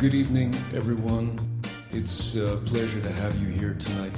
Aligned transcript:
Good 0.00 0.14
evening, 0.14 0.54
everyone. 0.74 1.38
It's 1.90 2.34
a 2.34 2.56
pleasure 2.64 3.02
to 3.02 3.12
have 3.20 3.36
you 3.36 3.48
here 3.48 3.74
tonight. 3.74 4.16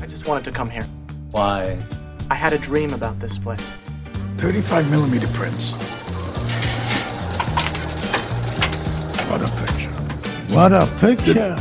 I 0.00 0.06
just 0.06 0.26
wanted 0.26 0.42
to 0.44 0.50
come 0.50 0.70
here. 0.70 0.86
Why? 1.32 1.76
I 2.30 2.34
had 2.34 2.54
a 2.54 2.58
dream 2.58 2.94
about 2.94 3.20
this 3.20 3.36
place. 3.36 3.60
35 4.38 4.90
millimeter 4.90 5.26
prints. 5.34 5.72
What 9.28 9.42
a 9.42 9.50
picture. 9.66 9.90
What 10.54 10.72
a 10.72 10.86
picture. 10.98 11.56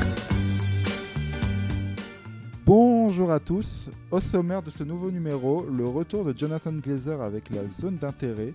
Bonjour 2.65 3.33
à 3.33 3.41
tous. 3.41 3.89
Au 4.11 4.21
sommaire 4.21 4.61
de 4.61 4.71
ce 4.71 4.85
nouveau 4.85 5.11
numéro, 5.11 5.65
le 5.65 5.85
retour 5.85 6.23
de 6.23 6.33
Jonathan 6.33 6.71
Glazer 6.71 7.21
avec 7.21 7.49
la 7.49 7.67
zone 7.67 7.97
d'intérêt, 7.97 8.53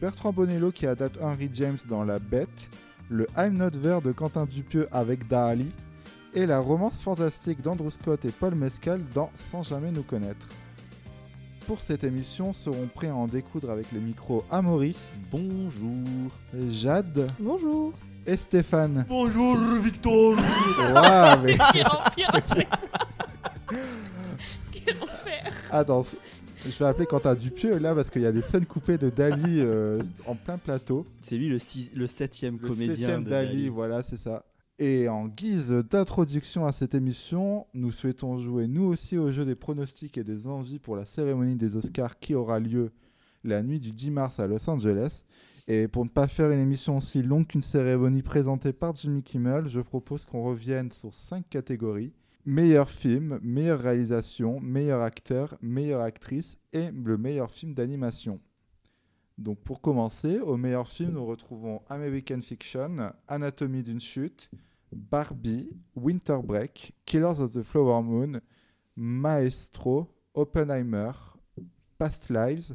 Bertrand 0.00 0.32
Bonello 0.32 0.72
qui 0.72 0.88
adapte 0.88 1.20
Henry 1.22 1.48
James 1.52 1.78
dans 1.88 2.02
La 2.02 2.18
Bête, 2.18 2.68
le 3.12 3.26
I'm 3.36 3.56
Not 3.56 3.70
Vert 3.78 4.02
de 4.02 4.10
Quentin 4.12 4.46
Dupieux 4.46 4.88
avec 4.90 5.28
Dali, 5.28 5.70
et 6.34 6.46
la 6.46 6.60
romance 6.60 6.98
fantastique 7.02 7.60
d'Andrew 7.60 7.90
Scott 7.90 8.24
et 8.24 8.30
Paul 8.30 8.54
Mescal 8.54 9.02
dans 9.14 9.30
Sans 9.36 9.62
jamais 9.62 9.90
nous 9.90 10.02
connaître. 10.02 10.46
Pour 11.66 11.80
cette 11.80 12.04
émission, 12.04 12.52
seront 12.54 12.88
prêts 12.92 13.08
à 13.10 13.14
en 13.14 13.26
découdre 13.26 13.70
avec 13.70 13.92
les 13.92 14.00
micros 14.00 14.42
Amaury, 14.50 14.96
Bonjour. 15.30 16.32
Jade 16.70 17.28
Bonjour. 17.38 17.92
et 18.26 18.36
Stéphane. 18.36 19.04
Bonjour 19.08 19.56
Victor. 19.82 20.36
Mais- 21.44 21.58
Quel 21.72 21.86
enfer. 21.86 22.30
Quel. 24.72 24.96
Attends, 25.70 26.04
je 26.64 26.78
vais 26.78 26.84
appeler 26.86 27.06
Quentin 27.06 27.34
Dupieux 27.34 27.78
là 27.78 27.94
parce 27.94 28.10
qu'il 28.10 28.22
y 28.22 28.26
a 28.26 28.32
des 28.32 28.42
scènes 28.42 28.66
coupées 28.66 28.98
de 28.98 29.10
Dali 29.10 29.60
euh, 29.60 30.00
en 30.26 30.34
plein 30.36 30.58
plateau. 30.58 31.06
C'est 31.20 31.36
lui 31.36 31.48
le, 31.48 31.58
six- 31.58 31.90
le 31.94 32.06
septième 32.06 32.58
Le 32.60 32.68
comédien 32.68 32.94
septième 32.94 33.24
de 33.24 33.30
Dali, 33.30 33.48
Dali. 33.48 33.68
voilà, 33.68 34.02
c'est 34.02 34.16
ça. 34.16 34.44
Et 34.78 35.08
en 35.08 35.28
guise 35.28 35.68
d'introduction 35.90 36.66
à 36.66 36.72
cette 36.72 36.94
émission, 36.94 37.66
nous 37.74 37.92
souhaitons 37.92 38.38
jouer 38.38 38.66
nous 38.66 38.84
aussi 38.84 39.16
au 39.18 39.30
jeu 39.30 39.44
des 39.44 39.54
pronostics 39.54 40.16
et 40.18 40.24
des 40.24 40.46
envies 40.46 40.78
pour 40.78 40.96
la 40.96 41.04
cérémonie 41.04 41.56
des 41.56 41.76
Oscars 41.76 42.18
qui 42.18 42.34
aura 42.34 42.58
lieu 42.58 42.90
la 43.44 43.62
nuit 43.62 43.78
du 43.78 43.92
10 43.92 44.10
mars 44.10 44.40
à 44.40 44.46
Los 44.46 44.68
Angeles. 44.68 45.24
Et 45.68 45.86
pour 45.86 46.04
ne 46.04 46.10
pas 46.10 46.26
faire 46.26 46.50
une 46.50 46.58
émission 46.58 46.96
aussi 46.96 47.22
longue 47.22 47.46
qu'une 47.46 47.62
cérémonie 47.62 48.22
présentée 48.22 48.72
par 48.72 48.96
Jimmy 48.96 49.22
Kimmel, 49.22 49.68
je 49.68 49.80
propose 49.80 50.24
qu'on 50.24 50.42
revienne 50.42 50.90
sur 50.90 51.14
cinq 51.14 51.48
catégories. 51.48 52.12
Meilleur 52.44 52.90
film, 52.90 53.38
meilleure 53.40 53.80
réalisation, 53.80 54.58
meilleur 54.58 55.00
acteur, 55.00 55.56
meilleure 55.62 56.00
actrice 56.00 56.58
et 56.72 56.90
le 56.90 57.16
meilleur 57.16 57.50
film 57.52 57.72
d'animation. 57.72 58.40
Donc 59.38 59.60
pour 59.60 59.80
commencer, 59.80 60.40
au 60.40 60.56
meilleur 60.56 60.88
film, 60.88 61.12
nous 61.12 61.24
retrouvons 61.24 61.82
American 61.88 62.40
Fiction, 62.40 63.12
Anatomie 63.28 63.84
d'une 63.84 64.00
chute, 64.00 64.50
Barbie, 64.90 65.70
Winter 65.94 66.38
Break, 66.42 66.92
Killers 67.06 67.40
of 67.40 67.52
the 67.52 67.62
Flower 67.62 68.02
Moon, 68.02 68.40
Maestro, 68.96 70.08
Oppenheimer, 70.34 71.12
Past 71.96 72.28
Lives, 72.28 72.74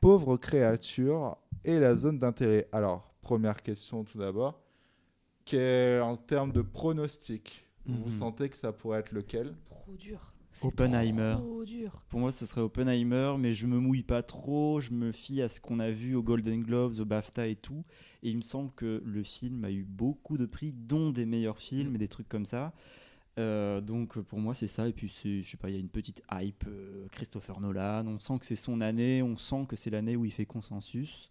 Pauvre 0.00 0.36
créature 0.36 1.36
et 1.64 1.78
la 1.78 1.94
zone 1.94 2.18
d'intérêt. 2.18 2.68
Alors, 2.72 3.14
première 3.22 3.62
question 3.62 4.02
tout 4.02 4.18
d'abord. 4.18 4.60
En 5.54 6.16
termes 6.16 6.52
de 6.52 6.62
pronostic, 6.62 7.67
vous 7.88 8.04
Mhm. 8.06 8.10
sentez 8.10 8.48
que 8.48 8.56
ça 8.56 8.72
pourrait 8.72 9.00
être 9.00 9.12
lequel? 9.12 9.54
Trop 9.64 9.94
dur. 9.96 10.32
Oppenheimer. 10.62 11.34
Trop 11.38 11.64
dur. 11.64 12.02
Pour 12.08 12.18
moi, 12.20 12.32
ce 12.32 12.44
serait 12.44 12.60
Oppenheimer, 12.62 13.34
mais 13.38 13.52
je 13.54 13.66
me 13.66 13.78
mouille 13.78 14.02
pas 14.02 14.22
trop. 14.22 14.80
Je 14.80 14.90
me 14.90 15.12
fie 15.12 15.40
à 15.40 15.48
ce 15.48 15.60
qu'on 15.60 15.78
a 15.78 15.90
vu 15.90 16.16
aux 16.16 16.22
Golden 16.22 16.62
Globes, 16.62 16.94
au 16.98 17.04
BAFTA 17.04 17.46
et 17.46 17.54
tout. 17.56 17.84
Et 18.24 18.30
il 18.30 18.36
me 18.36 18.42
semble 18.42 18.72
que 18.72 19.00
le 19.04 19.22
film 19.22 19.64
a 19.64 19.70
eu 19.70 19.84
beaucoup 19.84 20.36
de 20.36 20.46
prix, 20.46 20.72
dont 20.72 21.10
des 21.10 21.26
meilleurs 21.26 21.60
films 21.60 21.94
et 21.94 21.98
des 21.98 22.08
trucs 22.08 22.28
comme 22.28 22.44
ça. 22.46 22.72
Euh, 23.38 23.80
donc 23.80 24.18
pour 24.18 24.40
moi 24.40 24.52
c'est 24.52 24.66
ça 24.66 24.88
et 24.88 24.92
puis 24.92 25.06
je 25.08 25.42
sais 25.46 25.56
pas 25.56 25.68
il 25.70 25.74
y 25.74 25.76
a 25.76 25.78
une 25.78 25.88
petite 25.88 26.22
hype 26.32 26.64
euh, 26.66 27.06
Christopher 27.12 27.60
Nolan 27.60 28.04
on 28.08 28.18
sent 28.18 28.36
que 28.40 28.46
c'est 28.46 28.56
son 28.56 28.80
année 28.80 29.22
on 29.22 29.36
sent 29.36 29.64
que 29.68 29.76
c'est 29.76 29.90
l'année 29.90 30.16
où 30.16 30.24
il 30.24 30.32
fait 30.32 30.44
consensus 30.44 31.30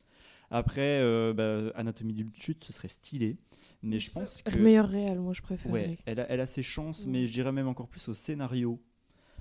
après 0.49 1.01
euh, 1.01 1.33
bah, 1.33 1.69
Anatomie 1.75 2.13
d'une 2.13 2.31
chute 2.33 2.63
ce 2.63 2.71
serait 2.71 2.87
stylé 2.87 3.35
mais 3.83 3.99
je 3.99 4.11
pense 4.11 4.41
que 4.41 4.51
Le 4.55 4.63
meilleur 4.63 4.87
réel, 4.89 5.19
moi 5.19 5.33
je 5.33 5.41
préfère. 5.41 5.71
ouais 5.71 5.97
elle 6.05 6.19
a, 6.19 6.29
elle 6.31 6.39
a 6.41 6.47
ses 6.47 6.63
chances 6.63 7.05
mais 7.05 7.25
je 7.27 7.33
dirais 7.33 7.51
même 7.51 7.67
encore 7.67 7.87
plus 7.87 8.07
au 8.09 8.13
scénario 8.13 8.79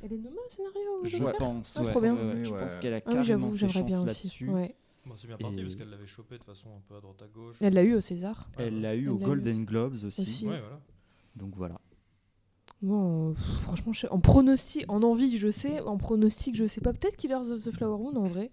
Elle 0.03 0.13
est 0.13 0.19
nommée 0.19 0.37
au 0.47 0.49
scénario 0.51 0.81
je 1.05 1.39
pense 1.39 1.77
Ah, 1.79 1.83
ouais, 1.85 1.91
trop 1.91 2.01
bien. 2.01 2.15
ouais, 2.15 2.23
ouais, 2.35 2.45
je 2.45 2.51
Ouais. 2.53 2.61
pense 2.61 2.77
qu'elle 2.77 2.95
a 2.95 2.97
Ah 2.97 3.01
carrément 3.01 3.21
oui, 3.23 3.25
j'avoue, 3.27 3.53
ses 3.53 3.59
j'aimerais 3.59 3.73
chances 3.75 3.85
bien 3.87 3.97
aussi. 3.99 4.07
là-dessus 4.07 4.49
Ouais. 4.51 4.75
Bon, 5.07 5.15
c'est 5.17 5.27
bien 5.29 5.37
parti 5.37 5.59
Et- 5.59 5.63
parce 5.63 5.77
qu'elle 5.77 5.89
l'avait 5.91 6.07
chopé 6.07 6.37
de 6.39 6.43
façon 6.45 6.69
un 6.77 6.81
peu 6.89 6.97
à 6.97 7.01
droite 7.01 7.23
à 7.23 7.29
gauche. 7.29 7.57
Elle 7.61 7.75
l'a 7.75 7.85
eu 7.85 7.95
au 7.95 8.01
César. 8.01 8.51
elle 8.59 8.81
l'a 8.81 8.95
eu 8.97 9.03
Elle 9.05 9.09
aux 9.11 9.19
l'a 9.19 9.23
eu 9.23 9.27
Golden. 9.27 9.65
Globes 9.65 9.95
aussi, 10.05 10.21
Aussi. 10.23 10.47
Ouais, 10.49 10.59
voilà. 10.61 10.81
donc 11.37 11.55
voilà 11.55 11.81
pff, 12.83 13.61
franchement, 13.63 13.93
en 14.11 14.21
pronostic, 14.21 14.85
en 14.89 15.03
envie, 15.03 15.39
je 15.39 15.51
sais. 15.51 15.81
En 15.81 15.97
pronostic, 15.97 16.57
je 16.57 16.67
sais 16.67 16.81
pas. 16.81 16.93
Peut-être 16.93 17.17
Killers 17.17 17.51
of 17.51 17.63
the 17.65 17.71
Flower 17.71 17.99
Moon 18.03 18.17
en 18.17 18.27
vrai. 18.29 18.51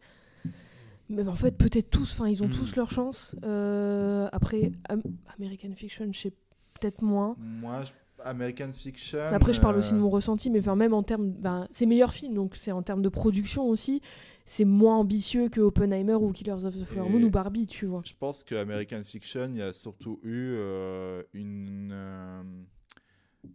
Mais 1.09 1.27
en 1.27 1.35
fait, 1.35 1.57
peut-être 1.57 1.89
tous. 1.89 2.13
Enfin, 2.13 2.29
ils 2.29 2.41
ont 2.43 2.47
Mm. 2.47 2.51
tous 2.51 2.75
leur 2.75 2.89
chance. 2.91 3.35
Euh, 3.43 4.27
après, 4.31 4.71
Am- 4.89 5.01
American 5.37 5.73
Fiction, 5.75 6.07
je 6.11 6.19
sais 6.19 6.33
peut-être 6.79 7.01
moins. 7.01 7.35
Moi, 7.39 7.81
je- 7.83 7.91
American 8.25 8.71
Fiction. 8.71 9.19
Après, 9.31 9.51
je 9.51 9.59
parle 9.59 9.75
aussi 9.75 9.91
de 9.93 9.97
euh, 9.97 10.01
mon 10.01 10.09
ressenti, 10.09 10.49
mais 10.49 10.59
enfin, 10.59 10.75
même 10.77 10.93
en 10.93 11.03
termes. 11.03 11.29
Ben, 11.31 11.67
c'est 11.73 11.85
meilleur 11.85 12.13
film, 12.13 12.33
donc 12.35 12.55
c'est 12.55 12.71
en 12.71 12.81
termes 12.81 13.01
de 13.01 13.09
production 13.09 13.67
aussi. 13.67 14.01
C'est 14.45 14.63
moins 14.65 14.97
ambitieux 14.97 15.49
que 15.49 15.59
Oppenheimer 15.61 16.13
ou 16.15 16.31
Killers 16.31 16.63
of 16.65 16.77
the 16.77 16.85
Flower 16.85 17.09
Moon 17.09 17.21
ou 17.23 17.29
Barbie, 17.29 17.67
tu 17.67 17.85
vois. 17.85 18.01
Je 18.05 18.13
pense 18.17 18.43
que 18.43 18.55
American 18.55 19.01
Fiction, 19.03 19.47
il 19.49 19.57
y 19.57 19.61
a 19.61 19.73
surtout 19.73 20.19
eu 20.23 20.53
euh, 20.55 21.21
une, 21.33 21.91
euh, 21.93 22.43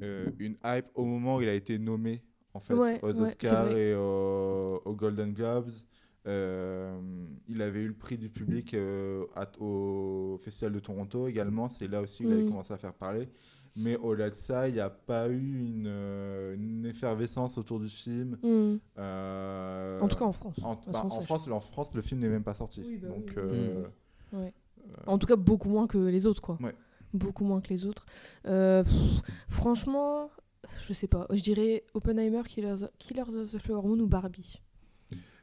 euh, 0.03 0.31
une 0.39 0.57
hype 0.65 0.87
au 0.95 1.05
moment 1.05 1.37
où 1.37 1.43
il 1.43 1.49
a 1.49 1.55
été 1.55 1.79
nommé 1.79 2.23
en 2.55 2.61
fait, 2.61 2.75
Ouais, 2.75 2.99
aux 3.03 3.13
ouais, 3.13 3.21
Oscars 3.21 3.71
et 3.71 3.95
aux, 3.95 4.83
aux 4.85 4.95
Golden 4.95 5.33
Globes. 5.33 5.71
Euh, 6.29 6.99
il 7.49 7.63
avait 7.63 7.81
eu 7.81 7.89
le 7.89 7.95
prix 7.95 8.19
du 8.19 8.29
public 8.29 8.75
euh, 8.75 9.25
à- 9.35 9.51
au 9.61 10.39
Festival 10.43 10.73
de 10.75 10.79
Toronto 10.79 11.27
également. 11.27 11.69
C'est 11.69 11.89
là 11.89 12.03
aussi 12.03 12.25
où 12.25 12.29
il 12.29 12.35
avait 12.35 12.43
Mm. 12.45 12.49
commencé 12.51 12.73
à 12.75 12.79
faire 12.79 12.93
parler. 12.95 13.29
Mais 13.77 13.97
au-delà 13.97 14.29
de 14.31 14.35
ça, 14.35 14.69
il 14.69 14.75
n'y 14.75 14.81
a 14.81 14.91
pas 14.91 15.29
eu 15.29 15.39
une, 15.61 15.87
euh, 15.87 16.55
une 16.57 16.85
effervescence 16.85 17.57
autour 17.59 17.79
du 17.81 17.89
film. 17.89 18.37
Mm. 18.43 18.77
Euh, 18.99 19.97
En 20.01 20.09
tout 20.09 20.17
cas, 20.17 20.25
en 20.25 20.33
France. 20.33 20.57
en, 20.63 20.75
bah, 20.75 20.81
en. 21.05 21.09
France, 21.21 21.49
en 21.49 21.61
France, 21.61 21.95
le 21.95 22.03
film 22.03 22.21
n'est 22.21 22.29
même 22.29 22.43
pas 22.43 22.55
sorti. 22.55 22.83
Oui, 22.87 22.99
bah 22.99 23.09
oui, 23.11 23.19
Donc, 23.21 23.27
oui. 23.37 23.43
euh, 23.43 23.87
Ouais. 24.33 24.53
En 25.07 25.19
tout 25.19 25.27
cas, 25.27 25.37
beaucoup 25.37 25.69
moins 25.69 25.87
que 25.87 25.99
les 25.99 26.27
autres, 26.27 26.43
quoi. 26.43 26.59
Ouais. 26.63 26.75
Beaucoup 27.15 27.45
moins 27.45 27.61
que 27.61 27.69
les 27.69 27.87
autres. 27.87 28.05
Euh, 28.47 28.83
pff, 28.83 29.23
franchement, 29.49 30.31
je 30.87 30.93
sais 30.93 31.07
pas. 31.09 31.27
Je 31.31 31.43
dirais 31.43 31.85
Oppenheimer, 31.95 32.43
Killers, 32.47 32.87
Killers 32.99 33.35
of 33.37 33.51
the 33.53 33.59
Flower 33.59 33.87
Moon 33.87 33.99
ou 34.01 34.07
Barbie. 34.07 34.61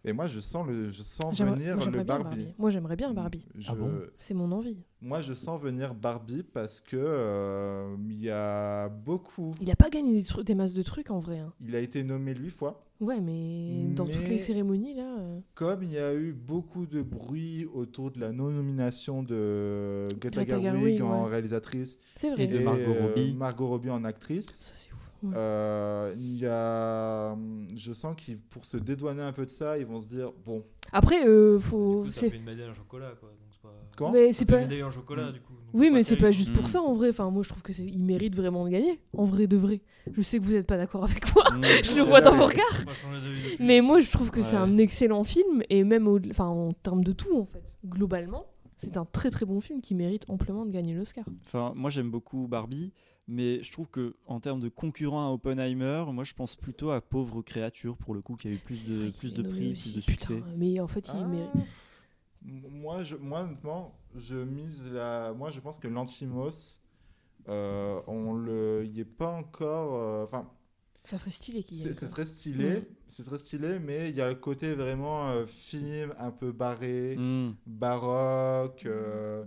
Et 0.07 0.13
moi, 0.13 0.27
je 0.27 0.39
sens, 0.39 0.67
le, 0.67 0.91
je 0.91 1.01
sens 1.01 1.39
venir 1.41 1.75
moi, 1.77 1.85
le 1.87 2.03
Barbie. 2.03 2.47
Moi, 2.57 2.69
j'aimerais 2.69 2.95
bien 2.95 3.13
Barbie. 3.13 3.47
Je- 3.57 3.69
Ah 3.71 3.75
bon 3.75 3.91
C'est 4.17 4.33
mon 4.35 4.51
envie. 4.51 4.77
moi, 5.01 5.21
je 5.21 5.33
sens 5.33 5.59
venir 5.59 5.95
Barbie 5.95 6.43
parce 6.43 6.79
que 6.79 6.95
euh, 6.97 7.95
il 8.07 8.21
y 8.21 8.29
a 8.29 8.87
beaucoup. 8.89 9.51
Il 9.61 9.69
a 9.71 9.75
pas 9.75 9.89
gagné 9.89 10.21
des, 10.43 10.55
masses 10.55 10.73
de 10.73 10.83
trucs 10.83 11.09
en 11.09 11.19
vrai. 11.19 11.39
hein. 11.39 11.53
Il 11.59 11.75
a 11.75 11.79
été 11.79 12.03
nommé 12.03 12.33
huit 12.35 12.51
fois. 12.51 12.81
Ouais, 13.01 13.19
mais 13.19 13.87
dans 13.93 14.05
toutes 14.05 14.29
les 14.29 14.37
cérémonies, 14.37 14.93
là. 14.93 15.17
euh, 15.19 15.39
Comme 15.53 15.83
il 15.83 15.91
y 15.91 15.97
a 15.97 16.13
eu 16.13 16.31
beaucoup 16.31 16.85
de 16.85 17.01
bruit 17.01 17.65
autour 17.73 18.09
de 18.11 18.21
la 18.21 18.31
non-nomination 18.31 19.21
de 19.21 20.07
Greta 20.19 20.45
Greta 20.45 20.61
Gerwig 20.61 20.81
Gerwig, 20.97 21.01
en 21.01 21.23
ouais. 21.25 21.29
réalisatrice 21.31 21.99
vrai. 22.21 22.43
Et 22.43 22.47
de 22.47 22.59
Margot 22.59 22.91
euh, 22.91 23.07
Robbie. 23.09 23.33
Margot 23.33 23.67
Robbie 23.67 23.89
en 23.89 24.03
actrice, 24.05 24.45
Ça, 24.45 24.71
c'est 24.75 24.91
ouf. 24.93 25.04
Ouais. 25.23 25.33
euh, 25.35 26.13
il 26.17 26.37
y 26.37 26.45
a, 26.45 27.35
je 27.75 27.93
sens 27.93 28.15
qu'ils, 28.17 28.37
pour 28.37 28.65
se 28.65 28.77
dédouaner 28.77 29.23
un 29.23 29.33
peu 29.33 29.45
de 29.45 29.49
ça, 29.49 29.77
ils 29.77 29.85
vont 29.85 30.01
se 30.01 30.07
dire 30.07 30.31
bon, 30.45 30.63
Après, 30.91 31.27
euh, 31.27 31.59
faut. 31.59 32.03
coup, 32.03 32.11
ça 32.11 32.21
c'est- 32.21 32.29
fait 32.29 32.37
une 32.37 32.43
médaille 32.43 32.69
en 32.69 32.73
chocolat, 32.73 33.11
quoi. 33.19 33.29
Donc 33.29 33.39
c'est 33.51 33.61
pas... 33.61 33.73
Quand 33.97 34.11
Mais 34.11 34.31
Ça 34.31 34.39
c'est 34.39 34.45
fait 34.45 34.51
pas. 34.51 34.61
une 34.61 34.67
médaille 34.67 34.83
en 34.83 34.91
chocolat, 34.91 35.31
du 35.31 35.39
coup. 35.41 35.53
Oui, 35.73 35.89
mais 35.91 36.03
c'est 36.03 36.15
pas 36.17 36.31
juste 36.31 36.53
pour 36.53 36.63
Mm. 36.63 36.67
ça 36.67 36.81
en 36.81 36.93
vrai. 36.93 37.09
Enfin, 37.09 37.29
moi, 37.31 37.43
je 37.43 37.49
trouve 37.49 37.63
que 37.63 37.73
c'est, 37.73 37.85
il 37.85 38.03
mérite 38.03 38.35
vraiment 38.35 38.65
de 38.65 38.69
gagner. 38.69 38.99
En 39.17 39.23
vrai 39.23 39.47
de 39.47 39.57
vrai. 39.57 39.81
Je 40.13 40.21
sais 40.21 40.39
que 40.39 40.43
vous 40.45 40.51
n'êtes 40.51 40.67
pas 40.67 40.77
d'accord 40.77 41.03
avec 41.05 41.33
moi. 41.33 41.43
Mm. 41.53 41.61
Je 41.83 41.95
le 41.95 42.03
vois 42.03 42.21
dans 42.21 42.35
vos 42.35 42.45
regards. 42.45 42.85
Mais 43.59 43.81
moi, 43.81 43.99
je 43.99 44.11
trouve 44.11 44.29
que 44.31 44.41
c'est 44.41 44.55
un 44.57 44.77
excellent 44.77 45.23
film 45.23 45.63
et 45.69 45.83
même 45.83 46.07
au, 46.07 46.19
enfin, 46.29 46.45
en 46.45 46.73
termes 46.73 47.03
de 47.03 47.11
tout, 47.13 47.35
en 47.37 47.45
fait, 47.45 47.63
globalement, 47.85 48.45
c'est 48.77 48.97
un 48.97 49.05
très 49.05 49.31
très 49.31 49.45
bon 49.45 49.59
film 49.61 49.81
qui 49.81 49.95
mérite 49.95 50.25
amplement 50.29 50.65
de 50.65 50.71
gagner 50.71 50.93
l'Oscar. 50.93 51.25
Enfin, 51.45 51.71
moi 51.75 51.89
j'aime 51.89 52.11
beaucoup 52.11 52.47
Barbie, 52.47 52.91
mais 53.27 53.63
je 53.63 53.71
trouve 53.71 53.89
que 53.89 54.15
en 54.27 54.39
termes 54.39 54.59
de 54.59 54.69
concurrent 54.69 55.27
à 55.27 55.31
Oppenheimer, 55.31 56.05
moi 56.11 56.23
je 56.23 56.33
pense 56.33 56.55
plutôt 56.55 56.91
à 56.91 57.01
Pauvre 57.01 57.41
créature 57.41 57.97
pour 57.97 58.13
le 58.13 58.21
coup 58.21 58.35
qui 58.35 58.47
a 58.47 58.51
eu 58.51 58.57
plus 58.57 58.87
de 58.87 59.09
plus 59.17 59.33
de 59.33 59.41
prix, 59.41 59.71
aussi, 59.71 59.93
plus 59.93 59.95
de 59.95 60.05
putain, 60.05 60.27
succès. 60.35 60.43
Mais 60.57 60.79
en 60.79 60.87
fait, 60.87 61.07
il 61.13 61.21
Ah, 61.23 61.27
mérite. 61.27 61.51
Moi, 62.47 63.03
je, 63.03 63.15
moi, 63.15 63.41
honnêtement, 63.41 63.95
je 64.15 64.35
mise 64.35 64.87
la. 64.91 65.33
Moi, 65.33 65.49
je 65.49 65.59
pense 65.59 65.79
que 65.79 65.87
l'Antimos, 65.87 66.79
euh, 67.47 67.99
on 68.05 68.33
le, 68.33 68.83
il 68.85 68.99
est 68.99 69.03
pas 69.05 69.31
encore. 69.31 69.95
euh, 69.95 70.23
Enfin, 70.25 70.47
Ça 71.03 71.17
serait 71.17 71.31
stylé 71.31 71.63
qu'il 71.63 71.77
y 71.77 71.81
c'est- 71.81 71.89
ait. 71.89 71.93
ce 71.93 72.07
serait 72.07 72.25
stylé, 72.25 72.87
ce 73.09 73.23
serait 73.23 73.39
stylé, 73.39 73.79
mais 73.79 74.09
il 74.11 74.15
y 74.15 74.21
a 74.21 74.29
le 74.29 74.35
côté 74.35 74.75
vraiment 74.75 75.29
euh, 75.29 75.45
film, 75.47 76.13
un 76.19 76.29
peu 76.31 76.51
barré, 76.51 77.15
Mm. 77.17 77.53
baroque, 77.65 78.85
euh, 78.85 79.43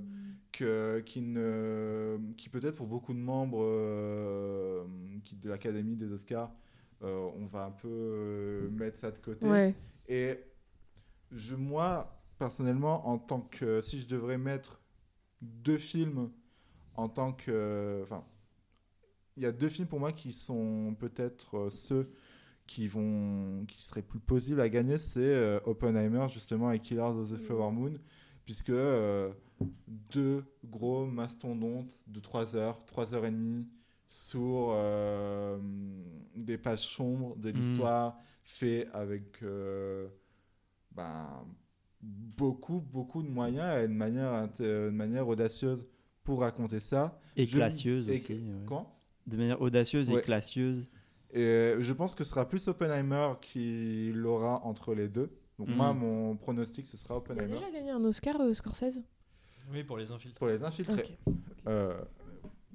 que, 0.58 1.00
qui, 1.00 1.20
ne, 1.20 2.19
qui 2.37 2.49
peut-être 2.49 2.75
pour 2.75 2.88
beaucoup 2.88 3.14
de 3.14 3.19
membres 3.19 3.62
euh, 3.62 4.84
qui, 5.25 5.37
de 5.37 5.49
l'Académie 5.49 5.94
des 5.94 6.10
Oscars, 6.10 6.52
euh, 7.02 7.31
on 7.37 7.46
va 7.46 7.66
un 7.66 7.70
peu 7.70 7.88
euh, 7.88 8.70
mettre 8.70 8.99
ça 8.99 9.12
de 9.12 9.19
côté. 9.19 9.46
Ouais. 9.46 9.75
Et 10.08 10.37
je, 11.31 11.55
moi, 11.55 12.20
personnellement, 12.38 13.08
en 13.08 13.19
tant 13.19 13.40
que. 13.40 13.81
Si 13.82 14.00
je 14.00 14.08
devrais 14.08 14.38
mettre 14.38 14.81
deux 15.40 15.78
films 15.78 16.31
en 16.96 17.08
tant 17.08 17.32
que. 17.32 18.00
Enfin, 18.02 18.25
il 19.37 19.44
y 19.44 19.46
a 19.46 19.52
deux 19.52 19.69
films 19.69 19.87
pour 19.87 20.00
moi 20.00 20.11
qui 20.11 20.32
sont 20.32 20.96
peut-être 20.99 21.69
ceux 21.70 22.11
qui 22.66 22.88
vont 22.88 23.64
qui 23.66 23.82
seraient 23.82 24.02
plus 24.02 24.19
possibles 24.19 24.61
à 24.61 24.69
gagner 24.69 24.99
c'est 24.99 25.20
euh, 25.20 25.58
Oppenheimer 25.64 26.26
justement 26.28 26.70
et 26.70 26.81
Killers 26.81 27.00
of 27.00 27.31
the 27.31 27.37
Flower 27.37 27.72
Moon 27.72 27.94
puisque 28.48 28.70
euh, 28.70 29.30
deux 30.10 30.42
gros 30.64 31.04
mastodontes 31.04 31.98
de 32.06 32.18
3 32.18 32.56
heures 32.56 32.82
3 32.86 33.12
heures 33.12 33.26
et 33.26 33.30
demie 33.30 33.68
sur 34.08 34.70
euh, 34.70 35.58
des 36.34 36.56
pages 36.56 36.86
sombres 36.86 37.36
de 37.36 37.50
l'histoire 37.50 38.16
fait 38.44 38.86
avec 38.94 39.42
euh, 39.42 40.08
ben, 40.92 41.28
beaucoup 42.00 42.80
beaucoup 42.80 43.22
de 43.22 43.28
moyens 43.28 43.84
et 43.84 43.86
de 43.88 43.92
manière 43.92 44.48
de 44.58 44.88
manière 44.88 45.28
audacieuse 45.28 45.86
pour 46.24 46.40
raconter 46.40 46.80
ça 46.80 47.20
Et 47.36 47.46
Je- 47.46 47.54
classieuse 47.56 48.08
et- 48.08 48.14
aussi. 48.14 48.32
ouais. 48.32 48.64
quand? 48.66 48.94
De 49.26 49.36
manière 49.36 49.60
audacieuse 49.60 50.10
Ouais. 50.10 50.20
et 50.20 50.22
classieuse. 50.22 50.88
Et 51.34 51.74
je 51.80 51.92
pense 51.92 52.14
que 52.14 52.24
ce 52.24 52.30
sera 52.30 52.48
plus 52.48 52.66
Oppenheimer 52.68 53.32
qui 53.42 54.10
l'aura 54.14 54.64
entre 54.64 54.94
les 54.94 55.08
deux. 55.08 55.30
Donc 55.58 55.69
moi, 55.69 55.93
mon 55.93 56.37
pronostic, 56.37 56.87
ce 56.87 56.96
sera 56.96 57.14
Il 57.14 57.16
a 57.16 57.19
Oppenheimer. 57.19 57.55
déjà 57.55 57.70
gagné 57.70 57.90
un 57.90 58.05
Oscar, 58.05 58.40
euh, 58.40 58.55
Scorsese? 58.55 59.00
Oui, 59.72 59.82
pour 59.84 59.96
les 59.99 60.10
infiltrés. 60.10 60.38
Pour 60.38 60.46
les 60.49 60.62
infiltrés. 60.62 61.19
Ok. 61.26 61.34
Euh, 61.66 62.00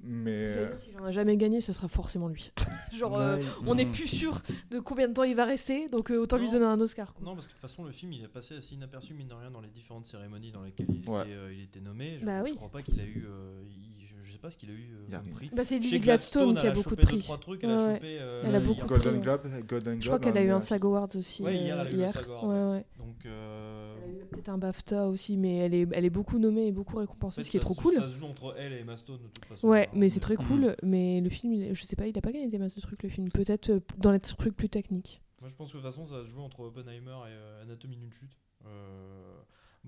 mais... 0.06 0.52
J'allais 0.52 0.64
euh, 0.66 0.68
dire, 0.68 0.78
S'il 0.78 0.98
en 1.00 1.04
a 1.04 1.10
jamais 1.10 1.36
gagné, 1.38 1.60
ce 1.62 1.72
sera 1.72 1.88
forcément 1.88 2.28
lui. 2.28 2.52
Genre, 2.92 3.18
euh, 3.18 3.42
on 3.66 3.74
n'est 3.74 3.86
plus 3.86 4.06
sûr 4.06 4.42
de 4.70 4.78
combien 4.80 5.08
de 5.08 5.14
temps 5.14 5.22
il 5.24 5.34
va 5.34 5.46
rester, 5.46 5.88
donc 5.88 6.10
euh, 6.10 6.18
autant 6.18 6.36
lui 6.36 6.50
donner 6.50 6.66
un 6.66 6.78
Oscar. 6.78 7.14
quoi. 7.14 7.24
Non, 7.24 7.34
parce 7.34 7.46
que 7.46 7.52
de 7.52 7.54
toute 7.58 7.62
façon, 7.62 7.84
le 7.84 7.92
film, 7.92 8.12
il 8.12 8.22
est 8.22 8.28
passé 8.28 8.54
assez 8.56 8.74
inaperçu, 8.74 9.14
mine 9.14 9.28
de 9.28 9.34
rien, 9.34 9.50
dans 9.50 9.62
les 9.62 9.70
différentes 9.70 10.04
cérémonies 10.04 10.52
dans 10.52 10.62
lesquelles 10.62 10.86
il, 10.90 11.08
Ouais. 11.08 11.22
était, 11.22 11.32
euh, 11.32 11.54
il 11.54 11.62
était 11.62 11.80
nommé. 11.80 12.18
Je, 12.20 12.26
Bah 12.26 12.40
je 12.40 12.44
oui. 12.50 12.54
crois 12.54 12.68
pas 12.70 12.82
qu'il 12.82 13.00
a 13.00 13.04
eu. 13.04 13.24
euh, 13.26 13.62
il- 13.66 14.03
je, 14.24 14.32
sais 14.32 14.38
pas 14.38 14.50
ce 14.50 14.56
qu'il 14.56 14.70
a 14.70 14.72
eu 14.72 14.76
euh, 14.94 15.04
Il 15.08 15.12
y 15.12 15.16
a 15.16 15.20
comme 15.20 15.30
prix. 15.30 15.50
Bah, 15.54 15.64
c'est 15.64 15.78
Lily 15.78 16.00
Gladstone 16.00 16.56
qui 16.56 16.66
a 16.66 16.70
a 16.70 16.74
beaucoup 16.74 16.90
de 16.96 17.00
deux, 17.00 17.06
prix. 17.06 17.18
trois 17.20 17.38
trucs, 17.38 17.62
elle 17.64 17.70
Ouais, 17.70 17.76
a 17.76 17.86
ouais. 17.88 17.94
chopé, 17.94 18.18
euh, 18.20 18.42
Elle 18.46 18.54
a 18.56 18.60
beaucoup 18.60 18.82
de 18.82 18.86
Golden 18.88 19.12
prix, 19.12 19.20
Globe, 19.20 19.40
Golden 19.66 20.02
Je 20.02 20.06
crois 20.08 20.18
Globe, 20.18 20.32
qu'elle 20.32 20.42
a 20.42 20.44
eu 20.46 20.50
un 20.50 20.60
SAG 20.60 20.84
Awards 20.84 21.08
aussi. 21.16 21.42
Ouais, 21.42 21.54
hier, 21.56 21.78
elle 21.80 21.86
a 21.86 21.90
eu 21.90 21.92
le 21.92 21.98
hier. 21.98 22.12
SAG 22.12 22.24
Award, 22.28 22.44
Ouais, 22.46 22.76
ouais. 22.76 22.84
Donc. 22.98 23.26
euh, 23.26 23.94
Elle 24.04 24.10
a 24.10 24.12
eu 24.22 24.26
peut-être 24.26 24.48
un 24.48 24.58
BAFTA 24.58 25.08
aussi, 25.08 25.36
mais 25.36 25.56
elle 25.58 25.74
est, 25.74 25.86
elle 25.92 26.04
est 26.04 26.10
beaucoup 26.10 26.38
nommée 26.38 26.66
et 26.66 26.72
beaucoup 26.72 26.96
en 26.96 27.00
récompensée, 27.00 27.42
fait, 27.42 27.44
ce 27.46 27.50
qui 27.50 27.56
est 27.58 27.60
trop 27.60 27.74
se- 27.74 27.80
cool. 27.80 27.94
Ça 27.94 28.08
se 28.08 28.14
joue 28.14 28.26
entre 28.26 28.54
elle 28.58 28.72
et 28.72 28.80
Emma 28.80 28.96
Stone, 28.96 29.18
de 29.22 29.28
toute 29.28 29.44
façon. 29.44 29.68
Ouais, 29.68 29.86
hein, 29.88 29.94
mais 29.96 30.08
c'est 30.08 30.20
très 30.20 30.36
Mhm. 30.36 30.46
cool. 30.46 30.76
Mais 30.82 31.20
le 31.20 31.28
film, 31.30 31.52
il 31.52 31.74
je 31.74 31.84
sais 31.84 31.96
pas, 31.96 32.06
il 32.06 32.16
a 32.18 32.20
pas 32.22 32.32
gagné 32.32 32.48
des 32.48 32.58
masses 32.58 32.74
de 32.74 32.80
trucs 32.80 33.02
le 33.02 33.08
film. 33.08 33.28
Peut-être 33.30 33.70
euh, 33.70 33.80
dans 33.98 34.10
les 34.12 34.20
trucs 34.20 34.56
plus 34.56 34.68
techniques. 34.68 35.20
Moi, 35.40 35.50
je 35.50 35.56
pense 35.56 35.70
que 35.72 35.76
de 35.76 35.82
toute 35.82 35.90
façon, 35.90 36.06
ça 36.06 36.16
va 36.18 36.24
se 36.24 36.30
jouer 36.30 36.42
entre 36.42 36.60
Oppenheimer 36.60 37.10
et 37.28 37.32
euh, 37.32 37.62
Anatomie 37.62 37.96
d'une 37.96 38.12
chute. 38.12 38.32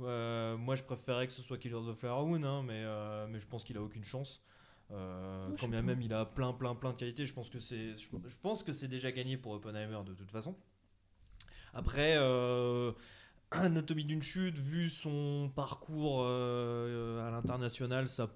Euh, 0.01 0.57
moi, 0.57 0.75
je 0.75 0.83
préférais 0.83 1.27
que 1.27 1.33
ce 1.33 1.43
soit 1.43 1.59
Killers 1.59 1.75
of 1.75 1.95
the 1.95 1.99
Flower 1.99 2.27
Moon, 2.27 2.43
hein, 2.45 2.63
mais, 2.63 2.83
euh, 2.85 3.27
mais 3.29 3.39
je 3.39 3.47
pense 3.47 3.65
qu'il 3.65 3.77
a 3.77 3.83
aucune 3.83 4.05
chance. 4.05 4.43
Euh, 4.93 5.45
quand 5.59 5.67
bien 5.67 5.83
même 5.83 6.01
il 6.01 6.13
a 6.13 6.25
plein, 6.25 6.53
plein, 6.53 6.77
plein 6.77 6.93
de 6.93 6.97
qualités, 6.97 7.27
je 7.27 7.35
pense 7.35 7.51
que 7.51 7.59
c'est, 7.59 7.97
je, 7.97 8.07
je 8.29 8.37
pense 8.41 8.63
que 8.63 8.71
c'est 8.71 8.87
déjà 8.87 9.11
gagné 9.11 9.37
pour 9.37 9.53
Oppenheimer 9.53 9.99
de 10.07 10.15
toute 10.15 10.31
façon. 10.31 10.57
Après, 11.75 12.17
Anatomie 13.51 14.05
d'une 14.05 14.23
chute, 14.23 14.59
vu 14.59 14.89
son 14.89 15.51
parcours 15.55 16.25
à 16.25 17.31
l'international, 17.31 18.09
ça 18.09 18.31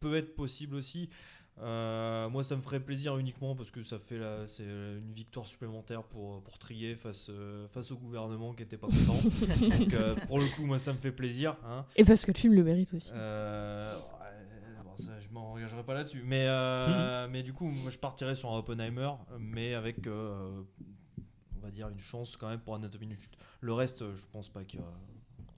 peut 0.00 0.16
être 0.16 0.36
possible 0.36 0.76
aussi. 0.76 1.10
Euh, 1.60 2.28
moi, 2.28 2.44
ça 2.44 2.54
me 2.56 2.60
ferait 2.60 2.80
plaisir 2.80 3.16
uniquement 3.18 3.56
parce 3.56 3.70
que 3.70 3.82
ça 3.82 3.98
fait 3.98 4.18
la- 4.18 4.46
c'est 4.46 4.62
une 4.64 5.10
victoire 5.12 5.46
supplémentaire 5.46 6.02
pour, 6.04 6.42
pour 6.42 6.58
trier 6.58 6.94
face, 6.94 7.28
euh, 7.30 7.66
face 7.68 7.90
au 7.90 7.96
gouvernement 7.96 8.52
qui 8.54 8.62
était 8.62 8.76
pas 8.76 8.86
content. 8.86 9.18
Donc, 9.78 9.92
euh, 9.94 10.14
pour 10.28 10.38
le 10.38 10.46
coup, 10.54 10.64
moi, 10.64 10.78
ça 10.78 10.92
me 10.92 10.98
fait 10.98 11.10
plaisir. 11.12 11.56
hein. 11.64 11.84
Et 11.96 12.04
parce 12.04 12.24
que 12.24 12.30
le 12.32 12.36
film 12.38 12.54
le 12.54 12.62
mérite 12.62 12.94
aussi. 12.94 13.10
Euh, 13.12 13.96
ouais, 13.96 14.84
bon, 14.84 14.96
ça, 15.04 15.18
je 15.18 15.28
m'engagerai 15.30 15.82
pas 15.82 15.94
là-dessus. 15.94 16.22
Mais, 16.24 16.44
euh, 16.48 17.26
mais 17.30 17.42
du 17.42 17.52
coup, 17.52 17.66
moi, 17.66 17.90
je 17.90 17.98
partirais 17.98 18.36
sur 18.36 18.52
un 18.52 18.58
Oppenheimer, 18.58 19.10
mais 19.40 19.74
avec, 19.74 20.06
euh, 20.06 20.62
on 21.56 21.60
va 21.60 21.70
dire, 21.72 21.88
une 21.88 21.98
chance 21.98 22.36
quand 22.36 22.48
même 22.48 22.60
pour 22.60 22.76
Anatomie 22.76 23.06
d'une 23.06 23.16
chute. 23.16 23.36
Le 23.60 23.72
reste, 23.72 24.04
je 24.14 24.24
pense 24.32 24.48
pas 24.48 24.62
qu'il 24.64 24.78
y 24.78 24.82
aura. 24.82 24.92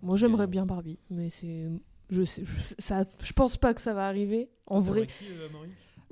Moi, 0.02 0.16
j'aimerais 0.16 0.46
bien 0.46 0.64
Barbie, 0.64 0.98
mais 1.10 1.28
c'est. 1.28 1.68
Je, 2.08 2.24
sais, 2.24 2.42
je, 2.44 2.54
ça, 2.78 3.02
je 3.22 3.32
pense 3.34 3.56
pas 3.56 3.72
que 3.74 3.80
ça 3.80 3.92
va 3.94 4.08
arriver. 4.08 4.48
En 4.66 4.80
vrai, 4.80 5.06
qui, 5.06 5.26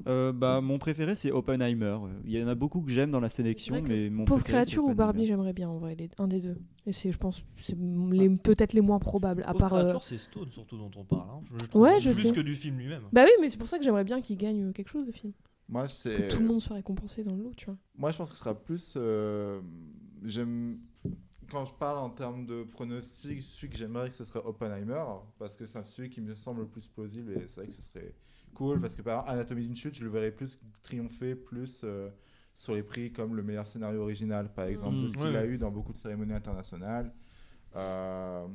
euh, 0.06 0.32
bah, 0.32 0.60
mon 0.60 0.78
préféré, 0.78 1.14
c'est 1.14 1.30
Oppenheimer. 1.32 1.98
Il 2.24 2.30
y 2.30 2.42
en 2.42 2.48
a 2.48 2.54
beaucoup 2.54 2.80
que 2.80 2.90
j'aime 2.90 3.10
dans 3.10 3.20
la 3.20 3.28
sélection, 3.28 3.82
que 3.82 3.88
mais 3.88 4.10
mon 4.10 4.24
Pauvre 4.24 4.40
préféré, 4.42 4.64
c'est 4.64 4.70
créature 4.70 4.84
ou 4.84 4.94
Barbie, 4.94 5.26
j'aimerais 5.26 5.52
bien 5.52 5.68
en 5.68 5.78
vrai, 5.78 5.94
les- 5.96 6.08
un 6.18 6.28
des 6.28 6.40
deux. 6.40 6.56
Et 6.86 6.92
c'est, 6.92 7.10
je 7.12 7.18
pense, 7.18 7.42
c'est 7.56 7.76
les, 8.12 8.28
peut-être 8.36 8.72
les 8.72 8.80
moins 8.80 8.98
probables, 8.98 9.42
à 9.44 9.52
Pauvre 9.52 9.58
part. 9.60 9.74
euh, 9.74 9.80
créature, 9.82 10.02
c'est 10.04 10.18
Stone 10.18 10.50
surtout 10.50 10.78
dont 10.78 10.90
on 10.96 11.04
parle. 11.04 11.28
hein. 11.30 11.40
Je 11.72 11.78
Ouais, 11.78 12.00
je 12.00 12.10
plus 12.10 12.28
sais. 12.28 12.32
que 12.32 12.40
du 12.40 12.54
film 12.54 12.78
lui-même. 12.78 13.02
Bah 13.12 13.22
oui, 13.24 13.30
mais 13.40 13.50
c'est 13.50 13.58
pour 13.58 13.68
ça 13.68 13.78
que 13.78 13.84
j'aimerais 13.84 14.04
bien 14.04 14.20
qu'il 14.20 14.36
gagne 14.38 14.62
euh, 14.68 14.72
quelque 14.72 14.88
chose 14.88 15.06
de 15.06 15.12
film. 15.12 15.32
Moi, 15.68 15.84
Que 15.84 15.90
c'est... 15.92 16.28
tout 16.28 16.40
le 16.40 16.46
monde 16.46 16.60
soit 16.60 16.76
récompensé 16.76 17.24
dans 17.24 17.34
le 17.36 17.42
lot, 17.42 17.52
tu 17.56 17.66
vois. 17.66 17.76
Moi, 17.96 18.10
je 18.10 18.16
pense 18.16 18.30
que 18.30 18.36
ce 18.36 18.40
sera 18.42 18.54
plus. 18.54 18.94
euh, 18.96 19.60
J'aime. 20.24 20.78
Quand 21.50 21.64
je 21.64 21.72
parle 21.72 21.98
en 21.98 22.10
termes 22.10 22.44
de 22.44 22.62
pronostic, 22.64 23.42
celui 23.42 23.70
que 23.70 23.76
j'aimerais 23.78 24.10
que 24.10 24.14
ce 24.14 24.24
serait 24.24 24.40
Oppenheimer, 24.44 25.02
parce 25.38 25.56
que 25.56 25.64
c'est 25.66 25.86
celui 25.86 26.10
qui 26.10 26.20
me 26.20 26.34
semble 26.34 26.60
le 26.62 26.66
plus 26.66 26.86
plausible 26.88 27.32
et 27.32 27.46
c'est 27.46 27.60
vrai 27.60 27.68
que 27.68 27.72
ce 27.74 27.80
serait 27.80 28.14
cool. 28.54 28.80
Parce 28.80 28.96
que 28.96 29.02
par 29.02 29.14
exemple, 29.20 29.30
Anatomie 29.32 29.62
d'une 29.66 29.76
chute, 29.76 29.94
je 29.94 30.04
le 30.04 30.10
verrais 30.10 30.30
plus 30.32 30.58
triompher 30.82 31.34
plus 31.34 31.82
euh, 31.84 32.10
sur 32.54 32.74
les 32.74 32.82
prix 32.82 33.12
comme 33.12 33.36
le 33.36 33.42
meilleur 33.42 33.66
scénario 33.66 34.02
original, 34.02 34.52
par 34.52 34.66
exemple. 34.66 34.96
Mm. 34.96 34.98
C'est 34.98 35.08
ce 35.08 35.16
qu'il 35.18 35.22
Ouais, 35.22 35.36
a 35.36 35.44
eu 35.46 35.58
dans 35.58 35.70
beaucoup 35.70 35.92
de 35.92 35.96
cérémonies 35.96 36.32
internationales. 36.34 37.12
Euh, 37.76 38.46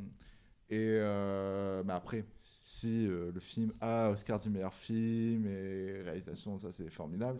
et 0.69 0.77
euh, 0.99 1.83
mais 1.85 1.93
après, 1.93 2.25
si 2.63 3.07
euh, 3.07 3.31
le 3.33 3.39
film 3.39 3.73
a 3.81 4.09
Oscar 4.11 4.39
du 4.39 4.49
meilleur 4.49 4.73
film 4.73 5.45
et 5.47 6.01
réalisation, 6.03 6.57
ça 6.59 6.71
c'est 6.71 6.89
formidable 6.89 7.39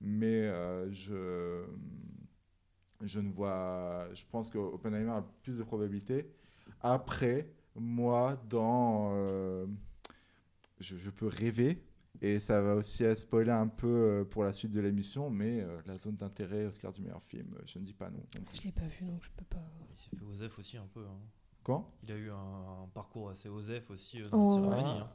mais 0.00 0.48
euh, 0.48 0.90
je, 0.92 1.64
je 3.02 3.20
ne 3.20 3.32
vois. 3.32 4.08
Je 4.14 4.24
pense 4.30 4.50
que 4.50 4.58
Oppenheimer 4.58 5.10
a 5.10 5.24
plus 5.42 5.58
de 5.58 5.62
probabilités. 5.62 6.30
Après, 6.80 7.48
moi, 7.74 8.36
dans. 8.48 9.12
euh, 9.14 9.66
je, 10.80 10.96
je 10.96 11.10
peux 11.10 11.26
rêver, 11.26 11.82
et 12.26 12.38
ça 12.40 12.60
va 12.62 12.74
aussi 12.74 13.04
spoiler 13.16 13.50
un 13.50 13.68
peu 13.68 13.86
euh, 13.88 14.24
pour 14.24 14.44
la 14.44 14.52
suite 14.52 14.70
de 14.72 14.80
l'émission, 14.80 15.30
mais 15.30 15.60
euh, 15.60 15.78
la 15.86 15.98
zone 15.98 16.16
d'intérêt 16.16 16.66
Oscar 16.66 16.92
du 16.92 17.02
meilleur 17.02 17.22
film, 17.22 17.48
euh, 17.54 17.62
je 17.66 17.78
ne 17.78 17.84
dis 17.84 17.92
pas 17.94 18.08
non. 18.10 18.20
Je 18.52 18.62
l'ai 18.62 18.72
pas 18.72 18.86
vu, 18.86 19.04
donc 19.04 19.22
je 19.22 19.30
peux 19.36 19.44
pas. 19.44 19.62
Il 19.90 19.98
s'est 20.02 20.16
fait 20.16 20.24
Osef 20.24 20.58
aussi 20.58 20.76
un 20.76 20.86
peu. 20.92 21.00
hein. 21.00 21.18
Quand? 21.62 21.90
Il 22.02 22.12
a 22.12 22.16
eu 22.16 22.30
un, 22.30 22.34
un 22.84 22.88
parcours 22.92 23.30
assez 23.30 23.48
Osef 23.48 23.90
aussi 23.90 24.20
euh, 24.22 24.28
dans 24.28 24.38
Oh, 24.38 24.70
la 24.70 24.76
cérémonie. 24.76 25.00
hein. 25.00 25.08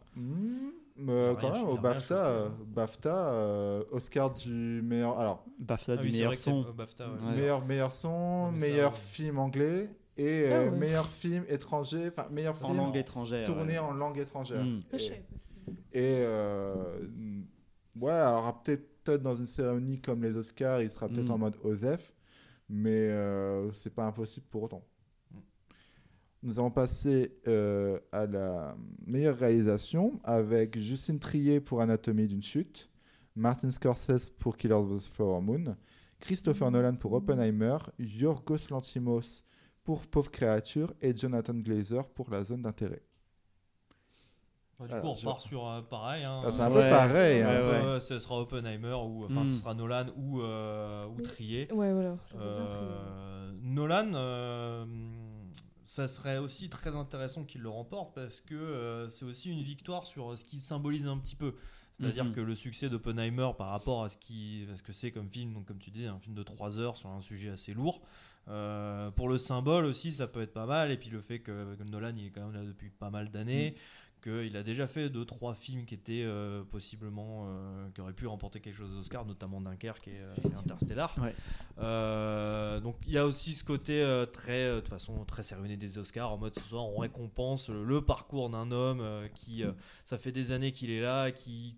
Euh, 1.08 1.32
a 1.36 1.40
quand 1.40 1.52
même, 1.54 1.68
au 1.68 1.78
BAFTA, 1.78 2.26
euh. 2.28 2.50
BAFTA 2.66 3.28
euh, 3.30 3.84
Oscar 3.92 4.34
du 4.34 4.82
meilleur. 4.84 5.18
Alors, 5.20 5.46
BAFTA 5.60 5.94
Ah 5.94 5.98
du 5.98 6.08
oui, 6.08 6.12
meilleur 6.14 6.36
son. 6.36 6.64
BAFTA, 6.74 7.08
ouais. 7.10 7.20
Ouais. 7.22 7.36
meilleur, 7.36 7.66
meilleur 7.66 7.92
son, 7.92 8.52
ça, 8.52 8.60
meilleur 8.60 8.92
ouais. 8.94 8.98
film 9.00 9.38
anglais 9.40 9.90
et 10.18 10.52
Ah 10.52 10.64
ouais. 10.64 10.72
meilleur 10.72 11.08
film 11.08 11.46
étranger, 11.48 12.10
enfin 12.10 12.28
meilleur 12.32 12.56
En 12.64 12.68
film 12.68 12.78
langue 12.78 12.98
étrangère. 12.98 13.46
tourné 13.46 13.74
ouais. 13.74 13.78
en 13.80 13.94
langue 13.94 14.18
étrangère. 14.18 14.64
Mm. 14.66 14.80
Ah, 14.92 14.96
Et, 14.98 15.10
pas. 15.10 15.16
Et, 15.94 16.22
euh, 16.22 17.00
ouais, 18.00 18.12
alors 18.12 18.62
peut-être 18.64 19.22
dans 19.22 19.36
une 19.36 19.48
cérémonie 19.48 20.00
comme 20.00 20.22
les 20.24 20.38
Oscars, 20.38 20.82
il 20.82 20.90
sera 20.90 21.08
peut-être 21.08 21.30
Mm. 21.30 21.32
en 21.32 21.38
mode 21.38 21.58
Osef, 21.64 22.14
mais 22.70 23.10
euh, 23.10 23.72
c'est 23.74 23.94
pas 23.94 24.06
impossible 24.06 24.46
pour 24.50 24.64
autant. 24.64 24.84
Mm. 25.32 25.38
Nous 26.44 26.60
allons 26.60 26.72
passer 26.72 27.40
euh, 27.48 28.00
à 28.12 28.26
la 28.26 28.76
meilleure 29.06 29.38
réalisation 29.38 30.20
avec 30.24 30.78
Justine 30.78 31.20
Trier 31.20 31.60
pour 31.60 31.82
Anatomie 31.82 32.28
d'une 32.28 32.44
chute, 32.44 32.90
Martin 33.36 33.72
Scorsese 33.72 34.30
pour 34.38 34.58
Killers 34.58 34.74
of 34.76 35.04
the 35.04 35.14
Flower 35.14 35.42
Moon, 35.42 35.76
Christopher 36.20 36.70
Nolan 36.72 36.96
pour 36.96 37.14
Oppenheimer, 37.14 37.78
Yorgos 37.98 38.70
Lanthimos 38.70 39.44
pour 39.84 40.06
Pauvre 40.06 40.30
Créature 40.30 40.94
et 41.02 41.16
Jonathan 41.16 41.54
Glazer 41.56 42.08
pour 42.10 42.30
La 42.30 42.44
Zone 42.44 42.62
d'intérêt. 42.62 43.02
Bah, 44.80 44.88
du 44.88 44.94
Alors, 44.94 45.04
coup, 45.04 45.10
on 45.12 45.16
je- 45.16 45.26
repart 45.28 45.42
sur 45.42 45.68
un 45.68 45.82
pareil. 45.82 46.24
hein. 46.24 46.42
Ah, 46.46 46.52
c'est 46.52 46.62
un 46.62 46.72
Ouais. 46.72 46.84
peu 46.86 46.90
pareil. 46.90 47.42
Hein. 47.42 47.48
ouais. 47.50 47.54
Euh, 47.86 48.00
ce 48.00 48.18
sera 48.20 48.40
Oppenheimer 48.40 48.94
ou 48.94 49.26
enfin 49.26 49.42
Mm. 49.42 49.46
ce 49.46 49.60
sera 49.62 49.74
Nolan 49.74 50.06
ou 50.16 50.42
euh, 50.42 51.06
ou. 51.08 51.22
Trier. 51.22 51.72
Ouais, 51.74 51.92
voilà. 51.94 52.18
bien. 52.32 52.40
Euh, 52.42 53.52
Nolan, 53.62 54.14
euh, 54.14 54.86
ça 55.86 56.08
serait 56.08 56.38
aussi 56.38 56.70
très 56.70 56.96
intéressant 56.96 57.44
qu'il 57.44 57.62
le 57.62 57.70
remporte 57.70 58.16
parce 58.16 58.42
que 58.42 58.56
euh, 58.56 59.10
c'est 59.10 59.26
aussi 59.26 59.52
une 59.52 59.62
victoire 59.64 60.06
sur 60.06 60.38
ce 60.38 60.44
qui 60.46 60.60
symbolise 60.60 61.08
un 61.08 61.18
petit 61.18 61.36
peu. 61.36 61.56
C'est-à-dire 61.94 62.24
Mhm. 62.26 62.32
que 62.32 62.40
le 62.40 62.56
succès 62.56 62.88
d'Oppenheimer 62.88 63.50
par 63.58 63.72
rapport 63.72 64.04
à 64.06 64.10
ce, 64.10 64.16
qui, 64.16 64.66
à 64.72 64.78
ce 64.78 64.84
que 64.84 64.94
c'est 64.94 65.12
comme 65.12 65.30
film, 65.30 65.54
donc 65.54 65.66
comme 65.66 65.80
tu 65.80 65.90
dis, 65.92 66.06
un 66.06 66.18
film 66.20 66.34
de 66.34 66.44
3 66.44 66.80
heures 66.80 66.96
sur 66.96 67.10
un 67.10 67.20
sujet 67.22 67.50
assez 67.50 67.74
lourd, 67.74 68.00
euh, 68.48 69.12
pour 69.12 69.28
le 69.28 69.38
symbole 69.38 69.84
aussi, 69.84 70.14
ça 70.14 70.26
peut 70.26 70.42
être 70.42 70.54
pas 70.54 70.66
mal. 70.66 70.92
Et 70.92 70.98
puis 70.98 71.10
le 71.10 71.20
fait 71.20 71.40
que, 71.40 71.76
que 71.76 71.84
Nolan 71.84 72.14
il 72.16 72.28
est 72.28 72.30
quand 72.30 72.42
même 72.46 72.54
là 72.54 72.64
depuis 72.64 72.90
pas 72.90 73.10
mal 73.10 73.30
d'années, 73.32 73.76
qu'il 74.22 74.56
a 74.58 74.64
déjà 74.64 74.88
fait 74.88 75.10
deux 75.10 75.26
trois 75.26 75.54
films 75.54 75.86
qui 75.86 75.96
étaient 75.96 76.24
euh, 76.24 76.64
possiblement 76.64 77.46
euh, 77.48 77.90
qui 77.94 78.02
auraient 78.02 78.14
pu 78.14 78.28
remporter 78.28 78.60
quelque 78.60 78.78
chose 78.78 78.92
d'Oscar, 78.94 79.26
notamment 79.26 79.62
Dunkerque 79.62 80.08
et, 80.08 80.20
euh, 80.20 80.58
Interstellar. 80.58 81.16
Ouais. 81.22 81.34
Euh, 81.80 82.80
donc 82.80 82.96
il 83.08 83.14
y 83.14 83.18
a 83.18 83.26
aussi 83.26 83.54
ce 83.54 83.64
côté 83.64 84.02
euh, 84.02 84.26
très 84.26 84.70
de 84.70 84.80
toute 84.80 84.90
façon 84.90 85.24
très 85.26 85.44
cérémonie 85.44 85.78
des 85.78 85.98
Oscars 85.98 86.32
en 86.32 86.38
mode 86.38 86.54
ce 86.56 86.62
soir 86.62 86.86
on 86.86 86.98
récompense 86.98 87.70
le, 87.70 87.86
le 87.86 88.02
parcours 88.02 88.50
d'un 88.50 88.72
homme 88.72 89.00
euh, 89.02 89.28
qui 89.34 89.64
euh, 89.64 89.72
ça 90.04 90.18
fait 90.18 90.32
des 90.32 90.52
années 90.52 90.72
qu'il 90.72 90.92
est 90.92 91.02
là 91.02 91.32
qui 91.32 91.76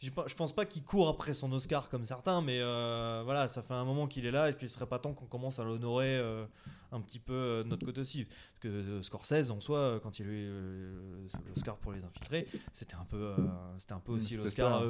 je 0.00 0.34
pense 0.34 0.52
pas 0.52 0.66
qu'il 0.66 0.84
court 0.84 1.08
après 1.08 1.34
son 1.34 1.50
Oscar 1.52 1.88
comme 1.88 2.04
certains, 2.04 2.40
mais 2.40 2.58
euh, 2.60 3.22
voilà, 3.24 3.48
ça 3.48 3.62
fait 3.62 3.74
un 3.74 3.84
moment 3.84 4.06
qu'il 4.06 4.26
est 4.26 4.30
là. 4.30 4.48
Est-ce 4.48 4.56
qu'il 4.56 4.68
serait 4.68 4.86
pas 4.86 4.98
temps 4.98 5.14
qu'on 5.14 5.26
commence 5.26 5.58
à 5.58 5.64
l'honorer 5.64 6.16
euh, 6.18 6.44
un 6.92 7.00
petit 7.00 7.18
peu 7.18 7.32
euh, 7.32 7.64
de 7.64 7.68
notre 7.68 7.86
côté 7.86 8.00
aussi 8.00 8.24
Parce 8.24 8.60
que 8.60 9.00
Scorsese, 9.02 9.50
en 9.50 9.60
soi, 9.60 10.00
quand 10.02 10.18
il 10.18 10.26
a 10.26 10.30
eu 10.30 10.50
l'Oscar 11.48 11.76
pour 11.78 11.92
Les 11.92 12.04
Infiltrés, 12.04 12.46
c'était 12.72 12.96
un 12.96 13.04
peu, 13.04 13.34
c'était 13.78 13.94
un 13.94 14.00
peu 14.00 14.12
Mm, 14.12 14.16
aussi 14.16 14.36
l'Oscar 14.36 14.82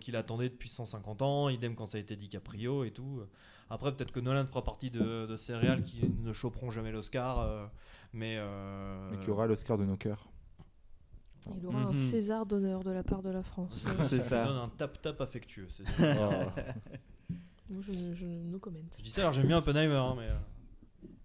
qu'il 0.00 0.16
attendait 0.16 0.48
depuis 0.48 0.68
150 0.68 1.22
ans. 1.22 1.48
Idem 1.48 1.74
quand 1.74 1.86
ça 1.86 1.98
a 1.98 2.00
été 2.00 2.16
DiCaprio 2.16 2.84
et 2.84 2.92
tout. 2.92 3.22
Après, 3.68 3.94
peut-être 3.94 4.12
que 4.12 4.20
Nolan 4.20 4.46
fera 4.46 4.62
partie 4.62 4.90
de, 4.90 5.26
de 5.26 5.36
ces 5.36 5.54
réals 5.54 5.82
qui 5.82 6.02
ne 6.22 6.32
choperont 6.32 6.70
jamais 6.70 6.92
l'Oscar, 6.92 7.70
mais, 8.12 8.38
Mais 9.10 9.18
qui 9.24 9.30
aura 9.30 9.46
l'Oscar 9.46 9.76
de 9.76 9.84
nos 9.84 9.96
cœurs. 9.96 10.31
Il 11.58 11.66
aura 11.66 11.78
un 11.80 11.86
Mhm. 11.88 11.94
César 11.94 12.46
d'honneur 12.46 12.80
de 12.84 12.90
la 12.90 13.02
part 13.02 13.22
de 13.22 13.30
la 13.30 13.42
France. 13.42 13.86
C'est 14.08 14.20
ça. 14.20 14.44
donne 14.46 14.56
un 14.56 14.68
tap 14.68 15.00
tap 15.02 15.20
affectueux. 15.20 15.66
c'est- 15.70 15.84
Oh. 16.00 16.60
Moi, 17.70 17.80
je, 17.86 17.92
je 18.14 18.26
no 18.26 18.58
comment. 18.58 18.78
Je 18.98 19.02
dis 19.02 19.10
ça, 19.10 19.22
alors 19.22 19.32
j'aime 19.32 19.46
bien 19.46 19.58
Oppenheimer, 19.58 19.94
hein, 19.96 20.14
mais. 20.16 20.26
euh, 20.28 20.34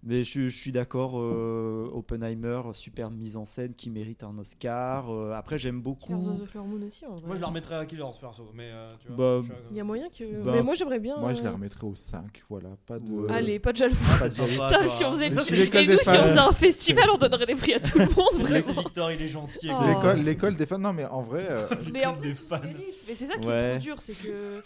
Mais 0.03 0.23
je, 0.23 0.43
je 0.47 0.55
suis 0.55 0.71
d'accord, 0.71 1.13
euh, 1.19 1.89
Oppenheimer, 1.91 2.61
super 2.73 3.09
mise 3.09 3.35
en 3.35 3.45
scène 3.45 3.73
qui 3.73 3.89
mérite 3.89 4.23
un 4.23 4.37
Oscar. 4.37 5.09
Euh, 5.11 5.33
après, 5.33 5.57
j'aime 5.57 5.81
beaucoup. 5.81 6.15
Killers 6.15 6.29
of 6.29 6.39
the 6.41 6.45
Flower 6.45 6.67
Moon 6.67 6.85
aussi, 6.85 7.05
en 7.05 7.15
vrai. 7.15 7.25
Moi, 7.25 7.35
je 7.35 7.41
la 7.41 7.47
remettrais 7.47 7.75
à 7.75 7.85
Killers 7.85 8.03
perso, 8.21 8.43
mais 8.53 8.69
euh, 8.71 8.93
tu 9.01 9.07
vois. 9.11 9.17
Bah, 9.17 9.39
je 9.41 9.45
suis 9.45 9.53
à- 9.53 9.67
Il 9.71 9.77
y 9.77 9.79
a 9.79 9.83
moyen 9.83 10.07
que. 10.09 10.43
Bah, 10.43 10.51
mais 10.53 10.61
moi, 10.63 10.75
j'aimerais 10.75 10.99
bien. 10.99 11.17
Moi, 11.17 11.33
je 11.33 11.41
la 11.41 11.49
euh, 11.49 11.53
remettrais 11.53 11.87
au 11.87 11.95
5. 11.95 12.43
Voilà, 12.49 12.69
pas 12.85 12.99
de. 12.99 13.11
Ouais. 13.11 13.31
Allez, 13.33 13.59
pas 13.59 13.71
de 13.73 13.77
jaloux. 13.77 13.95
Putain, 13.95 14.29
toi, 14.69 14.87
si 14.87 15.03
on 15.03 15.07
hein. 15.07 15.11
faisait 15.13 15.23
Mais 15.25 15.29
ça, 15.31 15.41
si 15.41 15.49
c'est- 15.49 15.55
l'école 15.57 15.81
et 15.81 15.87
des 15.87 15.93
nous, 15.93 15.99
si 15.99 16.09
on 16.09 16.23
faisait 16.23 16.37
un 16.39 16.51
festival, 16.51 17.09
on 17.13 17.17
donnerait 17.17 17.45
des 17.47 17.55
prix 17.55 17.73
à 17.73 17.79
tout 17.79 17.97
le 17.97 18.05
monde, 18.05 18.33
vraiment. 18.45 18.81
Victor, 18.83 19.11
il 19.11 19.21
est 19.21 19.27
gentil. 19.27 19.69
Oh. 19.71 19.81
les- 19.81 19.87
L'école, 19.95 20.19
l'école 20.21 20.55
des 20.57 20.65
fans. 20.67 20.77
Non, 20.77 20.93
mais 20.93 21.05
en 21.05 21.23
vrai, 21.23 21.47
euh, 21.49 21.65
Mais 21.91 22.05
en 22.05 22.15
des 22.15 22.35
fans. 22.35 22.59
Mais 23.07 23.15
c'est 23.15 23.25
ça 23.25 23.35
qui 23.37 23.47
Ouais. 23.47 23.55
est 23.55 23.71
trop 23.79 23.83
dur, 23.83 23.95
c'est 23.99 24.13
que. 24.13 24.61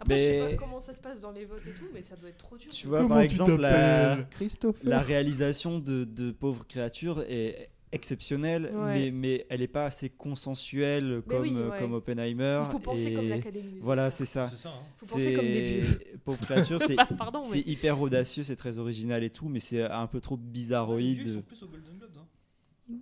Après, 0.00 0.16
je 0.16 0.22
sais 0.24 0.40
Mais- 0.44 0.50
pas 0.50 0.56
comment 0.56 0.80
ça 0.80 0.94
se 0.94 1.00
passe 1.00 1.20
dans 1.20 1.30
les 1.30 1.44
votes 1.44 1.60
et 1.66 1.70
tout, 1.72 1.86
mais 1.92 2.00
ça 2.02 2.16
doit 2.16 2.30
être 2.30 2.38
trop 2.38 2.56
dur. 2.56 2.70
Tu 2.70 2.86
vois, 2.86 3.06
par 3.06 3.20
exemple, 3.20 3.56
la, 3.60 5.00
réalisation 5.02 5.78
de, 5.78 6.04
de 6.04 6.30
Pauvres 6.30 6.66
créatures 6.66 7.22
est 7.28 7.70
exceptionnelle, 7.92 8.70
Ouais. 8.72 8.94
mais, 8.94 9.10
mais 9.10 9.46
elle 9.50 9.60
n'est 9.60 9.66
pas 9.68 9.84
assez 9.86 10.08
consensuelle 10.10 11.22
comme, 11.28 11.42
oui, 11.42 11.52
euh, 11.56 11.70
ouais. 11.70 11.78
comme 11.80 11.92
Oppenheimer. 11.94 12.62
Il 12.66 12.70
faut 12.70 12.78
penser 12.78 13.06
et 13.06 13.14
comme 13.14 13.28
l'Académie 13.28 13.78
Voilà, 13.82 14.10
c'est 14.12 14.24
ça. 14.24 14.48
C'est 14.48 14.56
ça. 14.58 14.68
hein. 14.70 14.82
Faut 14.98 15.06
penser 15.14 15.34
comme 15.34 15.44
des 15.44 15.80
vieux. 15.80 16.00
Pauvres 16.24 16.40
créatures, 16.40 16.80
c'est 16.82 16.94
Bah, 16.94 17.08
mais. 17.52 17.60
hyper 17.60 18.00
audacieux, 18.00 18.42
c'est 18.44 18.54
très 18.56 18.78
original 18.78 19.24
et 19.24 19.30
tout, 19.30 19.48
mais 19.48 19.58
c'est 19.60 19.82
un 19.82 20.06
peu 20.06 20.20
trop 20.20 20.36
Les 20.36 20.40
vieux, 20.42 20.48
Ils 20.48 20.52
bizarroïde. 20.52 21.34
sont 21.34 21.42
plus 21.42 21.62
aux 21.64 21.66
Golden 21.68 21.98
Globes. 21.98 22.10
Hein. 22.18 22.94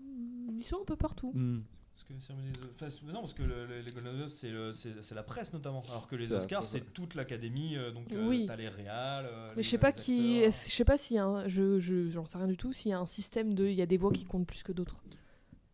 Ils 0.58 0.64
sont 0.64 0.78
un 0.80 0.84
peu 0.86 0.96
partout. 0.96 1.32
Hmm. 1.34 1.60
Que, 2.08 2.14
cérémonie 2.20 2.52
des- 2.52 3.12
non, 3.12 3.20
parce 3.20 3.34
que 3.34 3.42
le- 3.42 3.66
le- 3.66 3.80
les 3.82 3.90
Golden 3.92 4.16
Globes, 4.16 4.30
c'est 4.30 4.48
le- 4.50 4.72
c'est 4.72 5.02
c'est 5.02 5.14
la 5.14 5.22
presse 5.22 5.52
notamment. 5.52 5.82
Alors 5.90 6.06
que 6.06 6.16
les 6.16 6.32
Oscars, 6.32 6.64
c'est 6.64 6.94
toute 6.94 7.14
l'académie. 7.14 7.76
euh, 7.76 7.90
donc, 7.92 8.10
euh, 8.12 8.26
Oui. 8.26 8.46
t'as 8.46 8.56
les 8.56 8.68
réals. 8.68 9.26
euh, 9.26 9.50
Mais 9.50 9.56
les- 9.56 9.62
je 9.62 9.68
sais 9.68 9.76
pas 9.78 9.90
les 9.90 9.96
qui, 9.96 10.12
acteurs. 10.36 10.48
est-ce- 10.48 10.70
je 10.70 10.74
sais 10.74 10.84
pas 10.86 10.96
s'il 10.96 11.16
y 11.16 11.18
a 11.18 11.26
un, 11.26 11.46
je, 11.48 11.78
je, 11.78 12.08
j'en 12.08 12.24
sais 12.24 12.38
rien 12.38 12.46
du 12.46 12.56
tout, 12.56 12.72
s'il 12.72 12.90
y 12.90 12.94
a 12.94 12.98
un 12.98 13.04
système 13.06 13.52
de, 13.54 13.66
il 13.66 13.74
y 13.74 13.82
a 13.82 13.86
des 13.86 13.98
voix 13.98 14.10
qui 14.10 14.24
comptent 14.24 14.46
plus 14.46 14.62
que 14.62 14.72
d'autres, 14.72 14.96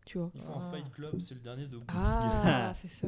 tu 0.05 0.17
vois. 0.17 0.29
Ils 0.35 0.41
font 0.41 0.59
un 0.59 0.71
Fight 0.71 0.91
Club, 0.91 1.19
c'est 1.21 1.35
le 1.35 1.39
dernier 1.39 1.67
de. 1.67 1.79
Ah, 1.87 2.73
c'est 2.75 2.89
ça. 2.89 3.07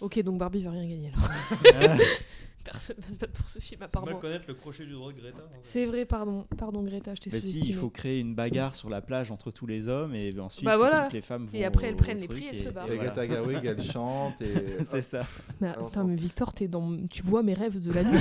Ok, 0.00 0.18
donc 0.22 0.38
Barbie 0.38 0.62
va 0.64 0.72
rien 0.72 0.86
gagner 0.88 1.12
alors. 1.14 1.28
Personne 2.70 2.96
va 3.06 3.12
se 3.14 3.18
battre 3.18 3.32
pour 3.32 3.48
ce 3.48 3.58
film 3.58 3.82
à 3.82 3.88
part 3.88 4.04
mal 4.04 4.18
connaître 4.18 4.44
le 4.48 4.54
crochet 4.54 4.84
du 4.84 4.92
droit 4.92 5.12
de 5.12 5.18
Greta. 5.18 5.38
en 5.38 5.48
fait. 5.52 5.60
C'est 5.62 5.86
vrai, 5.86 6.04
pardon, 6.04 6.46
pardon 6.56 6.82
Greta, 6.82 7.14
je 7.14 7.20
t'ai 7.20 7.30
Mais 7.32 7.40
si, 7.40 7.60
il 7.60 7.74
faut 7.74 7.90
créer 7.90 8.20
une 8.20 8.34
bagarre 8.34 8.74
sur 8.74 8.88
la 8.90 9.00
plage 9.00 9.30
entre 9.30 9.50
tous 9.50 9.66
les 9.66 9.88
hommes 9.88 10.14
et 10.14 10.30
ensuite 10.38 10.64
Bah 10.64 10.76
voilà. 10.76 11.04
toutes 11.04 11.12
les 11.14 11.22
femmes 11.22 11.46
vont 11.46 11.56
Et 11.58 11.64
après, 11.64 11.88
elles 11.88 11.96
prennent 11.96 12.20
les 12.20 12.28
prix, 12.28 12.46
elles 12.50 12.56
et- 12.56 12.60
se 12.60 12.68
barrent. 12.70 12.90
et. 12.90 12.96
Greta 12.98 13.26
Gerwig, 13.26 13.64
elle 13.64 13.82
chante 13.82 14.40
et. 14.42 14.54
C'est 14.90 15.02
ça. 15.02 15.22
Attends, 15.62 16.04
mais 16.04 16.16
Victor, 16.16 16.52
t'es 16.52 16.68
dans, 16.68 16.96
tu 17.08 17.22
vois 17.22 17.42
mes 17.42 17.54
rêves 17.54 17.80
de 17.80 17.92
la 17.92 18.04
nuit. 18.04 18.18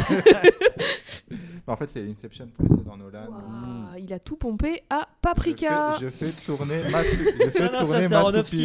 Bah, 1.66 1.74
en 1.74 1.78
fait, 1.78 1.88
c'est 1.90 2.08
Inception 2.10 2.48
dans 2.86 2.96
Nolan. 2.96 3.28
Waouh, 3.28 3.98
il 4.02 4.14
a 4.14 4.20
tout 4.20 4.38
pompé 4.38 4.84
à 4.90 5.02
Je 5.02 5.18
Paprika. 5.22 5.98
fais, 6.00 6.06
je 6.06 6.10
fais 6.10 6.46
tourner 6.46 6.82
ma, 6.90 7.04
je 7.04 7.10
fais 7.10 7.34
Ah 7.60 7.66
non, 7.66 7.72
ça 7.72 7.80
tourner 7.84 8.02
c'est 8.04 8.10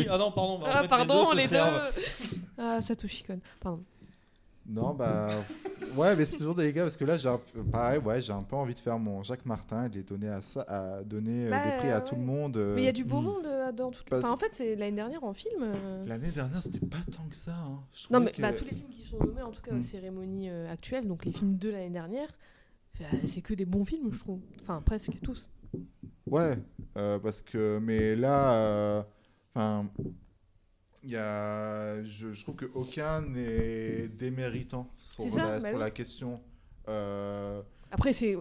ma. 0.06 0.14
Ah 0.14 0.18
non, 0.18 0.30
pardon. 0.30 0.58
bah, 0.60 0.66
en 0.66 0.70
Ah 0.72 0.82
fait, 0.82 0.88
pardon, 0.88 1.30
se 1.30 1.36
les 1.36 1.42
deux. 1.42 1.48
servent. 1.48 1.98
Ah, 2.56 2.80
ça 2.80 2.94
touche. 2.94 3.24
Pardon. 3.60 3.82
Non, 4.66 4.94
bah. 4.94 5.28
Ouais, 5.96 6.14
mais 6.16 6.24
c'est 6.24 6.36
toujours 6.38 6.54
délicat 6.54 6.84
parce 6.84 6.96
que 6.96 7.04
là, 7.04 7.18
j'ai 7.18 7.28
un 7.28 7.38
peu- 7.38 7.64
pareil, 7.64 7.98
ouais, 7.98 8.22
j'ai 8.22 8.32
un 8.32 8.42
peu 8.44 8.54
envie 8.56 8.74
de 8.74 8.78
faire 8.78 8.98
mon 8.98 9.22
Jacques 9.22 9.44
Martin 9.44 9.86
et 9.86 9.88
de 9.88 10.02
donner 10.02 10.28
à 10.28 10.40
ça, 10.40 10.62
à 10.68 11.02
donner 11.02 11.46
euh, 11.46 11.50
Bah, 11.50 11.64
des 11.64 11.76
prix 11.78 11.90
à 11.90 11.98
ouais. 11.98 12.04
tout 12.04 12.14
le 12.14 12.22
monde. 12.22 12.56
euh. 12.56 12.74
Mais 12.76 12.82
il 12.82 12.84
y 12.84 12.88
a 12.88 12.92
du 12.92 13.04
beau 13.04 13.20
hmm. 13.20 13.24
monde 13.24 13.46
euh, 13.46 13.72
dans 13.72 13.90
toutes. 13.90 14.08
Parce- 14.08 14.22
Enfin, 14.22 14.32
en 14.32 14.36
fait, 14.36 14.50
c'est 14.52 14.76
l'année 14.76 14.96
dernière 14.96 15.24
en 15.24 15.32
film. 15.34 15.62
euh, 15.62 16.04
L'année 16.06 16.30
dernière, 16.30 16.62
c'était 16.62 16.86
pas 16.86 16.98
tant 17.10 17.24
que 17.28 17.34
ça. 17.36 17.52
hein. 17.54 17.80
Je 17.92 18.06
Non, 18.10 18.20
mais 18.20 18.30
que- 18.32 18.40
bah, 18.40 18.52
tous 18.52 18.64
les 18.64 18.72
films 18.74 18.88
qui 18.90 19.02
sont 19.02 19.18
nommés, 19.18 19.42
en 19.42 19.50
tout 19.50 19.60
cas 19.62 19.72
aux 19.72 19.78
Mm. 19.78 19.82
cérémonies 19.82 20.48
euh, 20.48 20.72
actuelles, 20.72 21.06
donc 21.08 21.24
les 21.24 21.32
films 21.32 21.56
de 21.56 21.68
l'année 21.68 21.90
dernière, 21.90 22.28
bah, 23.00 23.06
c'est 23.26 23.42
que 23.42 23.54
des 23.54 23.64
bons 23.66 23.84
films, 23.84 24.12
je 24.12 24.20
trouve. 24.20 24.40
Enfin, 24.62 24.80
presque 24.86 25.18
tous. 25.22 25.50
Ouais, 26.26 26.56
euh, 26.96 27.18
parce 27.18 27.42
que. 27.42 27.80
Mais 27.82 28.14
là. 28.16 29.04
Enfin. 29.54 29.86
Il 31.04 31.10
y 31.10 31.16
a, 31.16 32.02
je, 32.04 32.32
je 32.32 32.42
trouve 32.42 32.56
qu'aucun 32.56 33.22
n'est 33.22 34.08
déméritant 34.08 34.88
sur, 34.98 35.24
C'est 35.24 35.30
ça, 35.30 35.42
la, 35.42 35.58
bah 35.58 35.66
sur 35.66 35.74
oui. 35.74 35.80
la 35.80 35.90
question. 35.90 36.40
Euh, 36.88 37.60
Après, 37.90 38.12
c'est 38.12 38.36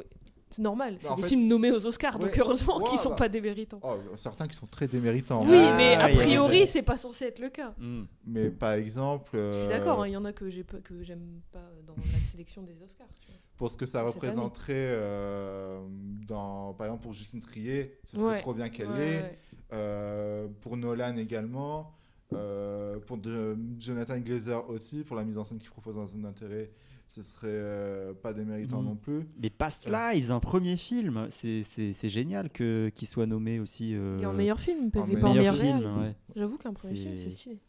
c'est 0.53 0.61
normal, 0.61 0.97
c'est 0.99 1.07
en 1.07 1.15
des 1.15 1.21
fait- 1.23 1.29
films 1.29 1.47
nommés 1.47 1.71
aux 1.71 1.85
Oscars, 1.85 2.19
donc 2.19 2.37
heureusement 2.37 2.79
ouais, 2.79 2.89
qu'ils 2.89 2.97
sont 2.99 3.11
bah. 3.11 3.15
pas 3.15 3.29
déméritants. 3.29 3.79
oh, 3.83 3.95
certains 4.17 4.49
qui 4.49 4.55
sont 4.57 4.67
très 4.67 4.85
déméritants. 4.85 5.45
Oui, 5.47 5.55
Ah, 5.57 5.77
mais 5.77 5.95
a 5.95 6.09
priori, 6.09 6.67
c'est 6.67 6.81
pas 6.81 6.97
censé 6.97 7.23
être 7.25 7.39
le 7.39 7.47
cas. 7.49 7.73
Hmm. 7.79 8.03
Mais 8.27 8.49
par 8.49 8.73
exemple. 8.73 9.29
Je 9.37 9.53
suis 9.59 9.65
euh, 9.67 9.69
d'accord, 9.69 10.01
hein, 10.03 10.07
il 10.09 10.11
y 10.11 10.17
en 10.17 10.25
a 10.25 10.33
que 10.33 10.49
j'ai 10.49 10.65
pas- 10.65 10.79
que 10.81 11.03
j'aime 11.03 11.39
pas 11.53 11.63
dans 11.87 11.95
la 11.95 12.19
sélection 12.19 12.63
des 12.63 12.73
Oscars. 12.83 13.07
tu 13.21 13.27
vois. 13.27 13.37
pour 13.57 13.69
ce 13.69 13.77
que 13.77 13.85
ça 13.85 14.03
cette 14.05 14.15
représenterait, 14.15 14.73
euh, 14.75 15.79
dans, 16.27 16.73
par 16.73 16.87
exemple 16.87 17.03
pour 17.03 17.13
Justine 17.13 17.39
Trier, 17.39 17.97
ce 18.05 18.17
serait 18.17 18.31
Ouais. 18.33 18.39
trop 18.39 18.53
bien 18.53 18.67
qu'elle 18.69 18.89
Ouais, 18.91 18.97
l'ait. 18.97 19.21
ouais. 19.21 19.39
Euh, 19.73 20.47
pour 20.59 20.75
Nolan 20.75 21.15
également. 21.15 21.93
Euh, 22.33 22.99
pour 22.99 23.17
de- 23.17 23.57
Jonathan 23.79 24.17
Glazer 24.19 24.69
aussi, 24.69 25.03
pour 25.03 25.15
la 25.15 25.23
mise 25.25 25.37
en 25.37 25.43
scène 25.43 25.59
qu'il 25.59 25.69
propose 25.69 25.95
dans 25.95 26.15
un 26.17 26.23
intérêt, 26.25 26.71
ce 27.07 27.23
serait 27.23 27.47
euh, 27.49 28.13
pas 28.13 28.31
déméritant 28.33 28.79
Mhm. 28.81 28.87
non 28.87 28.95
plus. 28.95 29.27
Mais 29.41 29.49
Past 29.49 29.89
Lives, 29.89 30.31
un 30.31 30.39
premier 30.39 30.77
film, 30.77 31.27
c'est 31.29 31.63
c'est- 31.63 31.93
c'est 31.93 32.09
génial 32.09 32.49
que 32.49 32.89
qu'il 32.95 33.07
soit 33.07 33.25
nommé 33.25 33.59
aussi. 33.59 33.95
euh, 33.95 34.19
Et 34.19 34.25
en 34.25 34.33
meilleur 34.33 34.59
film, 34.59 34.87
en 34.87 34.89
pas 34.91 35.01
en 35.01 35.07
meilleur 35.07 35.33
meilleur 35.33 35.55
film. 35.57 35.97
ouais. 35.99 36.15
J'avoue 36.35 36.57
qu'un 36.57 36.73
premier 36.73 36.95
film, 36.95 37.17
c'est 37.17 37.29
stylé. 37.31 37.59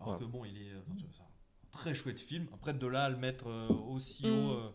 Alors 0.00 0.14
Ouais. 0.14 0.18
que 0.20 0.24
bon, 0.24 0.44
il 0.44 0.56
est. 0.58 0.72
enfin, 1.10 1.24
un 1.24 1.70
très 1.78 1.94
chouette 1.94 2.20
film. 2.20 2.46
Après, 2.52 2.74
de 2.74 2.86
là 2.86 3.04
à 3.04 3.08
le 3.10 3.16
mettre 3.16 3.46
euh, 3.48 3.68
aussi 3.90 4.26
Mm. 4.26 4.30
haut, 4.30 4.50
euh, 4.50 4.68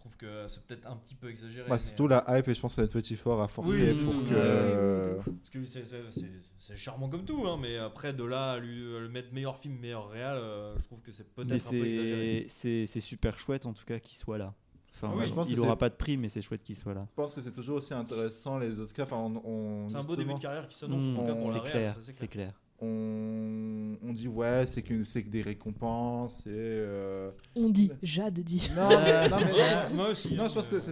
trouve 0.00 0.16
que 0.16 0.48
c'est 0.48 0.62
peut-être 0.64 0.86
un 0.86 0.96
petit 0.96 1.14
peu 1.14 1.28
exagéré. 1.30 1.68
Bah, 1.68 1.76
mais, 1.76 1.80
c'est 1.80 1.94
tout 1.94 2.06
euh, 2.06 2.08
la 2.26 2.38
hype 2.38 2.48
et 2.48 2.54
je 2.54 2.60
pense 2.60 2.72
que 2.72 2.76
ça 2.76 2.82
va 2.82 2.86
être 2.86 2.92
petit 2.92 3.16
fort 3.16 3.40
à 3.42 3.48
forcer 3.48 3.92
Oui, 3.92 4.04
pour 4.04 4.14
oui, 4.14 4.24
que. 4.24 4.34
oui, 4.34 4.34
euh, 4.34 5.14
oui, 5.18 5.22
oui, 5.28 5.34
Parce 5.38 5.50
que 5.50 5.64
c'est- 5.66 5.84
c'est- 5.84 6.10
c'est 6.10 6.30
c'est 6.58 6.76
charmant 6.76 7.08
comme 7.08 7.24
tout, 7.24 7.46
hein, 7.46 7.58
mais 7.60 7.76
après, 7.78 8.12
de 8.12 8.24
là 8.24 8.52
à 8.52 8.58
lui, 8.58 8.96
à 8.96 9.00
le 9.00 9.08
mettre 9.08 9.32
meilleur 9.32 9.56
film, 9.58 9.78
meilleur 9.78 10.08
réal, 10.10 10.36
euh, 10.36 10.74
je 10.78 10.84
trouve 10.84 11.00
que 11.00 11.12
c'est 11.12 11.24
peut-être 11.34 11.48
Mais 11.50 11.66
un 11.66 11.70
peu 11.70 11.76
exagéré. 11.86 12.44
c'est 12.48 12.48
c'est- 12.48 12.86
c'est 12.86 13.00
super 13.00 13.38
chouette 13.38 13.66
en 13.66 13.72
tout 13.72 13.84
cas 13.84 13.98
qu'il 13.98 14.16
soit 14.16 14.38
là. 14.38 14.54
Enfin, 15.02 15.14
Oui, 15.16 15.26
je 15.26 15.32
pense 15.32 15.48
il 15.48 15.54
que 15.56 15.60
aura 15.60 15.70
c'est- 15.70 15.76
pas 15.76 15.88
de 15.88 15.94
prix, 15.94 16.16
mais 16.18 16.28
c'est 16.28 16.42
chouette 16.42 16.62
qu'il 16.62 16.76
soit 16.76 16.92
là. 16.92 17.06
Je 17.10 17.14
pense 17.14 17.34
que 17.34 17.40
c'est 17.40 17.52
toujours 17.52 17.76
aussi 17.78 17.94
intéressant 17.94 18.58
les 18.58 18.78
Oscars. 18.78 19.06
Enfin, 19.06 19.16
on, 19.16 19.36
on- 19.48 19.88
C'est 19.88 19.96
un 19.96 20.02
beau 20.02 20.14
début 20.16 20.34
de 20.34 20.38
carrière 20.40 20.68
qui 20.68 20.76
s'annonce, 20.76 21.16
en 21.18 21.20
tout 21.22 21.26
cas 21.26 21.34
pour 21.34 21.48
la 21.48 21.52
c'est 21.54 21.58
réal, 21.60 21.72
clair, 21.72 21.94
ça, 21.94 22.00
c'est 22.02 22.12
c'est 22.12 22.28
clair. 22.28 22.48
clair. 22.48 22.60
On, 22.80 23.96
on 24.02 24.12
dit 24.12 24.28
ouais, 24.28 24.64
c'est 24.66 24.82
que, 24.82 25.04
c'est 25.04 25.22
que 25.22 25.28
des 25.30 25.42
récompenses 25.42 26.40
et. 26.46 26.50
euh, 26.50 27.30
On 27.54 27.68
dit, 27.68 27.90
Jade 28.02 28.40
dit. 28.40 28.70
Non, 28.76 28.88
mais, 28.88 29.28
non, 29.28 29.36
mais- 29.38 29.52
Ouais, 29.52 29.94
moi 29.94 30.08
aussi. 30.10 30.34
non, 30.34 30.44
hein, 30.44 30.48
je 30.48 30.54
pense 30.54 30.70
mais- 30.72 30.78
que 30.78 30.84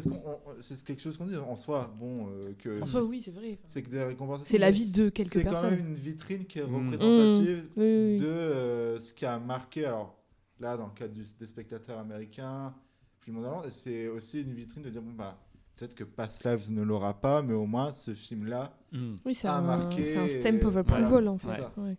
c'est 0.62 0.76
ce 0.76 0.84
quelque 0.84 1.00
chose 1.02 1.16
qu'on 1.16 1.26
dit 1.26 1.36
en 1.36 1.56
soi. 1.56 1.94
Bon, 1.98 2.28
euh, 2.28 2.52
que 2.58 2.82
En 2.82 2.86
soi, 2.86 3.04
oui, 3.04 3.20
c'est 3.22 3.30
vrai. 3.30 3.58
c'est 3.66 3.82
que 3.82 3.90
des 3.90 4.02
récompenses. 4.04 4.42
C'est 4.44 4.58
la 4.58 4.70
vie 4.70 4.86
de 4.86 5.08
quelques 5.08 5.32
C'est 5.32 5.44
quand 5.44 5.50
personnes. 5.50 5.70
même 5.70 5.88
une 5.88 5.94
vitrine 5.94 6.44
qui 6.44 6.58
est 6.58 6.66
Mm. 6.66 6.74
représentative 6.74 7.64
oui, 7.76 7.82
oui. 7.84 8.18
de 8.20 8.26
euh, 8.26 8.98
ce 8.98 9.12
qui 9.12 9.24
a 9.24 9.38
marqué. 9.38 9.84
Alors 9.86 10.16
là, 10.60 10.76
dans 10.76 10.86
le 10.86 10.92
cadre 10.92 11.14
du- 11.14 11.24
des 11.38 11.46
spectateurs 11.46 11.98
américains, 11.98 12.74
puis 13.20 13.32
mondialement, 13.32 13.62
c'est 13.70 14.08
aussi 14.08 14.42
une 14.42 14.52
vitrine 14.54 14.82
de 14.82 14.90
dire 14.90 15.02
bon 15.02 15.12
bah 15.12 15.38
peut-être 15.78 15.94
que 15.94 16.04
Past 16.04 16.44
Lives 16.44 16.72
ne 16.72 16.82
l'aura 16.82 17.14
pas, 17.14 17.42
mais 17.42 17.54
au 17.54 17.66
moins 17.66 17.92
ce 17.92 18.14
film-là. 18.14 18.72
Hmm. 18.92 19.12
Oui, 19.24 19.38
a 19.44 19.58
un, 19.58 19.62
marqué 19.62 20.06
c'est 20.06 20.18
un 20.18 20.28
stamp 20.28 20.64
of 20.64 20.76
approval 20.76 21.08
voilà, 21.08 21.32
en 21.32 21.38
fait. 21.38 21.70
Ouais. 21.76 21.96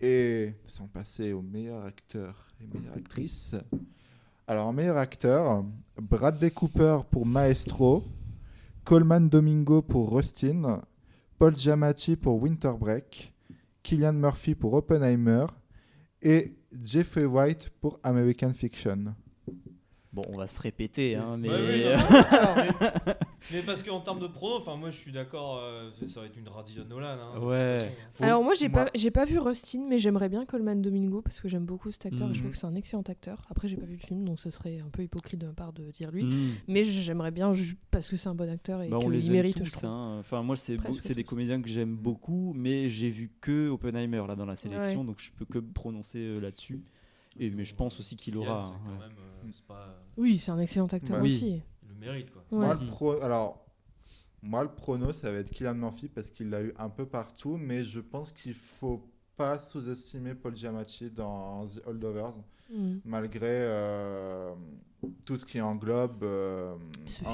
Et 0.00 0.54
sans 0.66 0.86
passer 0.86 1.32
au 1.32 1.42
meilleur 1.42 1.84
acteur 1.84 2.46
et 2.60 2.66
meilleure 2.66 2.96
actrice. 2.96 3.56
Alors, 4.46 4.68
en 4.68 4.72
meilleur 4.72 4.96
acteur, 4.96 5.64
Bradley 6.00 6.50
Cooper 6.50 7.00
pour 7.10 7.26
Maestro, 7.26 8.04
Coleman 8.84 9.28
Domingo 9.28 9.82
pour 9.82 10.14
Rustin, 10.14 10.82
Paul 11.38 11.56
Giamatti 11.56 12.16
pour 12.16 12.40
Winter 12.40 12.72
Break, 12.78 13.34
Killian 13.82 14.12
Murphy 14.12 14.54
pour 14.54 14.74
Oppenheimer 14.74 15.46
et 16.22 16.54
Jeffrey 16.82 17.24
White 17.24 17.70
pour 17.80 17.98
American 18.02 18.52
Fiction. 18.52 19.14
Bon, 20.12 20.22
on 20.28 20.36
va 20.36 20.48
se 20.48 20.60
répéter, 20.60 21.14
hein, 21.14 21.36
mais. 21.38 21.48
Ouais, 21.48 21.56
oui, 21.68 21.84
non, 21.84 21.90
non, 21.92 22.54
mais, 22.56 23.12
mais 23.52 23.62
parce 23.62 23.80
qu'en 23.84 24.00
termes 24.00 24.18
de 24.18 24.26
prono, 24.26 24.56
enfin 24.56 24.74
moi 24.74 24.90
je 24.90 24.96
suis 24.98 25.12
d'accord, 25.12 25.58
euh, 25.62 25.88
ça 26.08 26.18
va 26.18 26.26
être 26.26 26.36
une 26.36 26.42
tradition 26.44 26.84
Nolan. 26.84 27.16
hein, 27.36 27.38
Ouais. 27.40 27.92
Faut- 28.14 28.24
Alors 28.24 28.42
moi 28.42 28.54
j'ai 28.54 28.68
moi- 28.68 28.86
pas 28.86 28.90
j'ai 28.96 29.12
pas 29.12 29.24
vu 29.24 29.38
Rustin 29.38 29.84
mais 29.88 29.98
j'aimerais 29.98 30.28
bien 30.28 30.44
Coleman 30.46 30.82
Domingo 30.82 31.22
parce 31.22 31.40
que 31.40 31.46
j'aime 31.46 31.64
beaucoup 31.64 31.92
cet 31.92 32.06
acteur 32.06 32.28
et 32.28 32.34
je 32.34 32.38
Mhm. 32.38 32.40
trouve 32.40 32.50
que 32.50 32.58
c'est 32.58 32.66
un 32.66 32.74
excellent 32.74 33.02
acteur. 33.02 33.40
Après 33.50 33.68
j'ai 33.68 33.76
pas 33.76 33.86
vu 33.86 33.92
le 33.92 34.04
film 34.04 34.24
donc 34.24 34.40
ce 34.40 34.50
serait 34.50 34.80
un 34.84 34.90
peu 34.90 35.04
hypocrite 35.04 35.40
de 35.40 35.46
ma 35.46 35.52
part 35.52 35.72
de 35.72 35.88
dire 35.92 36.10
lui. 36.10 36.24
Hmm. 36.24 36.54
Mais 36.66 36.82
j'aimerais 36.82 37.30
bien 37.30 37.52
parce 37.92 38.08
que 38.08 38.16
c'est 38.16 38.28
un 38.28 38.34
bon 38.34 38.50
acteur 38.50 38.82
et 38.82 38.88
Bah, 38.88 38.98
qu'il 38.98 39.30
mérite 39.30 39.58
tous, 39.58 39.64
je 39.66 39.70
trouve. 39.70 39.88
hein. 39.88 40.16
Enfin, 40.18 40.42
moi, 40.42 40.56
c'est 40.56 40.76
c'est 40.98 41.14
des 41.14 41.22
comédiens 41.24 41.62
que 41.62 41.68
j'aime 41.68 41.94
beaucoup, 41.94 42.52
mais 42.56 42.90
j'ai 42.90 43.10
vu 43.10 43.30
que 43.40 43.68
Oppenheimer 43.68 44.24
là 44.26 44.34
dans 44.34 44.44
la 44.46 44.56
sélection, 44.56 45.00
Ouais. 45.02 45.06
donc 45.06 45.20
je 45.20 45.30
peux 45.30 45.44
que 45.44 45.58
me 45.58 45.70
prononcer 45.72 46.18
euh, 46.18 46.40
là-dessus. 46.40 46.82
Et 47.38 47.50
mais 47.50 47.64
je 47.64 47.74
pense 47.74 47.98
aussi 48.00 48.16
qu'il 48.16 48.36
aura. 48.36 48.66
hein, 48.66 48.80
quand 48.84 48.90
ouais. 48.92 48.98
même, 49.08 49.16
euh, 49.18 49.50
c'est 49.52 49.64
pas- 49.64 50.02
Oui 50.16 50.36
c'est 50.38 50.50
un 50.50 50.58
excellent 50.58 50.86
acteur. 50.86 51.20
Oui. 51.22 51.28
aussi. 51.30 51.62
il 51.82 51.88
le 51.88 51.94
mérite 51.94 52.30
quoi. 52.30 52.44
Moi, 52.50 52.68
Ouais. 52.68 52.74
le 52.84 52.86
pro... 52.90 53.12
Alors, 53.22 53.64
moi, 54.42 54.62
le 54.62 54.70
prono, 54.74 55.12
ça 55.12 55.30
va 55.30 55.38
être 55.38 55.50
Killian 55.50 55.74
Murphy 55.74 56.08
parce 56.08 56.30
qu'il 56.30 56.48
l'a 56.50 56.62
eu 56.62 56.72
un 56.78 56.88
peu 56.88 57.06
partout, 57.06 57.56
mais 57.58 57.84
je 57.84 58.00
pense 58.00 58.32
qu'il 58.32 58.54
faut 58.54 59.06
pas 59.36 59.58
sous-estimer 59.58 60.34
Paul 60.34 60.56
Giamatti 60.56 61.10
dans 61.10 61.66
The 61.66 61.82
Holdovers, 61.86 62.38
Mm. 62.72 62.98
malgré 63.04 63.48
euh, 63.50 64.54
tout 65.26 65.36
ce 65.36 65.44
qui 65.44 65.60
englobe 65.60 66.22
euh. 66.22 66.76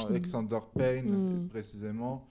Alexander 0.09 0.59
Payne, 0.76 1.45
Mm. 1.45 1.49
précisément. 1.49 2.26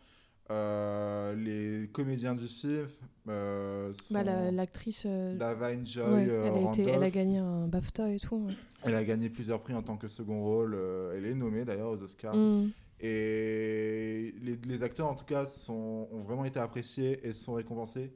Euh, 0.51 1.33
les 1.35 1.87
comédiens 1.87 2.35
du 2.35 2.47
film 2.47 2.85
euh, 3.27 3.91
Bah, 4.11 4.21
la- 4.21 4.51
l'actrice 4.51 5.01
euh, 5.07 5.35
Davine 5.35 5.87
Joy 5.87 6.03
ouais, 6.03 6.27
euh, 6.29 6.45
elle, 6.45 6.67
a 6.67 6.69
été- 6.71 6.81
elle 6.83 6.89
a 6.89 6.93
Randolph. 6.93 7.13
gagné 7.13 7.37
un 7.39 7.67
BAFTA 7.67 8.11
et 8.11 8.19
tout. 8.19 8.35
ouais. 8.35 8.53
Elle 8.83 8.93
a 8.93 9.03
gagné 9.03 9.29
plusieurs 9.31 9.61
prix 9.63 9.73
en 9.73 9.81
tant 9.81 9.97
que 9.97 10.07
second 10.07 10.43
rôle. 10.43 10.77
elle 11.15 11.25
est 11.25 11.33
nommée 11.33 11.65
d'ailleurs 11.65 11.89
aux 11.89 12.01
Oscars. 12.03 12.35
Mm. 12.35 12.69
Et 13.01 14.35
les, 14.41 14.55
les 14.67 14.83
acteurs, 14.83 15.07
en 15.07 15.15
tout 15.15 15.25
cas, 15.25 15.47
sont, 15.47 16.07
ont 16.11 16.21
vraiment 16.21 16.45
été 16.45 16.59
appréciés 16.59 17.27
et 17.27 17.33
sont 17.33 17.53
récompensés. 17.53 18.13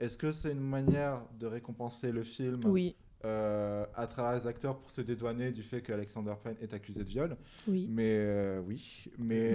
Est-ce 0.00 0.18
que 0.18 0.32
c'est 0.32 0.50
une 0.52 0.60
manière 0.60 1.24
de 1.38 1.46
récompenser 1.46 2.10
le 2.10 2.24
film 2.24 2.60
Oui 2.64 2.96
à 3.24 4.04
travers 4.08 4.40
les 4.40 4.48
acteurs 4.48 4.76
pour 4.80 4.90
se 4.90 5.00
dédouaner 5.00 5.52
du 5.52 5.62
fait 5.62 5.80
qu'Alexander 5.80 6.34
Payne 6.42 6.56
est 6.60 6.74
accusé 6.74 7.04
de 7.04 7.08
viol? 7.08 7.36
Oui. 7.68 7.86
Mais 7.88 8.58
oui. 8.66 9.04
Mais, 9.16 9.52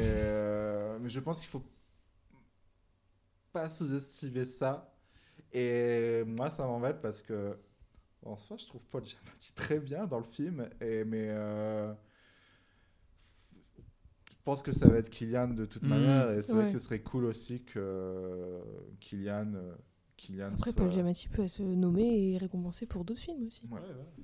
mais 1.02 1.10
je 1.10 1.20
pense 1.20 1.40
qu'il 1.40 1.50
faut 1.50 1.62
pas 3.58 3.70
sous-estimer 3.70 4.46
ça. 4.46 4.94
Et 5.54 6.24
moi, 6.26 6.50
ça 6.50 6.66
m'embête 6.68 7.02
parce 7.02 7.22
que, 7.22 7.58
en 8.24 8.38
soi, 8.38 8.58
je 8.58 8.66
trouve 8.68 8.82
Paul 8.92 9.04
Giamatti 9.06 9.54
très 9.54 9.80
bien 9.80 10.06
dans 10.06 10.20
le 10.20 10.26
film. 10.26 10.68
Et, 10.82 11.04
mais 11.06 11.28
euh, 11.30 11.94
je 14.30 14.36
pense 14.44 14.62
que 14.62 14.72
ça 14.72 14.88
va 14.88 14.98
être 14.98 15.10
Kylian 15.10 15.50
de 15.50 15.66
toute 15.66 15.84
Mhm. 15.84 15.90
manière. 15.90 16.32
Et 16.32 16.44
c'est 16.44 16.54
vrai 16.54 16.66
que 16.68 16.72
ce 16.72 16.80
serait 16.80 17.02
cool 17.02 17.26
aussi 17.26 17.64
que 17.64 17.80
euh, 17.80 18.62
Kylian, 19.00 19.54
euh, 19.56 19.76
Kylian 20.18 20.48
Après 20.54 20.72
soit- 20.72 20.74
Paul 20.74 20.92
Giamatti 20.92 21.28
peut 21.30 21.44
être 21.44 21.60
nommé 21.62 22.32
et 22.34 22.38
récompensé 22.38 22.86
pour 22.86 23.04
d'autres 23.06 23.22
films 23.22 23.48
aussi. 23.48 23.62
Ouais. 23.72 23.80
Ouais, 23.80 23.88
ouais. 23.88 24.24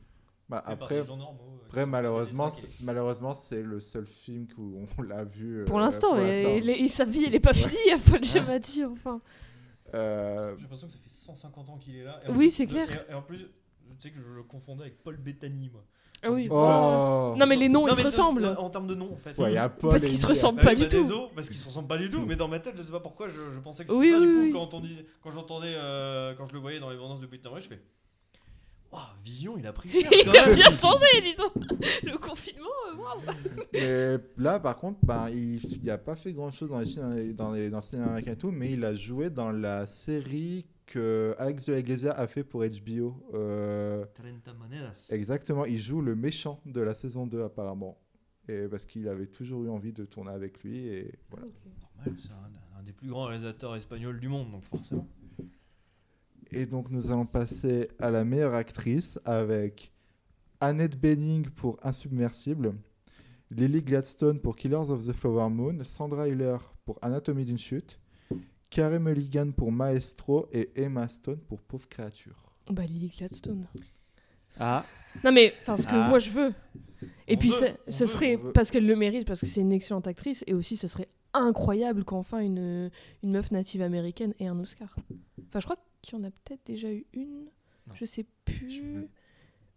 Bah, 0.50 0.62
après, 0.66 1.02
des 1.02 1.08
gens 1.08 1.18
normaux, 1.18 1.40
euh, 1.62 1.66
après 1.68 1.86
malheureusement, 1.86 2.52
c'est- 2.52 2.68
malheureusement, 2.82 3.34
c'est 3.34 3.62
le 3.64 3.80
seul 3.80 4.06
film 4.06 4.46
où 4.58 4.86
on 4.98 5.02
l'a 5.02 5.24
vu. 5.24 5.62
euh, 5.62 5.66
Pour 5.66 5.80
l'instant, 5.80 6.10
pour 6.16 6.20
et, 6.20 6.44
l'instant. 6.44 6.66
les- 6.66 6.74
et 6.74 6.88
sa 6.90 7.06
vie 7.06 7.24
elle 7.26 7.34
est 7.36 7.40
pas 7.40 7.54
finie 7.54 7.92
à 7.94 7.98
Paul 7.98 8.24
Giamatti 8.24 8.84
enfin. 8.86 9.22
Euh, 9.96 10.54
J'ai 10.56 10.62
l'impression 10.64 10.88
que 10.88 10.94
ça 10.94 11.00
fait 11.00 11.10
150 11.10 11.70
ans 11.70 11.78
qu'il 11.78 11.96
est 11.96 12.04
là. 12.04 12.20
Et 12.26 12.30
Oui, 12.30 12.38
plus, 12.38 12.52
c'est 12.52 12.68
clair. 12.68 12.88
Et, 13.08 13.12
et 13.12 13.16
en 13.16 13.22
plus, 13.22 13.38
tu 13.40 13.46
sais 14.02 14.10
que 14.12 14.20
je 14.20 14.28
le 14.36 14.44
confondais 14.44 14.84
avec 14.84 15.02
Paul 15.04 15.18
Bettany, 15.18 15.70
moi. 15.72 15.84
Ah 16.26 16.32
oui. 16.32 16.48
Oh 16.50 17.36
Non 17.38 17.46
mais 17.46 17.56
les 17.58 17.68
noms 17.68 17.86
ils 17.88 17.96
se 17.96 18.02
ressemblent. 18.02 18.46
En 18.58 18.70
termes 18.70 18.88
de 18.88 18.96
nom, 18.96 19.12
en 19.14 19.18
fait. 19.18 19.38
Ouais, 19.38 19.52
il 19.52 19.56
y 19.56 19.58
a 19.58 19.68
Paul 19.70 19.92
Parce 19.92 20.04
qu'ils 20.04 20.18
se 20.18 20.26
ressemblent 20.26 20.62
pas 20.62 20.74
du 20.74 20.84
bah, 20.84 20.88
tout. 20.88 21.30
parce 21.36 21.48
qu'ils 21.48 21.58
se 21.58 21.68
ressemblent 21.68 21.88
pas 21.88 21.98
du 21.98 22.10
tout. 22.10 22.26
Mais 22.26 22.36
dans 22.36 22.48
ma 22.48 22.60
tête, 22.60 22.76
je 22.78 22.82
sais 22.82 22.92
pas 22.92 23.00
pourquoi, 23.02 23.28
je, 23.28 23.50
je 23.54 23.60
pensais 23.60 23.84
que 23.86 23.90
c'était 23.90 24.00
Oui, 24.00 24.12
ça. 24.12 24.20
oui, 24.20 24.28
du 24.28 24.34
coup, 24.34 24.42
oui. 24.42 24.52
quand 24.54 24.74
on 24.74 24.80
dit, 24.80 24.98
quand 25.22 25.32
j'entendais, 25.32 25.74
euh, 25.76 26.34
quand 26.36 26.46
je 26.46 26.54
le 26.54 26.60
voyais 26.60 26.80
dans 26.80 26.90
les 26.90 26.98
bandes 26.98 27.20
de 27.20 27.26
Peter 27.26 27.50
je 27.58 27.68
fais. 27.68 27.82
Waouh, 28.94 29.02
Vision, 29.24 29.58
il 29.58 29.66
a 29.66 29.74
pris 29.74 29.90
cher. 29.92 30.10
Il 30.12 30.38
a 30.38 30.54
bien 30.54 30.70
changé, 30.72 31.06
dis 31.24 31.36
donc. 31.36 31.52
Le 32.04 32.18
confinement, 32.18 32.68
euh, 33.76 34.18
waouh. 34.18 34.22
Là, 34.38 34.60
par 34.60 34.78
contre, 34.78 35.00
ben, 35.04 35.30
il 35.30 35.60
n'a 35.84 35.98
pas 35.98 36.16
fait 36.16 36.32
grand-chose 36.32 36.70
dans 36.70 36.80
les 36.80 36.86
films, 36.86 37.34
dans, 37.34 37.52
les, 37.52 37.70
dans 37.70 37.78
le 37.78 37.84
cinéma 37.84 38.08
américain 38.08 38.34
et 38.34 38.38
tout, 38.38 38.52
mais 38.52 38.72
il 38.74 38.86
a 38.86 38.94
joué 38.94 39.30
dans 39.32 39.52
la 39.52 39.88
série 39.88 40.68
que 40.86 41.34
Alex 41.40 41.66
de 41.66 41.74
la 41.74 41.80
Iglesia 41.80 42.12
a 42.12 42.28
fait 42.28 42.44
pour 42.44 42.64
HBO. 42.64 43.16
Euh, 43.34 44.06
30 44.14 44.56
monedas. 44.60 45.08
exactement, 45.10 45.66
il 45.66 45.80
joue 45.80 46.02
le 46.02 46.16
méchant 46.16 46.60
de 46.66 46.82
la 46.82 46.94
saison 46.94 47.26
2 47.26 47.42
apparemment. 47.44 47.98
Et 48.48 48.68
parce 48.68 48.86
qu'il 48.86 49.08
avait 49.08 49.28
toujours 49.28 49.64
eu 49.64 49.70
envie 49.70 49.94
de 49.94 50.04
tourner 50.06 50.32
avec 50.32 50.62
lui 50.64 50.86
et 50.88 51.14
voilà. 51.30 51.46
Normal, 51.46 52.20
c'est 52.20 52.32
un, 52.32 52.80
un 52.80 52.84
des 52.84 52.92
plus 52.92 53.08
grands 53.08 53.26
réalisateurs 53.26 53.76
espagnols 53.76 54.20
du 54.20 54.28
monde, 54.28 54.52
donc 54.52 54.66
forcément. 54.66 55.08
Et 56.54 56.66
donc 56.66 56.90
nous 56.92 57.12
allons 57.12 57.26
passer 57.26 57.90
à 58.00 58.12
la 58.12 58.24
meilleure 58.24 58.54
actrice 58.54 59.20
avec 59.26 59.92
Annette 60.60 61.00
Bening 61.00 61.48
pour 61.50 61.78
Insubmersible, 61.84 62.76
Lily 63.52 63.82
Gladstone 63.82 64.40
pour 64.40 64.56
Killers 64.56 64.90
of 64.90 65.06
the 65.08 65.14
Flower 65.14 65.50
Moon, 65.50 65.84
Sandra 65.84 66.28
Hüller 66.28 66.58
pour 66.86 67.00
Anatomie 67.02 67.46
d'une 67.46 67.58
chute, 67.58 68.00
Carey 68.70 69.00
Mulligan 69.00 69.52
pour 69.52 69.72
Maestro 69.72 70.48
et 70.52 70.70
Emma 70.76 71.08
Stone 71.08 71.40
pour 71.48 71.62
Pauvre 71.62 71.88
créature. 71.90 72.36
Bah 72.70 72.86
Lily 72.86 73.12
Gladstone. 73.18 73.66
Ah, 74.60 74.86
Non 75.24 75.32
mais 75.32 75.54
parce 75.66 75.86
que 75.86 75.92
Ah. 75.96 76.08
moi 76.10 76.20
je 76.20 76.30
veux. 76.30 76.54
Et 77.28 77.36
On 77.36 77.40
puis 77.40 77.50
veut, 77.50 77.56
ça- 77.56 77.68
on 77.88 77.92
ce 77.92 78.04
veut, 78.04 78.08
serait 78.10 78.38
parce 78.54 78.72
qu'elle 78.72 78.86
le 78.88 78.96
mérite 78.96 79.26
parce 79.28 79.42
que 79.42 79.46
c'est 79.48 79.62
une 79.62 79.72
excellente 79.74 80.08
actrice 80.08 80.44
et 80.48 80.54
aussi 80.54 80.78
ce 80.78 80.88
serait 80.88 81.10
incroyable 81.34 82.04
qu'enfin 82.06 82.40
une 82.40 82.92
une 83.24 83.32
meuf 83.32 83.52
native 83.52 83.82
américaine 83.82 84.34
ait 84.40 84.48
un 84.48 84.60
Oscar. 84.60 84.96
Enfin 85.50 85.60
je 85.60 85.66
crois 85.66 85.76
qu'il 85.76 85.86
y 86.12 86.16
en 86.16 86.24
a 86.24 86.30
peut-être 86.32 86.62
déjà 86.66 86.92
eu 86.92 87.06
une. 87.14 87.46
Non. 87.88 87.94
Je 87.94 88.06
sais 88.06 88.26
plus. 88.46 88.70
Je 88.72 88.82
me- 88.82 89.08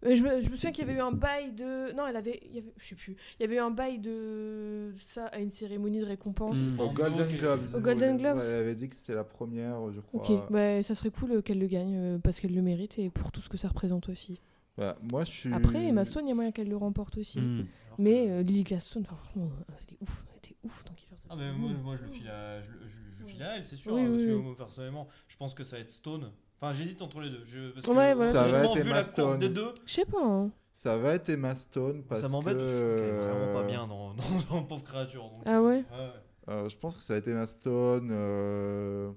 Euh, 0.04 0.14
Je 0.14 0.22
me, 0.24 0.40
je 0.42 0.50
me 0.50 0.56
souviens 0.56 0.72
qu'il 0.72 0.86
y 0.86 0.90
avait 0.90 0.98
eu 0.98 1.02
un 1.02 1.10
bail 1.10 1.52
de. 1.52 1.92
Non, 1.96 2.06
elle 2.06 2.16
avait. 2.16 2.40
il 2.44 2.54
y 2.54 2.58
avait- 2.58 2.72
Je 2.76 2.86
sais 2.88 2.94
plus. 2.94 3.16
Il 3.38 3.42
y 3.42 3.44
avait 3.46 3.56
eu 3.56 3.60
un 3.60 3.70
bail 3.70 3.98
de 3.98 4.92
ça 5.00 5.26
à 5.28 5.38
une 5.38 5.48
cérémonie 5.50 6.00
de 6.00 6.04
récompense. 6.04 6.68
Mm. 6.68 6.80
Au 6.80 6.82
En 6.84 6.92
Golden. 6.92 7.26
Globes. 7.38 7.60
Au 7.74 7.80
Golden 7.80 8.16
Globes. 8.18 8.36
Ouais, 8.36 8.46
elle 8.46 8.54
avait 8.56 8.74
dit 8.74 8.88
que 8.90 8.94
c'était 8.94 9.14
la 9.14 9.24
première, 9.24 9.90
je 9.92 10.00
crois. 10.00 10.20
Ok, 10.20 10.50
bah, 10.50 10.82
ça 10.82 10.94
serait 10.94 11.10
cool 11.10 11.32
euh, 11.32 11.42
qu'elle 11.42 11.58
le 11.58 11.66
gagne 11.66 11.96
euh, 11.96 12.18
parce 12.18 12.40
qu'elle 12.40 12.54
le 12.54 12.60
mérite 12.62 12.98
et 12.98 13.08
pour 13.08 13.32
tout 13.32 13.40
ce 13.40 13.48
que 13.48 13.56
ça 13.56 13.68
représente 13.68 14.08
aussi. 14.10 14.38
Bah, 14.76 14.98
moi, 15.10 15.24
je 15.24 15.30
suis. 15.30 15.52
Après, 15.54 15.84
Emma 15.86 16.04
Stone, 16.04 16.26
il 16.26 16.28
y 16.28 16.32
a 16.32 16.34
moyen 16.34 16.52
qu'elle 16.52 16.68
le 16.68 16.76
remporte 16.76 17.16
aussi. 17.16 17.38
que- 17.38 17.64
Mais 17.98 18.28
euh, 18.28 18.42
Lily 18.42 18.64
Gladstone, 18.64 19.02
enfin, 19.06 19.16
franchement, 19.16 19.48
elle 19.70 19.94
est 19.94 19.98
ouf. 20.02 20.24
Elle 20.30 20.36
était 20.38 20.56
ouf 20.62 20.84
dans 20.84 20.92
Ah 21.30 21.36
moi, 21.36 21.96
je 21.96 22.02
le 22.02 22.08
file 22.08 22.28
à, 22.28 22.60
je, 22.62 22.70
le- 22.70 22.78
je- 22.86 23.14
je 23.16 23.20
le 23.22 23.26
file 23.26 23.42
à 23.42 23.56
elle, 23.56 23.64
c'est 23.64 23.76
sûr. 23.76 23.92
Oui, 23.92 24.02
hein, 24.02 24.06
oui, 24.08 24.12
parce 24.16 24.26
que 24.26 24.32
oui. 24.36 24.42
moi, 24.42 24.56
personnellement, 24.56 25.08
je 25.28 25.36
pense 25.36 25.54
que 25.54 25.64
ça 25.64 25.76
va 25.76 25.82
être 25.82 25.90
Stone. 25.90 26.30
Enfin, 26.60 26.72
j'hésite 26.72 27.02
entre 27.02 27.20
les 27.20 27.30
deux. 27.30 27.42
Je, 27.46 27.70
parce 27.70 27.86
que, 27.86 27.90
Ouais, 27.92 28.14
voilà, 28.14 28.32
Ça 28.32 28.44
c'est 28.44 28.50
va 28.52 28.64
être 28.64 28.74
vu 28.74 28.80
Emma 28.80 28.90
la 28.96 29.02
course 29.04 29.12
Stone. 29.12 29.38
des 29.38 29.48
deux, 29.48 29.74
Je 29.84 29.92
sais 29.92 30.04
pas. 30.04 30.22
hein. 30.24 30.50
Ça 30.74 30.96
va 30.98 31.14
être 31.14 31.28
Emma 31.30 31.54
Stone 31.56 32.02
parce 32.08 32.20
ça 32.20 32.28
m'embête. 32.28 32.56
que. 32.58 32.64
Je 32.64 32.70
trouve 32.70 32.96
qu'elle 32.96 33.08
est 33.14 33.18
vraiment 33.30 33.52
pas 33.54 33.62
bien 33.66 33.86
dans, 33.86 34.14
dans, 34.14 34.22
dans 34.50 34.62
Pauvre 34.62 34.84
Créature. 34.84 35.22
donc, 35.24 35.42
Ah 35.46 35.60
ouais 35.62 35.84
ouais. 35.90 36.10
Euh, 36.48 36.68
je 36.68 36.76
pense 36.78 36.96
que 36.96 37.02
ça 37.02 37.14
a 37.14 37.16
été 37.16 37.30
Emma 37.30 37.46
Stone. 37.46 38.08
euh, 38.12 39.10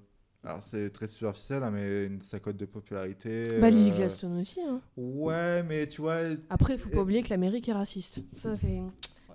Alors, 0.43 0.63
c'est 0.63 0.89
très 0.89 1.07
superficiel, 1.07 1.61
hein, 1.63 1.69
mais 1.71 2.05
une 2.05 2.21
sa 2.21 2.39
cote 2.39 2.57
de 2.57 2.65
popularité. 2.65 3.59
Bah, 3.59 3.69
Lily 3.69 3.91
euh, 3.91 3.95
Gladstone 3.97 4.39
aussi. 4.39 4.61
hein. 4.61 4.81
Ouais, 4.97 5.61
mais 5.63 5.85
tu 5.87 6.01
vois. 6.01 6.17
Après, 6.49 6.77
faut 6.77 6.89
Et- 6.89 6.93
pas 6.93 7.01
oublier 7.01 7.21
que 7.23 7.29
l'Amérique 7.29 7.67
est 7.69 7.73
raciste. 7.73 8.23
Ça, 8.33 8.55
c'est. 8.55 8.81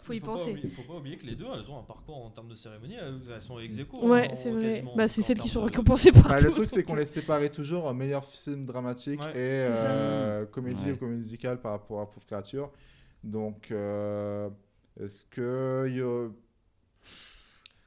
Faut 0.05 0.12
y 0.12 0.21
Pas 0.21 0.27
penser. 0.27 0.51
oublier, 0.51 0.69
faut 0.69 0.83
pas 0.83 0.99
oublier 0.99 1.17
que 1.17 1.25
les 1.25 1.35
deux, 1.35 1.47
elles 1.53 1.71
ont 1.71 1.79
un 1.79 1.83
parcours 1.83 2.25
en 2.25 2.31
termes 2.31 2.49
de 2.49 2.55
cérémonie, 2.55 2.95
elles, 2.95 3.21
elles 3.35 3.40
sont 3.43 3.59
ex 3.59 3.79
aequo, 3.79 4.07
Ouais, 4.07 4.29
hein, 4.31 4.35
c'est 4.35 4.51
vrai. 4.51 4.85
Bah, 4.97 5.09
c'est 5.09 5.23
celles 5.23 5.38
qui 5.38 5.49
sont 5.49 5.61
de- 5.61 5.64
récompensées 5.64 6.12
partout. 6.12 6.29
Bah, 6.29 6.40
le 6.40 6.51
truc, 6.53 6.69
c'est 6.71 6.83
qu'on 6.85 6.95
les 6.95 7.07
séparait 7.07 7.49
toujours 7.49 7.87
en 7.87 7.95
meilleur 7.95 8.25
film 8.25 8.67
dramatique 8.67 9.21
Ouais. 9.21 9.31
et 9.31 9.62
euh, 9.64 10.45
comédie 10.47 10.85
Ouais. 10.85 10.93
ou 10.93 10.97
comédie 10.99 11.19
musicale 11.23 11.59
par 11.61 11.73
rapport 11.73 12.01
à 12.03 12.07
Pauvre 12.11 12.27
Créature. 12.27 12.71
Donc, 13.23 13.69
euh, 13.71 14.51
est-ce 15.01 15.25
que. 15.25 15.88
y 15.90 16.01
a- 16.03 16.29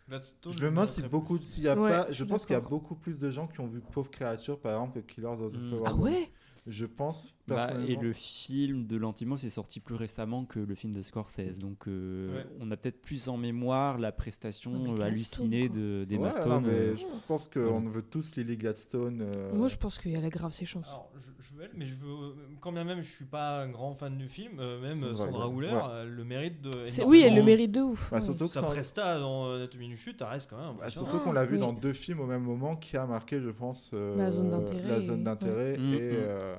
Je 0.10 0.64
me 0.64 0.70
demande 0.70 0.88
si 0.88 1.02
beaucoup. 1.04 1.38
S'il 1.40 1.64
y 1.66 1.68
a 1.68 1.76
Ouais, 1.80 1.90
pas, 1.90 2.12
je 2.12 2.24
pense 2.24 2.46
qu'il 2.46 2.54
y 2.54 2.58
a 2.58 2.62
beaucoup 2.62 2.96
plus 2.96 3.20
de 3.20 3.30
gens 3.30 3.46
qui 3.48 3.60
ont 3.60 3.66
vu 3.68 3.80
Pauvre 3.92 4.10
Créature, 4.10 4.58
par 4.60 4.72
exemple, 4.74 5.02
que 5.02 5.06
Killers 5.14 5.28
of 5.28 5.52
the 5.54 5.58
Mm. 5.58 5.68
Flower 5.70 5.84
Ah 5.86 5.94
ouais? 5.96 6.32
Je 6.66 6.86
pense 6.86 7.28
Bah, 7.48 7.72
et 7.88 7.96
le 7.96 8.12
film 8.14 8.86
de 8.88 8.98
Lantimos 8.98 9.38
est 9.38 9.50
sorti 9.50 9.80
plus 9.80 9.96
récemment 9.96 10.44
que 10.44 10.60
le 10.60 10.76
film 10.76 10.94
de 10.94 11.02
Scorsese, 11.02 11.60
donc 11.60 11.88
euh, 11.88 12.36
Ouais. 12.36 12.46
on 12.60 12.70
a 12.72 12.76
peut-être 12.78 13.02
plus 13.02 13.30
en 13.30 13.38
mémoire 13.38 14.00
la 14.00 14.12
prestation 14.12 14.72
euh, 14.98 15.02
hallucinée 15.02 15.68
quoi. 15.70 15.78
de, 15.78 16.06
des 16.08 16.18
Ouais, 16.18 16.32
Stone. 16.32 16.50
non, 16.50 16.62
mais 16.62 16.68
euh, 16.74 16.96
je 16.98 17.06
pense 17.28 17.48
qu'on 17.48 17.80
veut 17.82 18.02
tous 18.02 18.36
Lily 18.36 18.58
Gladstone. 18.58 19.22
euh, 19.22 19.54
Moi, 19.54 19.70
je 19.70 19.78
pense 19.78 19.98
qu'il 19.98 20.12
y 20.12 20.16
a 20.18 20.22
la 20.22 20.30
grave 20.30 20.52
ses 20.52 20.66
chances. 20.66 20.88
Alors, 20.90 21.10
je, 21.16 21.22
je 21.42 21.54
veux 21.56 21.64
elle, 21.64 21.72
mais 21.74 21.86
je 21.86 21.96
veux, 21.96 22.36
quand 22.60 22.74
bien 22.74 22.84
même 22.84 23.02
je 23.02 23.10
suis 23.10 23.24
pas 23.26 23.62
un 23.62 23.70
grand 23.70 23.94
fan 23.94 24.18
du 24.18 24.28
film, 24.28 24.60
euh, 24.60 24.82
même 24.82 25.16
Sandra 25.16 25.48
euh, 25.48 26.04
le 26.06 26.24
mérite 26.26 26.62
de. 26.62 26.72
C'est- 26.88 27.06
Oui, 27.06 27.22
elle 27.26 27.36
le 27.36 27.44
mérite 27.44 27.72
de 27.72 27.80
ouf. 27.82 28.12
bah, 28.12 28.22
surtout 28.22 28.48
que 28.48 28.52
Sa 28.52 28.62
presta 28.64 29.20
dans 29.20 29.54
Anatomie 29.54 29.88
d'une 29.88 29.96
chute, 29.96 30.20
ça 30.20 30.28
reste 30.28 30.50
quand 30.50 30.58
même. 30.58 30.76
bah, 30.78 30.90
surtout 30.90 31.20
qu'on 31.20 31.32
l'a 31.32 31.46
vu 31.46 31.54
oui. 31.56 31.60
dans 31.62 31.72
deux 31.72 31.94
films 31.94 32.20
au 32.20 32.26
même 32.26 32.44
moment 32.44 32.76
qui 32.76 32.98
a 32.98 33.06
marqué, 33.06 33.40
je 33.40 33.50
pense, 33.52 33.90
euh, 33.94 34.18
La 34.18 34.30
zone 34.32 34.50
d'intérêt 34.50 34.88
la 34.90 35.00
zone 35.02 35.24
d'intérêt 35.24 35.76
et, 35.76 35.78
Mm, 35.78 35.92
mm. 35.94 35.98
euh, 36.12 36.56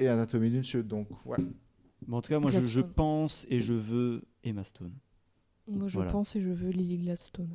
et 0.00 0.08
Anatomie 0.08 0.50
d'une 0.50 0.64
chute. 0.64 0.88
Donc, 0.88 1.06
ouais. 1.24 1.36
bon, 2.06 2.16
en 2.16 2.22
tout 2.22 2.28
cas, 2.30 2.40
moi, 2.40 2.50
je, 2.50 2.80
pense 2.80 3.46
et 3.48 3.60
je 3.60 3.72
veux 3.72 4.22
Emma 4.42 4.64
Stone. 4.64 4.92
Moi, 5.68 5.86
je 5.88 5.94
Voilà. 5.94 6.10
pense 6.10 6.34
et 6.34 6.40
je 6.40 6.50
veux 6.50 6.70
Lily 6.70 6.98
Gladstone. 7.04 7.50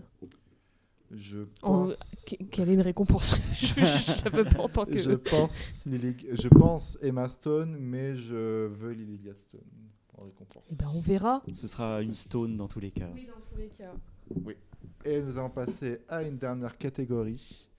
Je 1.11 1.39
En- 1.61 1.83
pense. 1.85 2.25
Qu- 2.27 2.45
Quelle 2.49 2.69
est 2.69 2.73
une 2.73 2.81
récompense? 2.81 3.39
Je, 3.53 3.65
je, 3.75 4.23
la 4.25 4.31
veux 4.31 4.43
pas 4.43 4.63
en 4.63 4.69
tant 4.69 4.85
que. 4.85 4.97
Je 4.97 5.11
pense, 5.11 5.85
Lily- 5.85 6.25
je 6.31 6.47
pense 6.47 6.97
Emma 7.01 7.29
Stone, 7.29 7.77
mais 7.77 8.15
je 8.15 8.65
veux 8.67 8.91
Lily 8.91 9.19
Gladstone 9.19 9.61
en 10.17 10.23
récompense. 10.23 10.63
Eh 10.71 10.75
ben, 10.75 10.87
on 10.95 10.99
verra. 11.01 11.43
Ce 11.53 11.67
sera 11.67 12.01
une 12.01 12.15
Stone 12.15 12.57
dans 12.57 12.67
tous 12.67 12.79
les 12.79 12.91
cas. 12.91 13.09
Oui, 13.13 13.27
dans 13.27 13.39
tous 13.49 13.57
les 13.57 13.67
cas. 13.69 13.93
Et 15.05 15.21
nous 15.21 15.37
allons 15.37 15.51
passer 15.51 15.99
à 16.09 16.23
une 16.23 16.37
dernière 16.37 16.77
catégorie, 16.77 17.69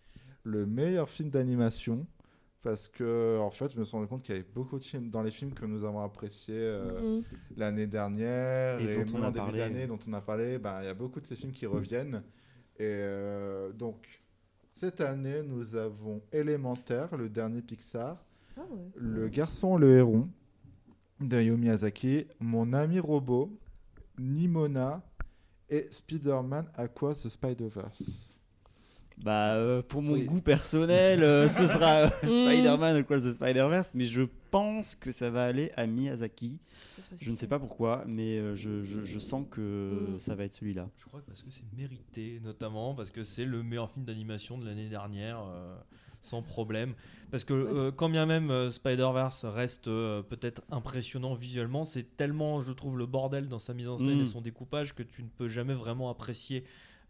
le 0.44 0.64
meilleur 0.64 1.08
film 1.10 1.28
d'animation. 1.30 2.06
Parce 2.62 2.88
que, 2.88 3.38
en 3.38 3.50
fait, 3.50 3.72
je 3.72 3.78
me 3.78 3.84
suis 3.84 3.96
rendu 3.96 4.08
compte 4.08 4.22
qu'il 4.22 4.34
y 4.34 4.38
avait 4.38 4.46
beaucoup 4.54 4.78
de 4.78 4.84
films 4.84 5.08
dans 5.10 5.22
les 5.22 5.30
films 5.30 5.52
que 5.52 5.64
nous 5.66 5.84
avons 5.84 6.00
appréciés 6.00 6.54
euh, 6.58 7.18
Mhm. 7.18 7.22
l'année 7.56 7.86
dernière 7.86 8.80
Et 8.80 8.84
et, 8.86 9.04
dont 9.04 9.10
on 9.12 9.14
même 9.14 9.22
a 9.22 9.26
en 9.28 9.30
début 9.30 9.38
parlé. 9.44 9.58
d'année 9.58 9.86
dont 9.86 9.98
on 10.08 10.12
a 10.14 10.20
parlé. 10.20 10.58
Ben, 10.58 10.80
il 10.82 10.86
y 10.86 10.88
a 10.88 10.94
beaucoup 10.94 11.20
de 11.20 11.26
ces 11.26 11.36
films 11.36 11.52
qui 11.52 11.66
reviennent. 11.66 12.22
Et 12.78 12.82
euh, 12.82 13.72
donc, 13.72 14.22
cette 14.74 15.00
année, 15.00 15.42
nous 15.44 15.76
avons 15.76 16.22
Élémentaire, 16.32 17.16
le 17.16 17.28
dernier 17.28 17.62
Pixar, 17.62 18.16
Ah 18.56 18.62
ouais. 18.70 18.90
Le 18.96 19.28
garçon 19.28 19.76
le 19.76 19.96
héron 19.96 20.28
d'Hayao 21.20 21.56
Miyazaki, 21.56 22.26
Mon 22.40 22.72
ami 22.72 22.98
robot, 22.98 23.50
Nimona 24.18 25.02
et 25.68 25.86
Spider-Man 25.90 26.66
Across 26.74 27.22
the 27.22 27.28
Spider-Verse. 27.28 28.35
Bah, 29.18 29.54
euh, 29.54 29.80
pour 29.82 30.02
mon 30.02 30.12
Oui. 30.14 30.26
goût 30.26 30.42
personnel, 30.42 31.22
euh, 31.22 31.48
ce 31.48 31.66
sera 31.66 32.02
euh, 32.02 32.08
Mm. 32.22 32.26
Spider-Man 32.26 32.96
Across 32.96 33.22
the 33.22 33.32
Spider-Verse, 33.32 33.92
mais 33.94 34.04
je 34.04 34.22
pense 34.50 34.94
que 34.94 35.10
ça 35.10 35.30
va 35.30 35.44
aller 35.44 35.72
à 35.76 35.86
Miyazaki. 35.86 36.60
Ça 36.98 37.02
Je 37.20 37.30
ne 37.30 37.36
sais 37.36 37.46
pas 37.46 37.58
pourquoi, 37.58 38.04
mais 38.06 38.38
je, 38.56 38.82
je- 38.84 39.00
je 39.00 39.18
sens 39.18 39.44
que 39.50 40.14
Mm. 40.14 40.18
ça 40.18 40.34
va 40.34 40.44
être 40.44 40.52
celui-là. 40.52 40.88
Je 40.98 41.06
crois 41.06 41.20
que 41.20 41.26
parce 41.26 41.42
que 41.42 41.50
c'est 41.50 41.64
mérité, 41.76 42.40
notamment 42.44 42.94
parce 42.94 43.10
que 43.10 43.22
c'est 43.24 43.46
le 43.46 43.62
meilleur 43.62 43.90
film 43.90 44.04
d'animation 44.04 44.58
de 44.58 44.66
l'année 44.66 44.88
dernière, 44.88 45.40
euh, 45.48 45.74
sans 46.20 46.42
problème. 46.42 46.92
Parce 47.30 47.44
que 47.44 47.54
euh, 47.54 47.90
quand 47.92 48.10
bien 48.10 48.26
même 48.26 48.50
euh, 48.50 48.70
Spider-Verse 48.70 49.46
reste 49.46 49.88
euh, 49.88 50.22
peut-être 50.22 50.60
impressionnant 50.70 51.34
visuellement, 51.34 51.84
c'est 51.86 52.16
tellement, 52.16 52.60
je 52.60 52.72
trouve, 52.72 52.98
le 52.98 53.06
bordel 53.06 53.48
dans 53.48 53.58
sa 53.58 53.72
mise 53.72 53.88
en 53.88 53.98
scène 53.98 54.18
Mm. 54.18 54.22
et 54.22 54.26
son 54.26 54.40
découpage 54.42 54.94
que 54.94 55.02
tu 55.02 55.22
ne 55.22 55.28
peux 55.28 55.48
jamais 55.48 55.74
vraiment 55.74 56.10
apprécier. 56.10 56.64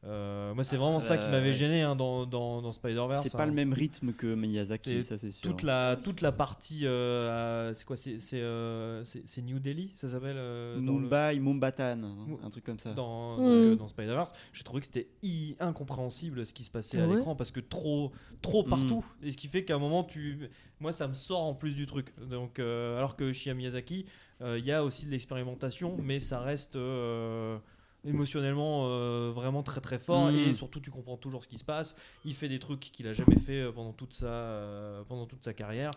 Euh, 0.04 0.54
moi, 0.54 0.62
c'est 0.62 0.76
vraiment 0.76 1.00
ça 1.00 1.16
qui 1.16 1.28
m'avait 1.28 1.52
gêné 1.54 1.82
hein, 1.82 1.96
dans, 1.96 2.26
dans, 2.26 2.62
dans 2.62 2.70
Spider-Verse. 2.70 3.24
C'est 3.24 3.32
pas 3.37 3.42
hein. 3.42 3.46
le 3.46 3.52
même 3.52 3.72
rythme 3.72 4.12
que 4.12 4.35
Miyazaki, 4.35 5.02
ça 5.02 5.18
c'est 5.18 5.30
sûr. 5.32 5.50
toute 5.50 5.62
la 5.62 5.96
toute 5.96 6.20
la 6.20 6.30
partie 6.30 6.87
euh, 6.87 7.74
c'est 7.74 7.85
quoi 7.85 7.96
c'est 7.96 8.20
c'est 8.20 8.40
euh, 8.40 9.02
New 9.42 9.59
Delhi 9.59 9.90
ça 9.94 10.06
s'appelle 10.06 10.37
euh, 10.38 10.76
dans 10.80 10.92
le- 10.94 11.00
Mumbai, 11.00 11.40
Mumbatan, 11.40 12.02
un 12.44 12.50
truc 12.50 12.62
comme 12.64 12.78
ça. 12.78 12.92
dans, 12.92 13.38
Mm. 13.38 13.40
euh, 13.42 13.74
dans 13.76 13.88
Spider-Verse, 13.88 14.32
j'ai 14.52 14.62
trouvé 14.62 14.80
que 14.80 14.87
c'était 14.87 15.09
i- 15.22 15.56
incompréhensible 15.59 16.46
ce 16.46 16.54
qui 16.54 16.62
se 16.62 16.70
passait 16.70 16.98
Ah 17.00 17.04
à 17.04 17.09
ouais 17.09 17.16
l'écran 17.16 17.35
parce 17.35 17.50
que 17.50 17.61
trop, 17.61 18.12
trop 18.42 18.64
Mm. 18.64 18.70
partout. 18.70 19.04
Et 19.22 19.32
ce 19.32 19.37
qui 19.37 19.48
fait 19.48 19.64
qu'à 19.64 19.74
un 19.74 19.78
moment, 19.78 20.04
tu, 20.04 20.48
moi, 20.78 20.92
ça 20.92 21.09
me 21.09 21.14
sort 21.14 21.42
en 21.42 21.54
plus 21.54 21.74
du 21.74 21.87
truc. 21.87 22.12
Donc, 22.30 22.59
euh, 22.59 22.96
alors 22.98 23.16
que 23.16 23.32
chez 23.32 23.52
Miyazaki, 23.54 24.06
euh, 24.42 24.59
il 24.59 24.64
y 24.66 24.72
a 24.72 24.85
aussi 24.85 25.06
de 25.06 25.11
l'expérimentation, 25.11 25.96
mais 26.02 26.20
ça 26.20 26.40
reste 26.40 26.76
euh, 26.76 27.59
émotionnellement 28.06 28.86
euh, 28.86 29.32
vraiment 29.34 29.62
très 29.62 29.80
très 29.80 29.98
fort 29.98 30.30
Mm. 30.30 30.36
et 30.36 30.54
surtout 30.54 30.80
tu 30.80 30.90
comprends 30.90 31.16
toujours 31.16 31.42
ce 31.44 31.48
qui 31.48 31.58
se 31.58 31.64
passe. 31.64 31.96
Il 32.24 32.34
fait 32.34 32.48
des 32.48 32.58
trucs 32.58 32.80
qu'il 32.80 33.06
a 33.08 33.12
jamais 33.12 33.38
fait 33.38 33.60
euh, 33.60 33.72
pendant 33.72 33.92
toute 33.92 34.12
sa, 34.14 34.26
euh, 34.26 35.02
pendant 35.08 35.26
toute 35.26 35.44
sa 35.44 35.52
carrière. 35.52 35.90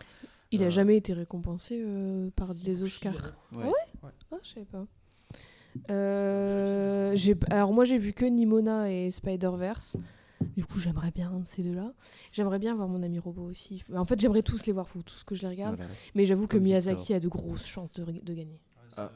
Il 0.52 0.62
a 0.62 0.66
Euh, 0.66 0.70
jamais 0.70 0.96
été 0.96 1.12
récompensé 1.12 1.80
euh, 1.84 2.30
par 2.34 2.52
Si, 2.52 2.64
des 2.64 2.82
Oscars. 2.82 3.34
Ouais. 3.52 3.70
Ah, 4.02 4.36
je 4.42 4.48
sais 4.48 4.64
pas. 4.64 4.84
Euh, 5.90 7.12
j'ai- 7.14 7.36
alors 7.50 7.72
moi 7.72 7.84
j'ai 7.84 7.98
vu 7.98 8.12
que 8.12 8.24
Nimona 8.24 8.90
et 8.92 9.10
Spider-Verse. 9.10 9.96
Du 10.56 10.64
coup 10.64 10.78
j'aimerais 10.78 11.10
bien 11.10 11.30
un 11.30 11.40
de 11.40 11.46
ces 11.46 11.62
deux-là. 11.62 11.92
J'aimerais 12.32 12.58
bien 12.58 12.74
voir 12.74 12.88
mon 12.88 13.02
ami 13.02 13.18
robot 13.18 13.42
aussi. 13.44 13.84
En 13.94 14.04
fait 14.04 14.18
j'aimerais 14.20 14.42
tous 14.42 14.66
les 14.66 14.72
voir, 14.72 14.88
faut 14.88 15.02
tous 15.02 15.22
que 15.22 15.34
je 15.34 15.42
les 15.42 15.48
regarde. 15.48 15.76
Voilà. 15.76 15.90
Mais 16.14 16.24
j'avoue 16.26 16.46
que 16.48 16.56
Miyazaki 16.58 16.98
Victor. 17.12 17.16
a 17.16 17.20
de 17.20 17.28
grosses 17.28 17.66
chances 17.66 17.92
de, 17.92 18.04
de 18.04 18.34
gagner. 18.34 18.58
Ah. 18.96 19.10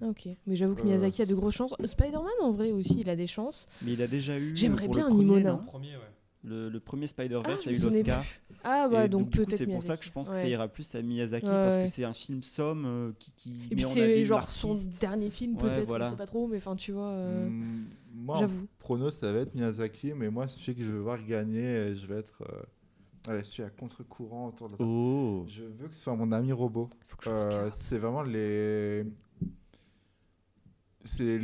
Ah, 0.00 0.08
ok. 0.08 0.28
Mais 0.46 0.56
j'avoue 0.56 0.74
que 0.74 0.80
Euh. 0.80 0.84
Miyazaki 0.84 1.22
a 1.22 1.26
de 1.26 1.34
grosses 1.34 1.54
chances. 1.54 1.74
Spider-Man 1.84 2.24
en 2.40 2.50
vrai 2.50 2.72
aussi 2.72 3.00
il 3.00 3.08
a 3.10 3.16
des 3.16 3.26
chances. 3.26 3.66
Mais 3.84 3.92
il 3.92 4.02
a 4.02 4.06
déjà 4.06 4.38
eu. 4.38 4.56
J'aimerais 4.56 4.88
bien 4.88 5.00
le 5.00 5.06
un 5.06 5.10
premier, 5.10 5.24
Nimona. 5.24 5.54
Premier, 5.66 5.96
ouais. 5.96 6.02
Le, 6.44 6.68
le 6.68 6.80
premier 6.80 7.04
Ah, 7.04 7.08
Spider-Verse 7.08 7.62
je 7.64 7.68
a 7.68 7.72
eu 7.72 7.78
l'Oscar. 7.78 8.24
Ah 8.64 8.88
bah 8.88 9.04
Et 9.04 9.08
donc, 9.08 9.30
peut-être 9.30 9.52
c'est 9.52 9.66
pour 9.66 9.80
ça 9.82 9.96
que 9.96 10.04
je 10.04 10.10
pense 10.10 10.28
que 10.28 10.34
Ouais. 10.34 10.40
ça 10.40 10.48
ira 10.48 10.66
plus 10.66 10.92
à 10.96 11.02
Miyazaki 11.02 11.46
Ouais, 11.46 11.52
parce 11.52 11.76
ouais. 11.76 11.84
que 11.84 11.90
c'est 11.90 12.02
un 12.04 12.12
film 12.12 12.42
somme 12.42 12.84
euh, 12.84 13.12
qui, 13.16 13.30
qui 13.36 13.50
Et 13.70 13.76
puis 13.76 13.76
met 13.76 13.84
en 13.84 13.88
c'est 13.90 14.24
genre 14.24 14.50
son 14.50 14.74
dernier 15.00 15.30
film 15.30 15.54
Ouais, 15.56 15.62
peut-être, 15.72 15.86
voilà. 15.86 16.08
on 16.08 16.10
sait 16.10 16.16
pas 16.16 16.26
trop, 16.26 16.48
mais 16.48 16.56
enfin 16.56 16.74
tu 16.74 16.90
vois. 16.90 17.06
euh, 17.10 17.48
Mm, 17.48 17.84
moi, 18.14 18.38
J'avoue. 18.40 18.66
prono, 18.80 19.10
ça 19.10 19.32
va 19.32 19.38
être 19.40 19.54
Miyazaki, 19.54 20.14
mais 20.16 20.30
moi, 20.30 20.48
celui 20.48 20.74
que 20.74 20.82
je 20.82 20.90
veux 20.90 20.98
voir 21.00 21.24
gagner, 21.24 21.62
et 21.64 21.94
je 21.94 22.06
vais 22.08 22.16
être. 22.18 22.42
euh, 22.42 22.62
je 23.28 23.44
suis 23.44 23.62
à 23.62 23.70
contre-courant 23.70 24.48
autour 24.48 24.68
de 24.68 24.76
la. 24.76 24.84
Oh. 24.84 25.44
Je 25.46 25.64
veux 25.64 25.88
que 25.88 25.94
ce 25.94 26.02
soit 26.02 26.16
mon 26.16 26.32
ami 26.32 26.52
robot. 26.52 26.90
Euh, 27.26 27.70
c'est 27.72 27.98
vraiment 27.98 28.22
les. 28.22 29.04
C'est 31.04 31.40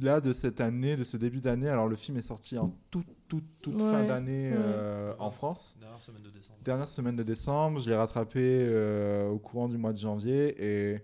là 0.00 0.20
de 0.20 0.32
cette 0.32 0.60
année, 0.60 0.96
de 0.96 1.04
ce 1.04 1.16
début 1.16 1.40
d'année. 1.40 1.68
Alors 1.68 1.88
le 1.88 1.96
film 1.96 2.16
est 2.16 2.22
sorti 2.22 2.58
en 2.58 2.76
toute, 2.90 3.06
toute, 3.28 3.44
toute 3.60 3.80
fin 3.80 4.04
d'année 4.04 4.50
ouais. 4.50 4.56
euh, 4.56 5.14
en 5.18 5.30
France. 5.30 5.76
Dernière 5.80 6.00
semaine 6.00 6.22
de 6.22 6.30
décembre. 6.30 6.58
Dernière 6.64 6.88
semaine 6.88 7.16
de 7.16 7.22
décembre, 7.22 7.80
je 7.80 7.90
l'ai 7.90 7.96
rattrapé 7.96 8.40
euh, 8.42 9.28
au 9.28 9.38
courant 9.38 9.68
du 9.68 9.78
mois 9.78 9.92
de 9.92 9.98
janvier 9.98 10.54
et 10.62 11.02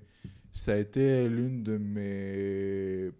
ça 0.52 0.72
a 0.72 0.76
été 0.76 1.28
l'une 1.28 1.62
de 1.62 1.78
mes 1.78 3.12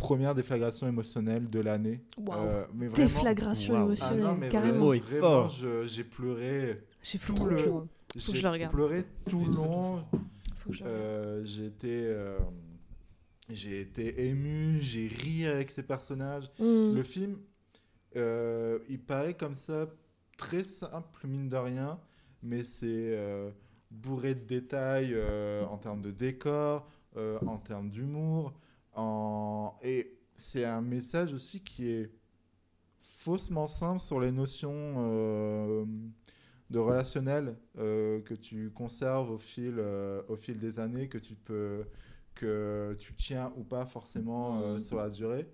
premières 0.00 0.34
déflagrations 0.34 0.88
émotionnelles 0.88 1.48
de 1.48 1.60
l'année. 1.60 2.00
Euh, 2.18 2.64
mais 2.74 2.88
vraiment. 2.88 3.06
Déflagration. 3.08 3.74
Ah 3.76 3.80
émotionnelle, 3.84 4.20
non, 4.22 4.34
mais 4.34 4.48
carrément. 4.48 4.86
Vraiment, 4.94 5.48
je- 5.48 5.84
j'ai 5.86 6.04
pleuré. 6.04 6.82
J'ai 7.02 7.18
tout 7.18 7.34
trop 7.34 7.48
le- 7.48 7.56
pleuré. 7.56 7.70
Faut 7.70 7.80
que 7.82 8.18
je 8.18 8.32
J'ai 8.32 8.42
le 8.42 8.48
regarde. 8.48 8.72
pleuré 8.74 9.04
tout 9.28 9.44
le 9.44 9.52
long. 9.54 10.02
Faut 10.56 10.70
que 10.70 10.76
je 10.76 10.82
le 10.84 10.90
regarde. 10.90 11.04
Euh, 11.04 11.42
j'ai 11.44 11.66
été, 11.66 12.02
euh, 12.06 12.38
j'ai 13.48 13.80
été 13.80 14.26
ému, 14.28 14.80
j'ai 14.80 15.06
ri 15.06 15.46
avec 15.46 15.70
ces 15.70 15.82
personnages. 15.82 16.50
Mm. 16.58 16.94
Le 16.94 17.02
film, 17.02 17.36
euh, 18.16 18.78
il 18.88 18.98
paraît 19.00 19.34
comme 19.34 19.56
ça 19.56 19.86
très 20.36 20.64
simple 20.64 21.26
mine 21.26 21.48
de 21.48 21.56
rien, 21.56 21.98
mais 22.42 22.62
c'est 22.64 22.86
euh, 22.88 23.50
bourré 23.90 24.34
de 24.34 24.44
détails 24.44 25.12
euh, 25.14 25.64
en 25.66 25.76
termes 25.76 26.00
de 26.02 26.10
décor, 26.10 26.88
euh, 27.16 27.38
en 27.46 27.58
termes 27.58 27.90
d'humour, 27.90 28.52
en... 28.94 29.78
et 29.82 30.18
c'est 30.36 30.64
un 30.64 30.80
message 30.80 31.32
aussi 31.32 31.62
qui 31.62 31.88
est 31.88 32.10
faussement 33.02 33.66
simple 33.66 34.00
sur 34.00 34.18
les 34.18 34.32
notions 34.32 34.94
euh, 34.98 35.84
de 36.70 36.78
relationnel 36.78 37.56
euh, 37.78 38.20
que 38.22 38.34
tu 38.34 38.70
conserves 38.70 39.30
au 39.30 39.38
fil, 39.38 39.74
euh, 39.78 40.22
au 40.28 40.36
fil 40.36 40.58
des 40.58 40.80
années, 40.80 41.08
que 41.08 41.18
tu 41.18 41.34
peux 41.34 41.84
que 42.34 42.96
tu 42.98 43.14
tiens 43.14 43.52
ou 43.56 43.64
pas 43.64 43.84
forcément 43.84 44.78
sur 44.78 44.96
la 44.96 45.10
durée. 45.10 45.46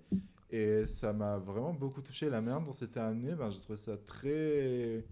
Et 0.49 0.85
ça 0.85 1.11
m'a 1.11 1.37
vraiment 1.37 1.73
beaucoup 1.73 2.01
touché. 2.01 2.29
La 2.29 2.39
merde 2.39 2.63
dont 2.63 2.71
c'était 2.71 3.01
amené, 3.01 3.35
ben, 3.35 3.49
j'ai 3.49 3.59
trouvé 3.59 3.77
ça 3.77 3.97
très, 3.97 5.03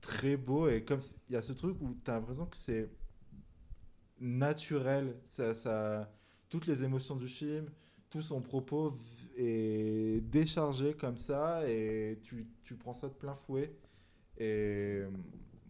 très 0.00 0.36
beau. 0.36 0.68
Et 0.68 0.84
comme 0.84 1.00
il 1.28 1.32
y 1.32 1.36
a 1.36 1.42
ce 1.42 1.52
truc 1.52 1.76
où 1.80 1.96
tu 2.04 2.10
as 2.10 2.14
l'impression 2.14 2.46
que 2.46 2.56
c'est 2.56 2.88
naturel, 4.20 5.16
ça, 5.28 5.54
ça, 5.54 6.12
toutes 6.48 6.66
les 6.66 6.84
émotions 6.84 7.16
du 7.16 7.28
film, 7.28 7.66
tout 8.10 8.22
son 8.22 8.40
propos 8.40 8.98
est 9.36 10.20
déchargé 10.30 10.94
comme 10.94 11.18
ça 11.18 11.68
et 11.68 12.18
tu, 12.22 12.46
tu 12.62 12.74
prends 12.76 12.94
ça 12.94 13.08
de 13.08 13.14
plein 13.14 13.34
fouet. 13.34 13.74
Et 14.38 15.02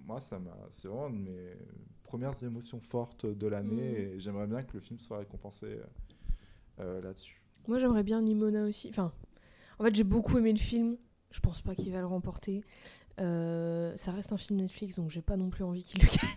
moi, 0.05 0.21
ça 0.21 0.39
m'a, 0.39 0.57
c'est 0.71 0.89
vraiment 0.89 1.09
une 1.09 1.25
de 1.25 1.31
mes 1.31 1.51
premières 2.03 2.41
émotions 2.43 2.81
fortes 2.81 3.27
de 3.27 3.47
l'année 3.47 3.91
Mhm. 3.91 3.97
et 4.17 4.21
j'aimerais 4.21 4.47
bien 4.47 4.63
que 4.63 4.75
le 4.75 4.81
film 4.81 4.99
soit 4.99 5.19
récompensé 5.19 5.67
euh, 5.67 5.83
euh, 6.81 7.01
là-dessus. 7.03 7.43
Moi, 7.69 7.79
j'aimerais 7.79 8.05
bien 8.05 8.21
Nimona 8.23 8.65
aussi. 8.65 8.89
Enfin, 8.91 9.13
en 9.79 9.85
fait, 9.85 9.95
j'ai 9.95 10.05
beaucoup 10.05 10.39
aimé 10.39 10.53
le 10.53 10.59
film. 10.59 10.97
Je 11.33 11.41
pense 11.41 11.61
pas 11.63 11.75
qu'il 11.75 11.93
va 11.93 11.99
le 12.01 12.07
remporter. 12.07 12.61
Euh, 13.21 13.97
ça 13.97 14.13
reste 14.13 14.33
un 14.33 14.37
film 14.39 14.61
Netflix, 14.61 14.95
donc 14.97 15.11
j'ai 15.11 15.23
pas 15.23 15.37
non 15.37 15.51
plus 15.51 15.65
envie 15.65 15.83
qu'il 15.83 16.01
le 16.01 16.07
gagne. 16.07 16.37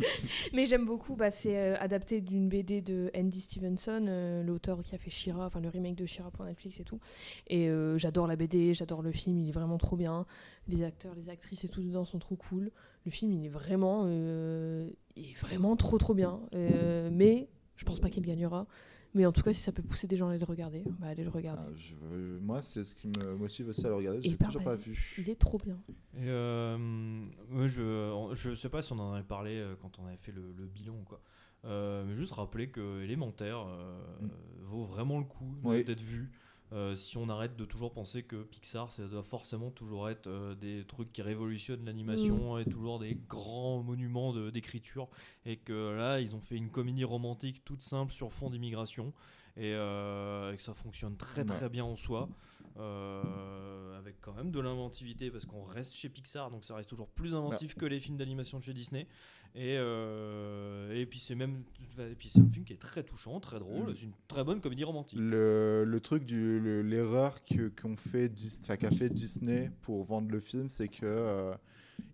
Mais 0.52 0.66
j'aime 0.66 0.84
beaucoup. 0.84 1.16
Bah, 1.16 1.30
c'est 1.30 1.56
euh, 1.56 1.76
adapté 1.78 2.20
d'une 2.20 2.48
BD 2.48 2.80
de 2.80 3.10
Andy 3.16 3.40
Stevenson, 3.40 4.04
euh, 4.06 4.42
l'auteur 4.42 4.82
qui 4.82 4.94
a 4.94 4.98
fait 4.98 5.10
Shira, 5.10 5.46
enfin 5.46 5.60
le 5.60 5.68
remake 5.68 5.94
de 5.96 6.06
Shira 6.06 6.30
pour 6.30 6.44
Netflix 6.44 6.80
et 6.80 6.84
tout. 6.84 7.00
Et 7.46 7.68
euh, 7.68 7.98
j'adore 7.98 8.26
la 8.26 8.36
BD, 8.36 8.74
j'adore 8.74 9.02
le 9.02 9.12
film, 9.12 9.38
il 9.38 9.48
est 9.48 9.52
vraiment 9.52 9.78
trop 9.78 9.96
bien. 9.96 10.26
Les 10.68 10.82
acteurs, 10.82 11.14
les 11.14 11.30
actrices 11.30 11.64
et 11.64 11.68
tout 11.68 11.82
dedans 11.82 12.04
sont 12.04 12.18
trop 12.18 12.36
cool. 12.36 12.70
Le 13.04 13.10
film, 13.10 13.32
il 13.32 13.44
est 13.46 13.50
vraiment, 13.50 14.06
il 14.06 15.30
est 15.30 15.38
vraiment 15.38 15.76
trop 15.76 15.96
trop 15.98 16.14
bien. 16.14 16.40
Mais 16.52 17.48
je 17.76 17.84
pense 17.84 18.00
pas 18.00 18.10
qu'il 18.10 18.24
gagnera. 18.26 18.66
Mais 19.14 19.24
en 19.26 19.32
tout 19.32 19.42
cas, 19.42 19.52
si 19.52 19.60
ça 19.62 19.72
peut 19.72 19.82
pousser 19.82 20.06
des 20.06 20.16
gens 20.16 20.26
à 20.26 20.30
aller 20.30 20.38
le 20.38 20.44
regarder, 20.44 20.82
bah 21.00 21.06
allez 21.08 21.24
le 21.24 21.30
regarder. 21.30 21.62
Ah, 21.66 21.72
je 21.76 21.94
veux- 21.96 22.38
Moi, 22.40 22.62
c'est 22.62 22.84
ce 22.84 22.94
qui 22.94 23.08
me 23.08 23.34
motive 23.36 23.68
aussi 23.68 23.84
à 23.86 23.88
le 23.88 23.94
regarder. 23.94 24.20
Je 24.22 24.28
l'ai 24.28 24.36
toujours 24.36 24.62
pas 24.62 24.76
vu. 24.76 25.14
Il 25.18 25.30
est 25.30 25.38
trop 25.40 25.58
bien. 25.58 25.78
Et 26.14 26.28
euh, 26.28 26.76
moi, 26.78 27.66
je, 27.66 28.30
je 28.34 28.54
sais 28.54 28.68
pas 28.68 28.82
si 28.82 28.92
on 28.92 28.98
en 28.98 29.12
avait 29.14 29.22
parlé 29.24 29.56
euh, 29.56 29.74
quand 29.80 29.98
on 29.98 30.06
avait 30.06 30.18
fait 30.18 30.32
le, 30.32 30.52
le 30.56 30.66
bilan 30.66 30.94
ou 30.94 31.04
quoi. 31.04 31.20
Euh, 31.64 32.04
mais 32.06 32.14
juste 32.14 32.32
rappeler 32.32 32.68
que 32.68 33.02
Élémentaire 33.02 33.64
euh, 33.66 33.98
Mm. 34.20 34.28
vaut 34.62 34.84
vraiment 34.84 35.18
le 35.18 35.24
coup 35.24 35.54
Oui. 35.64 35.82
d'être 35.84 36.02
vu. 36.02 36.30
Euh, 36.72 36.94
si 36.94 37.16
on 37.16 37.30
arrête 37.30 37.56
de 37.56 37.64
toujours 37.64 37.92
penser 37.92 38.22
que 38.22 38.36
Pixar, 38.42 38.92
ça 38.92 39.06
doit 39.06 39.22
forcément 39.22 39.70
toujours 39.70 40.10
être 40.10 40.26
euh, 40.26 40.54
des 40.54 40.84
trucs 40.86 41.10
qui 41.12 41.22
révolutionnent 41.22 41.84
l'animation 41.86 42.58
et 42.58 42.66
toujours 42.66 42.98
des 42.98 43.14
grands 43.14 43.82
monuments 43.82 44.34
d'écriture, 44.50 45.08
et 45.46 45.56
que 45.56 45.94
là, 45.94 46.20
ils 46.20 46.36
ont 46.36 46.40
fait 46.42 46.56
une 46.56 46.70
comédie 46.70 47.04
romantique 47.04 47.64
toute 47.64 47.82
simple 47.82 48.12
sur 48.12 48.32
fond 48.32 48.50
d'immigration, 48.50 49.14
et, 49.56 49.72
euh, 49.74 50.52
et 50.52 50.56
que 50.56 50.62
ça 50.62 50.74
fonctionne 50.74 51.16
très 51.16 51.40
Ouais. 51.40 51.46
très 51.46 51.68
bien 51.70 51.84
en 51.84 51.96
soi, 51.96 52.28
euh, 52.76 53.98
avec 53.98 54.20
quand 54.20 54.34
même 54.34 54.50
de 54.50 54.60
l'inventivité, 54.60 55.30
parce 55.30 55.46
qu'on 55.46 55.64
reste 55.64 55.94
chez 55.94 56.08
Pixar, 56.08 56.50
donc 56.50 56.64
ça 56.64 56.74
reste 56.74 56.88
toujours 56.88 57.08
plus 57.08 57.34
inventif 57.34 57.74
que 57.74 57.86
les 57.86 57.98
films 57.98 58.16
d'animation 58.18 58.58
de 58.58 58.62
chez 58.64 58.74
Disney. 58.74 59.06
Et, 59.54 59.76
euh, 59.78 60.92
et 60.94 61.04
puis 61.06 61.18
c'est 61.18 61.34
même, 61.34 61.62
et 61.98 62.14
puis 62.14 62.28
c'est 62.28 62.40
un 62.40 62.48
film 62.48 62.64
qui 62.64 62.72
est 62.74 62.80
très 62.80 63.02
touchant, 63.02 63.40
très 63.40 63.58
drôle, 63.58 63.90
Mm. 63.90 63.94
c'est 63.94 64.02
une 64.04 64.12
très 64.28 64.44
bonne 64.44 64.60
comédie 64.60 64.84
romantique. 64.84 65.18
Le, 65.20 65.84
le 65.84 66.00
truc, 66.00 66.24
du- 66.24 66.60
le- 66.60 66.82
l'erreur 66.82 67.44
que- 67.44 67.68
qu'ont 67.68 67.96
fait, 67.96 68.32
qu'a 68.78 68.90
fait 68.90 69.08
Disney 69.08 69.70
pour 69.82 70.04
vendre 70.04 70.30
le 70.30 70.38
film, 70.40 70.68
c'est 70.68 70.88
que 70.88 71.04
euh, 71.04 71.54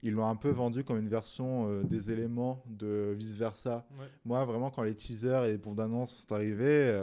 ils 0.03 0.13
l'ont 0.13 0.27
un 0.27 0.37
peu 0.37 0.51
vendu 0.51 0.85
comme 0.85 0.99
une 0.99 1.09
version 1.09 1.69
euh, 1.69 1.83
des 1.83 2.11
éléments 2.13 2.63
de 2.67 3.15
vice 3.17 3.37
versa. 3.37 3.87
Ouais. 3.99 4.07
Moi, 4.25 4.43
vraiment, 4.47 4.71
quand 4.71 4.83
les 4.83 4.95
teasers 4.95 5.45
et 5.45 5.53
les 5.53 5.59
bandes 5.59 5.81
annonces 5.81 6.25
sont 6.27 6.35
arrivés, 6.35 6.99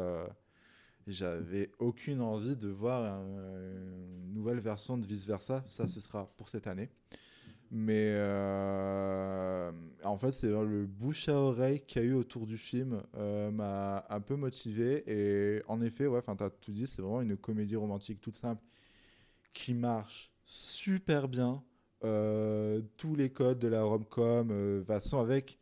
j'avais 1.07 1.71
aucune 1.79 2.21
envie 2.21 2.55
de 2.55 2.69
voir 2.69 3.03
un- 3.03 3.25
une 4.25 4.33
nouvelle 4.33 4.59
version 4.59 4.97
de 4.97 5.05
vice 5.05 5.25
versa. 5.25 5.63
Ça, 5.67 5.87
ce 5.87 5.99
sera 5.99 6.25
pour 6.37 6.47
cette 6.49 6.67
année. 6.67 6.89
Mais 7.73 8.13
euh, 8.17 9.71
en 10.03 10.17
fait, 10.17 10.33
c'est 10.33 10.49
le 10.49 10.85
bouche 10.85 11.29
à 11.29 11.35
oreille 11.35 11.79
qu'il 11.85 12.01
y 12.01 12.05
a 12.05 12.07
eu 12.09 12.13
autour 12.13 12.45
du 12.45 12.57
film 12.57 13.01
euh, 13.15 13.49
m'a 13.49 14.05
un 14.09 14.19
peu 14.19 14.35
motivé. 14.35 15.03
Et 15.07 15.63
en 15.67 15.81
effet, 15.81 16.05
ouais, 16.05 16.21
tu 16.21 16.43
as 16.43 16.49
tout 16.49 16.73
dit, 16.73 16.85
c'est 16.85 17.01
vraiment 17.01 17.21
une 17.21 17.37
comédie 17.37 17.77
romantique 17.77 18.19
toute 18.19 18.35
simple 18.35 18.61
qui 19.53 19.73
marche 19.73 20.31
super 20.43 21.29
bien. 21.29 21.63
Euh, 22.03 22.81
tous 22.97 23.15
les 23.15 23.29
codes 23.31 23.59
de 23.59 23.67
la 23.69 23.83
rom-com 23.83 24.49
euh, 24.51 24.83
va- 24.85 24.99
sont 24.99 25.19
avec 25.19 25.57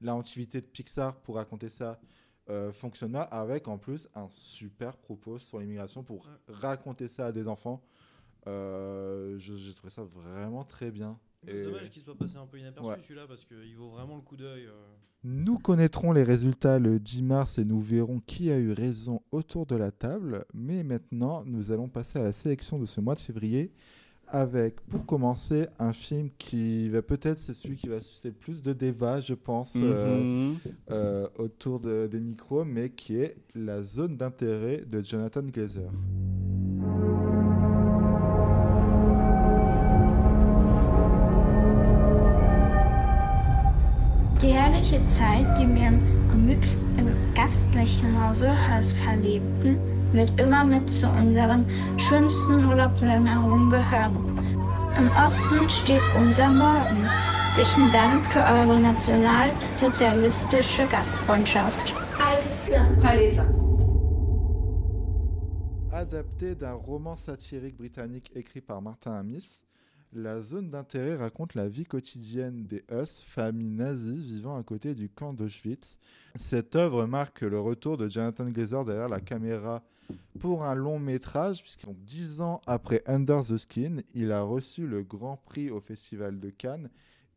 l'inventivité 0.00 0.60
de 0.60 0.66
Pixar 0.66 1.16
pour 1.20 1.36
raconter 1.36 1.68
ça. 1.68 2.00
Fonctionne 2.72 3.12
bien 3.12 3.26
avec 3.30 3.68
en 3.68 3.76
plus 3.76 4.08
un 4.14 4.26
super 4.30 4.96
propos 4.96 5.38
sur 5.38 5.58
l'immigration 5.58 6.02
pour 6.02 6.24
raconter 6.48 7.06
ça 7.06 7.26
à 7.26 7.32
des 7.32 7.46
enfants. 7.46 7.82
J'ai 8.46 9.74
trouvé 9.74 9.90
ça 9.90 10.02
vraiment 10.04 10.64
très 10.64 10.90
bien. 10.90 11.18
C'est 11.46 11.62
dommage 11.64 11.90
qu'il 11.90 12.02
soit 12.02 12.16
passé 12.16 12.36
un 12.36 12.46
peu 12.46 12.58
inaperçu 12.58 12.88
Ouais. 12.88 12.96
celui-là 13.00 13.26
parce 13.28 13.44
qu'il 13.44 13.76
vaut 13.76 13.90
vraiment 13.90 14.16
le 14.16 14.22
coup 14.22 14.36
d'œil. 14.36 14.66
euh. 14.66 14.72
Nous 15.24 15.58
connaîtrons 15.58 16.12
les 16.12 16.22
résultats 16.22 16.78
le 16.78 16.98
10 17.00 17.22
mars 17.22 17.58
et 17.58 17.64
nous 17.64 17.80
verrons 17.80 18.20
qui 18.20 18.50
a 18.50 18.58
eu 18.58 18.72
raison 18.72 19.20
autour 19.32 19.66
de 19.66 19.74
la 19.76 19.90
table. 19.90 20.44
Mais 20.54 20.82
maintenant, 20.82 21.42
nous 21.44 21.72
allons 21.72 21.88
passer 21.88 22.18
à 22.18 22.22
la 22.24 22.32
sélection 22.32 22.78
de 22.78 22.86
ce 22.86 23.00
mois 23.00 23.14
de 23.14 23.20
février 23.20 23.68
avec, 24.30 24.80
pour 24.82 25.06
commencer, 25.06 25.66
un 25.78 25.92
film 25.94 26.28
qui 26.38 26.88
va 26.90 27.00
peut-être, 27.02 27.38
c'est 27.38 27.54
celui 27.54 27.76
qui 27.76 27.88
va 27.88 28.00
susciter 28.02 28.28
le 28.28 28.34
plus 28.34 28.62
de 28.62 28.72
débats, 28.74 29.20
je 29.22 29.32
pense, 29.34 29.72
euh, 29.76 30.20
Mhm. 30.52 30.56
euh, 30.90 31.26
autour 31.38 31.80
de- 31.80 32.06
des 32.10 32.20
micros, 32.20 32.64
mais 32.64 32.90
qui 32.90 33.16
est 33.16 33.36
La 33.54 33.82
zone 33.82 34.16
d'intérêt 34.18 34.84
de 34.86 35.00
Jonathan 35.02 35.42
Glazer. 35.42 35.90
Die 44.78 44.84
herrliche 44.84 45.06
Zeit, 45.06 45.58
die 45.58 45.66
wir 45.74 45.88
im 45.88 46.28
gemütlich 46.30 46.76
im 46.98 47.08
gastlichen 47.34 48.22
Hause 48.22 48.48
Hals 48.68 48.92
verlebten, 48.92 49.76
wird 50.12 50.40
immer 50.40 50.64
mit 50.64 50.88
zu 50.88 51.08
unseren 51.08 51.66
schönsten 51.98 52.64
Urlaubserinnerungen 52.64 53.70
gehören. 53.70 54.38
Im 54.96 55.10
Osten 55.16 55.68
steht 55.68 56.00
unser 56.16 56.50
Morgen. 56.50 57.08
Herzlichen 57.56 57.90
Dank 57.90 58.24
für 58.24 58.38
eure 58.38 58.78
nationalsozialistische 58.78 60.86
Gastfreundschaft. 60.86 61.96
Adapté 65.90 66.54
d'un 66.54 66.74
roman 66.74 67.16
satirique 67.16 67.76
britannique 67.76 68.30
écrit 68.36 68.60
par 68.60 68.80
Martin 68.80 69.14
Amis, 69.14 69.64
La 70.14 70.40
zone 70.40 70.70
d'intérêt 70.70 71.16
raconte 71.16 71.54
la 71.54 71.68
vie 71.68 71.84
quotidienne 71.84 72.64
des 72.64 72.82
Huss, 72.90 73.20
famille 73.20 73.70
nazie 73.70 74.16
vivant 74.16 74.56
à 74.56 74.62
côté 74.62 74.94
du 74.94 75.10
camp 75.10 75.34
d'Auschwitz. 75.34 75.98
Cette 76.34 76.76
œuvre 76.76 77.04
marque 77.04 77.42
le 77.42 77.60
retour 77.60 77.98
de 77.98 78.08
Jonathan 78.08 78.46
Glazer 78.46 78.84
derrière 78.86 79.08
la 79.10 79.20
caméra 79.20 79.82
pour 80.40 80.64
un 80.64 80.74
long 80.74 80.98
métrage, 80.98 81.62
puisque 81.62 81.86
dix 81.90 82.40
ans 82.40 82.62
après 82.66 83.02
Under 83.06 83.44
the 83.44 83.58
Skin, 83.58 83.98
il 84.14 84.32
a 84.32 84.40
reçu 84.40 84.86
le 84.86 85.02
Grand 85.02 85.36
Prix 85.36 85.70
au 85.70 85.80
Festival 85.80 86.40
de 86.40 86.48
Cannes 86.48 86.88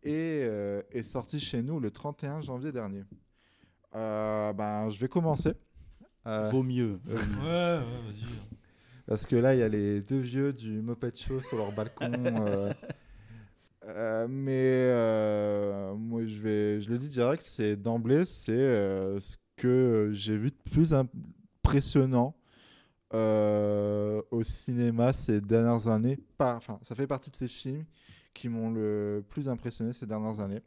et 0.04 0.44
euh, 0.44 0.82
est 0.92 1.04
sorti 1.04 1.42
chez 1.42 1.62
nous 1.62 1.80
le 1.80 1.92
31 1.92 2.42
janvier 2.42 2.72
dernier. 2.72 3.04
Euh, 3.96 4.54
ben, 4.54 4.90
je 4.90 5.00
vais 5.00 5.10
commencer. 5.10 5.54
Euh, 6.26 6.50
Vaut 6.52 6.64
mieux. 6.64 7.02
Ouais, 7.06 7.16
ouais, 7.16 7.80
vas-y. 7.80 8.61
Parce 9.08 9.26
que 9.26 9.36
là, 9.36 9.54
il 9.56 9.60
y 9.60 9.64
a 9.64 9.70
les 9.70 10.02
deux 10.02 10.20
vieux 10.20 10.54
du 10.54 10.82
Moped 10.82 11.16
Show 11.18 11.40
sur 11.42 11.58
leur 11.58 11.72
balcon. 11.72 12.12
euh, 12.26 12.74
euh, 13.88 14.28
mais 14.30 14.52
euh, 14.54 15.94
moi, 15.96 16.26
je, 16.26 16.42
vais, 16.42 16.82
je 16.82 16.90
le 16.90 16.98
dis 16.98 17.08
direct, 17.08 17.44
c'est 17.44 17.76
d'emblée, 17.76 18.26
c'est 18.26 18.52
ce 19.20 19.38
que 19.56 20.10
j'ai 20.12 20.38
vu 20.38 20.50
de 20.50 20.72
plus 20.72 20.94
impressionnant 20.94 22.36
au 23.14 24.44
cinéma 24.44 25.14
ces 25.14 25.42
dernières 25.42 25.88
années. 25.88 26.20
Enfin, 26.40 26.80
ça 26.82 26.96
fait 26.96 27.08
partie 27.08 27.30
de 27.30 27.36
ces 27.36 27.48
films 27.48 27.86
qui 28.34 28.50
m'ont 28.50 28.72
le 28.72 29.24
plus 29.28 29.50
impressionné 29.50 29.94
ces 29.94 30.06
dernières 30.06 30.40
années. 30.40 30.62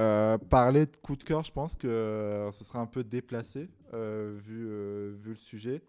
Euh, 0.00 0.38
parler 0.38 0.86
de 0.86 0.96
coup 0.96 1.14
de 1.14 1.22
cœur, 1.22 1.44
je 1.44 1.52
pense 1.52 1.76
que 1.76 1.86
euh, 1.86 2.50
ce 2.50 2.64
sera 2.64 2.80
un 2.80 2.86
peu 2.86 3.04
déplacé 3.04 3.68
euh, 3.92 4.36
vu, 4.36 4.66
vu 5.16 5.30
le 5.30 5.36
sujet. 5.36 5.82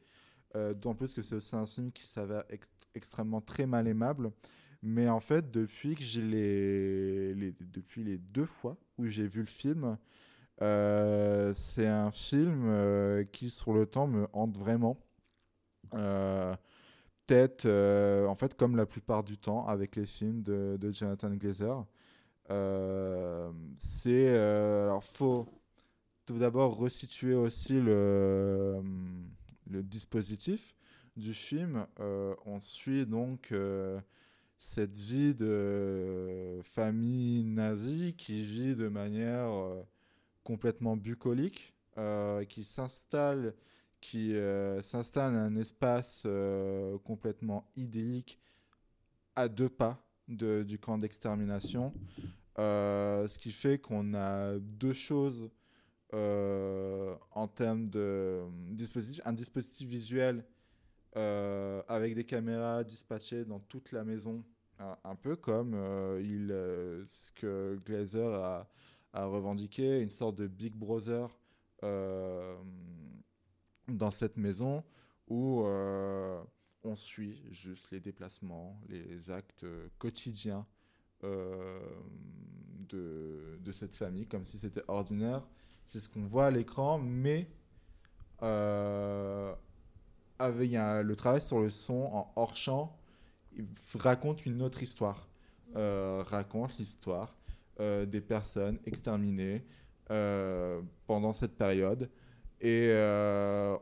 Euh, 0.56 0.74
D'autant 0.74 0.96
plus 0.96 1.14
que 1.14 1.22
c'est 1.22 1.36
aussi 1.36 1.56
un 1.56 1.66
film 1.66 1.92
qui 1.92 2.06
s'avère 2.06 2.44
ex- 2.50 2.72
extrêmement 2.96 3.42
très 3.42 3.66
mal 3.66 3.88
aimable. 3.88 4.32
Mais 4.84 5.10
en 5.10 5.20
fait, 5.20 5.52
depuis 5.52 5.96
que 5.96 6.04
les, 6.22 7.54
depuis 7.74 8.04
les 8.04 8.18
deux 8.18 8.46
fois 8.46 8.78
où 8.98 9.08
j'ai 9.08 9.28
vu 9.28 9.42
le 9.42 9.46
film, 9.48 9.98
euh, 10.62 11.54
c'est 11.54 11.88
un 11.88 12.12
film 12.12 12.66
euh, 12.68 13.24
qui, 13.26 13.50
sur 13.50 13.74
le 13.74 13.86
temps, 13.88 14.08
me 14.08 14.28
hante 14.34 14.58
vraiment. 14.58 15.00
Peut-être, 17.28 17.66
en 18.28 18.36
fait, 18.36 18.56
comme 18.56 18.76
la 18.76 18.86
plupart 18.86 19.24
du 19.24 19.38
temps 19.38 19.66
avec 19.68 19.96
les 19.96 20.06
films 20.06 20.42
de, 20.44 20.78
de 20.80 20.92
Jonathan 20.92 21.32
Glazer. 21.32 21.86
C'est. 23.80 24.30
alors, 24.38 25.04
faut 25.04 25.46
tout 26.26 26.38
d'abord 26.40 26.78
resituer 26.78 27.36
aussi 27.36 27.80
le, 27.82 28.82
le 29.68 29.84
dispositif 29.84 30.76
du 31.16 31.34
film. 31.34 31.86
Euh, 32.00 32.36
on 32.46 32.60
suit 32.60 33.06
donc 33.06 33.52
euh, 33.52 34.00
cette 34.58 34.98
vie 34.98 35.34
de 35.34 36.60
famille 36.64 37.44
nazie 37.44 38.16
qui 38.18 38.44
vit 38.44 38.76
de 38.76 38.88
manière 38.88 39.52
euh, 39.52 39.84
complètement 40.44 40.98
bucolique, 40.98 41.74
qui 42.50 42.66
s'installe 42.66 43.54
qui 44.02 44.36
s'installe 44.82 45.34
un 45.34 45.56
espace 45.56 46.28
complètement 47.06 47.72
idyllique 47.78 48.38
à 49.36 49.48
deux 49.48 49.70
pas 49.70 50.06
du 50.28 50.78
camp 50.78 50.98
d'extermination. 50.98 51.94
Ce 52.58 53.38
qui 53.38 53.54
fait 53.54 53.80
qu'on 53.80 54.14
a 54.14 54.60
deux 54.60 54.92
choses 54.92 55.50
euh, 56.16 57.16
en 57.32 57.48
termes 57.48 57.90
de 57.90 58.44
dispositif. 58.72 59.22
Un 59.26 59.34
dispositif 59.34 59.88
visuel 59.88 60.46
euh, 61.18 61.82
avec 61.88 62.16
des 62.16 62.24
caméras 62.24 62.84
dispatchées 62.84 63.44
dans 63.46 63.60
toute 63.60 63.92
la 63.92 64.04
maison, 64.04 64.44
un, 64.80 65.16
peu 65.16 65.36
comme 65.36 65.74
euh, 65.74 66.22
il, 66.24 66.52
euh, 66.52 67.06
ce 67.08 67.32
que 67.32 67.80
Glazer 67.86 68.34
a, 68.34 68.68
revendiqué, 69.14 70.02
une 70.02 70.10
sorte 70.10 70.36
de 70.36 70.48
Big 70.48 70.74
Brother 70.76 71.30
euh, 71.84 72.58
dans 73.88 74.12
cette 74.12 74.36
maison 74.36 74.84
où 75.28 75.64
euh, 75.64 76.42
on 76.84 76.96
suit 76.96 77.42
juste 77.52 77.92
les 77.92 78.02
déplacements, 78.02 78.80
les 78.90 79.30
actes 79.30 79.64
euh, 79.64 79.88
quotidiens 79.98 80.66
euh, 81.24 81.80
de 82.90 83.72
cette 83.72 83.96
famille, 83.96 84.28
comme 84.28 84.46
si 84.46 84.60
c'était 84.60 84.84
ordinaire. 84.88 85.48
C'est 85.86 86.00
ce 86.00 86.10
qu'on 86.10 86.26
voit 86.26 86.48
à 86.48 86.52
l'écran, 86.52 86.98
mais 86.98 87.48
euh, 88.42 89.54
avec 90.40 90.72
le 90.72 91.14
travail 91.16 91.42
sur 91.42 91.60
le 91.60 91.70
son 91.70 92.10
en 92.12 92.32
hors 92.36 92.56
champ, 92.56 92.98
raconte 93.96 94.46
une 94.46 94.62
autre 94.62 94.84
histoire. 94.84 95.28
Euh, 95.76 96.24
raconte 96.28 96.78
l'histoire 96.78 97.36
euh, 97.80 98.06
des 98.06 98.22
personnes 98.22 98.80
exterminées 98.86 99.66
pendant 101.08 101.34
cette 101.34 101.58
période. 101.58 102.10
Et 102.62 102.92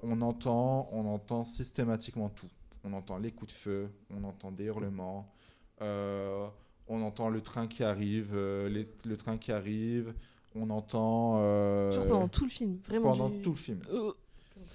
on, 0.04 0.22
entend, 0.22 0.90
on 0.92 1.06
entend 1.08 1.46
systématiquement 1.46 2.30
tout. 2.30 2.50
On 2.84 2.94
entend 2.94 3.18
les 3.18 3.32
coups 3.32 3.54
de 3.54 3.58
feu, 3.58 3.90
on 4.10 4.24
entend 4.26 4.52
des 4.52 4.66
hurlements, 4.66 5.34
on 5.80 7.02
entend 7.02 7.30
le 7.30 7.42
train 7.42 7.68
qui 7.68 7.84
arrive, 7.84 8.36
le 8.36 9.16
train 9.16 9.38
qui 9.38 9.52
arrive, 9.52 10.14
on 10.56 10.70
entend... 10.70 11.38
euh, 11.40 11.92
Genre 11.92 12.08
pendant 12.08 12.28
tout 12.28 12.44
le 12.46 12.50
film, 12.50 12.78
vraiment. 12.88 13.12
pendant 13.12 13.30
du- 13.30 13.42
tout 13.42 13.52
le 13.52 13.56
film. 13.58 13.80
Euh, 13.92 14.12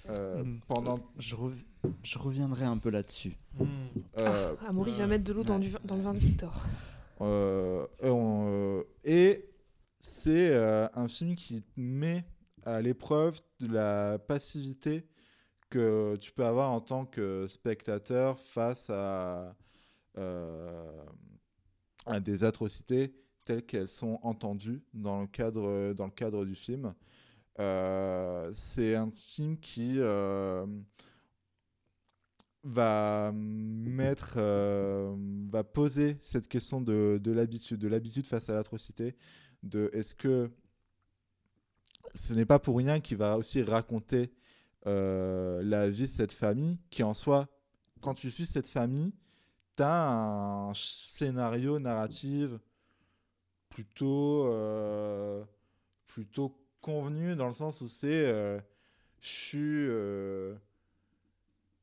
Euh, 0.09 0.43
Mm. 0.43 0.59
pendant 0.67 0.99
Je, 1.17 1.35
rev- 1.35 1.63
je 2.03 2.17
reviendrai 2.19 2.65
un 2.65 2.77
peu 2.77 2.89
là-dessus. 2.89 3.37
Hmm. 3.59 3.65
euh, 4.19 4.55
Ah, 4.61 4.69
Amaury 4.69 4.91
va 4.93 5.07
mettre 5.07 5.23
de 5.23 5.33
l'eau 5.33 5.43
dans, 5.43 5.55
ouais. 5.55 5.67
du 5.67 5.75
dans 5.83 5.95
le 5.95 6.01
vin 6.01 6.13
de 6.13 6.19
Victor. 6.19 6.65
Euh, 7.21 7.85
et 8.01 8.09
on- 8.09 8.45
euh, 8.47 8.83
et 9.03 9.45
c'est 9.99 10.49
euh, 10.55 10.87
un 10.95 11.07
film 11.07 11.35
qui 11.35 11.63
met 11.75 12.23
à 12.65 12.81
l'épreuve 12.81 13.39
de 13.59 13.67
la 13.71 14.17
passivité 14.19 15.05
que 15.69 16.15
tu 16.19 16.31
peux 16.31 16.45
avoir 16.45 16.71
en 16.71 16.81
tant 16.81 17.05
que 17.05 17.45
spectateur 17.47 18.39
face 18.39 18.89
à, 18.89 19.55
euh, 20.17 21.03
à 22.05 22.19
des 22.19 22.43
atrocités 22.43 23.13
telles 23.49 23.65
qu'elles 23.65 23.89
sont 23.89 24.19
entendues 24.21 24.83
dans 24.93 25.21
le 25.21 25.25
cadre, 25.25 25.93
dans 25.93 26.05
le 26.05 26.11
cadre 26.11 26.45
du 26.45 26.53
film. 26.53 26.93
Euh, 27.59 28.51
c'est 28.53 28.93
un 28.93 29.09
film 29.09 29.57
qui 29.57 29.95
euh, 29.97 30.67
va 32.63 33.31
mettre, 33.33 34.35
euh, 34.37 35.15
va 35.49 35.63
poser 35.63 36.19
cette 36.21 36.47
question 36.47 36.79
de, 36.79 37.19
de 37.19 37.31
l'habitude, 37.31 37.79
de 37.79 37.87
l'habitude 37.87 38.27
face 38.27 38.49
à 38.49 38.53
l'atrocité, 38.53 39.15
de 39.63 39.89
est-ce 39.93 40.13
que 40.13 40.51
ce 42.13 42.35
n'est 42.35 42.45
pas 42.45 42.59
pour 42.59 42.77
rien 42.77 42.99
qu'il 42.99 43.17
va 43.17 43.35
aussi 43.35 43.63
raconter 43.63 44.31
euh, 44.85 45.63
la 45.63 45.89
vie 45.89 46.03
de 46.03 46.07
cette 46.07 46.33
famille, 46.33 46.77
qui 46.91 47.01
en 47.01 47.15
soi, 47.15 47.47
quand 47.99 48.13
tu 48.13 48.29
suis 48.29 48.45
cette 48.45 48.67
famille, 48.67 49.11
tu 49.75 49.81
as 49.81 50.07
un 50.07 50.73
scénario 50.75 51.79
narratif 51.79 52.51
plutôt, 53.79 54.45
euh, 54.47 55.41
plutôt 56.07 56.53
convenu 56.81 57.37
dans 57.37 57.47
le 57.47 57.53
sens 57.53 57.79
où 57.79 57.87
c'est 57.87 58.25
euh, 58.25 58.59
euh, 59.55 60.55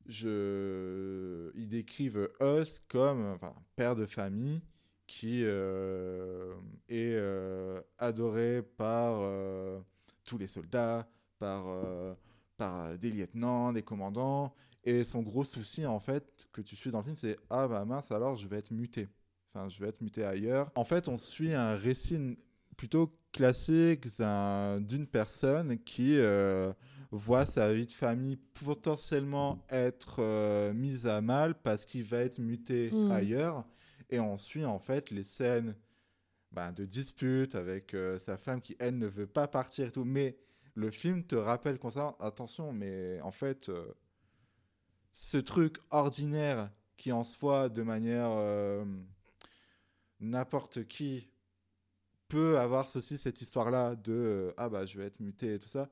je 0.05 1.51
ils 1.55 1.67
décrivent 1.67 2.29
Us 2.39 2.83
comme 2.87 3.25
enfin 3.33 3.55
père 3.75 3.95
de 3.95 4.05
famille 4.05 4.61
qui 5.07 5.43
est 5.43 7.11
adoré 7.97 8.61
par 8.61 9.27
tous 10.23 10.37
les 10.37 10.47
soldats 10.47 11.09
par 11.39 11.65
par 12.57 12.95
des 12.99 13.09
lieutenants 13.09 13.73
des 13.73 13.81
commandants. 13.81 14.53
Et 14.83 15.03
son 15.03 15.23
gros 15.23 15.45
souci 15.45 15.83
en 15.87 15.99
fait 15.99 16.47
que 16.53 16.61
tu 16.61 16.75
suis 16.75 16.91
dans 16.91 16.99
le 16.99 17.05
film 17.05 17.17
c'est 17.17 17.37
ah 17.49 17.67
bah 17.67 17.83
mince 17.85 18.11
alors 18.11 18.35
je 18.35 18.47
vais 18.47 18.57
être 18.57 18.71
muté 18.71 19.09
enfin 19.57 19.69
je 19.69 19.79
vais 19.79 19.87
être 19.89 20.01
muté 20.01 20.23
ailleurs 20.23 20.71
en 20.75 20.83
fait 20.83 21.07
on 21.07 21.17
suit 21.17 21.53
un 21.53 21.73
récit 21.75 22.37
plutôt 22.75 23.11
classique 23.31 24.15
d'un- 24.17 24.79
d'une 24.81 25.07
personne 25.07 25.79
qui 25.83 26.17
euh, 26.17 26.71
voit 27.11 27.45
sa 27.45 27.73
vie 27.73 27.85
de 27.87 27.91
famille 27.91 28.35
potentiellement 28.35 29.63
être 29.69 30.17
euh, 30.19 30.73
mise 30.73 31.07
à 31.07 31.21
mal 31.21 31.55
parce 31.55 31.85
qu'il 31.85 32.03
va 32.03 32.19
être 32.19 32.37
muté 32.39 32.91
Mm. 32.91 33.11
ailleurs. 33.11 33.65
Et 34.09 34.19
on 34.19 34.37
suit 34.37 34.63
en 34.65 34.79
fait 34.79 35.09
les 35.11 35.23
scènes 35.23 35.75
ben, 36.51 36.71
de 36.71 36.85
dispute 36.85 37.55
avec 37.55 37.93
euh, 37.93 38.19
sa 38.19 38.37
femme 38.37 38.61
qui, 38.61 38.75
elle, 38.79 38.97
ne 38.97 39.07
veut 39.07 39.27
pas 39.27 39.47
partir 39.47 39.87
et 39.87 39.91
tout. 39.91 40.05
Mais 40.05 40.37
le 40.75 40.91
film 40.91 41.23
te 41.23 41.35
rappelle 41.35 41.79
ça, 41.91 42.15
attention, 42.19 42.73
mais 42.73 43.19
en 43.21 43.31
fait, 43.31 43.71
ce 45.13 45.37
truc 45.37 45.77
ordinaire 45.89 46.69
qui 46.95 47.11
en 47.11 47.23
soi, 47.23 47.69
de 47.69 47.83
manière 47.83 48.29
n'importe 50.19 50.87
qui 50.87 51.29
peut 52.27 52.57
avoir 52.59 52.87
ceci, 52.89 53.17
cette 53.17 53.41
histoire-là 53.41 53.95
de 53.95 54.11
euh, 54.13 54.53
ah 54.57 54.69
bah 54.69 54.85
je 54.85 54.97
vais 54.97 55.05
être 55.05 55.19
muté 55.19 55.53
et 55.55 55.59
tout 55.59 55.69
ça. 55.69 55.89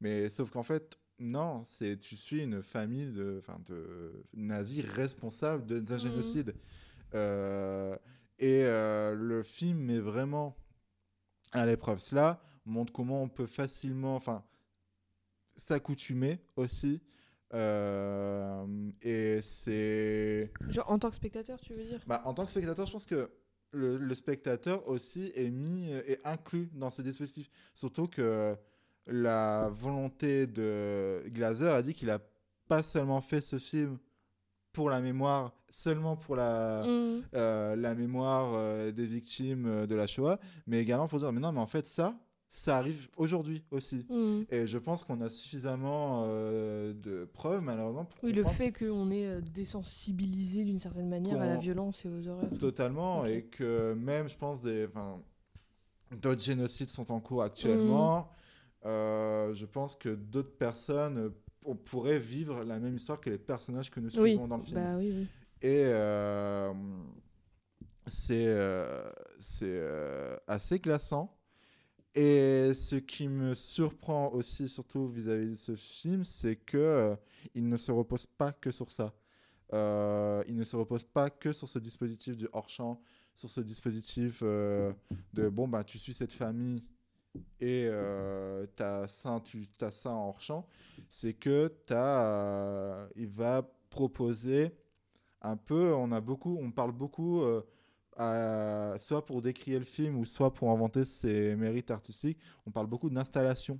Mais 0.00 0.28
sauf 0.28 0.50
qu'en 0.50 0.62
fait, 0.62 0.98
non, 1.18 1.64
c'est 1.66 1.96
tu 1.98 2.14
suis 2.16 2.42
une 2.42 2.62
famille 2.62 3.06
de, 3.06 3.40
de 3.66 4.24
nazis 4.34 4.84
responsables 4.84 5.64
d'un 5.82 5.94
Mhm. 5.96 6.00
génocide. 6.00 6.54
Euh, 7.14 7.96
et 8.38 8.64
euh, 8.64 9.14
le 9.14 9.42
film 9.42 9.78
met 9.78 9.98
vraiment 9.98 10.56
à 11.52 11.64
l'épreuve 11.66 11.98
cela, 11.98 12.40
montre 12.66 12.92
comment 12.92 13.22
on 13.22 13.28
peut 13.28 13.46
facilement, 13.46 14.14
enfin, 14.14 14.44
s'accoutumer 15.56 16.38
aussi. 16.56 17.02
Et 19.02 19.40
c'est. 19.42 20.52
Genre 20.68 20.90
en 20.90 20.98
tant 20.98 21.08
que 21.10 21.16
spectateur, 21.16 21.58
tu 21.60 21.72
veux 21.74 21.84
dire? 21.84 22.00
Bah, 22.06 22.22
en 22.26 22.34
tant 22.34 22.44
que 22.44 22.50
spectateur, 22.50 22.86
je 22.86 22.92
pense 22.92 23.06
que 23.06 23.30
le, 23.72 23.98
le 23.98 24.14
spectateur 24.14 24.88
aussi 24.88 25.30
est 25.34 25.50
mis 25.50 25.92
euh, 25.92 26.02
est 26.06 26.24
inclus 26.26 26.70
dans 26.74 26.90
ce 26.90 27.02
dispositif. 27.02 27.50
Surtout 27.74 28.06
que 28.08 28.56
la 29.06 29.70
volonté 29.72 30.46
de 30.46 31.22
Glazer 31.28 31.72
a 31.74 31.82
dit 31.82 31.94
qu'il 31.94 32.10
a 32.10 32.18
pas 32.68 32.82
seulement 32.82 33.20
fait 33.20 33.40
ce 33.40 33.58
film 33.58 33.98
pour 34.72 34.90
la 34.90 35.00
mémoire, 35.00 35.52
seulement 35.70 36.16
pour 36.16 36.36
la, 36.36 36.84
Mm. 36.84 37.22
euh, 37.34 37.74
la 37.76 37.94
mémoire 37.94 38.52
euh, 38.54 38.92
des 38.92 39.06
victimes 39.06 39.66
euh, 39.66 39.86
de 39.86 39.94
la 39.94 40.06
Shoah, 40.06 40.38
mais 40.66 40.80
également 40.80 41.08
pour 41.08 41.18
dire 41.18 41.32
mais 41.32 41.40
non, 41.40 41.52
mais 41.52 41.60
en 41.60 41.66
fait 41.66 41.86
ça, 41.86 42.14
ça 42.50 42.78
arrive 42.78 43.08
aujourd'hui 43.16 43.62
aussi. 43.70 44.06
Mm. 44.08 44.42
Et 44.50 44.66
je 44.66 44.78
pense 44.78 45.04
qu'on 45.04 45.20
a 45.20 45.28
suffisamment 45.28 46.24
euh, 46.26 46.94
de 46.94 47.26
preuves 47.26 47.62
malheureusement 47.62 48.06
pour 48.06 48.24
Oui, 48.24 48.32
le 48.32 48.44
fait 48.44 48.72
qu'on 48.72 49.10
est 49.10 49.26
euh, 49.26 49.40
désensibilisé 49.40 50.64
d'une 50.64 50.78
certaine 50.78 51.08
manière 51.08 51.40
à 51.40 51.46
la 51.46 51.56
violence 51.56 52.04
et 52.04 52.08
aux 52.08 52.26
horreurs. 52.26 52.50
Totalement, 52.58 53.26
et 53.26 53.44
que 53.44 53.92
même, 53.94 54.28
je 54.28 54.36
pense, 54.36 54.62
des, 54.62 54.86
d'autres 56.22 56.42
génocides 56.42 56.88
sont 56.88 57.12
en 57.12 57.20
cours 57.20 57.42
actuellement. 57.42 58.30
Euh, 58.86 59.52
je 59.54 59.66
pense 59.66 59.96
que 59.96 60.10
d'autres 60.10 60.56
personnes 60.56 61.32
on 61.64 61.74
pourrait 61.74 62.20
vivre 62.20 62.62
la 62.62 62.78
même 62.78 62.96
histoire 62.96 63.20
que 63.20 63.28
les 63.28 63.36
personnages 63.36 63.90
que 63.90 64.00
nous 64.00 64.16
Oui, 64.20 64.30
suivons 64.30 64.46
dans 64.46 64.56
le 64.56 64.62
film. 64.62 64.76
bah 64.76 64.96
oui, 64.96 65.12
oui. 65.12 65.26
Et 65.60 65.82
euh, 65.86 66.72
c'est 68.06 68.56
c'est 69.38 69.82
assez 70.46 70.78
glaçant. 70.78 71.37
Et 72.14 72.72
ce 72.74 72.96
qui 72.96 73.28
me 73.28 73.54
surprend 73.54 74.32
aussi, 74.32 74.68
surtout 74.68 75.08
vis-à-vis 75.08 75.50
de 75.50 75.54
ce 75.54 75.76
film, 75.76 76.24
c'est 76.24 76.56
que 76.56 76.78
euh, 76.78 77.16
il 77.54 77.68
ne 77.68 77.76
se 77.76 77.92
repose 77.92 78.26
pas 78.26 78.52
que 78.52 78.70
sur 78.70 78.90
ça. 78.90 79.14
Euh, 79.74 80.42
il 80.48 80.56
ne 80.56 80.64
se 80.64 80.76
repose 80.76 81.04
pas 81.04 81.28
que 81.28 81.52
sur 81.52 81.68
ce 81.68 81.78
dispositif 81.78 82.36
du 82.36 82.48
hors-champ, 82.52 83.00
sur 83.34 83.50
ce 83.50 83.60
dispositif 83.60 84.40
euh, 84.42 84.92
de 85.34 85.48
bon, 85.48 85.68
bah, 85.68 85.84
tu 85.84 85.98
suis 85.98 86.14
cette 86.14 86.32
famille 86.32 86.82
et 87.60 87.88
tu 88.76 88.82
as 88.82 89.06
ça, 89.06 89.40
tu 89.44 89.68
as 89.80 89.90
ça 89.90 90.10
en 90.10 90.28
hors-champ. 90.30 90.66
C'est 91.10 91.34
que 91.34 91.70
as, 91.90 93.08
il 93.16 93.28
va 93.28 93.70
proposer 93.90 94.74
un 95.42 95.56
peu, 95.56 95.94
on 95.94 96.10
a 96.10 96.20
beaucoup, 96.20 96.58
on 96.60 96.70
parle 96.70 96.92
beaucoup, 96.92 97.42
euh, 98.20 98.96
soit 98.98 99.24
pour 99.24 99.42
décrire 99.42 99.78
le 99.78 99.84
film 99.84 100.18
ou 100.18 100.24
soit 100.24 100.52
pour 100.52 100.70
inventer 100.70 101.04
ses 101.04 101.54
mérites 101.56 101.90
artistiques, 101.90 102.38
on 102.66 102.70
parle 102.70 102.86
beaucoup 102.86 103.10
d'installation, 103.10 103.78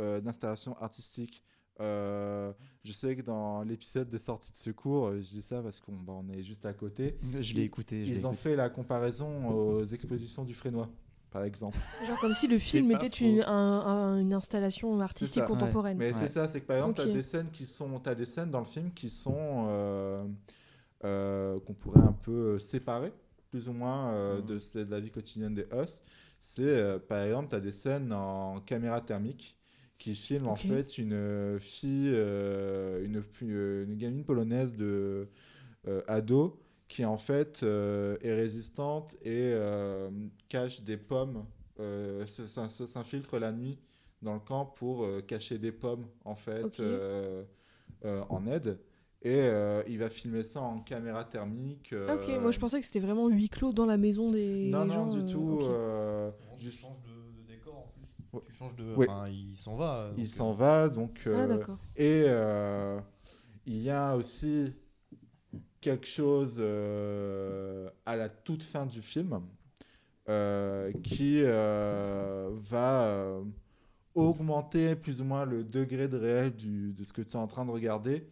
euh, 0.00 0.20
d'installation 0.20 0.76
artistique. 0.78 1.42
Euh, 1.80 2.52
je 2.82 2.90
sais 2.92 3.14
que 3.14 3.22
dans 3.22 3.62
l'épisode 3.62 4.08
de 4.08 4.18
sortie 4.18 4.50
de 4.50 4.56
secours, 4.56 5.06
euh, 5.06 5.20
je 5.20 5.28
dis 5.28 5.42
ça 5.42 5.62
parce 5.62 5.78
qu'on 5.78 5.92
bah, 5.92 6.12
on 6.16 6.28
est 6.32 6.42
juste 6.42 6.66
à 6.66 6.72
côté. 6.72 7.16
Je 7.40 7.54
l'ai 7.54 7.62
écouté. 7.62 8.04
je 8.04 8.12
Ils 8.12 8.26
ont 8.26 8.30
écouté. 8.32 8.50
fait 8.50 8.56
la 8.56 8.68
comparaison 8.68 9.46
aux 9.48 9.84
expositions 9.86 10.42
du 10.42 10.54
Frénois. 10.54 10.88
par 11.30 11.44
exemple. 11.44 11.76
Genre 12.06 12.18
comme 12.20 12.34
si 12.34 12.48
le 12.48 12.58
film 12.58 12.90
était 12.90 13.06
une, 13.06 13.42
un- 13.42 13.46
un- 13.86 14.18
une 14.18 14.32
installation 14.32 14.98
artistique 15.00 15.44
contemporaine. 15.44 15.98
Mais 15.98 16.06
Ouais. 16.12 16.18
c'est 16.18 16.28
ça, 16.28 16.48
c'est 16.48 16.60
que 16.62 16.66
par 16.66 16.78
exemple, 16.78 16.94
tu 17.02 17.08
as 17.08 17.12
des 17.12 17.22
scènes 17.22 17.50
qui 17.52 17.66
sont, 17.66 18.00
t'as 18.00 18.14
des 18.14 18.24
scènes 18.24 18.50
dans 18.50 18.60
le 18.60 18.64
film 18.64 18.90
qui 18.92 19.10
sont 19.10 19.66
euh, 19.68 20.24
euh, 21.04 21.60
qu'on 21.60 21.74
pourrait 21.74 22.00
un 22.00 22.12
peu 22.14 22.58
séparer, 22.58 23.12
plus 23.50 23.68
ou 23.68 23.72
moins, 23.72 24.12
euh, 24.12 24.40
Mhm. 24.40 24.46
de, 24.46 24.84
de 24.84 24.90
la 24.90 25.00
vie 25.00 25.10
quotidienne 25.10 25.54
des 25.54 25.66
Us. 25.72 26.02
C'est 26.40 26.62
euh, 26.62 26.98
par 26.98 27.22
exemple, 27.24 27.48
tu 27.50 27.56
as 27.56 27.60
des 27.60 27.72
scènes 27.72 28.12
en 28.12 28.60
caméra 28.60 29.00
thermique 29.00 29.56
qui 29.98 30.14
filment 30.14 30.48
en 30.48 30.56
fait 30.56 30.98
une 30.98 31.12
euh, 31.12 31.58
fille, 31.58 32.10
euh, 32.14 33.04
une, 33.04 33.22
une 33.42 33.96
gamine 33.96 34.24
polonaise 34.24 34.74
de 34.76 35.28
ado 36.06 36.60
qui 36.88 37.04
en 37.04 37.16
fait 37.16 37.62
est 37.62 38.34
résistante 38.34 39.16
et 39.24 39.54
cache 40.48 40.82
des 40.82 40.96
pommes, 40.96 41.44
s'infiltre 42.26 43.38
la 43.38 43.52
nuit 43.52 43.78
dans 44.22 44.34
le 44.34 44.40
camp 44.40 44.66
pour 44.66 45.06
cacher 45.26 45.58
des 45.58 45.72
pommes 45.72 46.06
en 46.24 46.34
fait 46.34 46.82
en 48.04 48.46
aide. 48.46 48.78
Et 49.22 49.34
euh, 49.40 49.82
il 49.88 49.98
va 49.98 50.08
filmer 50.10 50.44
ça 50.44 50.60
en 50.60 50.78
caméra 50.80 51.24
thermique. 51.24 51.92
euh, 51.92 52.14
Ok, 52.16 52.28
moi 52.40 52.50
je 52.52 52.60
pensais 52.60 52.78
que 52.80 52.86
c'était 52.86 53.00
vraiment 53.00 53.28
huis 53.28 53.48
clos 53.48 53.72
dans 53.72 53.86
la 53.86 53.96
maison 53.96 54.30
des 54.30 54.70
Non, 54.70 54.86
gens. 54.90 55.06
non, 55.06 55.12
du 55.12 55.20
euh, 55.20 55.26
tout. 55.28 55.58
euh, 55.62 56.30
Tu 56.58 56.66
juste- 56.66 56.80
changes 56.82 57.00
de, 57.02 57.42
de 57.42 57.46
décor 57.48 57.78
en 57.78 57.88
plus. 57.92 58.04
Ouais. 58.32 58.42
Tu 58.46 58.52
changes 58.54 58.76
de. 58.76 58.94
Oui. 58.96 59.06
Enfin, 59.08 59.28
il 59.28 59.56
s'en 59.56 59.74
va. 59.74 60.10
il 60.16 60.28
s'en 60.28 60.52
va, 60.52 60.88
donc. 60.88 61.28
Ah 61.34 61.46
d'accord. 61.48 61.78
Et 61.96 62.24
euh, 62.26 63.00
il 63.66 63.82
y 63.82 63.90
a 63.90 64.16
aussi 64.16 64.72
quelque 65.80 66.06
chose 66.06 66.56
euh, 66.60 67.90
à 68.06 68.14
la 68.16 68.28
toute 68.28 68.62
fin 68.62 68.86
du 68.86 69.02
film 69.02 69.40
euh, 70.28 70.92
qui 71.02 71.40
euh, 71.42 72.50
va 72.52 73.02
euh, 73.08 73.42
augmenter 74.14 74.94
plus 74.96 75.20
ou 75.20 75.24
moins 75.24 75.44
le 75.44 75.64
degré 75.64 76.06
de 76.08 76.16
réel 76.16 76.54
du- 76.54 76.92
de 76.92 77.02
ce 77.04 77.12
que 77.12 77.22
tu 77.22 77.32
es 77.32 77.36
en 77.36 77.46
train 77.48 77.64
de 77.64 77.70
regarder 77.70 78.26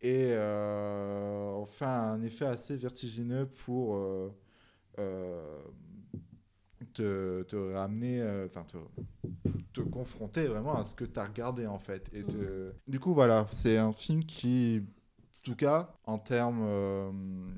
et 0.00 0.28
euh, 0.32 1.52
enfin 1.56 1.88
un 2.14 2.22
effet 2.22 2.46
assez 2.46 2.76
vertigineux 2.76 3.46
pour 3.46 3.96
euh, 3.96 4.30
euh, 4.98 5.58
te, 6.94 7.42
te 7.42 7.56
ramener, 7.74 8.20
euh, 8.20 8.46
enfin 8.46 8.64
te, 8.64 8.76
te 9.72 9.80
confronter 9.82 10.46
vraiment 10.46 10.76
à 10.78 10.84
ce 10.84 10.94
que 10.94 11.04
tu 11.04 11.18
as 11.20 11.24
regardé 11.26 11.66
en 11.66 11.78
fait. 11.78 12.10
Et 12.14 12.24
te- 12.24 12.72
Du 12.86 13.00
coup 13.00 13.14
voilà, 13.14 13.46
c'est 13.52 13.76
un 13.78 13.92
film 13.92 14.24
qui, 14.24 14.82
en 15.40 15.42
tout 15.42 15.56
cas, 15.56 15.94
en 16.04 16.18
termes 16.18 16.62
euh, 16.64 17.10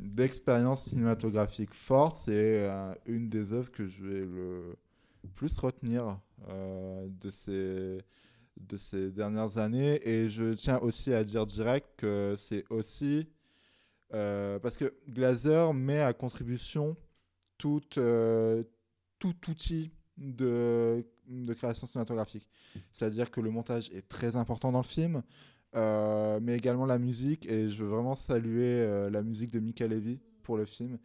d'expérience 0.02 0.84
cinématographique 0.86 1.74
forte, 1.74 2.16
c'est 2.16 2.68
euh, 2.70 2.94
une 3.06 3.28
des 3.28 3.52
œuvres 3.52 3.70
que 3.72 3.86
je 3.86 4.04
vais 4.04 4.20
le 4.26 4.76
plus 5.36 5.58
retenir 5.58 6.18
euh, 6.50 7.08
de 7.20 7.30
ces 7.30 7.98
de 8.58 8.76
ces 8.76 9.10
dernières 9.10 9.58
années 9.58 10.00
et 10.08 10.28
je 10.28 10.54
tiens 10.54 10.78
aussi 10.78 11.12
à 11.12 11.24
dire 11.24 11.46
direct 11.46 11.88
que 11.96 12.34
c'est 12.36 12.64
aussi 12.70 13.26
euh, 14.12 14.58
parce 14.58 14.76
que 14.76 14.92
Glazer 15.08 15.72
met 15.72 16.00
à 16.00 16.12
contribution 16.12 16.96
tout, 17.58 17.82
euh, 17.96 18.64
tout 19.18 19.34
outil 19.48 19.92
de, 20.16 21.04
de 21.28 21.54
création 21.54 21.86
cinématographique. 21.86 22.46
C'est-à-dire 22.92 23.30
que 23.30 23.40
le 23.40 23.50
montage 23.50 23.88
est 23.90 24.08
très 24.08 24.36
important 24.36 24.72
dans 24.72 24.78
le 24.78 24.84
film, 24.84 25.22
euh, 25.76 26.40
mais 26.42 26.56
également 26.56 26.86
la 26.86 26.98
musique. 26.98 27.46
Et 27.46 27.68
je 27.68 27.84
veux 27.84 27.90
vraiment 27.90 28.16
saluer 28.16 29.10
la 29.10 29.22
musique 29.22 29.50
de 29.50 29.60
Mika 29.60 29.86
Levy 29.86 30.20
pour 30.42 30.56
le 30.56 30.64
film, 30.64 30.98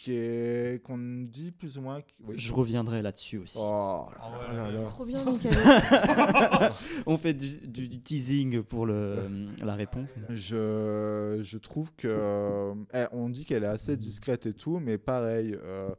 qui 0.00 0.12
est 0.12 0.80
qu'on 0.84 1.24
dit 1.26 1.50
plus 1.50 1.76
ou 1.76 1.80
moins. 1.80 2.00
oui. 2.24 2.38
Je 2.38 2.52
reviendrai 2.52 3.02
là-dessus 3.02 3.38
aussi. 3.38 3.58
Oh 3.60 4.06
Ah 4.20 4.30
ouais, 4.48 4.56
là 4.56 4.70
là. 4.70 4.78
C'est 4.80 4.86
trop 4.86 5.04
bien. 5.04 5.24
On 7.06 7.18
fait 7.18 7.34
du, 7.34 7.58
du- 7.66 7.88
du 7.88 8.00
teasing 8.00 8.62
pour 8.62 8.86
le, 8.86 9.48
la 9.60 9.74
réponse. 9.74 10.14
Je, 10.28 11.40
je 11.42 11.58
trouve 11.58 11.92
que. 11.96 12.06
euh, 12.08 12.74
eh, 12.94 13.06
on 13.12 13.28
dit 13.28 13.44
qu'elle 13.44 13.64
est 13.64 13.66
assez 13.66 13.96
discrète 13.96 14.46
et 14.46 14.52
tout, 14.54 14.78
mais 14.78 14.98
pareil, 14.98 15.56
euh, 15.64 15.90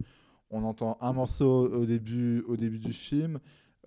on 0.49 0.63
entend 0.63 0.97
un 1.01 1.11
morceau 1.11 1.69
au 1.69 1.85
début, 1.85 2.41
au 2.47 2.55
début 2.55 2.79
du 2.79 2.93
film, 2.93 3.39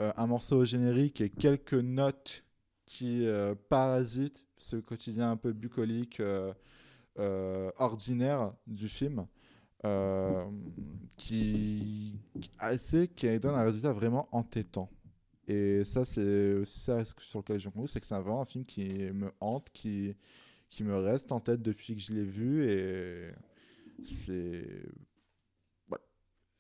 euh, 0.03 0.13
un 0.17 0.27
morceau 0.27 0.59
au 0.59 0.65
générique 0.67 1.23
et 1.23 1.31
quelques 1.31 1.73
notes 1.73 2.45
qui 2.85 3.27
euh, 3.27 3.55
parasitent 3.71 4.45
ce 4.59 4.77
quotidien 4.77 5.31
un 5.31 5.37
peu 5.37 5.53
bucolique, 5.55 6.21
euh, 6.21 6.53
euh, 7.19 7.71
ordinaire 7.79 8.53
du 8.67 8.89
film. 8.89 9.27
Euh, 9.85 10.45
qui, 11.17 12.15
assez, 12.59 13.09
qui 13.09 13.39
donne 13.39 13.55
un 13.55 13.65
résultat 13.65 13.93
vraiment 13.93 14.29
entêtant. 14.33 14.89
Et 15.49 15.85
ça, 15.85 16.05
c'est 16.05 16.55
aussi 16.55 16.81
ça 16.81 17.05
sur 17.19 17.41
lequel 17.41 17.59
je 17.61 17.69
conclue, 17.69 17.89
c'est 17.89 18.01
que 18.01 18.07
c'est 18.07 18.15
vraiment 18.15 18.43
un 18.43 18.47
film 18.47 18.65
qui 18.65 18.85
me 19.13 19.33
hante, 19.41 19.69
qui, 19.73 20.15
qui 20.71 20.85
me 20.85 20.97
reste 20.97 21.33
en 21.33 21.41
tête 21.41 21.63
depuis 21.63 21.95
que 21.95 22.01
je 22.01 22.15
l'ai 22.15 22.25
vu. 22.25 22.65
Et 22.69 23.33
c'est. 24.05 24.65
Voilà. 25.89 26.05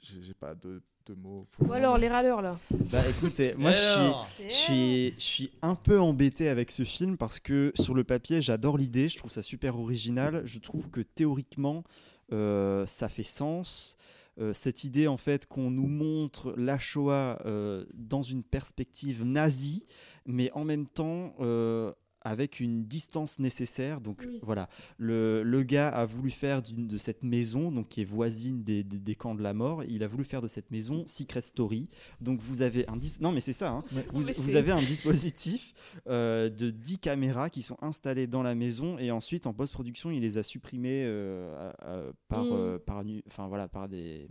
J'ai 0.01 0.21
j'ai 0.23 0.35
pas 0.35 0.55
de, 0.57 0.83
de 1.07 1.15
mots 1.15 1.47
pour. 1.53 1.67
Bon 1.67 1.73
alors, 1.73 1.97
les 1.97 2.09
râleurs 2.09 2.43
là. 2.43 2.59
Bah 2.71 3.09
écoutez, 3.09 3.55
moi 3.55 3.73
je 3.73 3.79
suis, 3.79 4.49
je 4.49 4.55
suis, 4.55 5.15
je 5.15 5.25
suis 5.25 5.51
un 5.63 5.77
peu 5.77 6.01
embêté 6.01 6.49
avec 6.49 6.73
ce 6.73 6.83
film 6.85 7.17
parce 7.17 7.39
que 7.39 7.73
sur 7.77 7.95
le 7.95 8.03
papier, 8.03 8.43
j'adore 8.43 8.79
l'idée, 8.79 9.09
je 9.09 9.17
trouve 9.17 9.31
ça 9.31 9.43
super 9.43 9.79
original. 9.79 10.43
Je 10.45 10.59
trouve 10.59 10.91
que 10.91 11.01
théoriquement, 11.01 11.79
euh, 11.79 12.12
ça 12.31 13.09
fait 13.09 13.23
sens. 13.23 13.97
Euh, 14.41 14.55
cette 14.55 14.85
idée 14.85 15.09
en 15.09 15.19
fait 15.19 15.47
qu'on 15.47 15.71
nous 15.71 15.89
montre 15.89 16.55
la 16.57 16.79
Shoah 16.79 17.39
euh, 17.45 17.85
dans 17.93 18.23
une 18.23 18.43
perspective 18.43 19.25
nazie, 19.27 19.85
mais 20.25 20.51
en 20.53 20.65
même 20.65 20.87
temps 20.87 21.35
euh, 21.41 21.93
avec 22.25 22.61
une 22.61 22.85
distance 22.85 23.39
nécessaire. 23.39 24.01
Donc 24.01 24.25
Oui. 24.27 24.39
voilà, 24.43 24.69
le, 24.99 25.43
le 25.43 25.63
gars 25.63 25.89
a 25.89 26.05
voulu 26.05 26.31
faire 26.31 26.63
de 26.63 26.97
cette 26.99 27.23
maison, 27.23 27.71
donc 27.73 27.89
qui 27.89 28.01
est 28.01 28.05
voisine 28.05 28.63
des, 28.65 28.85
des- 28.85 28.99
des 28.99 29.15
camps 29.15 29.35
de 29.35 29.43
la 29.43 29.55
mort, 29.55 29.85
il 29.85 30.03
a 30.03 30.07
voulu 30.07 30.25
faire 30.25 30.41
de 30.43 30.49
cette 30.49 30.71
maison 30.71 31.05
Secret 31.07 31.43
Story. 31.43 31.89
Donc 32.21 32.41
vous 32.41 32.63
avez 32.63 32.89
un 32.89 32.99
non 33.21 33.33
mais 33.33 33.41
c'est 33.41 33.53
ça, 33.53 33.71
hein. 33.71 33.85
Vous, 34.13 34.23
vous 34.37 34.57
avez 34.57 34.73
un 34.73 34.83
dispositif 34.95 35.75
euh, 36.09 36.49
de 36.49 36.71
10 36.71 36.99
caméras 36.99 37.51
qui 37.51 37.63
sont 37.63 37.77
installées 37.83 38.27
dans 38.27 38.43
la 38.43 38.55
maison 38.55 38.99
et 38.99 39.11
ensuite 39.11 39.47
en 39.47 39.53
post-production 39.53 40.11
il 40.11 40.21
les 40.21 40.39
a 40.39 40.43
supprimées 40.43 41.05
euh, 41.05 41.71
à- 41.81 41.93
à- 42.09 42.13
par, 42.29 42.45
Mm. 42.45 42.51
euh, 42.53 42.79
par, 42.79 43.03
enfin, 43.29 43.49
voilà, 43.49 43.69
par 43.69 43.89
des 43.89 44.29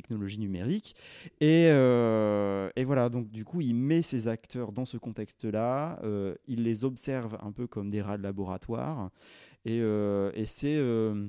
technologies 0.00 0.40
numériques 0.40 0.94
et, 1.40 1.68
euh, 1.70 2.70
et 2.76 2.84
voilà 2.84 3.08
donc 3.08 3.30
du 3.30 3.44
coup 3.44 3.60
il 3.60 3.74
met 3.74 4.02
ses 4.02 4.28
acteurs 4.28 4.72
dans 4.72 4.86
ce 4.86 4.96
contexte 4.96 5.44
là 5.44 6.00
il 6.46 6.62
les 6.62 6.84
observe 6.84 7.36
un 7.42 7.52
peu 7.52 7.66
comme 7.66 7.90
des 7.90 8.02
rats 8.02 8.18
de 8.18 8.22
laboratoire 8.22 9.10
et, 9.64 9.80
euh, 9.80 10.30
et 10.34 10.44
c'est 10.44 10.76
euh, 10.78 11.28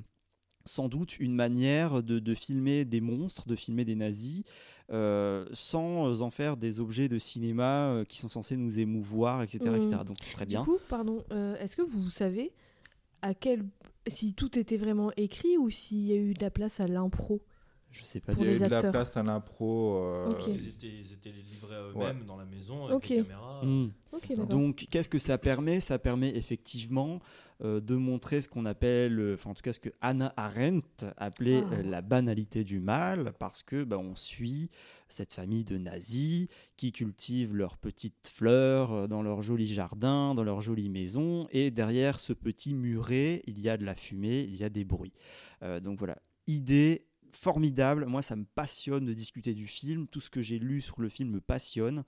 sans 0.65 0.87
doute 0.87 1.19
une 1.19 1.33
manière 1.33 2.03
de, 2.03 2.19
de 2.19 2.35
filmer 2.35 2.85
des 2.85 3.01
monstres, 3.01 3.47
de 3.47 3.55
filmer 3.55 3.85
des 3.85 3.95
nazis, 3.95 4.43
euh, 4.91 5.45
sans 5.51 6.21
en 6.21 6.29
faire 6.29 6.57
des 6.57 6.79
objets 6.79 7.09
de 7.09 7.17
cinéma 7.17 7.89
euh, 7.89 8.05
qui 8.05 8.17
sont 8.17 8.27
censés 8.27 8.55
nous 8.55 8.79
émouvoir, 8.79 9.41
etc. 9.43 9.59
Etc. 9.75 9.89
Donc 10.05 10.17
très 10.33 10.45
bien. 10.45 10.59
Du 10.59 10.65
coup, 10.65 10.77
pardon, 10.87 11.23
euh, 11.31 11.57
est-ce 11.59 11.75
que 11.75 11.81
vous 11.81 12.09
savez 12.09 12.53
à 13.21 13.33
quel 13.33 13.65
si 14.07 14.33
tout 14.33 14.57
était 14.57 14.77
vraiment 14.77 15.11
écrit 15.17 15.57
ou 15.57 15.69
s'il 15.69 16.05
y 16.05 16.13
a 16.13 16.17
eu 16.17 16.33
de 16.33 16.41
la 16.41 16.51
place 16.51 16.79
à 16.79 16.87
l'impro? 16.87 17.41
Je 17.91 18.03
sais 18.03 18.19
pas. 18.19 18.33
pour 18.33 18.43
Il 18.43 18.45
y 18.45 18.49
a 18.49 18.53
les 18.53 18.63
eu 18.63 18.65
de 18.65 18.69
la 18.71 18.91
place 18.91 19.17
à 19.17 19.23
l'impro. 19.23 19.97
euh, 20.03 20.29
Ok. 20.31 20.47
Ils 20.47 20.67
étaient, 20.67 20.87
ils 20.87 21.11
étaient 21.13 21.31
livrés 21.31 21.75
à 21.75 21.81
eux-mêmes 21.89 22.23
dans 22.25 22.37
la 22.37 22.45
maison 22.45 22.85
avec 22.85 22.95
Ok. 22.97 23.09
les 23.09 23.17
caméras. 23.23 23.63
D'accord. 24.27 24.45
Donc, 24.47 24.85
qu'est-ce 24.91 25.09
que 25.09 25.17
ça 25.19 25.37
permet? 25.37 25.79
Ça 25.79 25.97
permet 25.97 26.29
effectivement 26.35 27.19
euh, 27.61 27.81
de 27.81 27.95
montrer 27.95 28.39
ce 28.41 28.47
qu'on 28.47 28.65
appelle, 28.65 29.19
euh, 29.19 29.33
enfin 29.33 29.49
en 29.49 29.53
tout 29.53 29.61
cas 29.63 29.73
ce 29.73 29.79
que 29.81 29.89
Hannah 30.01 30.33
Arendt 30.37 31.05
appelait 31.17 31.63
Ah. 31.69 31.73
euh, 31.75 31.83
la 31.83 32.01
banalité 32.01 32.63
du 32.63 32.79
mal, 32.79 33.33
parce 33.37 33.63
que 33.63 33.83
bah, 33.83 33.97
on 33.97 34.15
suit 34.15 34.69
cette 35.09 35.33
famille 35.33 35.63
de 35.65 35.77
nazis 35.77 36.47
qui 36.77 36.91
cultivent 36.93 37.53
leurs 37.55 37.77
petites 37.77 38.29
fleurs 38.31 39.09
dans 39.09 39.21
leur 39.23 39.41
joli 39.41 39.65
jardin, 39.67 40.35
dans 40.35 40.43
leur 40.43 40.61
jolie 40.61 40.87
maison, 40.89 41.47
et 41.51 41.69
derrière 41.71 42.19
ce 42.19 42.31
petit 42.33 42.73
muret, 42.75 43.41
il 43.47 43.59
y 43.59 43.67
a 43.67 43.75
de 43.77 43.83
la 43.83 43.95
fumée, 43.95 44.41
il 44.41 44.55
y 44.55 44.63
a 44.63 44.69
des 44.69 44.85
bruits. 44.85 45.11
Euh, 45.63 45.79
donc 45.81 45.97
voilà, 45.99 46.17
idée 46.47 47.07
formidable. 47.31 48.05
Moi, 48.05 48.21
ça 48.21 48.35
me 48.35 48.45
passionne 48.45 49.05
de 49.05 49.13
discuter 49.13 49.53
du 49.53 49.67
film. 49.67 50.07
Tout 50.07 50.19
ce 50.19 50.29
que 50.29 50.41
j'ai 50.41 50.59
lu 50.59 50.81
sur 50.81 50.99
le 51.01 51.09
film 51.09 51.29
me 51.31 51.41
passionne. 51.41 52.03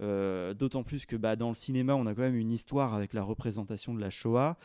Euh, 0.00 0.54
D'autant 0.54 0.82
plus 0.82 1.06
que 1.06 1.16
bah, 1.16 1.36
dans 1.36 1.48
le 1.48 1.54
cinéma, 1.54 1.94
on 1.94 2.06
a 2.06 2.14
quand 2.14 2.22
même 2.22 2.36
une 2.36 2.52
histoire 2.52 2.94
avec 2.94 3.12
la 3.12 3.22
représentation 3.22 3.94
de 3.94 4.00
la 4.00 4.10
Shoah. 4.10 4.56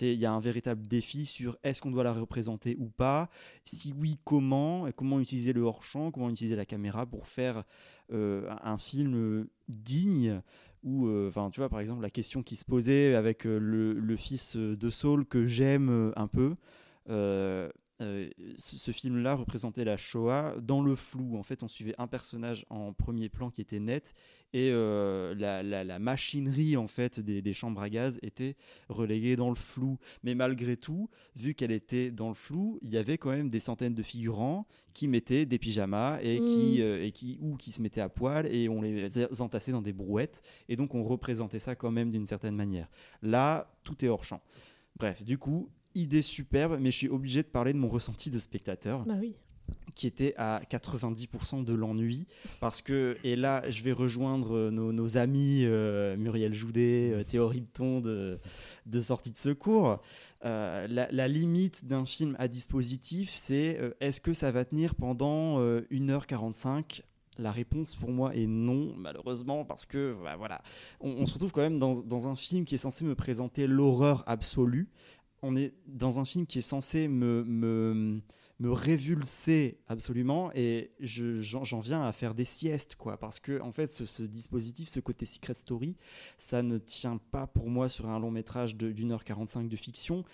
Il 0.00 0.14
y 0.14 0.26
a 0.26 0.32
un 0.32 0.40
véritable 0.40 0.86
défi 0.86 1.26
sur 1.26 1.56
est-ce 1.62 1.82
qu'on 1.82 1.90
doit 1.90 2.04
la 2.04 2.12
représenter 2.12 2.76
ou 2.78 2.88
pas. 2.88 3.28
Si 3.64 3.94
oui, 3.98 4.18
comment? 4.24 4.86
Et 4.86 4.92
Comment 4.92 5.20
utiliser 5.20 5.52
le 5.52 5.62
hors-champ? 5.62 6.10
Comment 6.10 6.30
utiliser 6.30 6.56
la 6.56 6.66
caméra 6.66 7.06
pour 7.06 7.26
faire 7.26 7.64
euh, 8.12 8.48
un 8.62 8.78
film 8.78 9.14
euh, 9.14 9.50
digne? 9.68 10.40
Ou 10.84 11.08
enfin 11.26 11.50
tu 11.50 11.58
vois 11.58 11.68
par 11.68 11.80
exemple 11.80 12.02
la 12.02 12.10
question 12.10 12.44
qui 12.44 12.54
se 12.54 12.64
posait 12.64 13.16
avec 13.16 13.42
le, 13.42 14.16
fils 14.16 14.54
de 14.54 14.88
Saul 14.88 15.26
que 15.26 15.44
j'aime 15.44 16.12
un 16.14 16.28
peu 16.28 16.54
euh, 18.02 18.28
ce, 18.58 18.76
ce 18.76 18.90
film-là 18.92 19.34
représentait 19.34 19.84
la 19.84 19.96
Shoah 19.96 20.56
dans 20.60 20.82
le 20.82 20.94
flou. 20.94 21.36
En 21.36 21.42
fait, 21.42 21.62
on 21.62 21.68
suivait 21.68 21.94
un 21.98 22.06
personnage 22.06 22.66
en 22.68 22.92
premier 22.92 23.28
plan 23.30 23.48
qui 23.50 23.60
était 23.62 23.80
net 23.80 24.12
et 24.52 24.70
euh, 24.70 25.34
la, 25.34 25.62
la- 25.62 25.82
la 25.84 25.98
machinerie 25.98 26.76
en 26.76 26.86
fait 26.88 27.20
des, 27.20 27.40
des 27.42 27.52
chambres 27.54 27.80
à 27.80 27.88
gaz 27.88 28.18
était 28.22 28.56
reléguée 28.88 29.36
dans 29.36 29.48
le 29.48 29.54
flou. 29.54 29.98
Mais 30.22 30.34
malgré 30.34 30.76
tout, 30.76 31.08
vu 31.36 31.54
qu'elle 31.54 31.72
était 31.72 32.10
dans 32.10 32.28
le 32.28 32.34
flou, 32.34 32.78
il 32.82 32.90
y 32.92 32.98
avait 32.98 33.16
quand 33.18 33.30
même 33.30 33.48
des 33.50 33.60
centaines 33.60 33.94
de 33.94 34.02
figurants 34.02 34.66
qui 34.92 35.08
mettaient 35.08 35.46
des 35.46 35.58
pyjamas 35.58 36.18
et 36.22 36.38
qui, 36.40 36.78
Mm. 36.78 36.82
euh, 36.82 37.04
et 37.04 37.12
qui 37.12 37.38
ou 37.40 37.56
qui 37.56 37.70
se 37.72 37.80
mettaient 37.82 38.00
à 38.02 38.08
poil 38.08 38.46
et 38.54 38.68
on 38.68 38.82
les 38.82 39.40
entassait 39.40 39.72
dans 39.72 39.82
des 39.82 39.92
brouettes 39.92 40.42
et 40.68 40.76
donc 40.76 40.94
on 40.94 41.02
représentait 41.02 41.58
ça 41.58 41.74
quand 41.74 41.90
même 41.90 42.10
d'une 42.10 42.26
certaine 42.26 42.56
manière. 42.56 42.88
Là, 43.22 43.70
tout 43.84 44.04
est 44.04 44.08
hors 44.08 44.24
champ. 44.24 44.42
Bref, 44.98 45.22
du 45.22 45.36
coup, 45.38 45.68
idée 45.96 46.22
superbe, 46.22 46.78
mais 46.80 46.90
je 46.90 46.96
suis 46.98 47.08
obligé 47.08 47.42
de 47.42 47.48
parler 47.48 47.72
de 47.72 47.78
mon 47.78 47.88
ressenti 47.88 48.30
de 48.30 48.38
spectateur 48.38 49.04
Bah 49.04 49.14
oui. 49.18 49.34
qui 49.94 50.06
était 50.06 50.34
à 50.36 50.60
90% 50.70 51.64
de 51.64 51.74
l'ennui 51.74 52.26
parce 52.60 52.82
que 52.82 53.16
et 53.24 53.34
là 53.34 53.62
je 53.68 53.82
vais 53.82 53.92
rejoindre 53.92 54.54
euh, 54.56 54.70
nos, 54.70 54.92
nos 54.92 55.16
amis 55.16 55.62
euh, 55.64 56.16
Muriel 56.16 56.54
Joudet, 56.54 57.10
euh, 57.12 57.24
Théo 57.24 57.48
Ripton 57.48 58.00
de, 58.00 58.38
de 58.86 59.00
sortie 59.00 59.32
de 59.32 59.36
secours. 59.38 60.00
Euh, 60.44 60.86
la, 60.88 61.10
la 61.10 61.28
limite 61.28 61.84
d'un 61.86 62.04
film 62.06 62.36
à 62.38 62.46
dispositif, 62.46 63.30
c'est 63.30 63.80
est-ce 64.00 64.20
que 64.20 64.32
ça 64.32 64.52
va 64.52 64.64
tenir 64.64 64.94
pendant 64.94 65.58
euh, 65.60 65.80
1h45 65.90 67.02
la 67.38 67.52
réponse 67.52 67.94
pour 67.94 68.10
moi 68.10 68.34
est 68.34 68.46
non, 68.46 68.94
malheureusement, 68.96 69.66
parce 69.66 69.84
que 69.84 70.16
bah, 70.24 70.36
voilà, 70.36 70.62
on, 71.00 71.10
on 71.10 71.26
se 71.26 71.34
retrouve 71.34 71.52
quand 71.52 71.60
même 71.60 71.76
dans, 71.78 72.00
dans 72.00 72.28
un 72.28 72.34
film 72.36 72.64
qui 72.64 72.76
est 72.76 72.78
censé 72.78 73.04
me 73.04 73.14
présenter 73.14 73.66
l'horreur 73.66 74.24
absolue. 74.26 74.88
On 75.42 75.56
est 75.56 75.74
dans 75.86 76.18
un 76.20 76.24
film 76.24 76.46
qui 76.46 76.58
est 76.58 76.62
censé 76.62 77.08
me, 77.08 77.44
me, 77.44 78.20
me 78.58 78.70
révulser 78.72 79.78
absolument 79.86 80.50
et 80.54 80.92
je- 81.00 81.40
j'en 81.40 81.80
viens 81.80 82.02
à 82.02 82.12
faire 82.12 82.34
des 82.34 82.44
siestes 82.44 82.96
quoi. 82.96 83.18
Parce 83.18 83.38
que 83.40 83.60
en 83.60 83.72
fait 83.72 83.86
ce, 83.86 84.22
dispositif 84.22 84.88
ce 84.88 85.00
côté 85.00 85.26
secret 85.26 85.54
story 85.54 85.96
ça 86.38 86.62
ne 86.62 86.78
tient 86.78 87.18
pas 87.30 87.46
pour 87.46 87.68
moi 87.68 87.88
sur 87.88 88.08
un 88.08 88.18
long 88.18 88.30
métrage 88.30 88.76
d'une 88.76 89.12
heure 89.12 89.24
45 89.24 89.68
de 89.68 89.76
fiction 89.76 90.24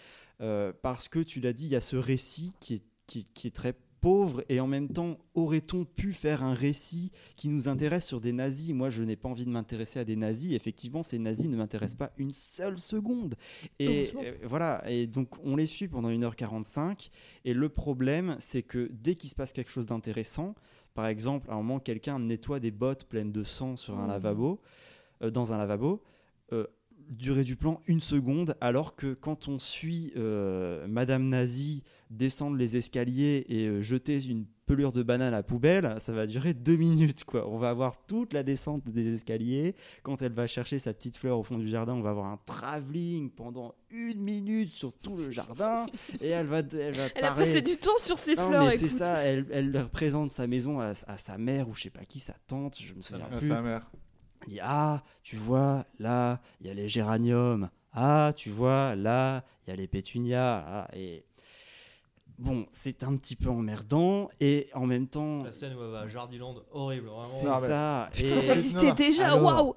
euh, 0.41 0.73
parce 0.83 1.09
que 1.09 1.19
tu 1.21 1.41
l'as 1.41 1.53
dit 1.53 1.65
il 1.67 1.71
y 1.71 1.77
a 1.77 1.81
ce 1.81 1.97
récit 1.97 2.55
qui 2.61 2.75
est, 2.75 2.83
qui, 3.07 3.25
qui 3.25 3.49
est 3.49 3.51
très 3.55 3.75
pauvre 4.03 4.45
et 4.51 4.59
en 4.61 4.67
même 4.67 4.89
temps 4.89 5.17
aurait-on 5.35 5.85
pu 5.87 6.13
faire 6.13 6.43
un 6.43 6.53
récit 6.55 7.13
qui 7.37 7.49
nous 7.49 7.69
intéresse 7.69 8.05
sur 8.07 8.21
des 8.21 8.33
nazis? 8.33 8.73
Moi 8.75 8.91
je 8.91 9.03
n'ai 9.03 9.17
pas 9.17 9.29
envie 9.31 9.47
de 9.47 9.51
m'intéresser 9.51 10.01
à 10.01 10.05
des 10.05 10.17
nazis. 10.17 10.53
Effectivement 10.55 11.03
ces 11.03 11.19
nazis 11.19 11.49
ne 11.49 11.57
m'intéressent 11.57 11.97
pas 11.99 12.13
une 12.19 12.35
seule 12.35 12.79
seconde. 12.79 13.37
Et 13.79 14.11
euh, 14.17 14.35
voilà. 14.45 14.83
Et 14.91 15.07
donc 15.07 15.29
on 15.45 15.57
les 15.57 15.67
suit 15.67 15.89
pendant 15.89 16.11
1h45 16.11 17.09
et 17.45 17.55
le 17.55 17.69
problème, 17.69 18.37
c'est 18.41 18.63
que 18.63 18.91
dès 18.93 19.15
qu'il 19.15 19.31
se 19.31 19.35
passe 19.37 19.53
quelque 19.53 19.71
chose 19.71 19.87
d'intéressant, 19.87 20.55
par 20.95 21.07
exemple, 21.07 21.49
à 21.51 21.55
un 21.55 21.57
moment, 21.59 21.79
quelqu'un 21.79 22.19
nettoie 22.19 22.61
des 22.61 22.73
bottes 22.73 23.05
pleines 23.05 23.33
de 23.33 23.45
sang 23.45 23.77
sur 23.77 23.97
un 23.99 24.03
Mhm. 24.03 24.09
lavabo, 24.09 24.61
euh, 25.23 25.31
dans 25.31 25.53
un 25.55 25.59
lavabo, 25.59 26.03
euh, 26.53 26.67
durée 27.09 27.45
du 27.45 27.57
plan 27.57 27.81
une 27.87 28.01
seconde, 28.01 28.57
alors 28.61 28.95
que 28.95 29.15
quand 29.15 29.49
on 29.49 29.59
suit 29.59 30.13
Madame 30.89 31.29
Nazi 31.29 31.83
descendre 32.13 32.57
les 32.57 32.77
escaliers 32.77 33.45
et 33.49 33.67
euh, 33.67 33.83
jeter 33.83 34.23
une 34.25 34.45
pelure 34.67 34.93
de 34.93 35.03
banane 35.03 35.29
à 35.29 35.31
la 35.39 35.43
poubelle, 35.43 35.97
ça 35.99 36.13
va 36.13 36.27
durer 36.27 36.55
deux 36.55 36.77
minutes. 36.77 37.25
Quoi. 37.25 37.49
On 37.49 37.59
va 37.59 37.71
avoir 37.71 37.97
toute 38.07 38.33
la 38.33 38.43
descente 38.43 38.89
des 38.89 39.15
escaliers. 39.15 39.75
Quand 40.03 40.23
elle 40.23 40.33
va 40.33 40.47
chercher 40.47 40.79
sa 40.79 40.95
petite 40.95 41.17
fleur 41.17 41.39
au 41.39 41.43
fond 41.43 41.59
du 41.59 41.67
jardin, 41.69 41.95
on 41.95 42.01
va 42.01 42.11
avoir 42.11 42.27
un 42.27 42.39
travelling 42.47 43.31
pendant 43.31 43.75
une 43.91 44.21
minute 44.21 44.71
sur 44.71 44.93
tout 44.93 45.17
le 45.17 45.31
jardin 45.31 45.87
et 46.21 46.29
elle 46.29 46.47
va, 46.47 46.59
elle 46.61 46.95
va 46.95 47.03
Elle 47.15 47.25
a 47.25 47.29
parler. 47.33 47.45
passé 47.45 47.61
du 47.61 47.77
temps 47.77 47.99
sur 48.03 48.19
ses 48.19 48.35
Non, 48.37 48.49
fleurs. 48.49 48.71
c'est 48.71 48.77
écoute. 48.77 48.89
ça, 48.91 49.15
elle, 49.25 49.47
elle 49.51 49.77
représente 49.77 50.31
sa 50.31 50.47
maison 50.47 50.79
à, 50.81 50.93
à 51.07 51.19
sa 51.19 51.37
mère 51.39 51.69
ou 51.69 51.75
je 51.75 51.83
sais 51.83 51.91
pas 51.91 52.05
qui, 52.05 52.21
sa 52.21 52.35
tante, 52.47 52.79
je 52.81 52.95
me 52.95 53.03
souviens 53.03 53.27
Ah, 53.33 53.37
plus. 53.39 53.49
sa 53.49 53.63
mère. 53.63 53.91
Elle 54.43 54.49
dit 54.49 54.61
Ah, 54.63 55.03
tu 55.23 55.37
vois, 55.37 55.85
là, 55.99 56.41
il 56.61 56.67
y 56.69 56.71
a 56.71 56.75
les 56.75 56.89
géraniums. 56.89 57.69
Ah, 57.93 58.33
tu 58.35 58.49
vois, 58.49 58.95
là, 58.97 59.45
il 59.67 59.71
y 59.71 59.73
a 59.73 59.77
les 59.77 59.87
pétunias. 59.87 60.65
Ah, 60.67 60.89
et 60.97 61.25
bon, 62.43 62.67
c'est 62.71 63.03
un 63.03 63.17
petit 63.17 63.37
peu 63.37 63.49
emmerdant 63.49 64.29
et 64.41 64.69
en 64.75 64.87
même 64.87 65.07
temps, 65.09 65.43
La 65.45 65.53
scène 65.53 65.75
où 65.75 65.83
elle 65.83 65.91
va 65.91 66.01
à 66.01 66.09
Jardiland, 66.09 66.55
horrible, 66.73 67.07
vraiment. 67.07 67.25
c'est 67.25 67.47
mais- 67.47 67.69
ça. 67.69 68.11
Putain, 68.13 68.35
Et- 68.37 68.39
ça 68.39 68.53
existait 68.55 68.93
déjà, 68.95 69.27
Alors, 69.29 69.43
waouh 69.43 69.75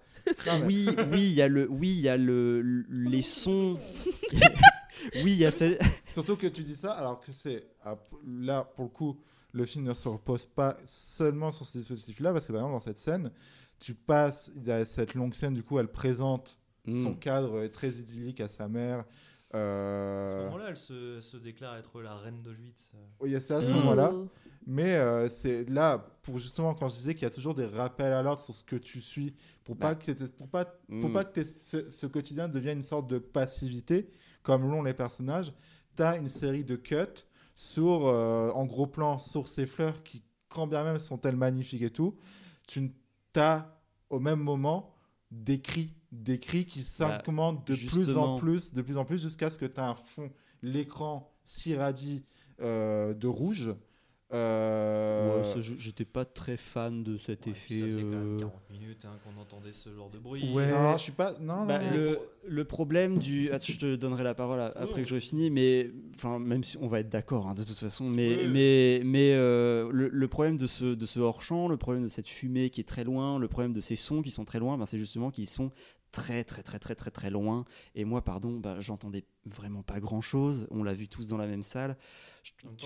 oui, 0.65 0.87
oui, 1.11 1.21
il 1.21 1.33
y 1.33 1.41
a 1.41 1.47
le, 1.47 1.69
oui, 1.69 1.89
il 1.89 1.99
y 2.01 2.09
a 2.09 2.17
le, 2.17 2.61
les 2.89 3.21
sons. 3.21 3.77
oui, 5.15 5.33
il 5.33 5.37
y 5.37 5.45
a 5.45 5.51
Surtout 6.11 6.35
que 6.35 6.47
tu 6.47 6.63
dis 6.63 6.75
ça 6.75 6.93
alors 6.93 7.19
que 7.21 7.31
c'est 7.31 7.67
ah, 7.83 7.95
là 8.25 8.63
pour 8.75 8.85
le 8.85 8.89
coup 8.89 9.19
le 9.51 9.65
film 9.65 9.85
ne 9.85 9.93
se 9.93 10.07
repose 10.07 10.45
pas 10.45 10.75
seulement 10.85 11.51
sur 11.51 11.65
ce 11.65 11.77
dispositif-là 11.77 12.33
parce 12.33 12.45
que 12.47 12.51
par 12.51 12.61
exemple 12.61 12.73
dans 12.73 12.79
cette 12.79 12.97
scène 12.97 13.31
tu 13.79 13.93
passes 13.93 14.51
il 14.55 14.63
y 14.65 14.71
a 14.71 14.83
cette 14.85 15.13
longue 15.13 15.33
scène 15.33 15.53
du 15.53 15.63
coup 15.63 15.79
elle 15.79 15.87
présente 15.89 16.57
son 16.87 17.11
Mm. 17.11 17.19
cadre 17.19 17.63
est 17.63 17.69
très 17.69 17.89
idyllique 17.89 18.41
à 18.41 18.47
sa 18.47 18.67
mère. 18.67 19.05
À 19.55 20.29
ce 20.29 20.35
Euh... 20.35 20.43
moment-là, 20.45 20.65
elle 20.69 20.77
se, 20.77 21.19
se 21.19 21.37
déclare 21.37 21.75
être 21.77 22.01
la 22.01 22.15
reine 22.15 22.41
d'Auschwitz. 22.41 22.93
A 23.23 23.39
ça 23.39 23.57
à 23.57 23.61
ce 23.61 23.71
Oh. 23.71 23.73
moment-là. 23.75 24.13
Mais 24.67 24.95
euh, 24.95 25.29
c'est 25.29 25.69
là 25.69 26.03
pour 26.23 26.39
justement 26.39 26.73
quand 26.73 26.87
je 26.87 26.95
disais 26.95 27.13
qu'il 27.13 27.21
y 27.23 27.27
a 27.27 27.29
toujours 27.29 27.53
des 27.53 27.67
rappels 27.67 28.11
à 28.13 28.23
l'ordre 28.23 28.41
sur 28.41 28.55
ce 28.55 28.63
que 28.63 28.75
tu 28.75 28.99
suis 28.99 29.35
pour 29.63 29.77
pas 29.77 29.93
Bah. 29.93 30.01
que 30.03 30.11
pour 30.25 30.47
pas 30.49 30.65
pour 30.65 31.09
Mm. 31.09 31.13
pas 31.13 31.23
que 31.23 31.43
ce 31.43 32.05
quotidien 32.07 32.47
devienne 32.47 32.77
une 32.77 32.83
sorte 32.83 33.07
de 33.07 33.19
passivité 33.19 34.09
comme 34.41 34.63
l'ont 34.69 34.81
les 34.81 34.95
personnages. 34.95 35.53
Tu 35.95 36.01
as 36.03 36.17
une 36.17 36.29
série 36.29 36.63
de 36.63 36.75
cuts 36.75 36.95
sur 37.55 38.07
euh, 38.07 38.49
en 38.51 38.65
gros 38.65 38.87
plan 38.87 39.19
sur 39.19 39.47
ces 39.47 39.67
fleurs 39.67 40.01
qui 40.03 40.23
quand 40.49 40.65
bien 40.67 40.83
même 40.83 40.97
sont-elles 40.99 41.35
magnifiques 41.35 41.81
et 41.83 41.89
tout, 41.91 42.15
tu 42.67 42.91
as 43.35 43.79
au 44.09 44.19
même 44.19 44.39
moment 44.39 44.95
des 45.29 45.59
cris 45.61 45.93
des 46.23 46.39
cris 46.39 46.65
qui 46.65 46.81
s'augmentent 46.81 47.67
de 47.67 47.75
plus 47.75 48.17
en 48.17 48.35
Bah, 48.35 48.39
plus 48.41 48.73
de 48.73 48.81
plus 48.81 48.97
en 48.97 49.05
plus 49.05 49.21
jusqu'à 49.21 49.49
ce 49.51 49.57
que 49.57 49.65
tu 49.65 49.79
as 49.79 49.87
un 49.87 49.95
fond 49.95 50.29
l'écran 50.61 51.31
s'irradie 51.43 52.23
euh, 52.61 53.13
de 53.13 53.27
rouge 53.27 53.73
Euh, 54.31 55.43
Ouais, 55.55 55.61
j'étais 55.77 56.03
pas 56.05 56.25
très 56.25 56.57
fan 56.57 57.03
de 57.03 57.17
cet 57.17 57.45
Ouais, 57.45 57.51
effet. 57.51 57.75
ça 57.75 57.85
faisait 57.85 58.01
quand 58.01 58.07
même 58.09 58.35
euh, 58.35 58.39
40 58.39 58.69
minutes 58.71 59.05
hein, 59.05 59.17
qu'on 59.23 59.39
entendait 59.39 59.71
ce 59.71 59.93
genre 59.93 60.09
de 60.09 60.17
bruit. 60.17 60.51
Ouais. 60.51 60.71
Non, 60.71 60.97
je 60.97 61.03
suis 61.03 61.11
pas. 61.11 61.33
Non, 61.39 61.65
Bah, 61.65 61.79
non. 61.79 61.91
le, 61.93 62.19
le 62.45 62.63
problème 62.65 63.17
du. 63.19 63.51
Attends, 63.51 63.65
je 63.67 63.77
te 63.77 63.95
donnerai 63.95 64.23
la 64.23 64.33
parole 64.33 64.59
après 64.59 65.03
que 65.03 65.07
j'aurai 65.07 65.21
fini, 65.21 65.49
mais. 65.51 65.91
Enfin, 66.15 66.39
même 66.39 66.63
si 66.63 66.77
on 66.81 66.87
va 66.87 66.99
être 67.01 67.09
d'accord 67.09 67.47
hein, 67.47 67.53
de 67.53 67.63
toute 67.63 67.77
façon, 67.77 68.05
mais, 68.09 68.35
Oui. 68.37 68.47
mais, 68.51 69.01
mais 69.05 69.33
euh, 69.35 69.89
le, 69.91 70.09
le 70.09 70.27
problème 70.27 70.57
de 70.57 70.67
ce, 70.67 70.85
de 70.95 71.05
ce 71.05 71.19
hors-champ, 71.19 71.67
le 71.67 71.77
problème 71.77 72.03
de 72.03 72.09
cette 72.09 72.27
fumée 72.27 72.69
qui 72.71 72.81
est 72.81 72.85
très 72.85 73.03
loin, 73.03 73.37
le 73.39 73.47
problème 73.47 73.73
de 73.73 73.81
ces 73.81 73.95
sons 73.95 74.21
qui 74.21 74.31
sont 74.31 74.43
très 74.45 74.59
loin, 74.59 74.77
ben, 74.77 74.85
c'est 74.85 74.97
justement 74.97 75.29
qu'ils 75.29 75.47
sont 75.47 75.71
très, 76.15 76.43
très, 76.43 76.63
très, 76.63 76.79
très, 76.79 76.95
très, 76.95 77.11
très 77.11 77.29
loin. 77.29 77.65
Et 77.93 78.05
moi, 78.05 78.23
pardon, 78.23 78.57
bah, 78.59 78.79
j'entendais 78.79 79.25
vraiment 79.45 79.83
pas 79.83 79.99
grand-chose. 79.99 80.67
On 80.71 80.81
l'a 80.83 80.93
vu 80.93 81.07
tous 81.07 81.27
dans 81.27 81.37
la 81.37 81.47
même 81.47 81.63
salle. 81.63 81.97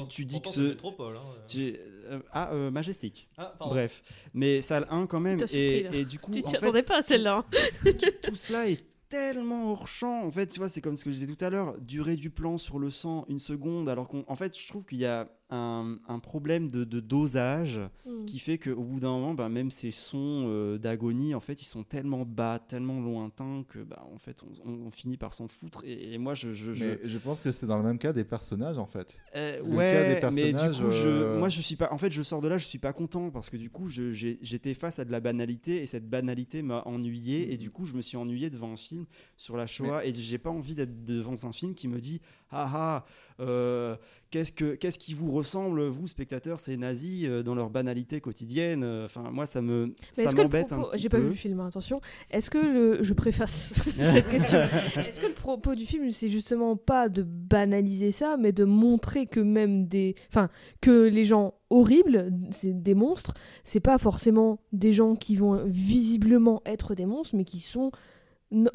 Tu, 0.09 0.25
dis 0.25 0.41
que 0.41 0.47
ce. 0.47 0.61
métropole. 0.61 1.17
hein. 1.17 1.35
tu- 1.47 1.75
euh, 1.77 2.19
ah, 2.31 2.51
euh, 2.53 2.71
Majestic. 2.71 3.29
Ah. 3.37 3.55
Bref, 3.59 4.01
mais 4.33 4.61
salle 4.61 4.87
1 4.89 5.05
quand 5.05 5.19
même. 5.19 5.39
Et, 5.51 5.85
et 5.99 6.05
du 6.05 6.17
coup, 6.17 6.31
Tu 6.31 6.41
t'y 6.41 6.55
attendais 6.55 6.81
pas 6.81 6.97
à 6.99 7.01
celle-là. 7.01 7.45
tout, 7.83 7.91
tout 8.23 8.35
cela 8.35 8.67
est 8.69 8.81
tellement 9.09 9.71
hors 9.71 9.87
champ. 9.87 10.23
En 10.25 10.31
fait, 10.31 10.47
tu 10.47 10.59
vois, 10.59 10.69
c'est 10.69 10.81
comme 10.81 10.95
ce 10.97 11.03
que 11.03 11.11
je 11.11 11.15
disais 11.17 11.33
tout 11.33 11.43
à 11.43 11.49
l'heure, 11.49 11.77
durée 11.81 12.15
du 12.15 12.29
plan 12.29 12.57
sur 12.57 12.79
le 12.79 12.89
sang, 12.89 13.25
une 13.27 13.39
seconde, 13.39 13.89
alors 13.89 14.07
qu'en 14.07 14.23
en 14.27 14.35
fait, 14.35 14.57
je 14.57 14.67
trouve 14.67 14.85
qu'il 14.85 14.99
y 14.99 15.05
a 15.05 15.27
un, 15.49 15.97
un 16.07 16.19
problème 16.19 16.69
de, 16.69 16.83
de 16.83 16.99
dosage 16.99 17.81
Hmm. 18.05 18.25
qui 18.25 18.39
fait 18.39 18.57
qu'au 18.57 18.81
bout 18.83 18.99
d'un 18.99 19.09
moment, 19.11 19.33
ben, 19.33 19.49
même 19.49 19.69
ces 19.71 19.91
sons 19.91 20.45
euh, 20.47 20.77
d'agonie, 20.77 21.35
en 21.35 21.39
fait, 21.39 21.61
ils 21.61 21.65
sont 21.65 21.83
tellement 21.83 22.25
bas, 22.25 22.57
tellement 22.59 22.99
lointains 23.01 23.63
que, 23.67 23.79
bah, 23.79 24.03
en 24.13 24.17
fait, 24.17 24.37
on, 24.43 24.69
on- 24.69 24.87
on 24.87 24.91
finit 24.91 25.17
par 25.17 25.33
s'en 25.33 25.47
foutre. 25.47 25.83
Et, 25.85 26.13
et 26.13 26.17
moi, 26.17 26.33
je, 26.33 26.53
je, 26.53 26.73
je- 26.73 26.85
Mais 26.85 26.99
je 27.03 27.17
pense 27.17 27.41
que 27.41 27.51
c'est 27.51 27.65
dans 27.67 27.77
le 27.77 27.83
même 27.83 27.99
cas 27.99 28.13
des 28.13 28.23
personnages 28.23 28.77
en 28.77 28.85
fait. 28.87 29.19
euh, 29.35 29.57
Le 29.57 29.63
cas 29.63 29.75
ouais, 29.75 30.21
des 30.21 30.35
mais 30.35 30.53
du 30.53 30.59
coup, 30.59 30.89
je, 30.89 31.07
euh, 31.07 31.39
moi 31.39 31.49
je 31.49 31.61
suis 31.61 31.75
pas. 31.75 31.91
En 31.91 31.97
fait, 31.97 32.11
je 32.11 32.21
sors 32.23 32.41
de 32.41 32.47
là, 32.47 32.57
je 32.57 32.65
suis 32.65 32.79
pas 32.79 32.93
content 32.93 33.29
parce 33.29 33.49
que 33.49 33.57
du 33.57 33.69
coup, 33.69 33.87
j'étais 33.89 34.73
face 34.73 34.99
à 34.99 35.05
de 35.05 35.11
la 35.11 35.19
banalité 35.19 35.81
et 35.81 35.85
cette 35.85 36.09
banalité 36.09 36.61
m'a 36.61 36.81
ennuyé 36.85 37.53
et 37.53 37.57
du 37.57 37.69
coup, 37.71 37.85
je 37.85 37.93
me 37.93 38.01
suis 38.01 38.17
ennuyé 38.17 38.49
devant 38.49 38.71
un 38.73 38.77
film 38.77 39.05
sur 39.37 39.55
la 39.57 39.67
Shoah 39.67 40.05
et 40.05 40.13
j'ai 40.13 40.37
pas 40.37 40.49
envie 40.49 40.75
d'être 40.75 41.03
devant 41.03 41.33
un 41.43 41.51
film 41.51 41.75
qui 41.75 41.87
me 41.87 41.99
dit 41.99 42.21
ah 42.51 42.69
ah. 42.73 43.05
euh, 43.39 43.95
Qu'est-ce, 44.31 44.51
que, 44.51 44.75
qu'est-ce 44.75 44.99
qui 44.99 45.15
vous 45.15 45.31
ressemble, 45.31 45.87
vous, 45.87 46.05
spectateurs, 46.05 46.59
ces 46.59 46.77
nazis, 46.77 47.25
euh, 47.27 47.41
dans 47.41 47.55
leur 47.55 47.71
banalité 47.71 48.21
quotidienne 48.21 48.83
Enfin, 49.05 49.31
moi, 49.31 49.47
ça 49.47 49.59
me 49.63 49.95
Mais 50.17 50.25
ça 50.25 50.31
m'embête 50.33 50.71
un 50.71 50.83
petit 50.83 50.99
j'ai 51.01 51.09
pas 51.09 51.17
peu. 51.17 51.23
vu 51.23 51.29
le 51.29 51.35
film, 51.35 51.59
hein, 51.59 51.67
attention. 51.67 51.99
Est-ce 52.29 52.51
que 52.51 52.59
le, 52.59 53.01
je 53.01 53.13
préface 53.13 53.73
cette 53.97 54.29
question. 54.29 54.59
Est-ce 54.97 55.19
que 55.19 55.25
le 55.25 55.33
propos 55.33 55.73
du 55.73 55.87
film, 55.87 56.11
c'est 56.11 56.29
justement 56.29 56.75
pas 56.75 57.09
de 57.09 57.23
banaliser 57.23 58.11
ça, 58.11 58.37
mais 58.37 58.51
de 58.51 58.65
montrer 58.65 59.25
que 59.25 59.39
même 59.39 59.87
des, 59.87 60.13
enfin, 60.29 60.49
que 60.79 61.07
les 61.07 61.25
gens 61.25 61.55
horribles, 61.71 62.31
c'est 62.51 62.79
des 62.79 62.93
monstres, 62.93 63.33
c'est 63.63 63.79
pas 63.79 63.97
forcément 63.97 64.59
des 64.73 64.93
gens 64.93 65.15
qui 65.15 65.35
vont 65.37 65.63
visiblement 65.65 66.61
être 66.67 66.93
des 66.93 67.07
monstres, 67.07 67.35
mais 67.35 67.45
qui 67.45 67.59
sont, 67.59 67.89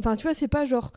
enfin, 0.01 0.17
tu 0.17 0.25
vois, 0.25 0.35
c'est 0.35 0.49
pas 0.49 0.65
genre 0.65 0.93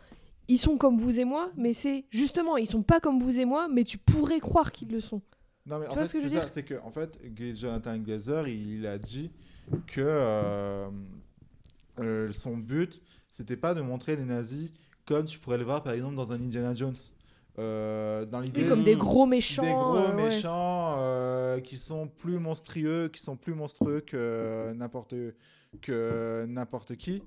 ils 0.48 0.58
sont 0.58 0.78
comme 0.78 0.98
vous 0.98 1.20
et 1.20 1.26
moi, 1.26 1.52
mais 1.56 1.74
c'est 1.74 2.06
justement, 2.10 2.58
ils 2.58 2.68
sont 2.68 2.84
pas 2.84 3.00
comme 3.00 3.20
vous 3.20 3.40
et 3.40 3.46
moi, 3.46 3.68
mais 3.68 3.84
tu 3.84 3.98
pourrais 3.98 4.40
croire 4.40 4.72
qu'ils 4.72 4.90
le 4.90 5.02
sont. 5.02 5.22
Non, 5.66 5.80
mais 5.80 5.86
Tu 5.86 5.92
en 5.92 5.94
vois 5.96 6.04
fait, 6.04 6.08
ce 6.10 6.14
que 6.14 6.20
je 6.20 6.24
veux 6.26 6.30
dire 6.30 6.48
c'est 6.50 6.64
que 6.64 6.76
en 6.84 6.92
fait, 6.92 7.20
Jonathan 7.56 7.98
Glazer, 7.98 8.48
il, 8.48 8.88
a 8.88 8.98
dit 8.98 9.32
que 9.88 10.02
euh, 10.02 10.90
euh, 12.00 12.32
son 12.32 12.58
but, 12.58 13.02
c'était 13.30 13.58
pas 13.58 13.74
de 13.74 13.82
montrer 13.82 14.16
les 14.16 14.26
nazis 14.26 14.70
comme 15.06 15.26
tu 15.26 15.40
pourrais 15.40 15.58
le 15.58 15.64
voir 15.64 15.84
par 15.84 15.94
exemple 15.94 16.16
dans 16.16 16.32
un 16.32 16.36
Indiana 16.36 16.76
Jones. 16.76 16.96
Euh, 17.60 18.24
dans 18.26 18.40
l'idée 18.40 18.64
Oui, 18.64 18.70
comme 18.70 18.84
des 18.84 18.96
gros 18.96 19.26
méchants. 19.26 19.64
des 19.64 19.72
gros 19.72 19.98
euh, 19.98 20.16
ouais. 20.16 20.30
méchants 20.30 20.96
euh, 21.00 21.60
qui 21.60 21.76
sont 21.76 22.08
plus 22.08 22.38
monstrueux, 22.38 23.10
qui 23.12 23.20
sont 23.20 23.36
plus 23.36 23.56
monstrueux 23.56 24.02
que 24.02 24.72
n'importe 24.74 25.16
que 25.82 26.46
n'importe 26.46 26.96
qui. 26.98 27.24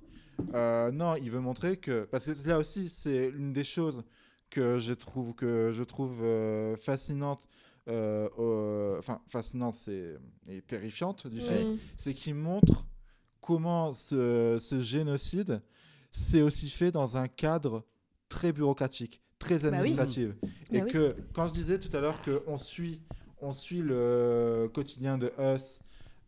Euh, 0.55 0.91
non, 0.91 1.15
il 1.17 1.31
veut 1.31 1.41
montrer 1.41 1.77
que 1.77 2.05
parce 2.11 2.25
que 2.27 2.49
là 2.49 2.59
aussi 2.59 2.89
c'est 2.89 3.29
une 3.29 3.53
des 3.53 3.65
choses 3.65 4.03
que 4.51 4.79
je 4.79 4.93
trouve 4.93 5.35
que 5.35 5.71
je 5.73 5.83
trouve 5.85 6.23
euh, 6.23 6.77
fascinante, 6.77 7.47
euh, 7.89 8.99
enfin 8.99 9.21
fascinante, 9.29 9.75
c'est 9.75 10.17
et 10.49 10.61
terrifiante 10.63 11.27
du 11.27 11.41
film, 11.41 11.75
Mm. 11.75 11.79
c'est 11.97 12.15
qu'il 12.15 12.35
montre 12.35 12.87
comment 13.41 13.95
ce, 13.95 14.59
ce 14.61 14.81
génocide 14.81 15.63
s'est 16.13 16.43
aussi 16.43 16.69
fait 16.71 16.91
dans 16.91 17.17
un 17.17 17.29
cadre 17.29 17.85
très 18.29 18.53
bureaucratique, 18.53 19.23
très 19.39 19.61
Bah 19.61 19.69
oui. 19.71 19.77
administratif. 19.77 20.31
Et 20.73 20.79
Bah 20.81 20.85
oui. 20.87 20.93
que 20.93 21.17
quand 21.33 21.47
je 21.49 21.53
disais 21.53 21.79
tout 21.79 21.95
à 21.97 22.01
l'heure 22.01 22.21
qu'on 22.23 22.57
suit, 22.59 23.01
on 23.41 23.53
suit 23.53 23.81
le 23.83 24.69
quotidien 24.75 25.17
de 25.19 25.33
Us 25.39 25.81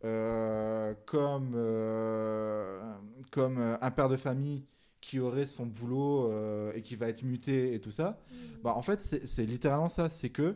euh, 0.05 0.93
comme, 1.05 1.53
euh, 1.55 2.79
comme 3.31 3.57
euh, 3.57 3.77
un 3.81 3.91
père 3.91 4.09
de 4.09 4.17
famille 4.17 4.63
qui 5.01 5.19
aurait 5.19 5.45
son 5.45 5.65
boulot 5.65 6.31
euh, 6.31 6.71
et 6.75 6.81
qui 6.81 6.95
va 6.95 7.07
être 7.09 7.23
muté 7.23 7.73
et 7.73 7.79
tout 7.81 7.91
ça, 7.91 8.17
bah, 8.63 8.73
en 8.75 8.81
fait, 8.81 9.01
c'est 9.01 9.45
littéralement 9.45 9.89
ça. 9.89 10.09
C'est 10.09 10.29
que 10.29 10.55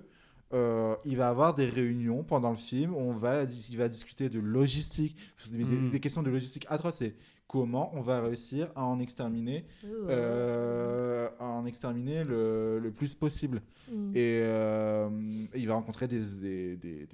euh, 0.53 0.95
il 1.03 1.17
va 1.17 1.27
avoir 1.27 1.53
des 1.53 1.65
réunions 1.65 2.23
pendant 2.23 2.51
le 2.51 2.55
film. 2.55 2.93
où 2.93 2.99
On 2.99 3.13
va, 3.13 3.43
il 3.43 3.77
va 3.77 3.89
discuter 3.89 4.29
de 4.29 4.39
logistique, 4.39 5.17
des, 5.51 5.57
des- 5.65 5.75
Mm. 5.75 5.89
des 5.89 5.99
questions 5.99 6.23
de 6.23 6.29
logistique 6.29 6.65
atroces. 6.69 7.03
Comment 7.47 7.91
on 7.95 8.01
va 8.01 8.19
réussir 8.19 8.69
à 8.75 8.83
en 8.85 8.99
exterminer, 8.99 9.65
euh, 9.85 11.29
à 11.39 11.45
en 11.47 11.65
exterminer 11.65 12.23
le, 12.25 12.79
le 12.79 12.91
plus 12.91 13.13
possible. 13.13 13.61
Mm. 13.89 14.11
Et 14.15 14.41
euh, 14.43 15.09
il 15.55 15.67
va 15.67 15.75
rencontrer 15.75 16.07
des, 16.07 16.19
des, 16.39 16.75
des- 16.75 17.07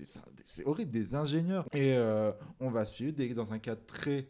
c'est 0.44 0.66
horrible, 0.66 0.90
des 0.92 1.14
ingénieurs. 1.14 1.66
Et 1.72 1.96
euh, 1.96 2.32
on 2.60 2.72
va 2.72 2.86
suivre 2.86 3.14
des- 3.14 3.34
dans 3.34 3.54
un 3.54 3.60
cadre 3.60 3.86
très 3.86 4.28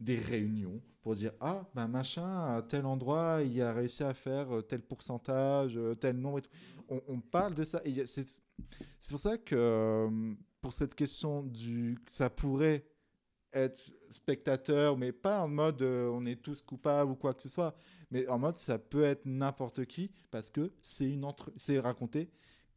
des 0.00 0.16
réunions 0.16 0.80
pour 1.00 1.14
dire 1.16 1.32
ah 1.40 1.64
ben 1.74 1.88
machin 1.88 2.54
à 2.54 2.62
tel 2.62 2.84
endroit 2.86 3.40
il 3.42 3.60
a 3.62 3.72
réussi 3.72 4.04
à 4.04 4.14
faire 4.14 4.46
tel 4.68 4.80
pourcentage, 4.82 5.76
tel 5.98 6.16
nombre. 6.18 6.38
Et 6.38 6.42
tout. 6.42 6.50
On, 6.88 7.00
on 7.08 7.20
parle 7.20 7.54
de 7.54 7.64
ça. 7.64 7.80
Et 7.84 8.04
c'est 8.06 8.38
pour 9.08 9.18
ça 9.18 9.38
que 9.38 10.08
pour 10.60 10.72
cette 10.72 10.94
question 10.94 11.42
du 11.42 11.98
ça 12.08 12.30
pourrait 12.30 12.84
être 13.52 13.92
spectateur, 14.10 14.96
mais 14.96 15.12
pas 15.12 15.40
en 15.42 15.48
mode 15.48 15.82
euh, 15.82 16.08
on 16.12 16.24
est 16.26 16.40
tous 16.40 16.62
coupables 16.62 17.10
ou 17.10 17.14
quoi 17.14 17.34
que 17.34 17.42
ce 17.42 17.48
soit, 17.48 17.74
mais 18.10 18.26
en 18.28 18.38
mode 18.38 18.56
ça 18.56 18.78
peut 18.78 19.04
être 19.04 19.26
n'importe 19.26 19.84
qui 19.86 20.10
parce 20.30 20.50
que 20.50 20.72
c'est 20.82 21.08
une 21.10 21.24
entre... 21.24 21.52
c'est 21.56 21.78
raconté 21.78 22.30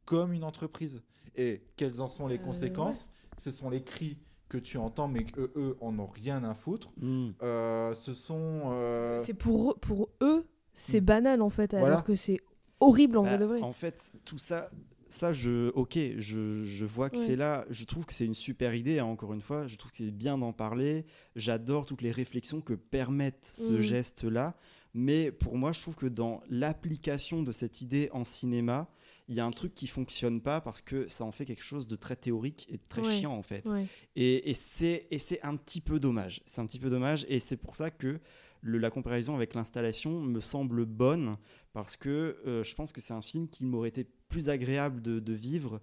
comme 0.05 0.33
une 0.33 0.43
entreprise. 0.43 1.01
Et 1.35 1.63
quelles 1.77 2.01
en 2.01 2.07
sont 2.07 2.27
les 2.27 2.35
Euh, 2.39 2.43
conséquences? 2.43 3.09
Ce 3.37 3.51
sont 3.51 3.69
les 3.69 3.83
cris 3.83 4.17
que 4.47 4.57
tu 4.57 4.77
entends, 4.77 5.07
mais 5.07 5.25
qu'eux, 5.25 5.51
eux, 5.55 5.75
en 5.81 5.97
ont 5.97 6.05
rien 6.05 6.43
à 6.43 6.53
foutre. 6.53 6.93
Mm. 6.97 7.31
Euh, 7.41 7.93
ce 7.93 8.13
sont. 8.13 8.61
euh, 8.71 9.21
C'est 9.23 9.33
pour, 9.33 9.71
eux- 9.71 9.75
pour 9.81 10.09
eux, 10.21 10.45
c'est 10.73 11.01
Mm. 11.01 11.05
banal 11.05 11.41
en 11.41 11.49
fait, 11.49 11.73
alors 11.73 11.87
Voilà. 11.87 12.01
que 12.03 12.15
c'est 12.15 12.39
horrible 12.79 13.17
en 13.17 13.23
Bah, 13.23 13.29
vrai 13.29 13.37
de 13.39 13.45
vrai. 13.45 13.61
En 13.61 13.73
fait, 13.73 14.13
tout 14.23 14.37
ça, 14.37 14.69
ça 15.15 15.31
je, 15.31 15.69
ok, 15.71 15.97
je, 16.17 16.63
je 16.63 16.85
vois 16.85 17.09
que 17.09 17.17
Ouais. 17.17 17.25
c'est 17.25 17.35
là. 17.35 17.65
Je 17.69 17.83
trouve 17.85 18.05
que 18.05 18.13
c'est 18.13 18.25
une 18.25 18.33
super 18.33 18.75
idée. 18.75 18.99
hein, 18.99 19.05
encore 19.05 19.33
une 19.33 19.41
fois, 19.41 19.67
je 19.67 19.75
trouve 19.77 19.91
que 19.91 19.97
c'est 19.97 20.11
bien 20.11 20.37
d'en 20.37 20.53
parler. 20.53 21.05
J'adore 21.35 21.85
toutes 21.85 22.01
les 22.01 22.11
réflexions 22.11 22.61
que 22.61 22.73
permettent 22.73 23.51
ce 23.55 23.71
Mhm. 23.73 23.79
geste-là. 23.79 24.55
Mais 24.93 25.31
pour 25.31 25.57
moi, 25.57 25.71
je 25.73 25.81
trouve 25.81 25.95
que 25.95 26.05
dans 26.05 26.41
l'application 26.49 27.43
de 27.43 27.51
cette 27.51 27.81
idée 27.81 28.09
en 28.13 28.23
cinéma, 28.25 28.89
il 29.27 29.35
y 29.35 29.39
a 29.39 29.45
un 29.45 29.51
truc 29.51 29.73
qui 29.73 29.87
fonctionne 29.87 30.39
pas 30.39 30.61
parce 30.61 30.81
que 30.81 31.07
ça 31.07 31.25
en 31.25 31.31
fait 31.31 31.45
quelque 31.45 31.63
chose 31.63 31.87
de 31.87 31.95
très 31.95 32.15
théorique 32.15 32.67
et 32.69 32.77
de 32.77 32.83
très 32.87 33.01
Ouais. 33.05 33.11
chiant 33.11 33.33
en 33.33 33.41
fait. 33.41 33.65
Ouais. 33.67 33.87
Et, 34.15 34.49
et 34.49 34.53
c'est 34.53 35.07
et 35.11 35.17
c'est 35.19 35.41
un 35.41 35.55
petit 35.57 35.81
peu 35.81 35.99
dommage. 35.99 36.41
C'est 36.45 36.61
un 36.61 36.65
petit 36.65 36.79
peu 36.79 36.89
dommage 36.89 37.25
et 37.27 37.39
c'est 37.39 37.57
pour 37.57 37.75
ça 37.75 37.89
que 37.89 38.19
le- 38.65 38.79
la 38.79 38.89
comparaison 38.89 39.35
avec 39.35 39.53
l'installation 39.53 40.19
me 40.21 40.39
semble 40.39 40.85
bonne 40.85 41.37
parce 41.73 41.95
que 41.97 42.37
euh, 42.47 42.63
je 42.63 42.73
pense 42.75 42.91
que 42.91 42.99
c'est 42.99 43.13
un 43.13 43.21
film 43.21 43.47
qui 43.47 43.65
m'aurait 43.65 43.89
été 43.89 44.07
plus 44.29 44.49
agréable 44.49 45.01
de, 45.01 45.19
de 45.19 45.33
vivre 45.33 45.79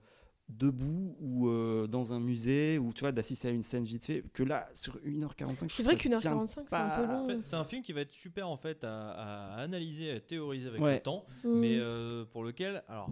debout 0.48 1.16
ou 1.20 1.48
euh, 1.48 1.86
dans 1.86 2.12
un 2.12 2.20
musée 2.20 2.76
ou 2.78 2.92
tu 2.92 3.00
vois 3.00 3.12
d'assister 3.12 3.48
à 3.48 3.50
une 3.52 3.62
scène 3.62 3.84
vite 3.84 4.04
fait 4.04 4.22
que 4.34 4.42
là 4.42 4.68
sur 4.74 4.96
1h45 4.98 5.68
je 5.70 5.74
C'est 5.74 5.82
vrai 5.82 5.96
qu'une 5.96 6.12
heure 6.14 6.20
tient 6.20 6.32
45 6.32 6.64
c'est 6.68 6.76
un 6.76 6.88
peu 6.90 7.06
long. 7.06 7.24
En 7.24 7.28
fait, 7.28 7.38
C'est 7.44 7.56
un 7.56 7.64
film 7.64 7.82
qui 7.82 7.92
va 7.92 8.00
être 8.02 8.12
super 8.12 8.48
en 8.48 8.56
fait 8.56 8.84
à, 8.84 9.12
à 9.12 9.54
analyser, 9.62 10.10
à 10.10 10.20
théoriser 10.20 10.68
avec 10.68 10.80
Ouais. 10.80 10.94
le 10.94 11.00
temps, 11.00 11.24
Mm. 11.44 11.48
mais 11.60 11.78
euh, 11.78 12.24
pour 12.26 12.42
lequel, 12.44 12.82
alors, 12.88 13.08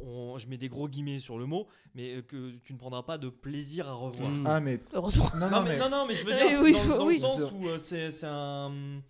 on- 0.00 0.38
je 0.38 0.46
mets 0.48 0.56
des 0.58 0.68
gros 0.68 0.88
guillemets 0.88 1.18
sur 1.20 1.38
le 1.38 1.46
mot, 1.46 1.66
mais 1.94 2.16
euh, 2.16 2.22
que 2.22 2.52
tu 2.64 2.72
ne 2.72 2.78
prendras 2.78 3.02
pas 3.02 3.18
de 3.18 3.28
plaisir 3.28 3.88
à 3.88 3.92
revoir. 3.92 4.30
Mm. 4.30 4.44
Ah, 4.46 4.60
mais. 4.60 4.80
Heureusement. 4.92 5.30
Non, 5.34 5.48
Non, 5.48 5.50
non, 5.50 5.62
mais, 5.64 5.68
mais. 5.70 5.78
non, 5.78 5.90
non, 5.90 6.06
mais 6.06 6.14
je 6.14 6.24
veux 6.24 6.34
dire, 6.34 6.60
oui, 6.62 6.72
dans, 6.72 6.98
dans 6.98 7.06
oui. 7.06 7.14
le 7.14 7.20
sens 7.20 7.52
où 7.52 7.66
euh, 7.68 7.78
c'est 7.78 8.24
un. 8.24 9.00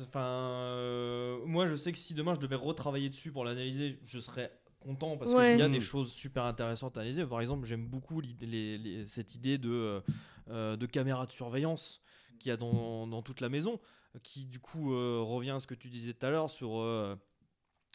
Enfin, 0.00 0.20
euh, 0.24 1.38
moi 1.46 1.66
je 1.66 1.74
sais 1.74 1.90
que 1.92 1.98
si 1.98 2.14
demain 2.14 2.34
je 2.34 2.40
devais 2.40 2.54
retravailler 2.56 3.08
dessus 3.08 3.32
pour 3.32 3.44
l'analyser, 3.44 3.98
je 4.04 4.20
serais 4.20 4.52
content 4.80 5.16
parce 5.16 5.32
Ouais. 5.32 5.52
qu'il 5.52 5.60
y 5.60 5.62
a 5.62 5.68
des 5.68 5.80
choses 5.80 6.12
super 6.12 6.44
intéressantes 6.44 6.96
à 6.98 7.00
analyser. 7.00 7.24
Par 7.26 7.40
exemple, 7.40 7.66
j'aime 7.66 7.86
beaucoup 7.86 8.20
l'idée- 8.20 8.46
les- 8.46 8.78
les- 8.78 9.06
cette 9.06 9.34
idée 9.34 9.58
de, 9.58 10.00
euh, 10.50 10.76
de 10.76 10.86
caméra 10.86 11.26
de 11.26 11.32
surveillance 11.32 12.00
qu'il 12.38 12.50
y 12.50 12.52
a 12.52 12.56
dans, 12.56 13.06
dans 13.08 13.22
toute 13.22 13.40
la 13.40 13.48
maison, 13.48 13.80
qui 14.22 14.44
du 14.44 14.60
coup 14.60 14.92
euh, 14.94 15.20
revient 15.22 15.50
à 15.52 15.58
ce 15.58 15.66
que 15.66 15.74
tu 15.74 15.88
disais 15.88 16.12
tout 16.12 16.26
à 16.26 16.30
l'heure 16.30 16.50
sur. 16.50 16.78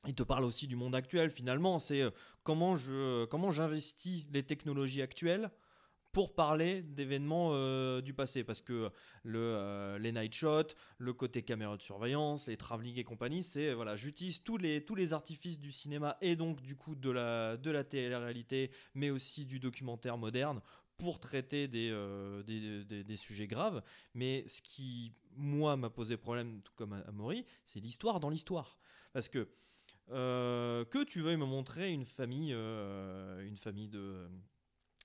Euh, 0.06 0.10
il 0.10 0.16
te 0.16 0.24
parle 0.24 0.44
aussi 0.46 0.68
du 0.68 0.76
monde 0.76 0.96
actuel 0.96 1.32
finalement. 1.32 1.80
C'est 1.80 2.02
euh, 2.02 2.12
comment 2.44 2.76
je 2.76 3.26
comment 3.26 3.52
j'investis 3.52 4.26
les 4.32 4.44
technologies 4.44 5.02
actuelles 5.02 5.50
pour 6.12 6.36
parler 6.36 6.84
d'événements 6.84 7.50
euh, 7.54 8.00
du 8.00 8.14
passé 8.14 8.44
parce 8.44 8.62
que 8.62 8.92
le, 9.24 9.40
euh, 9.40 9.98
les 9.98 10.12
night 10.12 10.32
shots, 10.36 10.76
le 11.00 11.12
côté 11.14 11.42
caméra 11.42 11.76
de 11.76 11.82
surveillance, 11.82 12.46
les 12.48 12.56
travelling 12.56 12.98
et 13.00 13.04
compagnie, 13.04 13.42
c'est 13.42 13.70
euh, 13.70 13.74
voilà, 13.76 13.96
j'utilise 13.96 14.44
tous 14.44 14.58
les 14.58 14.86
tous 14.86 14.94
les 14.94 15.14
artifices 15.14 15.60
du 15.60 15.72
cinéma 15.72 16.18
et 16.22 16.36
donc 16.36 16.62
du 16.62 16.76
coup 16.76 16.94
de 16.94 17.10
la 17.10 17.58
de 17.58 17.72
la 17.72 17.84
télé-réalité, 17.84 18.70
mais 18.94 19.10
aussi 19.10 19.46
du 19.46 19.60
documentaire 19.60 20.18
moderne 20.20 20.62
pour 20.98 21.20
traiter 21.20 21.68
des, 21.68 21.90
euh, 21.92 22.44
des, 22.44 22.84
des- 22.86 23.04
des 23.04 23.16
sujets 23.16 23.48
graves. 23.48 23.82
Mais 24.14 24.44
ce 24.48 24.62
qui, 24.62 25.12
moi, 25.36 25.76
m'a 25.76 25.90
posé 25.90 26.18
problème, 26.18 26.62
tout 26.62 26.72
comme 26.76 26.94
à, 26.94 27.00
à 27.00 27.12
Maury, 27.12 27.46
c'est 27.66 27.80
l'histoire 27.80 28.20
dans 28.20 28.30
l'histoire. 28.30 28.78
Parce 29.12 29.28
que 29.28 29.50
euh, 30.12 30.86
que 30.86 31.04
tu 31.04 31.22
veuilles 31.22 31.38
me 31.38 31.46
montrer 31.46 31.92
une 31.92 32.06
famille, 32.06 32.54
euh, 32.54 33.46
une 33.48 33.58
famille 33.58 33.88
de, 33.88 34.28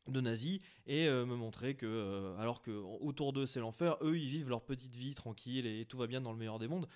nazis 0.09 0.59
et 0.87 1.07
euh, 1.07 1.25
me 1.27 1.37
montrer 1.37 1.77
que, 1.77 2.35
alors 2.39 2.63
que 2.63 2.71
autour 2.71 3.33
d'eux 3.33 3.47
c'est 3.47 3.61
l'enfer, 3.61 3.97
eux 4.03 4.19
ils 4.19 4.29
vivent 4.29 4.49
leur 4.49 4.65
petite 4.65 4.95
vie 4.95 5.15
tranquille 5.15 5.67
et 5.67 5.85
tout 5.85 5.99
va 5.99 6.07
bien 6.07 6.21
dans 6.21 6.33
le 6.33 6.39
meilleur 6.39 6.59
des 6.59 6.69
mondes. 6.69 6.89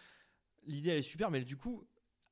L'idée 0.66 0.90
elle 0.90 0.98
est 0.98 1.02
super, 1.02 1.30
mais 1.30 1.42
du 1.42 1.56
coup, 1.56 1.86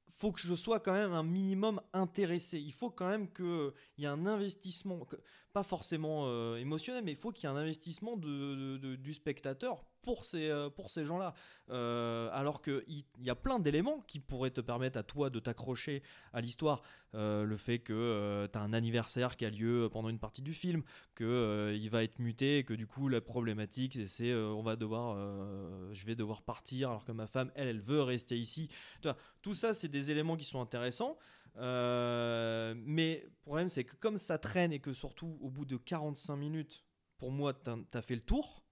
faut 0.09 0.33
que 0.33 0.41
je 0.41 0.55
sois 0.55 0.81
quand 0.81 0.93
même 0.93 1.13
un 1.13 1.23
minimum 1.23 1.81
intéressé. 1.93 2.59
Il 2.59 2.73
faut 2.73 2.91
quand 2.91 3.09
même 3.09 3.33
qu'il 3.33 3.73
y 3.99 4.05
ait 4.05 4.09
un 4.09 4.27
investissement, 4.27 5.07
pas 5.53 5.63
forcément 5.63 6.57
émotionnel, 6.57 7.05
mais 7.05 7.13
il 7.13 7.17
faut 7.17 7.31
qu'il 7.31 7.45
y 7.45 7.47
ait 7.47 7.55
un 7.55 7.59
investissement 7.59 8.17
de- 8.17 8.97
du 8.97 9.13
spectateur 9.13 9.85
pour 10.03 10.25
ces, 10.25 10.51
euh, 10.51 10.71
pour 10.71 10.91
ces 10.91 11.05
gens-là. 11.05 11.35
Euh, 11.71 12.29
alors 12.33 12.63
qu'il 12.63 12.83
il 12.89 13.25
y 13.25 13.31
a 13.31 13.37
plein 13.37 13.61
d'éléments 13.61 14.01
qui 14.09 14.19
pourraient 14.19 14.51
te 14.51 14.61
permettre 14.61 14.99
à 14.99 15.03
toi 15.03 15.31
de 15.31 15.39
t'accrocher 15.39 16.03
à 16.33 16.41
l'histoire. 16.41 16.83
Euh, 17.15 17.45
le 17.45 17.57
fait 17.57 17.81
que 17.81 18.49
tu 18.53 18.59
as 18.59 18.63
un 18.63 18.73
anniversaire 18.73 19.37
qui 19.37 19.45
a 19.45 19.51
lieu 19.51 19.89
pendant 19.93 20.09
une 20.09 20.19
partie 20.19 20.43
du 20.43 20.55
film, 20.55 20.83
que 21.15 21.25
euh, 21.25 21.77
il 21.77 21.91
va 21.91 22.03
être 22.05 22.19
muté, 22.19 22.65
que 22.65 22.75
du 22.75 22.87
coup 22.87 23.09
la 23.09 23.21
problématique 23.21 23.99
c'est, 24.07 24.31
euh, 24.31 24.49
on 24.49 24.63
va 24.63 24.77
devoir, 24.77 25.15
euh, 25.17 25.91
je 25.93 26.05
vais 26.07 26.15
devoir 26.15 26.43
partir 26.43 26.91
alors 26.91 27.05
que 27.05 27.13
ma 27.13 27.27
femme 27.27 27.51
elle 27.55 27.69
elle 27.69 27.81
veut 27.81 28.03
rester 28.03 28.39
ici. 28.39 28.69
Tu 29.03 29.09
tout 29.43 29.55
ça 29.55 29.75
c'est 29.75 29.89
des 29.89 30.11
éléments 30.11 30.37
qui 30.37 30.45
sont 30.45 30.61
intéressants. 30.61 31.19
Euh, 31.57 32.75
mais 32.77 33.23
le 33.25 33.33
problème 33.43 33.69
c'est 33.69 33.85
que 33.85 33.97
comme 33.97 34.19
ça 34.19 34.39
traîne 34.39 34.73
et 34.73 34.81
que 34.81 34.93
surtout 34.93 35.39
au 35.41 35.51
bout 35.51 35.65
de 35.65 35.77
45 35.77 36.37
minutes, 36.37 36.85
pour 37.19 37.31
moi 37.31 37.53
t'as 37.53 37.77
as 37.93 38.03
fait 38.03 38.15
le 38.15 38.21
tour. 38.21 38.65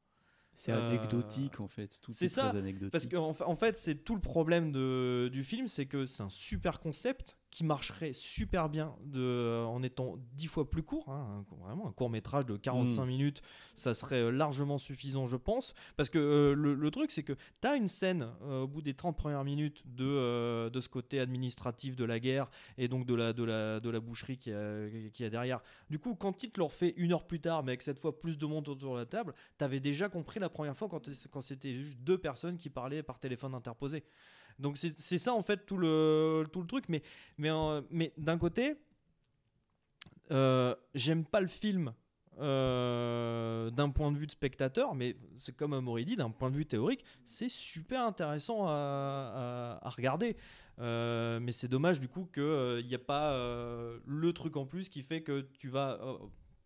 C'est 0.59 0.73
Euh, 0.73 0.89
anecdotique 0.89 1.61
en 1.61 1.69
fait. 1.69 2.01
Tout 2.03 2.11
est 2.11 2.27
ça, 2.29 2.49
très 2.49 2.59
anecdotique. 2.59 2.91
Parce 2.91 3.07
qu'en 3.07 3.31
en 3.49 3.55
fait, 3.55 3.79
c'est 3.79 3.95
tout 3.95 4.17
le 4.17 4.21
problème 4.21 4.73
de, 4.73 5.29
du 5.33 5.45
film, 5.45 5.69
c'est 5.69 5.87
que 5.87 6.05
c'est 6.05 6.23
un 6.25 6.29
super 6.29 6.81
concept 6.81 7.37
qui 7.51 7.65
marcherait 7.65 8.13
super 8.13 8.69
bien 8.69 8.95
de, 9.05 9.65
en 9.65 9.83
étant 9.83 10.17
dix 10.35 10.49
fois 10.49 10.69
plus 10.69 10.83
court. 10.83 11.09
hein, 11.09 11.45
vraiment, 11.63 11.87
un 11.89 11.93
court 11.93 12.11
métrage 12.11 12.45
de 12.45 12.57
45 12.57 13.05
Mm. 13.05 13.09
minutes, 13.09 13.43
ça 13.75 13.95
serait 13.95 14.21
euh, 14.21 14.31
largement 14.31 14.77
suffisant, 14.79 15.27
je 15.29 15.37
pense. 15.37 15.75
Parce 15.97 16.11
que 16.11 16.19
euh, 16.19 16.55
le, 16.55 16.75
le 16.75 16.91
truc, 16.91 17.11
c'est 17.13 17.23
que 17.23 17.33
tu 17.63 17.69
as 17.69 17.77
une 17.77 17.89
scène 17.89 18.29
euh, 18.43 18.63
au 18.63 18.67
bout 18.67 18.83
des 18.83 18.95
30 18.95 19.17
premières 19.17 19.45
minutes 19.45 19.83
de, 19.87 20.05
euh, 20.05 20.69
de 20.71 20.81
ce 20.81 20.89
côté 20.89 21.21
administratif 21.21 21.95
de 21.97 22.05
la 22.05 22.19
guerre 22.21 22.51
et 22.77 22.89
donc 22.89 23.07
de 23.07 23.15
la, 23.15 23.33
de 23.33 23.45
la, 23.45 23.79
de 23.81 23.89
la 23.91 24.01
boucherie 24.01 24.37
qui 24.39 24.53
a, 24.53 24.89
qui 25.15 25.25
a 25.25 25.31
derrière. 25.31 25.61
Du 25.89 25.99
coup, 25.99 26.15
quand 26.17 26.43
il 26.43 26.51
te 26.51 26.59
le 26.61 26.65
refait 26.65 26.93
une 26.97 27.13
heure 27.13 27.27
plus 27.27 27.41
tard, 27.41 27.63
mais 27.63 27.71
avec 27.71 27.83
cette 27.83 27.99
fois 28.01 28.19
plus 28.21 28.37
de 28.37 28.45
monde 28.47 28.69
autour 28.69 28.95
de 28.95 28.99
la 28.99 29.07
table, 29.07 29.33
t'avais 29.57 29.81
déjà 29.81 30.09
compris 30.11 30.39
la 30.41 30.48
première 30.49 30.77
fois 30.77 30.89
quand, 30.89 31.41
c'était 31.41 31.75
juste 31.75 31.99
deux 31.99 32.19
personnes 32.19 32.57
qui 32.57 32.71
parlaient 32.71 33.03
par 33.03 33.19
téléphone 33.19 33.55
interposé. 33.55 34.05
Donc 34.59 34.77
c'est 34.77 35.19
ça 35.19 35.35
en 35.35 35.43
fait 35.43 35.67
tout 35.67 35.77
le, 35.77 36.45
tout 36.53 36.61
le 36.61 36.67
truc. 36.67 36.85
Mais, 36.89 37.03
mais, 37.37 37.51
euh, 37.51 37.81
mais 37.91 38.13
d'un 38.17 38.39
côté, 38.39 38.75
euh, 40.31 40.75
j'aime 40.95 41.25
pas 41.25 41.41
le 41.41 41.47
film 41.47 41.93
euh, 42.41 43.71
d'un 43.71 43.91
point 43.91 44.11
de 44.13 44.19
vue 44.19 44.27
de 44.27 44.33
spectateur, 44.33 44.95
mais 44.95 45.17
c'est 45.37 45.57
comme 45.57 45.73
Amaury 45.75 46.05
dit, 46.05 46.17
d'un 46.17 46.31
point 46.31 46.51
de 46.51 46.57
vue 46.57 46.67
théorique, 46.67 47.05
c'est 47.25 47.49
super 47.49 48.03
intéressant 48.05 48.67
à, 48.67 49.81
regarder. 49.97 50.37
Mais 50.79 51.53
c'est 51.53 51.69
dommage 51.69 52.01
du 52.01 52.09
coup 52.09 52.27
qu'il 52.33 52.87
n'y 52.87 52.95
a 52.95 53.01
pas 53.05 53.33
le 54.07 54.33
truc 54.33 54.57
en 54.57 54.67
plus 54.67 54.89
qui 54.89 55.03
fait 55.03 55.23
que 55.23 55.43
tu 55.59 55.69
vas 55.69 56.01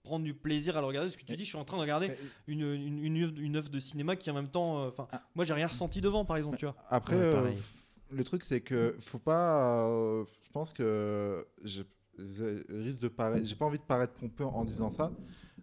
prendre 0.02 0.24
du 0.24 0.34
plaisir 0.34 0.76
à 0.76 0.80
le 0.80 0.86
regarder. 0.86 1.08
Parce 1.08 1.16
que 1.16 1.24
tu 1.24 1.36
dis, 1.36 1.44
je 1.44 1.48
suis 1.50 1.58
en 1.58 1.64
train 1.64 1.76
de 1.76 1.82
regarder 1.82 2.10
une, 2.46 2.62
une, 2.62 2.98
une 3.04 3.22
œuvre, 3.22 3.32
une 3.38 3.56
œuvre 3.56 3.68
de 3.70 3.78
cinéma 3.80 4.16
qui 4.16 4.30
en 4.30 4.34
même 4.34 4.48
temps. 4.48 4.80
euh, 4.82 4.88
Enfin, 4.88 5.06
moi 5.34 5.44
j'ai 5.44 5.54
rien 5.54 5.66
ressenti 5.66 6.00
devant 6.00 6.24
par 6.24 6.36
exemple, 6.36 6.56
tu 6.58 6.66
vois. 6.66 6.74
Après, 6.88 7.16
Ouais, 7.16 7.22
euh, 7.22 7.52
le 8.10 8.24
truc, 8.24 8.44
c'est 8.44 8.60
que 8.60 8.96
faut 9.00 9.18
pas. 9.18 9.86
euh, 9.88 10.24
je 10.44 10.50
pense 10.50 10.72
que 10.72 11.46
je, 11.64 11.82
je 12.18 12.62
risque 12.68 13.00
de 13.00 13.08
paraître. 13.08 13.46
J'ai 13.46 13.54
pas 13.56 13.64
envie 13.66 13.78
de 13.78 13.84
paraître 13.84 14.14
pompeux 14.14 14.44
en 14.44 14.64
disant 14.64 14.90
ça, 14.90 15.10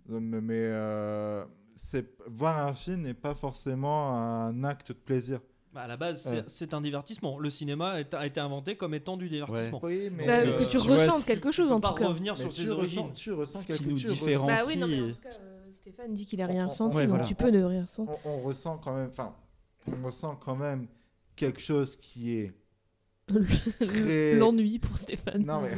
mais, 0.08 0.54
euh, 0.56 1.46
c'est 1.76 2.08
voir 2.28 2.58
un 2.68 2.74
film 2.74 3.02
n'est 3.04 3.14
pas 3.14 3.36
forcément 3.36 4.14
un 4.18 4.64
acte 4.64 4.90
de 4.90 4.94
plaisir. 4.98 5.40
Bah, 5.72 5.82
à 5.82 5.88
la 5.88 5.98
base, 5.98 6.26
Ouais. 6.26 6.44
c'est- 6.48 6.74
un 6.74 6.82
divertissement. 6.82 7.38
Le 7.38 7.50
cinéma 7.52 8.00
est- 8.00 8.14
a 8.16 8.26
été 8.26 8.40
inventé 8.40 8.76
comme 8.76 8.96
étant 8.96 9.18
du 9.18 9.30
divertissement. 9.30 9.80
Oui, 9.84 10.10
mais 10.12 10.26
Bah, 10.26 10.40
euh, 10.40 10.54
que 10.56 10.64
tu 10.64 10.68
tu 10.70 10.80
c'est- 10.80 11.28
quelque 11.28 11.52
chose 11.52 11.72
en 11.72 11.80
tout 11.80 11.94
cas. 11.94 12.08
revenir 12.08 12.34
mais 12.34 12.40
sur 12.42 12.50
tu 12.52 12.62
ses 12.64 12.72
origines. 12.72 13.02
ressens, 13.02 13.14
tu 13.14 13.32
ressens 13.34 13.66
quelque 13.66 13.92
ressens- 13.92 14.10
différencie. 14.14 14.58
Bah 14.60 14.64
oui, 14.68 14.78
non, 14.78 14.88
mais 14.88 15.02
en 15.02 15.10
tout 15.10 15.22
cas, 15.22 15.30
euh, 15.30 15.60
Stéphane 15.72 16.14
dit 16.16 16.26
qu'il 16.26 16.42
a 16.42 16.48
rien 16.48 16.64
On- 16.64 16.68
on- 16.68 16.70
ressenti, 16.72 16.98
ouais, 16.98 17.04
donc 17.04 17.10
voilà. 17.10 17.24
tu 17.26 17.36
peux 17.36 17.50
ne 17.52 17.64
rien 17.64 17.82
ressentir. 17.84 18.16
on, 18.26 18.30
on 18.30 18.42
ressent 18.42 18.78
quand 18.80 18.96
même. 18.96 19.10
Enfin, 19.12 19.36
on 19.88 20.06
ressent 20.08 20.36
quand 20.38 20.56
même 20.56 20.88
quelque 21.36 21.62
chose 21.62 21.96
qui 21.98 22.32
est 22.32 22.54
très. 23.80 24.36
L'ennui 24.38 24.80
pour 24.80 24.98
Stéphane. 24.98 25.46
Non, 25.46 25.62
mais-. 25.62 25.70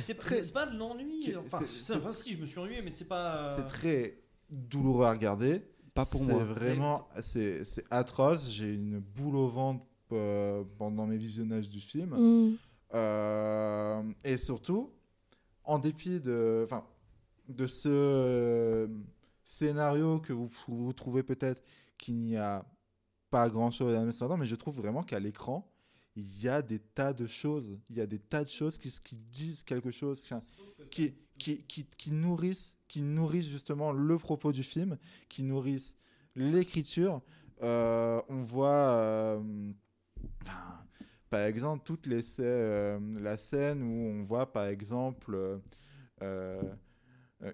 C'est 0.00 0.14
pas, 0.14 0.24
Ouais. 0.32 0.40
Très- 0.40 0.52
pas 0.52 0.66
de 0.66 0.76
l'ennui. 0.76 1.34
Enfin, 1.38 1.58
enfin, 1.58 2.12
si, 2.12 2.32
je 2.32 2.38
me 2.38 2.46
suis 2.46 2.58
ennuyé, 2.58 2.80
mais 2.84 2.90
c'est 2.90 3.06
pas. 3.08 3.54
C'est 3.56 3.66
très 3.68 4.18
douloureux 4.50 5.06
à 5.06 5.12
regarder. 5.12 5.62
Pas 5.94 6.06
pour 6.06 6.22
C'est 6.22 6.32
moi. 6.32 6.44
vraiment, 6.44 7.08
c'est 7.20 7.64
c'est 7.64 7.84
atroce. 7.90 8.48
J'ai 8.48 8.72
une 8.72 8.98
boule 8.98 9.36
au 9.36 9.48
ventre 9.48 9.84
euh, 10.12 10.64
pendant 10.78 11.06
mes 11.06 11.16
visionnages 11.16 11.68
du 11.68 11.80
film. 11.80 12.14
Mm. 12.16 12.56
Euh, 12.94 14.02
et 14.24 14.36
surtout, 14.36 14.90
en 15.64 15.78
dépit 15.78 16.20
de, 16.20 16.62
enfin, 16.64 16.84
de 17.48 17.66
ce 17.66 17.88
euh, 17.88 18.86
scénario 19.44 20.20
que 20.20 20.32
vous, 20.32 20.50
vous 20.68 20.92
trouvez 20.92 21.22
peut-être 21.22 21.62
qu'il 21.98 22.16
n'y 22.16 22.36
a 22.36 22.64
pas 23.30 23.48
grand-chose 23.48 23.94
à 23.96 24.00
mettre 24.02 24.22
dedans, 24.22 24.36
mais 24.36 24.46
je 24.46 24.56
trouve 24.56 24.76
vraiment 24.76 25.02
qu'à 25.02 25.18
l'écran, 25.18 25.66
il 26.16 26.42
y 26.42 26.48
a 26.48 26.60
des 26.60 26.78
tas 26.78 27.14
de 27.14 27.26
choses. 27.26 27.78
Il 27.88 27.96
y 27.96 28.00
a 28.00 28.06
des 28.06 28.18
tas 28.18 28.44
de 28.44 28.50
choses 28.50 28.76
qui, 28.76 28.92
qui 29.02 29.16
disent 29.16 29.62
quelque 29.62 29.90
chose, 29.90 30.20
enfin, 30.22 30.42
qui, 30.90 31.14
qui, 31.38 31.62
qui, 31.64 31.86
qui 31.86 32.12
nourrissent, 32.12 32.76
qui 32.92 33.00
nourrissent 33.00 33.48
justement 33.48 33.90
le 33.90 34.18
propos 34.18 34.52
du 34.52 34.62
film, 34.62 34.98
qui 35.30 35.44
nourrissent 35.44 35.96
l'écriture. 36.36 37.22
Euh, 37.62 38.20
on 38.28 38.42
voit, 38.42 38.90
euh, 38.90 39.72
par 41.30 41.40
exemple, 41.40 41.84
toutes 41.86 42.06
les 42.06 42.20
euh, 42.40 43.00
la 43.18 43.38
scène 43.38 43.82
où 43.82 44.20
on 44.20 44.24
voit, 44.24 44.52
par 44.52 44.66
exemple, 44.66 45.58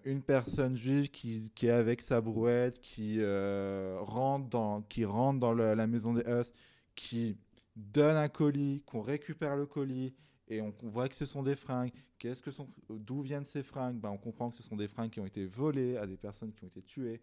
une 0.05 0.23
personne 0.23 0.75
juive 0.75 1.09
qui, 1.09 1.53
est 1.63 1.71
avec 1.71 2.03
sa 2.03 2.21
brouette, 2.21 2.81
qui, 2.81 3.25
rentre, 3.25 4.49
dans, 4.49 5.55
la 5.55 5.87
maison 5.87 6.15
des 6.15 6.25
Huss, 6.29 6.53
qui 6.97 7.37
donne 7.77 8.17
un 8.17 8.29
colis, 8.29 8.83
qu'on 8.87 9.03
récupère 9.03 9.57
le 9.57 9.67
colis, 9.67 10.17
et 10.49 10.63
on, 10.63 10.73
voit 10.83 11.09
que 11.09 11.15
ce 11.15 11.27
sont 11.27 11.43
des 11.43 11.57
fringues. 11.57 11.93
Qu'est-ce 12.19 12.43
que 12.43 12.51
sont, 12.51 12.69
d'où 12.89 13.21
viennent 13.21 13.45
ces 13.45 13.63
fringues? 13.63 13.97
Ben, 13.97 14.09
On 14.09 14.17
comprend 14.17 14.51
que 14.51 14.57
ce 14.57 14.63
sont 14.63 14.77
des 14.77 14.89
fringues 14.89 15.11
qui 15.11 15.21
ont 15.21 15.27
été 15.27 15.47
volées 15.47 15.97
à 15.97 16.07
des 16.07 16.17
personnes 16.17 16.53
qui 16.53 16.65
ont 16.65 16.69
été 16.69 16.83
tuées. 16.83 17.21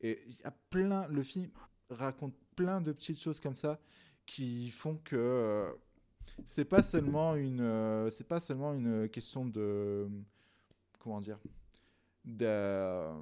Et 0.00 0.20
il 0.26 0.38
y 0.40 0.44
a 0.44 0.52
plein, 0.70 1.06
le 1.08 1.22
film 1.22 1.50
raconte 1.90 2.34
plein 2.54 2.80
de 2.80 2.92
petites 2.92 3.20
choses 3.20 3.40
comme 3.40 3.56
ça 3.56 3.80
qui 4.26 4.70
font 4.70 4.96
que 4.96 5.16
euh, 5.16 5.72
c'est 6.44 6.66
pas 6.66 6.82
seulement 6.82 7.34
une, 7.34 7.60
euh, 7.60 8.10
c'est 8.10 8.28
pas 8.28 8.40
seulement 8.40 8.74
une 8.74 9.08
question 9.08 9.44
de, 9.44 10.08
comment 10.98 11.20
dire, 11.20 11.38
d'a- 12.24 13.16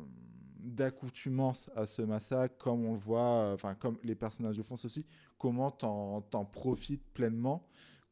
d'accoutumance 0.59 1.70
à 1.76 1.86
ce 1.86 2.02
massacre, 2.02 2.57
comme 2.59 2.84
on 2.84 2.92
le 2.92 2.98
voit, 2.98 3.52
enfin 3.52 3.74
comme 3.74 3.98
les 4.02 4.16
personnages 4.16 4.57
le 4.57 4.64
font 4.64 4.74
aussi, 4.74 5.07
comment 5.38 5.70
t'en 5.70 6.44
profites 6.44 7.04
pleinement, 7.14 7.66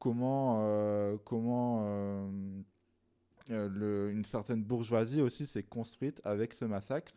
comment, 0.05 0.59
euh, 0.61 1.17
comment 1.25 1.81
euh, 1.87 2.29
euh, 3.51 3.69
le- 3.73 4.11
une 4.13 4.25
certaine 4.27 4.63
bourgeoisie 4.63 5.23
aussi 5.23 5.47
s'est 5.47 5.63
construite 5.63 6.21
avec 6.25 6.53
ce 6.53 6.67
massacre. 6.67 7.15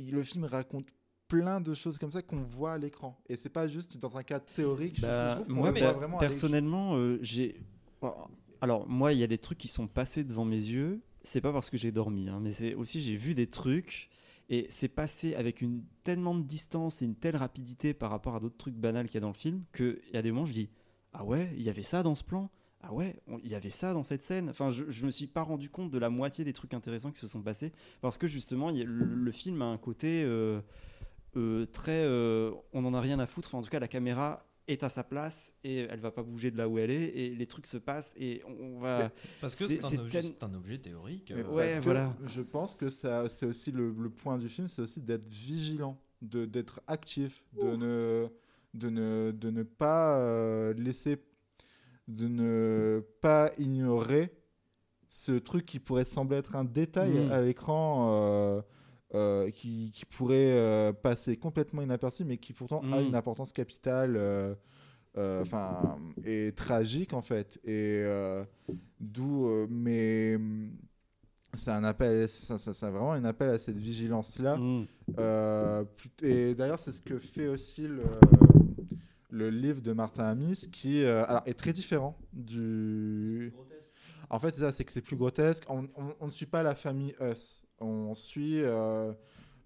Et 0.00 0.10
le 0.10 0.24
film 0.24 0.44
raconte 0.44 0.88
plein 1.28 1.60
de 1.60 1.74
choses 1.74 1.96
comme 1.96 2.10
ça 2.10 2.22
qu'on 2.22 2.42
voit 2.42 2.72
à 2.72 2.78
l'écran. 2.78 3.16
Et 3.28 3.36
c'est 3.36 3.50
pas 3.50 3.68
juste 3.68 3.98
dans 3.98 4.16
un 4.16 4.24
cadre 4.24 4.46
théorique. 4.46 5.00
Bah, 5.00 5.40
je 5.46 5.52
moi, 5.52 5.70
voit 5.70 5.92
vraiment 5.92 6.18
personnellement, 6.18 6.96
euh, 6.96 7.18
j'ai. 7.22 7.60
Alors, 8.60 8.88
moi, 8.88 9.12
il 9.12 9.20
y 9.20 9.22
a 9.22 9.28
des 9.28 9.38
trucs 9.38 9.58
qui 9.58 9.68
sont 9.68 9.86
passés 9.86 10.24
devant 10.24 10.44
mes 10.44 10.56
yeux. 10.56 11.00
C'est 11.22 11.40
pas 11.40 11.52
parce 11.52 11.70
que 11.70 11.76
j'ai 11.76 11.92
dormi, 11.92 12.28
hein, 12.28 12.40
mais 12.42 12.52
c'est 12.52 12.74
aussi 12.74 13.00
j'ai 13.00 13.16
vu 13.16 13.34
des 13.34 13.46
trucs 13.48 14.08
et 14.48 14.66
c'est 14.70 14.88
passé 14.88 15.34
avec 15.34 15.60
une 15.60 15.84
tellement 16.02 16.34
de 16.34 16.42
distance 16.42 17.02
et 17.02 17.04
une 17.04 17.14
telle 17.16 17.36
rapidité 17.36 17.92
par 17.92 18.10
rapport 18.10 18.34
à 18.34 18.40
d'autres 18.40 18.56
trucs 18.56 18.74
banals 18.74 19.06
qu'il 19.06 19.14
y 19.16 19.18
a 19.18 19.20
dans 19.20 19.28
le 19.28 19.34
film 19.34 19.62
qu'il 19.76 20.00
y 20.14 20.16
a 20.16 20.22
des 20.22 20.30
moments 20.32 20.46
je 20.46 20.54
dis 20.54 20.70
ah 21.12 21.24
ouais 21.24 21.50
il 21.56 21.62
y 21.62 21.68
avait 21.70 21.82
ça 21.82 22.02
dans 22.02 22.14
ce 22.14 22.24
plan? 22.24 22.50
Ah 22.80 22.92
ouais 22.92 23.16
il 23.42 23.48
y 23.48 23.54
avait 23.54 23.70
ça 23.70 23.92
dans 23.92 24.04
cette 24.04 24.22
scène? 24.22 24.50
Enfin 24.50 24.70
je, 24.70 24.84
je 24.88 25.04
me 25.04 25.10
suis 25.10 25.26
pas 25.26 25.42
rendu 25.42 25.68
compte 25.70 25.90
de 25.90 25.98
la 25.98 26.10
moitié 26.10 26.44
des 26.44 26.52
trucs 26.52 26.74
intéressants 26.74 27.10
qui 27.10 27.20
se 27.20 27.28
sont 27.28 27.42
passés 27.42 27.72
parce 28.00 28.18
que 28.18 28.26
justement 28.26 28.70
il 28.70 28.76
y 28.78 28.82
a- 28.82 28.84
le, 28.84 29.04
le 29.06 29.32
film 29.32 29.62
a 29.62 29.66
un 29.66 29.78
côté 29.78 30.22
euh, 30.24 30.60
euh, 31.36 31.66
très 31.66 32.04
euh, 32.04 32.52
on 32.72 32.84
en 32.84 32.94
a 32.94 33.00
rien 33.00 33.18
à 33.18 33.26
foutre 33.26 33.48
Enfin, 33.48 33.58
en 33.58 33.62
tout 33.62 33.70
cas 33.70 33.80
la 33.80 33.88
caméra 33.88 34.44
est 34.68 34.84
à 34.84 34.88
sa 34.90 35.02
place 35.02 35.56
et 35.64 35.78
elle 35.78 36.00
va 36.00 36.10
pas 36.10 36.22
bouger 36.22 36.50
de 36.50 36.58
là 36.58 36.68
où 36.68 36.78
elle 36.78 36.90
est 36.90 37.04
et 37.16 37.34
les 37.34 37.46
trucs 37.46 37.66
se 37.66 37.78
passent 37.78 38.14
et 38.18 38.42
on, 38.46 38.76
on 38.76 38.80
va 38.80 39.10
Parce 39.40 39.56
que 39.56 39.66
C'est- 39.66 39.82
un, 39.84 39.88
un 40.42 40.54
objet 40.54 40.78
théorique. 40.78 41.32
Mais 41.34 41.40
euh, 41.42 41.48
Ouais, 41.48 41.68
parce 41.68 41.78
que 41.78 41.84
voilà. 41.84 42.16
Je 42.26 42.42
pense 42.42 42.76
que 42.76 42.90
ça, 42.90 43.28
c'est 43.30 43.46
aussi 43.46 43.72
le, 43.72 43.92
le 43.98 44.10
point 44.10 44.36
du 44.36 44.48
film, 44.50 44.68
c'est 44.68 44.82
aussi 44.82 45.00
d'être 45.00 45.26
vigilant, 45.26 45.98
de 46.20 46.44
d'être 46.44 46.82
actif, 46.86 47.44
de 47.54 47.76
ne, 47.76 48.28
de 48.74 48.90
ne, 48.90 49.30
de 49.32 49.50
ne 49.50 49.62
pas 49.62 50.18
euh, 50.18 50.72
laisser, 50.74 51.18
de 52.06 52.28
ne 52.28 53.02
pas 53.20 53.50
ignorer 53.58 54.30
ce 55.08 55.32
truc 55.32 55.64
qui 55.66 55.78
pourrait 55.78 56.04
sembler 56.04 56.38
être 56.38 56.54
un 56.56 56.64
détail 56.64 57.26
Mm. 57.26 57.30
à 57.32 57.40
l'écran. 57.40 58.08
euh, 58.12 58.62
euh, 59.14 59.50
qui, 59.50 59.90
qui 59.94 60.04
pourrait 60.04 60.92
passer 61.02 61.38
complètement 61.38 61.80
inaperçu, 61.80 62.26
mais 62.26 62.36
qui 62.36 62.52
pourtant 62.52 62.82
a 62.92 63.00
Mm. 63.00 63.06
une 63.06 63.14
importance 63.14 63.54
capitale, 63.54 64.18
enfin, 65.16 65.98
et 66.24 66.52
tragique 66.52 67.14
en 67.14 67.22
fait. 67.22 67.58
Et 67.64 68.02
d'où, 69.00 69.48
mais 69.70 70.36
hum, 70.36 70.72
c'est 71.54 71.70
un 71.70 71.84
appel, 71.84 72.28
ça, 72.28 72.90
vraiment 72.90 73.12
un 73.12 73.24
appel 73.24 73.48
à 73.48 73.58
cette 73.58 73.78
vigilance-là. 73.78 74.56
Mm. 74.58 74.86
Euh, 75.18 75.84
plut- 75.96 76.22
et 76.22 76.54
d'ailleurs, 76.54 76.78
c'est 76.78 76.92
ce 76.92 77.00
que 77.00 77.16
fait 77.18 77.48
aussi 77.48 77.86
le, 77.88 78.02
le 79.38 79.48
livre 79.50 79.80
de 79.80 79.92
Martin 79.92 80.24
Amis, 80.24 80.68
qui 80.72 81.02
euh, 81.04 81.24
alors, 81.28 81.42
est 81.46 81.58
très 81.62 81.72
différent 81.72 82.14
du. 82.32 83.52
En 84.30 84.38
fait, 84.40 84.50
c'est 84.54 84.60
ça, 84.60 84.72
c'est 84.72 84.84
que 84.84 84.92
c'est 84.92 85.00
plus 85.10 85.16
grotesque. 85.16 85.64
On, 85.68 85.84
on- 85.96 86.14
on 86.20 86.26
ne 86.26 86.30
suit 86.30 86.46
pas 86.46 86.62
la 86.62 86.74
famille 86.74 87.14
Us. 87.20 87.64
On 87.80 88.14
suit. 88.14 88.60
Euh, 88.62 89.12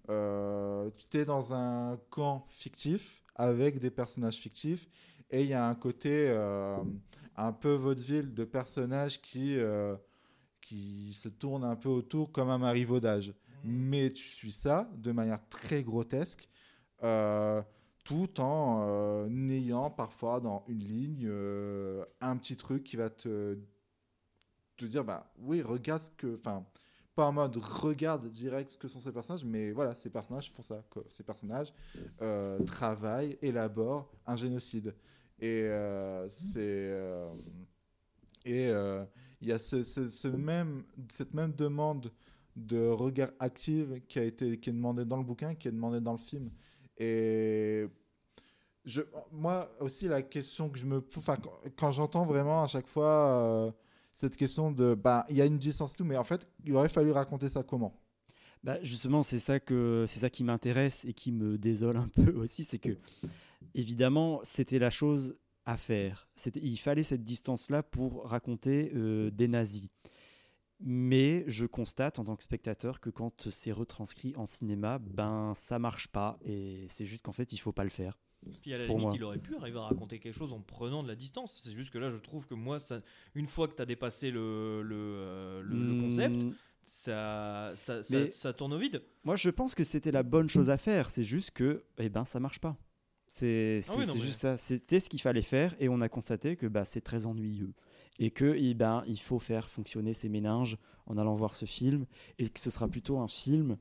euh, 0.09 0.89
tu 1.09 1.17
es 1.17 1.25
dans 1.25 1.53
un 1.53 1.97
camp 2.09 2.45
fictif 2.49 3.23
avec 3.35 3.79
des 3.79 3.89
personnages 3.91 4.37
fictifs 4.37 4.87
et 5.31 5.41
il 5.43 5.47
y 5.49 5.53
a 5.53 5.65
un 5.67 5.75
côté 5.75 6.29
un 7.35 7.51
peu 7.53 7.73
vaudeville 7.73 8.33
de 8.33 8.43
personnages 8.45 9.21
qui, 9.21 9.57
qui 10.61 11.13
se 11.13 11.29
tournent 11.29 11.63
un 11.63 11.75
peu 11.75 11.89
autour 11.89 12.31
comme 12.31 12.49
un 12.49 12.57
marivaudage. 12.57 13.33
Mais 13.63 14.11
tu 14.11 14.27
suis 14.27 14.51
ça 14.51 14.89
de 14.97 15.11
manière 15.13 15.39
très 15.49 15.83
grotesque. 15.83 16.47
euh, 17.03 17.61
tout 18.03 18.41
en 18.41 18.85
euh, 18.87 19.49
ayant 19.49 19.89
parfois 19.89 20.39
dans 20.39 20.63
une 20.67 20.83
ligne 20.83 21.25
euh, 21.25 22.03
un 22.21 22.35
petit 22.37 22.57
truc 22.57 22.83
qui 22.83 22.97
va 22.97 23.09
te, 23.09 23.57
te 24.77 24.85
dire 24.85 25.03
bah 25.03 25.31
oui, 25.39 25.61
regarde 25.61 26.01
ce 26.01 26.11
que. 26.11 26.35
Enfin, 26.35 26.65
pas 27.15 27.27
en 27.27 27.31
mode 27.31 27.55
regarde 27.57 28.31
direct 28.31 28.71
ce 28.71 28.77
que 28.77 28.87
sont 28.87 28.99
ces 28.99 29.11
personnages, 29.11 29.45
mais 29.45 29.71
voilà, 29.71 29.93
ces 29.95 30.09
personnages 30.09 30.51
font 30.51 30.63
ça. 30.63 30.83
Ces 31.09 31.23
personnages 31.23 31.71
euh, 32.21 32.59
travaillent, 32.63 33.37
élaborent 33.41 34.11
un 34.25 34.35
génocide. 34.35 34.95
Et 35.39 35.61
euh, 35.63 36.27
c'est. 36.29 36.91
et 38.45 38.69
il 39.41 39.47
y 39.47 39.51
a 39.51 39.59
ce, 39.59 40.27
même, 40.29 40.83
cette 41.11 41.33
même 41.33 41.53
demande 41.53 42.11
de 42.55 42.87
regard 42.87 43.29
active 43.39 44.01
qui, 44.07 44.19
a 44.19 44.23
été, 44.23 44.59
qui 44.59 44.69
est 44.69 44.73
demandée 44.73 45.05
dans 45.05 45.17
le 45.17 45.23
bouquin, 45.23 45.53
qui 45.53 45.67
est 45.67 45.71
demandée 45.71 46.01
dans 46.01 46.13
le 46.13 46.17
film. 46.17 46.49
Et 46.97 47.87
je, 48.85 49.01
moi 49.31 49.73
aussi, 49.79 50.07
la 50.07 50.21
question 50.21 50.69
que 50.69 50.77
je 50.77 50.85
me. 50.85 51.03
Enfin, 51.17 51.37
quand, 51.77 51.91
j'entends 51.91 52.25
vraiment 52.25 52.63
à 52.63 52.67
chaque 52.67 52.87
fois 52.87 53.29
euh, 53.29 53.71
cette 54.13 54.35
question 54.35 54.71
de. 54.71 54.93
Bah, 54.95 55.25
il 55.29 55.37
y 55.37 55.41
a 55.41 55.45
une 55.45 55.57
distance 55.57 55.95
tout, 55.95 56.05
mais 56.05 56.17
en 56.17 56.23
fait, 56.23 56.47
il 56.65 56.75
aurait 56.75 56.89
fallu 56.89 57.11
raconter 57.11 57.49
ça 57.49 57.63
comment? 57.63 57.99
Bah, 58.63 58.77
justement, 58.81 59.23
c'est 59.23 59.39
ça 59.39 59.59
ça 60.05 60.29
qui 60.29 60.43
m'intéresse 60.43 61.05
et 61.05 61.13
qui 61.13 61.31
me 61.31 61.57
désole 61.57 61.97
un 61.97 62.07
peu 62.13 62.31
aussi, 62.33 62.63
c'est 62.63 62.79
que 62.79 62.97
évidemment, 63.75 64.39
c'était 64.43 64.79
la 64.79 64.89
chose 64.89 65.35
à 65.65 65.77
faire. 65.77 66.27
Il 66.55 66.77
fallait 66.77 67.03
cette 67.03 67.23
distance-là 67.23 67.83
pour 67.83 68.25
raconter 68.25 68.91
euh, 68.95 69.31
des 69.31 69.47
nazis. 69.47 69.89
Mais 70.85 71.45
je 71.47 71.65
constate 71.65 72.19
en 72.19 72.25
tant 72.25 72.35
que 72.35 72.43
spectateur 72.43 72.99
que 72.99 73.09
quand 73.09 73.49
c'est 73.49 73.71
retranscrit 73.71 74.33
en 74.35 74.45
cinéma, 74.45 74.99
ben 74.99 75.53
ça 75.55 75.79
marche 75.79 76.07
pas 76.09 76.37
et 76.43 76.85
c'est 76.89 77.05
juste 77.05 77.23
qu'en 77.23 77.31
fait 77.31 77.53
il 77.53 77.57
faut 77.57 77.71
pas 77.71 77.85
le 77.85 77.89
faire. 77.89 78.19
Puis 78.61 78.73
à 78.73 78.77
la 78.77 78.85
Pour 78.87 78.97
limite, 78.97 79.07
moi. 79.11 79.15
il 79.17 79.23
aurait 79.23 79.37
pu 79.37 79.55
arriver 79.55 79.77
à 79.77 79.83
raconter 79.83 80.19
quelque 80.19 80.35
chose 80.35 80.51
en 80.51 80.59
prenant 80.59 81.01
de 81.01 81.07
la 81.07 81.15
distance. 81.15 81.61
C'est 81.63 81.71
juste 81.71 81.91
que 81.91 81.97
là, 81.97 82.09
je 82.09 82.17
trouve 82.17 82.45
que 82.45 82.53
moi, 82.55 82.77
ça, 82.79 82.99
une 83.35 83.47
fois 83.47 83.69
que 83.69 83.75
tu 83.75 83.81
as 83.81 83.85
dépassé 83.85 84.31
le, 84.31 84.81
le, 84.83 84.95
euh, 84.97 85.61
le 85.63 86.01
concept, 86.01 86.43
Hmm, 86.43 86.51
ça, 86.83 87.71
ça, 87.77 88.03
ça, 88.03 88.17
Mais- 88.19 88.31
ça 88.31 88.51
tourne 88.51 88.73
au 88.73 88.77
vide. 88.77 89.01
Moi, 89.23 89.37
je 89.37 89.49
pense 89.49 89.73
que 89.75 89.85
c'était 89.85 90.11
la 90.11 90.23
bonne 90.23 90.49
chose 90.49 90.69
à 90.69 90.77
faire. 90.77 91.09
C'est 91.09 91.23
juste 91.23 91.51
que, 91.51 91.85
eh 91.97 92.09
ben, 92.09 92.25
ça 92.25 92.41
marche 92.41 92.59
pas. 92.59 92.75
C'est 93.29 93.79
Ah 93.87 93.93
oui, 93.97 94.03
mais- 94.13 94.19
juste 94.19 94.41
ça. 94.41 94.57
C'était 94.57 94.99
ce 94.99 95.09
qu'il 95.09 95.21
fallait 95.21 95.41
faire 95.41 95.73
et 95.79 95.87
on 95.87 96.01
a 96.01 96.09
constaté 96.09 96.57
que 96.57 96.67
bah, 96.67 96.83
c'est 96.83 96.99
très 97.01 97.25
ennuyeux 97.25 97.71
et 98.19 98.31
que 98.31 98.55
eh 98.57 98.73
ben, 98.73 99.03
il 99.07 99.19
faut 99.19 99.39
faire 99.39 99.69
fonctionner 99.69 100.13
ces 100.13 100.29
méninges 100.29 100.77
en 101.07 101.17
allant 101.17 101.35
voir 101.35 101.53
ce 101.55 101.65
film 101.65 102.05
et 102.39 102.49
que 102.49 102.59
ce 102.59 102.69
sera 102.69 102.87
plutôt 102.87 103.17
un 103.19 103.27
film 103.27 103.77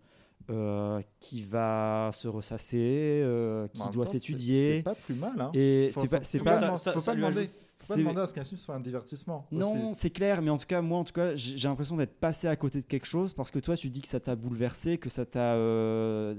euh, 0.51 1.01
qui 1.21 1.41
va 1.43 2.11
se 2.13 2.27
ressasser, 2.27 3.21
euh, 3.23 3.69
qui 3.69 3.81
même 3.81 3.91
doit 3.91 4.07
s'étudier. 4.07 4.77
C'est 4.79 4.83
pas 4.83 4.95
plus 4.97 5.15
mal. 5.15 5.41
Hein. 5.41 5.51
Et 5.55 5.91
Faut- 5.93 6.01
c'est 6.01 6.09
pas, 6.09 6.19
faut- 6.19 6.25
c'est 6.25 6.39
pas, 6.41 6.77
ça- 6.77 6.93
faut 6.93 6.99
ça 7.01 7.13
pas 7.13 7.15
lui 7.15 7.23
demander. 7.23 7.51
Faut 7.79 7.95
pas 7.95 7.97
demander 7.99 8.21
à 8.21 8.27
ce 8.29 8.35
qu'un 8.35 8.45
film 8.45 8.59
soit 8.59 8.75
un 8.77 8.81
divertissement. 8.81 9.47
Non, 9.53 9.93
c'est 9.95 10.11
clair, 10.11 10.41
mais 10.43 10.51
en 10.51 10.57
tout 10.59 10.67
cas, 10.67 10.81
moi, 10.83 10.99
en 10.99 11.05
tout 11.05 11.13
cas, 11.13 11.35
j'ai 11.35 11.69
l'impression 11.69 11.97
d'être 11.97 12.15
passé 12.19 12.47
à 12.49 12.55
côté 12.57 12.81
de 12.81 12.87
quelque 12.87 13.07
chose 13.07 13.33
parce 13.35 13.51
que 13.51 13.59
toi, 13.59 13.77
tu 13.77 13.89
dis 13.91 14.01
que 14.01 14.07
ça 14.09 14.21
t'a 14.21 14.35
bouleversé, 14.37 14.99
que 14.99 15.09
ça 15.11 15.25
t'a. 15.27 15.55
euh, 15.55 16.35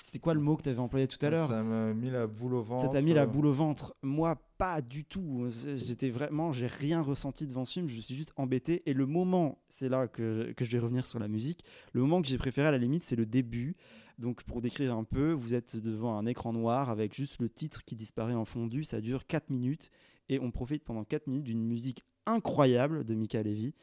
C'était 0.00 0.18
quoi 0.18 0.34
le 0.34 0.40
mot 0.40 0.56
que 0.56 0.62
tu 0.62 0.68
avais 0.68 0.78
employé 0.78 1.06
tout 1.06 1.24
à 1.24 1.30
l'heure 1.30 1.50
Ça 1.50 1.62
m'a 1.62 1.92
mis 1.92 2.10
la 2.10 2.26
boule 2.26 2.54
au 2.54 2.62
ventre. 2.62 2.82
Ça 2.82 2.88
t'a 2.88 3.02
mis 3.02 3.12
la 3.12 3.22
euh, 3.22 3.26
boule 3.26 3.46
au 3.46 3.52
ventre. 3.52 3.94
Moi, 4.02 4.36
pas 4.58 4.80
du 4.80 5.04
tout. 5.04 5.48
J'étais 5.76 6.10
vraiment, 6.10 6.52
j'ai 6.52 6.66
rien 6.66 7.02
ressenti 7.02 7.46
devant 7.46 7.64
ce 7.64 7.74
film. 7.74 7.88
Je 7.88 8.00
suis 8.00 8.14
juste 8.14 8.32
embêté. 8.36 8.82
Et 8.86 8.94
le 8.94 9.06
moment, 9.06 9.58
c'est 9.68 9.88
là 9.88 10.08
que, 10.08 10.52
que 10.56 10.64
je 10.64 10.70
vais 10.70 10.78
revenir 10.78 11.06
sur 11.06 11.18
la 11.18 11.28
musique. 11.28 11.64
Le 11.92 12.00
moment 12.00 12.22
que 12.22 12.28
j'ai 12.28 12.38
préféré 12.38 12.68
à 12.68 12.70
la 12.70 12.78
limite, 12.78 13.02
c'est 13.02 13.16
le 13.16 13.26
début. 13.26 13.76
Donc, 14.18 14.42
pour 14.42 14.60
décrire 14.60 14.94
un 14.94 15.04
peu, 15.04 15.32
vous 15.32 15.54
êtes 15.54 15.76
devant 15.76 16.16
un 16.16 16.26
écran 16.26 16.52
noir 16.52 16.90
avec 16.90 17.14
juste 17.14 17.40
le 17.40 17.48
titre 17.48 17.84
qui 17.84 17.96
disparaît 17.96 18.34
en 18.34 18.44
fondu. 18.44 18.84
Ça 18.84 19.00
dure 19.00 19.26
4 19.26 19.50
minutes 19.50 19.90
et 20.28 20.38
on 20.38 20.50
profite 20.50 20.84
pendant 20.84 21.04
4 21.04 21.26
minutes 21.26 21.44
d'une 21.44 21.64
musique 21.64 22.04
incroyable 22.26 23.04
de 23.04 23.14
Mika 23.14 23.42
Levy 23.42 23.74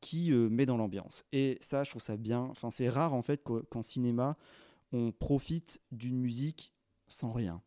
qui 0.00 0.32
euh, 0.32 0.48
met 0.48 0.66
dans 0.66 0.76
l'ambiance. 0.76 1.24
Et 1.32 1.56
ça, 1.60 1.84
je 1.84 1.90
trouve 1.90 2.02
ça 2.02 2.16
bien. 2.16 2.40
Enfin, 2.40 2.70
c'est 2.70 2.88
rare 2.88 3.14
en 3.14 3.22
fait 3.22 3.42
qu'en 3.42 3.82
cinéma, 3.82 4.36
on 4.92 5.12
profite 5.12 5.80
d'une 5.90 6.18
musique 6.18 6.72
sans 7.06 7.32
rien. 7.32 7.62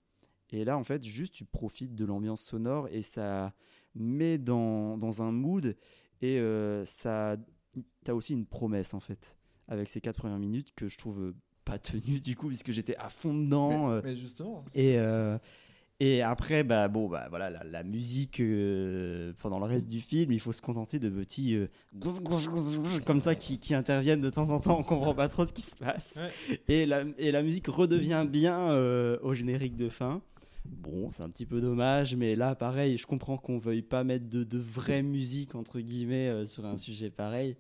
Et 0.52 0.64
là, 0.64 0.78
en 0.78 0.84
fait, 0.84 1.04
juste 1.04 1.34
tu 1.34 1.44
profites 1.46 1.96
de 1.96 2.06
l'ambiance 2.06 2.42
sonore 2.42 2.88
et 2.90 3.02
ça 3.02 3.54
met 3.96 4.38
dans, 4.38 4.98
dans 4.98 5.22
un 5.22 5.32
mood 5.32 5.76
et 6.22 6.40
euh, 6.40 6.86
ça, 6.86 7.38
t'as 8.04 8.14
aussi 8.14 8.34
une 8.34 8.46
promesse 8.46 8.94
en 8.94 9.00
fait 9.00 9.38
avec 9.68 9.90
ces 9.90 10.02
quatre 10.02 10.18
premières 10.18 10.40
minutes 10.40 10.74
que 10.76 10.88
je 10.88 10.98
trouve 10.98 11.20
euh, 11.22 11.36
pas 11.66 11.80
tenues 11.80 12.20
du 12.20 12.36
coup 12.36 12.48
puisque 12.48 12.72
j'étais 12.72 12.96
à 12.98 13.10
fond 13.10 13.34
dedans. 13.34 13.90
euh, 13.92 14.02
Mais, 14.04 14.12
mais 14.12 14.18
justement. 14.18 14.64
et, 14.76 14.98
euh, 15.00 15.38
et 16.00 16.22
après, 16.22 16.64
bah, 16.64 16.88
bon, 16.88 17.08
bah, 17.08 17.28
voilà, 17.30 17.50
la, 17.50 17.64
la 17.64 17.84
musique 17.84 18.40
euh, 18.40 19.34
pendant 19.40 19.60
le 19.60 19.66
reste 19.66 19.88
du 19.90 20.02
film, 20.02 20.32
il 20.32 20.40
faut 20.40 20.52
se 20.52 20.62
contenter 20.62 21.00
de 21.00 21.10
petits 21.10 21.56
euh, 21.56 21.68
comme 23.06 23.20
ça 23.20 23.36
qui, 23.36 23.60
qui 23.60 23.74
interviennent 23.74 24.22
de 24.22 24.30
temps 24.30 24.50
en 24.50 24.60
temps. 24.60 24.80
On 24.80 24.84
comprend 24.84 25.14
pas 25.14 25.28
trop 25.28 25.46
ce 25.46 25.54
qui 25.54 25.62
se 25.62 25.76
passe. 25.76 26.18
Ouais. 26.18 26.60
Et, 26.68 26.86
la, 26.86 27.04
et 27.18 27.32
la 27.32 27.44
musique 27.44 27.68
redevient 27.68 28.26
bien 28.30 28.58
euh, 28.72 29.18
au 29.22 29.34
générique 29.34 29.76
de 29.76 29.90
fin. 29.90 30.22
Bon, 30.66 31.12
c'est 31.12 31.22
un 31.22 31.30
petit 31.30 31.46
peu 31.46 31.62
dommage, 31.62 32.16
mais 32.16 32.36
là, 32.36 32.56
pareil, 32.56 32.98
je 32.98 33.06
comprends 33.06 33.38
qu'on 33.38 33.60
veuille 33.60 33.84
pas 33.84 34.04
mettre 34.04 34.28
de, 34.28 34.44
de 34.44 34.58
vraie 34.58 35.04
musique, 35.04 35.54
entre 35.54 35.80
guillemets, 35.80 36.28
euh, 36.30 36.46
sur 36.46 36.66
un 36.66 36.76
sujet 36.76 37.12
pareil. 37.12 37.56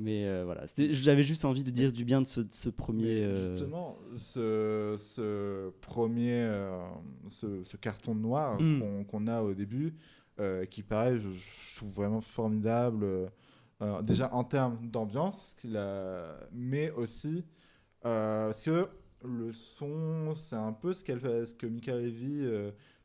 Mais 0.00 0.26
euh, 0.26 0.44
voilà, 0.44 0.64
j'avais 0.92 1.24
juste 1.24 1.44
envie 1.44 1.64
de 1.64 1.70
dire 1.70 1.92
du 1.92 2.04
bien 2.04 2.20
de 2.20 2.26
ce, 2.26 2.40
de 2.40 2.52
ce 2.52 2.68
premier. 2.68 3.24
Euh, 3.24 3.48
Justement, 3.50 3.98
ce, 4.16 4.94
ce 4.96 5.70
premier, 5.80 6.42
euh, 6.42 6.78
ce, 7.30 7.64
ce 7.64 7.76
carton 7.76 8.14
noir 8.14 8.60
Mm. 8.60 9.04
qu'on 9.06 9.26
a 9.26 9.42
au 9.42 9.54
début, 9.54 9.94
qui 10.70 10.84
paraît, 10.84 11.18
je, 11.18 11.28
je 11.30 11.76
trouve 11.76 11.92
vraiment 11.94 12.20
formidable, 12.20 13.04
déjà 14.02 14.32
en 14.32 14.44
termes 14.44 14.78
d'ambiance, 14.88 15.54
a- 15.76 16.36
mais 16.52 16.92
aussi 16.92 17.44
parce 18.02 18.62
que 18.62 18.88
le 19.24 19.50
son, 19.50 20.34
c'est 20.36 20.54
un 20.56 20.72
peu 20.72 20.94
ce, 20.94 21.02
fait- 21.18 21.44
ce 21.46 21.54
que 21.54 21.66
Mika 21.66 21.96
Levy 21.96 22.46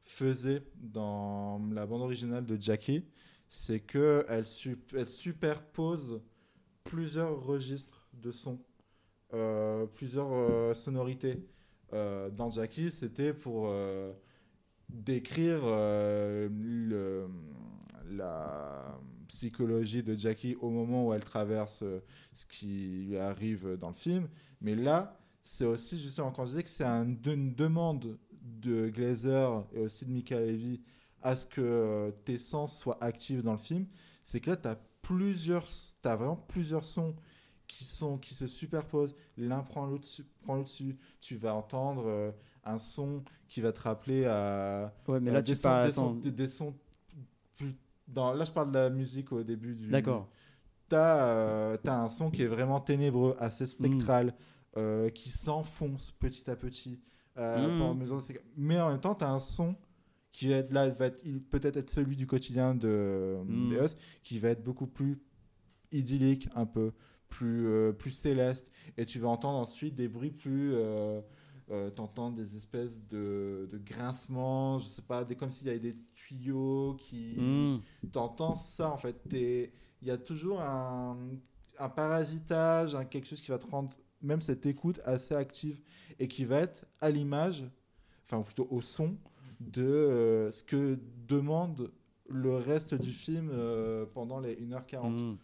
faisait 0.04 0.62
dans 0.76 1.60
la 1.72 1.88
bande 1.88 2.04
originale 2.04 2.46
de 2.46 2.56
Jackie, 2.62 3.04
c'est 3.50 3.80
que 3.80 4.24
elle, 4.30 4.46
sup- 4.46 4.94
elle 4.96 5.10
superpose 5.10 6.22
plusieurs 6.84 7.44
registres 7.44 8.08
de 8.14 8.32
sons 8.32 8.60
euh, 9.34 9.86
plusieurs 9.88 10.32
euh, 10.32 10.74
sonorités. 10.76 11.44
Euh, 11.94 12.30
dans 12.30 12.52
Jackie, 12.52 12.92
c'était 12.92 13.34
pour 13.34 13.74
décrire 14.90 15.64
la 18.10 19.00
psychologie 19.28 20.04
de 20.04 20.16
Jackie 20.16 20.56
au 20.62 20.70
moment 20.70 21.08
où 21.08 21.14
elle 21.14 21.24
traverse 21.24 21.84
ce 22.34 22.46
qui 22.46 23.06
lui 23.08 23.18
arrive 23.18 23.78
dans 23.80 23.88
le 23.90 23.94
film. 23.96 24.28
Mais 24.62 24.76
là, 24.76 25.20
c'est 25.44 25.66
aussi 25.66 26.00
justement 26.00 26.32
quand 26.32 26.46
je 26.46 26.52
disais 26.52 26.64
que 26.64 26.70
c'est 26.70 26.84
un- 26.84 27.16
une 27.26 27.56
demande 27.56 28.18
de 28.42 28.90
Glazer 28.90 29.66
et 29.74 29.80
aussi 29.80 30.06
de 30.06 30.12
Mika 30.12 30.40
Levy 30.40 30.82
à 31.22 31.36
ce 31.36 31.46
que 31.46 32.14
tes 32.26 32.38
sens 32.38 32.78
soient 32.80 33.02
actifs 33.04 33.42
dans 33.42 33.54
le 33.54 33.58
film, 33.58 33.88
c'est 34.24 34.40
que 34.40 34.52
là, 34.52 34.58
tu 34.58 34.68
as 34.68 34.78
plusieurs, 35.02 35.66
as 36.08 36.16
vraiment 36.16 36.36
plusieurs 36.36 36.84
sons 36.84 37.16
qui, 37.68 37.86
sont, 37.86 38.18
qui 38.18 38.34
se 38.34 38.48
superposent. 38.48 39.16
L'un 39.38 39.62
prend 39.62 39.86
l'autre 39.86 40.08
prend 40.42 40.60
dessus. 40.60 40.98
Tu 41.20 41.36
vas 41.36 41.56
entendre 41.56 42.04
euh, 42.08 42.32
un 42.66 42.78
son 42.78 43.24
qui 43.48 43.62
va 43.62 43.72
te 43.72 43.82
rappeler 43.82 44.26
à. 44.26 44.94
Ouais, 45.08 45.20
mais 45.20 45.32
à 45.32 45.36
là, 45.36 45.42
des 45.42 45.54
tu 45.54 45.56
sons- 45.58 45.62
parles. 45.64 45.88
des 45.88 45.94
sons- 45.94 46.14
des- 46.16 46.32
des 46.32 46.48
sons 46.48 46.76
plus- 47.56 47.76
dans, 48.08 48.34
là, 48.34 48.46
je 48.46 48.52
parle 48.52 48.72
de 48.72 48.78
la 48.80 48.90
musique 48.90 49.32
au 49.32 49.44
début 49.44 49.76
du. 49.76 49.88
D'accord. 49.90 50.28
T'as 50.90 51.26
euh, 51.28 51.78
t'as 51.82 51.96
un 51.96 52.10
son 52.10 52.30
qui 52.30 52.44
est 52.44 52.48
vraiment 52.48 52.80
ténébreux, 52.80 53.36
assez 53.40 53.66
spectral, 53.66 54.34
euh, 54.78 55.10
qui 55.10 55.30
s'enfonce 55.30 56.12
petit 56.12 56.50
à 56.50 56.56
petit. 56.56 57.00
euh, 57.38 57.94
Mm. 57.96 58.20
séquence. 58.22 58.44
Mais 58.58 58.80
en 58.80 58.90
même 58.90 59.00
temps, 59.02 59.16
tu 59.16 59.24
as 59.24 59.32
un 59.32 59.40
son 59.40 59.76
qui 60.32 60.50
va 60.50 60.56
être 60.58 60.72
là, 60.72 60.90
va 60.90 61.10
peut-être 61.10 61.78
être 61.78 61.90
celui 61.90 62.16
du 62.16 62.28
quotidien 62.28 62.76
de 62.76 63.38
Mm. 63.44 63.70
d'Eos, 63.70 63.96
qui 64.24 64.38
va 64.38 64.50
être 64.50 64.64
beaucoup 64.64 64.86
plus 64.86 65.20
idyllique, 65.94 66.50
un 66.56 66.66
peu 66.66 66.92
plus, 67.30 67.68
euh, 67.68 67.92
plus 67.94 68.12
céleste. 68.12 68.72
Et 68.98 69.06
tu 69.06 69.20
vas 69.20 69.30
entendre 69.30 69.58
ensuite 69.60 69.96
des 69.96 70.08
bruits 70.08 70.32
plus. 70.32 70.74
Euh, 70.74 71.22
euh, 71.72 71.90
T'entends 71.90 72.30
des 72.30 72.58
espèces 72.58 73.02
de, 73.08 73.70
de 73.72 73.78
grincements, 73.78 74.80
je 74.80 74.88
sais 74.88 75.02
pas, 75.02 75.24
des, 75.24 75.36
comme 75.36 75.52
s'il 75.52 75.68
y 75.68 75.70
avait 75.70 75.80
des 75.80 75.96
tuyaux 76.14 76.96
qui 77.00 77.36
Hmm. 77.38 77.80
t'entends 78.12 78.54
ça 78.56 78.92
en 78.92 78.98
fait. 78.98 79.16
Il 79.32 80.08
y 80.08 80.12
a 80.12 80.18
toujours 80.18 80.60
un, 80.62 81.18
un 81.80 81.90
parasitage, 81.90 82.96
un 82.96 83.06
quelque 83.06 83.28
chose 83.28 83.40
qui 83.42 83.50
va 83.50 83.58
te 83.58 83.66
rendre 83.66 83.92
même 84.22 84.42
cette 84.42 84.66
écoute 84.66 85.00
assez 85.06 85.34
active 85.36 85.80
et 86.20 86.28
qui 86.28 86.44
va 86.46 86.60
être 86.60 86.86
à 87.02 87.10
l'image, 87.10 87.64
enfin 88.26 88.42
plutôt 88.42 88.68
au 88.70 88.82
son 88.82 89.18
de 89.60 89.84
euh, 89.84 90.52
ce 90.52 90.64
que 90.64 91.00
demande 91.28 91.92
le 92.30 92.56
reste 92.56 92.94
du 92.96 93.12
film 93.12 93.50
euh, 93.54 94.06
pendant 94.14 94.40
les 94.40 94.56
1h40. 94.56 95.10
Mm. 95.34 95.38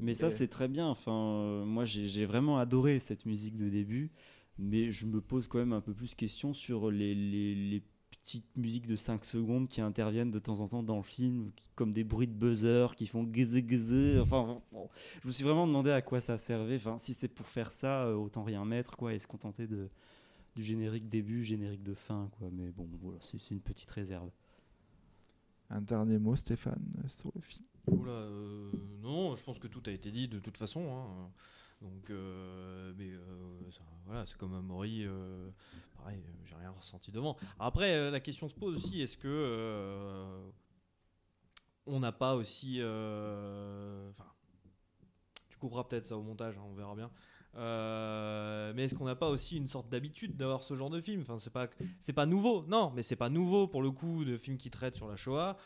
Mais 0.00 0.14
ça, 0.14 0.30
c'est 0.30 0.48
très 0.48 0.68
bien. 0.68 0.86
Enfin, 0.88 1.12
euh, 1.12 1.64
moi, 1.64 1.84
j'ai 1.84 2.26
vraiment 2.26 2.58
adoré 2.58 2.98
cette 2.98 3.26
musique 3.26 3.56
de 3.56 3.68
début. 3.68 4.10
mais 4.58 4.90
je 4.90 5.06
me 5.06 5.20
pose 5.20 5.48
quand 5.48 5.58
même 5.58 5.72
un 5.74 5.80
peu 5.82 5.92
plus 5.94 6.14
question 6.14 6.54
sur 6.54 6.90
les, 6.90 7.14
les, 7.14 7.54
les 7.54 7.82
petites 8.10 8.56
musiques 8.56 8.86
de 8.86 8.96
5 8.96 9.24
secondes 9.26 9.68
qui 9.68 9.80
interviennent 9.82 10.30
de 10.30 10.38
temps 10.38 10.60
en 10.60 10.68
temps 10.68 10.82
dans 10.82 10.96
le 10.96 11.02
film, 11.02 11.52
qui- 11.56 11.68
comme 11.74 11.92
des 11.92 12.04
bruits 12.04 12.26
de 12.28 12.32
buzzer 12.34 12.94
qui 12.96 13.06
font 13.06 13.22
gazé 13.24 13.62
gazé. 13.62 14.18
Enfin, 14.20 14.62
bon, 14.72 14.88
je 15.22 15.26
me 15.28 15.32
suis 15.32 15.44
vraiment 15.44 15.66
demandé 15.66 15.90
à 15.90 16.02
quoi 16.02 16.20
ça 16.22 16.38
servait. 16.38 16.76
Enfin, 16.76 16.96
si 16.98 17.12
c'est 17.14 17.28
pour 17.28 17.46
faire 17.46 17.70
ça, 17.72 18.04
euh, 18.06 18.14
autant 18.14 18.44
rien 18.44 18.64
mettre, 18.64 18.96
quoi, 18.96 19.12
et 19.14 19.18
se 19.18 19.26
contenter 19.26 19.66
de, 19.66 19.88
du 20.56 20.62
générique 20.64 21.08
début, 21.08 21.44
générique 21.44 21.82
de 21.84 21.94
fin, 21.94 22.30
quoi. 22.38 22.48
Mais 22.52 22.70
bon, 22.72 22.88
voilà, 23.02 23.18
c'est 23.22 23.50
une 23.52 23.60
petite 23.62 23.90
réserve. 23.92 24.30
Un 25.70 25.80
dernier 25.80 26.18
mot, 26.18 26.34
Stéphane, 26.34 26.82
sur 27.18 27.30
le 27.34 27.40
film. 27.40 27.64
Euh, 27.88 28.70
non, 29.00 29.34
je 29.34 29.44
pense 29.44 29.58
que 29.58 29.68
tout 29.68 29.82
a 29.86 29.90
été 29.90 30.10
dit 30.10 30.28
de 30.28 30.38
toute 30.38 30.56
façon. 30.56 30.96
hein. 30.96 31.30
Donc, 31.82 32.10
euh, 32.10 32.92
mais 32.96 33.10
euh, 33.10 33.20
voilà, 34.06 34.24
c'est 34.24 34.38
comme 34.38 34.58
Maury, 34.60 35.04
euh, 35.04 35.50
pareil, 35.98 36.22
j'ai 36.46 36.54
rien 36.54 36.70
ressenti 36.70 37.12
devant. 37.12 37.36
Après, 37.58 38.10
la 38.10 38.20
question 38.20 38.48
se 38.48 38.54
pose 38.54 38.76
aussi 38.76 39.02
est-ce 39.02 39.18
que 39.18 40.40
on 41.86 42.00
n'a 42.00 42.12
pas 42.12 42.34
aussi. 42.34 42.80
tu 45.48 45.58
couperas 45.58 45.84
peut-être 45.84 46.06
ça 46.06 46.16
au 46.16 46.22
montage, 46.22 46.56
hein, 46.56 46.62
on 46.64 46.74
verra 46.74 46.94
bien. 46.94 47.10
Mais 48.74 48.84
est-ce 48.84 48.94
qu'on 48.94 49.04
n'a 49.04 49.14
pas 49.14 49.28
aussi 49.28 49.56
une 49.56 49.68
sorte 49.68 49.90
d'habitude 49.90 50.36
d'avoir 50.36 50.62
ce 50.62 50.74
genre 50.76 50.90
de 50.90 51.00
film? 51.02 51.20
Enfin, 51.28 51.36
c'est 51.38 52.12
pas, 52.14 52.26
nouveau, 52.26 52.64
non, 52.68 52.90
mais 52.96 53.02
c'est 53.02 53.16
pas 53.16 53.28
nouveau 53.28 53.68
pour 53.68 53.82
le 53.82 53.90
coup 53.90 54.24
de 54.24 54.38
films 54.38 54.56
qui 54.56 54.70
traitent 54.70 54.96
sur 54.96 55.08
la 55.08 55.16
Shoah. 55.16 55.58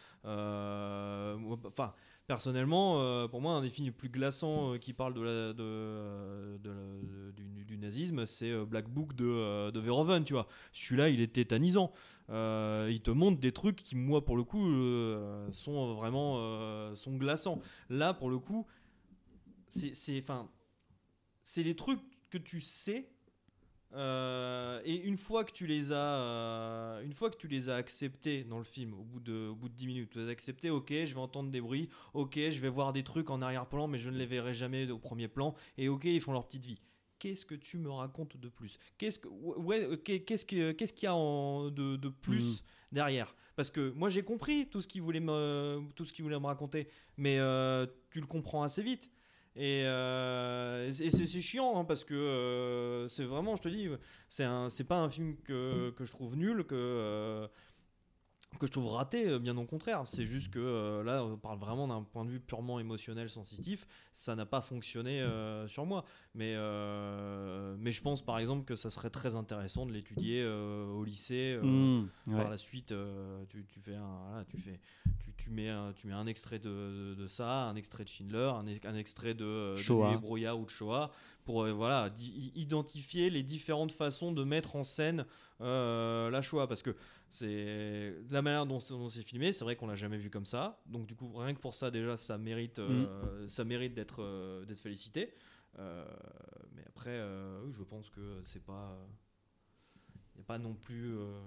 Personnellement, 2.30 3.02
euh, 3.02 3.26
pour 3.26 3.40
moi, 3.40 3.54
un 3.54 3.60
des 3.60 3.70
films 3.70 3.86
les 3.86 3.92
plus 3.92 4.08
glaçants 4.08 4.74
euh, 4.74 4.78
qui 4.78 4.92
parle 4.92 5.14
de 5.14 5.20
euh, 5.24 6.58
du, 7.66 7.76
nazisme, 7.76 8.24
c'est 8.24 8.54
Black 8.66 8.88
Book 8.88 9.16
de, 9.16 9.72
de 9.72 9.80
Verhoeven, 9.80 10.22
tu 10.22 10.34
vois. 10.34 10.46
Celui-là, 10.72 11.08
il 11.08 11.20
est 11.20 11.32
tétanisant. 11.32 11.90
Il 12.28 13.00
te 13.02 13.10
montre 13.10 13.40
des 13.40 13.50
trucs 13.50 13.82
qui, 13.82 13.96
moi, 13.96 14.24
pour 14.24 14.36
le 14.36 14.44
coup, 14.44 14.64
sont 15.50 15.94
vraiment 15.94 16.94
sont 16.94 17.16
glaçants. 17.16 17.58
Là, 17.88 18.14
pour 18.14 18.30
le 18.30 18.38
coup, 18.38 18.64
c'est, 19.68 19.94
c'est 19.94 21.64
des 21.64 21.74
trucs 21.74 22.00
que 22.28 22.38
tu 22.38 22.60
sais. 22.60 23.10
Euh, 23.93 24.80
et 24.84 24.95
une 24.97 25.16
fois 25.16 25.45
que 25.45 25.53
tu 25.53 25.66
les 25.66 25.93
as, 25.93 25.97
euh, 25.97 27.03
une 27.03 27.12
fois 27.12 27.30
que 27.30 27.36
tu 27.36 27.49
les 27.49 27.68
as 27.68 27.76
acceptés 27.76 28.45
dans 28.45 28.59
le 28.59 28.64
film, 28.64 28.95
au 28.95 29.03
bout 29.03 29.20
de, 29.20 29.49
au 29.49 29.55
bout 29.55 29.68
de 29.68 29.74
10 29.74 29.86
minutes, 29.86 30.11
tu 30.11 30.18
les 30.18 30.26
as 30.28 30.30
acceptés, 30.30 30.70
ok, 30.70 30.88
je 30.91 31.14
vais 31.14 31.20
entendre 31.20 31.51
des 31.51 31.61
bruits, 31.61 31.88
ok, 32.14 32.34
je 32.36 32.61
vais 32.61 32.68
voir 32.68 32.93
des 32.93 33.03
trucs 33.03 33.30
en 33.30 33.43
arrière-plan, 33.43 33.88
mais 33.88 33.99
je 33.99 34.11
ne 34.11 34.16
les 34.16 34.26
verrai 34.26 34.55
jamais 34.55 34.91
au 34.91 34.99
premier 34.99 35.28
plan, 35.28 35.55
et 35.76 35.88
ok, 35.88 36.05
ils 36.05 36.20
font 36.20 36.32
leur 36.32 36.47
petite 36.47 36.66
vie. 36.66 36.80
Qu'est-ce 37.18 37.45
que 37.45 37.55
tu 37.55 37.76
me 37.76 37.91
racontes 37.91 38.36
de 38.38 38.49
plus? 38.49 38.78
Qu'est-ce 38.97 39.18
que, 39.18 39.28
ouais, 39.28 39.99
qu'est-ce 40.05 40.47
que, 40.47 40.72
qu'est-ce 40.72 40.93
qu'il 40.95 41.05
y 41.05 41.09
a 41.09 41.14
en- 41.14 41.68
de, 41.70 41.97
de 41.97 42.09
plus 42.09 42.62
derrière? 42.93 43.34
Parce 43.57 43.70
que 43.70 43.91
moi 43.91 44.09
j'ai 44.09 44.22
compris 44.22 44.70
tout 44.70 44.80
ce 44.80 44.88
qu'il 44.88 45.03
voulait 45.03 45.20
me, 45.20 45.82
tout 45.95 46.07
ce 46.07 46.14
qu'il 46.14 46.22
voulait 46.24 46.41
me 46.41 46.47
raconter, 46.47 46.88
mais 47.18 47.38
euh, 47.38 47.86
tu 48.11 48.20
le 48.20 48.26
comprends 48.26 48.62
assez 48.62 48.82
vite. 48.82 49.11
Et, 49.57 49.82
euh, 49.84 50.86
et 50.88 51.11
c'est 51.11 51.26
chiant 51.40 51.78
hein, 51.78 51.84
parce 51.84 52.05
que 52.05 52.14
euh, 52.14 53.09
c'est 53.09 53.24
vraiment, 53.24 53.57
je 53.57 53.62
te 53.62 53.68
dis, 53.68 53.88
c'est 54.28 54.84
pas 54.86 54.98
un 54.98 55.11
film 55.11 55.36
que, 55.42 55.90
que 55.90 56.05
je 56.05 56.12
trouve 56.12 56.36
nul, 56.36 56.64
que 56.64 56.74
euh, 56.76 57.48
que 58.59 58.66
je 58.66 58.72
trouve 58.72 58.88
raté, 58.88 59.28
euh, 59.28 59.38
bien 59.38 59.57
au 59.57 59.64
contraire. 59.64 60.03
C'est 60.07 60.24
juste 60.24 60.53
que 60.53 60.59
euh, 60.59 61.03
là, 61.03 61.24
on 61.24 61.36
parle 61.36 61.59
vraiment 61.59 61.88
d'un 61.88 62.03
point 62.03 62.24
de 62.24 62.30
vue 62.30 62.40
purement 62.40 62.78
émotionnel, 62.80 63.30
sensitif. 63.30 63.86
Ça 64.12 64.34
n'a 64.34 64.44
pas 64.44 64.61
fonctionné 64.61 65.20
euh, 65.22 65.66
sur 65.68 65.86
moi. 65.86 66.05
Mais, 66.34 66.55
euh, 66.57 67.74
mais 67.78 67.92
je 67.92 68.03
pense 68.03 68.22
par 68.22 68.38
exemple 68.38 68.64
que 68.64 68.74
ça 68.74 68.90
serait 68.90 69.11
très 69.11 69.34
intéressant 69.34 69.86
de 69.86 69.92
l'étudier 69.92 70.44
au 70.46 71.05
lycée. 71.05 71.59
Mmh, 71.62 72.09
ouais. 72.26 72.36
Par 72.36 72.51
la 72.51 72.59
suite, 72.59 72.92
tu, 73.48 73.64
tu 73.64 73.80
fais 73.80 73.94
un, 73.94 74.18
voilà, 74.28 74.44
tu 74.44 74.59
fais, 74.59 74.80
tu, 75.18 75.32
tu 75.36 75.51
mets 75.51 75.68
un, 75.68 75.92
tu 75.92 76.07
mets 76.07 76.14
un 76.14 76.26
extrait 76.26 76.59
de, 76.59 76.68
de, 76.68 77.14
de 77.14 77.26
ça, 77.26 77.64
un 77.68 77.76
extrait 77.76 78.05
de 78.05 78.09
Schindler, 78.09 78.53
un, 78.55 78.66
ex- 78.66 78.86
un 78.86 78.96
extrait 78.96 79.34
de, 79.34 79.72
de 79.72 79.76
Shoah. 79.76 80.16
Brouillard 80.18 80.59
ou 80.59 80.64
de 80.64 80.70
Shoah, 80.70 81.11
pour 81.44 81.66
voilà, 81.66 82.11
identifier 82.55 83.30
les 83.30 83.42
différentes 83.42 83.92
façons 83.92 84.32
de 84.32 84.44
mettre 84.44 84.76
en 84.76 84.84
scène 84.84 85.24
la 85.61 86.40
Shoah, 86.42 86.66
parce 86.66 86.82
que 86.82 86.96
c'est 87.28 88.14
la 88.30 88.42
manière 88.42 88.66
dont 88.66 88.80
c'est 88.80 88.94
dont 88.94 89.08
c'est 89.08 89.22
filmé, 89.22 89.52
c'est 89.52 89.64
vrai 89.64 89.76
qu'on 89.76 89.86
l'a 89.86 89.94
jamais 89.94 90.18
vu 90.18 90.30
comme 90.30 90.46
ça, 90.46 90.80
donc 90.86 91.06
du 91.06 91.14
coup 91.14 91.30
rien 91.34 91.54
que 91.54 91.61
pour 91.61 91.74
ça 91.74 91.90
déjà 91.90 92.16
ça 92.16 92.38
mérite, 92.38 92.78
euh, 92.78 93.48
ça 93.48 93.64
mérite 93.64 93.94
d'être 93.94 94.22
euh, 94.22 94.64
d'être 94.64 94.80
félicité. 94.80 95.32
Euh, 95.78 96.04
mais 96.74 96.82
après, 96.88 97.11
euh, 97.11 97.70
je 97.70 97.82
pense 97.84 98.11
que 98.11 98.40
c'est 98.44 98.64
pas, 98.64 98.98
il 100.34 100.38
n'y 100.38 100.42
a 100.42 100.44
pas 100.44 100.58
non 100.58 100.74
plus 100.74 101.14
euh, 101.16 101.38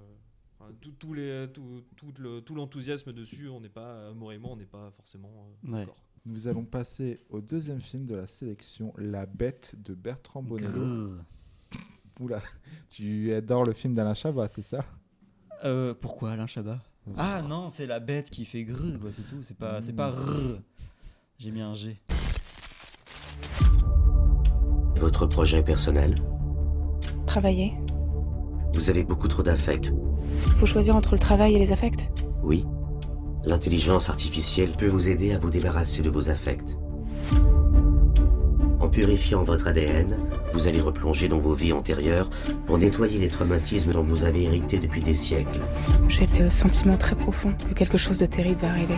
enfin, 0.59 0.71
tout, 0.79 0.91
tous 0.93 1.13
les, 1.13 1.47
tout, 1.53 1.83
tout 1.97 2.13
le- 2.19 2.39
tout 2.41 2.55
l'enthousiasme 2.55 3.11
dessus, 3.11 3.49
on 3.49 3.59
n'est 3.59 3.67
pas, 3.69 4.13
moi, 4.13 4.33
on 4.43 4.55
n'est 4.55 4.65
pas 4.65 4.91
forcément 4.91 5.49
euh, 5.65 5.71
Ouais. 5.71 5.79
d'accord. 5.81 5.97
Nous 6.25 6.47
allons 6.47 6.63
passer 6.63 7.19
au 7.29 7.41
deuxième 7.41 7.81
film 7.81 8.05
de 8.05 8.15
la 8.15 8.27
sélection, 8.27 8.93
La 8.97 9.25
Bête 9.25 9.75
de 9.77 9.93
Bertrand 9.93 10.41
Bonello. 10.41 10.69
Grrr. 10.71 11.25
Oula, 12.19 12.41
tu 12.89 13.33
adores 13.33 13.65
le 13.65 13.73
film 13.73 13.93
d'Alain 13.93 14.13
Chabat, 14.13 14.47
c'est 14.53 14.61
ça? 14.61 14.85
Euh, 15.63 15.93
pourquoi 15.99 16.31
Alain 16.31 16.47
Chabat? 16.47 16.79
Ah 17.17 17.41
non, 17.41 17.69
c'est 17.69 17.85
la 17.85 17.99
bête 17.99 18.29
qui 18.29 18.45
fait 18.45 18.63
grrr, 18.63 18.99
quoi, 19.01 19.11
c'est 19.11 19.23
tout. 19.23 19.41
C'est 19.43 19.57
pas, 19.57 19.81
c'est 19.81 19.93
pas 19.93 20.11
Mm. 20.11 20.15
rrr. 20.15 20.59
J'ai 21.37 21.51
mis 21.51 21.61
un 21.61 21.73
G. 21.73 21.99
Votre 24.95 25.25
projet 25.25 25.61
personnel? 25.63 26.15
Travailler. 27.25 27.73
Vous 28.73 28.89
avez 28.89 29.03
beaucoup 29.03 29.27
trop 29.27 29.43
d'affect. 29.43 29.91
Faut 30.57 30.65
choisir 30.65 30.95
entre 30.95 31.13
le 31.13 31.19
travail 31.19 31.55
et 31.55 31.59
les 31.59 31.71
affects. 31.71 32.09
Oui. 32.41 32.65
L'intelligence 33.43 34.09
artificielle 34.09 34.71
peut 34.71 34.87
vous 34.87 35.09
aider 35.09 35.33
à 35.33 35.39
vous 35.39 35.49
débarrasser 35.49 36.01
de 36.01 36.09
vos 36.09 36.29
affects. 36.29 36.77
Purifiant 38.93 39.41
votre 39.43 39.65
ADN, 39.65 40.15
vous 40.53 40.67
allez 40.67 40.79
replonger 40.79 41.27
dans 41.27 41.39
vos 41.39 41.55
vies 41.55 41.73
antérieures 41.73 42.29
pour 42.67 42.77
nettoyer 42.77 43.17
les 43.17 43.27
traumatismes 43.27 43.91
dont 43.91 44.03
vous 44.03 44.23
avez 44.23 44.43
hérité 44.43 44.77
depuis 44.77 45.01
des 45.01 45.15
siècles. 45.15 45.59
J'ai 46.09 46.27
ce 46.27 46.47
sentiment 46.51 46.95
très 46.95 47.15
profond 47.15 47.55
que 47.67 47.73
quelque 47.73 47.97
chose 47.97 48.19
de 48.19 48.27
terrible 48.27 48.61
va 48.61 48.69
arriver. 48.69 48.97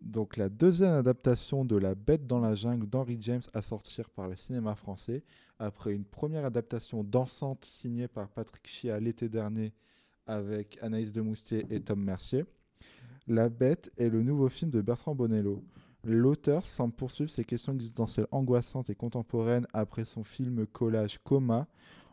Donc 0.00 0.38
la 0.38 0.48
deuxième 0.48 0.94
adaptation 0.94 1.66
de 1.66 1.76
La 1.76 1.94
Bête 1.94 2.26
dans 2.26 2.40
la 2.40 2.54
jungle 2.54 2.88
d'Henry 2.88 3.18
James 3.20 3.42
à 3.52 3.60
sortir 3.60 4.08
par 4.08 4.26
le 4.26 4.36
cinéma 4.36 4.74
français, 4.74 5.22
après 5.58 5.92
une 5.92 6.04
première 6.04 6.46
adaptation 6.46 7.04
dansante 7.04 7.66
signée 7.66 8.08
par 8.08 8.28
Patrick 8.28 8.66
Chia 8.66 8.98
l'été 8.98 9.28
dernier 9.28 9.74
avec 10.26 10.78
Anaïs 10.80 11.12
de 11.12 11.20
Moustier 11.20 11.66
et 11.68 11.80
Tom 11.80 12.02
Mercier. 12.02 12.46
La 13.26 13.50
Bête 13.50 13.92
est 13.98 14.08
le 14.08 14.22
nouveau 14.22 14.48
film 14.48 14.70
de 14.70 14.80
Bertrand 14.80 15.14
Bonello. 15.14 15.62
L'auteur 16.04 16.66
semble 16.66 16.94
poursuivre 16.94 17.30
ses 17.30 17.44
questions 17.44 17.72
existentielles 17.74 18.26
angoissantes 18.32 18.90
et 18.90 18.94
contemporaines 18.94 19.66
après 19.72 20.04
son 20.04 20.24
film 20.24 20.66
collage 20.66 21.18
Coma, 21.22 21.68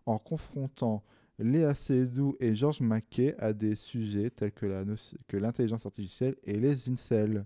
en 0.05 0.19
confrontant 0.19 1.03
Léa 1.39 1.73
Seydoux 1.73 2.35
et 2.39 2.53
Georges 2.53 2.81
Mackay 2.81 3.35
à 3.39 3.53
des 3.53 3.75
sujets 3.75 4.29
tels 4.29 4.51
que 4.51 5.37
l'intelligence 5.37 5.85
artificielle 5.85 6.35
et 6.43 6.53
les 6.53 6.89
incels. 6.89 7.45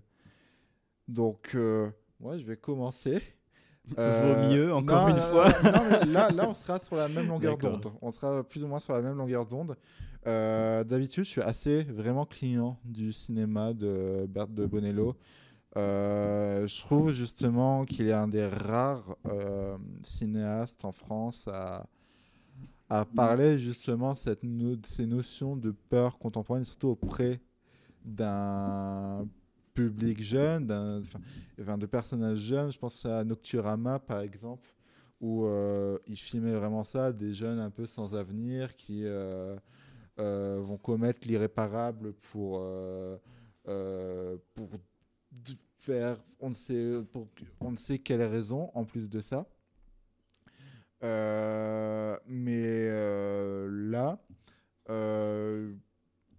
Donc, 1.08 1.52
euh, 1.54 1.90
moi, 2.20 2.36
je 2.36 2.44
vais 2.44 2.56
commencer. 2.56 3.22
Vaut 3.96 4.48
mieux, 4.50 4.72
encore 4.72 5.08
une 5.08 5.16
fois. 5.16 5.48
non, 5.62 5.72
non, 5.72 5.90
mais 5.90 6.06
là, 6.06 6.30
là, 6.30 6.48
on 6.48 6.54
sera 6.54 6.78
sur 6.78 6.96
la 6.96 7.08
même 7.08 7.28
longueur 7.28 7.58
d'onde. 7.58 7.92
On 8.00 8.10
sera 8.10 8.42
plus 8.42 8.64
ou 8.64 8.66
moins 8.66 8.80
sur 8.80 8.94
la 8.94 9.02
même 9.02 9.16
longueur 9.16 9.46
d'onde. 9.46 9.76
Euh, 10.26 10.82
D'habitude, 10.84 11.24
je 11.24 11.28
suis 11.30 11.42
assez 11.42 11.84
vraiment 11.84 12.24
client 12.24 12.78
du 12.84 13.12
cinéma 13.12 13.74
de 13.74 14.26
Bert 14.28 14.48
de 14.48 14.64
Bonello. 14.66 15.16
Euh, 15.76 16.68
je 16.68 16.80
trouve 16.80 17.10
justement 17.10 17.84
qu'il 17.84 18.06
est 18.08 18.12
un 18.12 18.28
des 18.28 18.46
rares 18.46 19.16
euh, 19.26 19.76
cinéastes 20.04 20.84
en 20.84 20.92
France 20.92 21.48
à, 21.52 21.86
à 22.88 23.04
parler 23.04 23.58
justement 23.58 24.14
cette 24.14 24.42
no- 24.44 24.76
ces 24.84 25.06
notions 25.06 25.56
de 25.56 25.72
peur 25.72 26.18
contemporaine, 26.18 26.64
surtout 26.64 26.88
auprès 26.88 27.40
d'un 28.04 29.26
public 29.74 30.22
jeune, 30.22 30.66
de 30.66 31.86
personnages 31.86 32.38
jeunes. 32.38 32.70
Je 32.70 32.78
pense 32.78 33.04
à 33.06 33.24
Nocturama, 33.24 33.98
par 33.98 34.20
exemple, 34.20 34.68
où 35.20 35.44
euh, 35.46 35.98
il 36.06 36.16
filmait 36.16 36.54
vraiment 36.54 36.84
ça, 36.84 37.12
des 37.12 37.34
jeunes 37.34 37.58
un 37.58 37.70
peu 37.70 37.86
sans 37.86 38.14
avenir 38.14 38.76
qui 38.76 39.04
vont 40.16 40.78
commettre 40.78 41.26
l'irréparable 41.26 42.12
pour, 42.30 42.62
pour 43.64 44.68
faire 45.78 46.16
on 46.40 46.50
ne 46.50 46.54
sait, 46.54 47.02
pour 47.12 47.28
on 47.60 47.70
ne 47.72 47.76
sait 47.76 47.98
quelle 47.98 48.22
raison, 48.22 48.70
en 48.74 48.84
plus 48.84 49.08
de 49.10 49.20
ça. 49.20 49.46
Euh, 51.02 52.16
mais 52.26 52.62
euh, 52.88 53.68
là, 53.90 54.18
euh, 54.90 55.72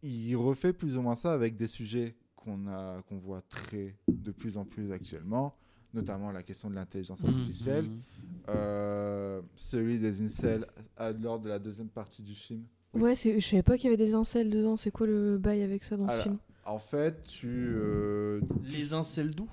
il 0.01 0.35
refait 0.35 0.73
plus 0.73 0.97
ou 0.97 1.01
moins 1.01 1.15
ça 1.15 1.33
avec 1.33 1.55
des 1.55 1.67
sujets 1.67 2.15
qu'on 2.35 2.67
a 2.67 3.01
qu'on 3.03 3.17
voit 3.17 3.41
très 3.41 3.95
de 4.17 4.31
plus 4.31 4.57
en 4.57 4.65
plus 4.65 4.91
actuellement, 4.91 5.55
notamment 5.93 6.31
la 6.31 6.41
question 6.41 6.69
de 6.69 6.75
l'intelligence 6.75 7.21
Mmh, 7.23 7.27
artificielle. 7.27 7.85
mmh. 7.85 8.01
euh, 8.49 9.41
celui 9.55 9.99
des 9.99 10.21
incels 10.21 10.65
à- 10.97 11.11
lors 11.11 11.39
de 11.39 11.49
la 11.49 11.57
deuxième 11.59 11.89
partie 11.89 12.21
du 12.21 12.35
film. 12.35 12.63
Ouais, 12.93 13.15
c'est- 13.15 13.39
je 13.39 13.45
savais 13.47 13.63
pas 13.63 13.75
qu'il 13.75 13.85
y 13.85 13.93
avait 13.93 14.03
des 14.03 14.13
incels 14.13 14.49
dedans. 14.49 14.77
C'est 14.77 14.91
quoi 14.91 15.05
le 15.07 15.37
bail 15.37 15.63
avec 15.63 15.83
ça 15.83 15.97
dans 15.97 16.07
ce 16.07 16.11
Alors, 16.13 16.23
film? 16.23 16.37
En 16.65 16.79
fait, 16.79 17.23
tu. 17.23 17.47
euh, 17.75 18.41
Les 18.63 18.93
incels 18.93 19.31
doux 19.35 19.49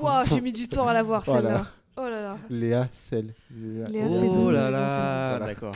Ouah, 0.00 0.22
j'ai 0.24 0.40
mis 0.40 0.52
du 0.52 0.68
temps 0.68 0.86
à 0.86 0.92
la 0.92 1.02
voir 1.02 1.22
Voilà. 1.24 1.40
celle-là. 1.48 1.66
Oh 1.96 2.08
là 2.08 2.20
là, 2.22 2.38
Léa 2.48 2.88
Sel. 2.92 3.34
Léa- 3.52 3.88
Léa 3.88 4.12
Seydoux, 4.12 4.34
Oh 4.46 4.50
là 4.52 4.70
là, 4.70 5.30
Voilà. 5.38 5.46
d'accord. 5.52 5.74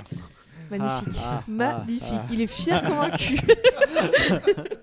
magnifique, 0.70 1.18
Ah, 1.24 1.40
ah, 1.40 1.44
magnifique. 1.48 2.08
ah, 2.12 2.20
ah. 2.22 2.28
Il 2.32 2.40
est 2.40 2.46
fier 2.46 2.80
comme 2.82 2.98
un 2.98 3.10
cul. 3.10 3.40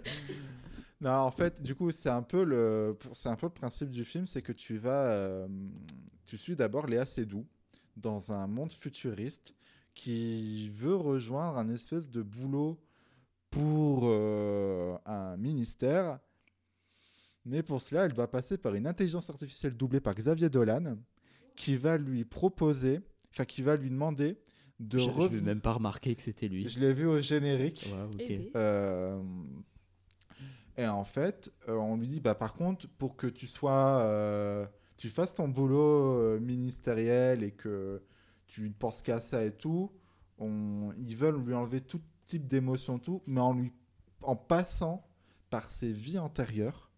Non, 1.02 1.12
en 1.12 1.32
fait, 1.32 1.62
du 1.64 1.76
coup, 1.76 1.92
c'est 1.92 2.10
un 2.10 2.22
peu 2.22 2.44
le, 2.44 2.98
c'est 3.14 3.30
un 3.30 3.38
peu 3.38 3.46
le 3.46 3.54
principe 3.54 3.90
du 3.90 4.04
film, 4.04 4.28
c'est 4.28 4.42
que 4.42 4.52
tu 4.52 4.78
vas, 4.78 5.06
euh, 5.06 5.48
tu 6.26 6.38
suis 6.38 6.58
d'abord 6.58 6.88
Léa 6.88 7.06
Seydoux 7.06 7.46
dans 7.96 8.34
un 8.34 8.48
monde 8.48 8.74
futuriste 8.74 9.56
qui 9.96 10.70
veut 10.72 10.98
rejoindre 10.98 11.58
un 11.58 11.70
espèce 11.70 12.10
de 12.12 12.22
boulot 12.22 12.78
pour 13.50 14.02
euh, 14.04 14.98
un 15.06 15.38
ministère. 15.38 16.20
Mais 17.46 17.64
pour 17.64 17.82
cela, 17.82 18.06
elle 18.06 18.14
va 18.14 18.28
passer 18.28 18.58
par 18.58 18.76
une 18.76 18.86
intelligence 18.86 19.30
artificielle 19.30 19.76
doublée 19.76 20.02
par 20.02 20.14
Xavier 20.14 20.50
Dolan, 20.50 20.98
qui 21.56 21.78
va 21.78 21.98
lui 21.98 22.26
proposer, 22.26 23.00
enfin 23.32 23.46
qui 23.46 23.62
va 23.62 23.76
lui 23.76 23.90
demander 23.90 24.38
de 24.80 24.98
Je 24.98 25.10
n'ai 25.10 25.42
même 25.42 25.62
pas 25.62 25.74
remarqué 25.74 26.16
que 26.16 26.22
c'était 26.22 26.48
lui. 26.48 26.68
Je 26.70 26.80
l'ai 26.80 26.94
vu 26.94 27.06
au 27.06 27.20
générique. 27.20 27.94
Eh. 28.20 28.52
Euh, 28.56 29.22
et 30.80 30.88
en 30.88 31.04
fait, 31.04 31.52
euh, 31.68 31.76
on 31.76 31.98
lui 31.98 32.08
dit, 32.08 32.22
bah, 32.22 32.36
par 32.36 32.54
contre, 32.54 32.88
pour 32.88 33.18
que 33.18 33.28
tu 33.28 33.48
sois, 33.48 34.00
euh, 34.00 34.66
tu 34.96 35.10
fasses 35.10 35.36
ton 35.36 35.50
boulot 35.50 36.16
euh, 36.16 36.40
ministériel 36.40 37.44
et 37.44 37.52
que 37.52 38.02
tu 38.48 38.62
ne 38.62 38.74
penses 38.74 39.02
qu'à 39.02 39.20
ça 39.20 39.44
et 39.44 39.52
tout, 39.52 39.92
on, 40.38 40.94
ils 40.98 41.18
veulent 41.18 41.44
lui 41.44 41.54
enlever 41.54 41.82
tout 41.82 42.00
type 42.30 42.48
d'émotion, 42.48 43.00
tout, 43.00 43.22
mais 43.26 43.42
en 43.42 43.54
lui, 43.54 43.72
en 44.22 44.36
passant 44.36 45.04
par 45.50 45.70
ses 45.70 45.92
vies 45.92 46.20
antérieures 46.20 46.90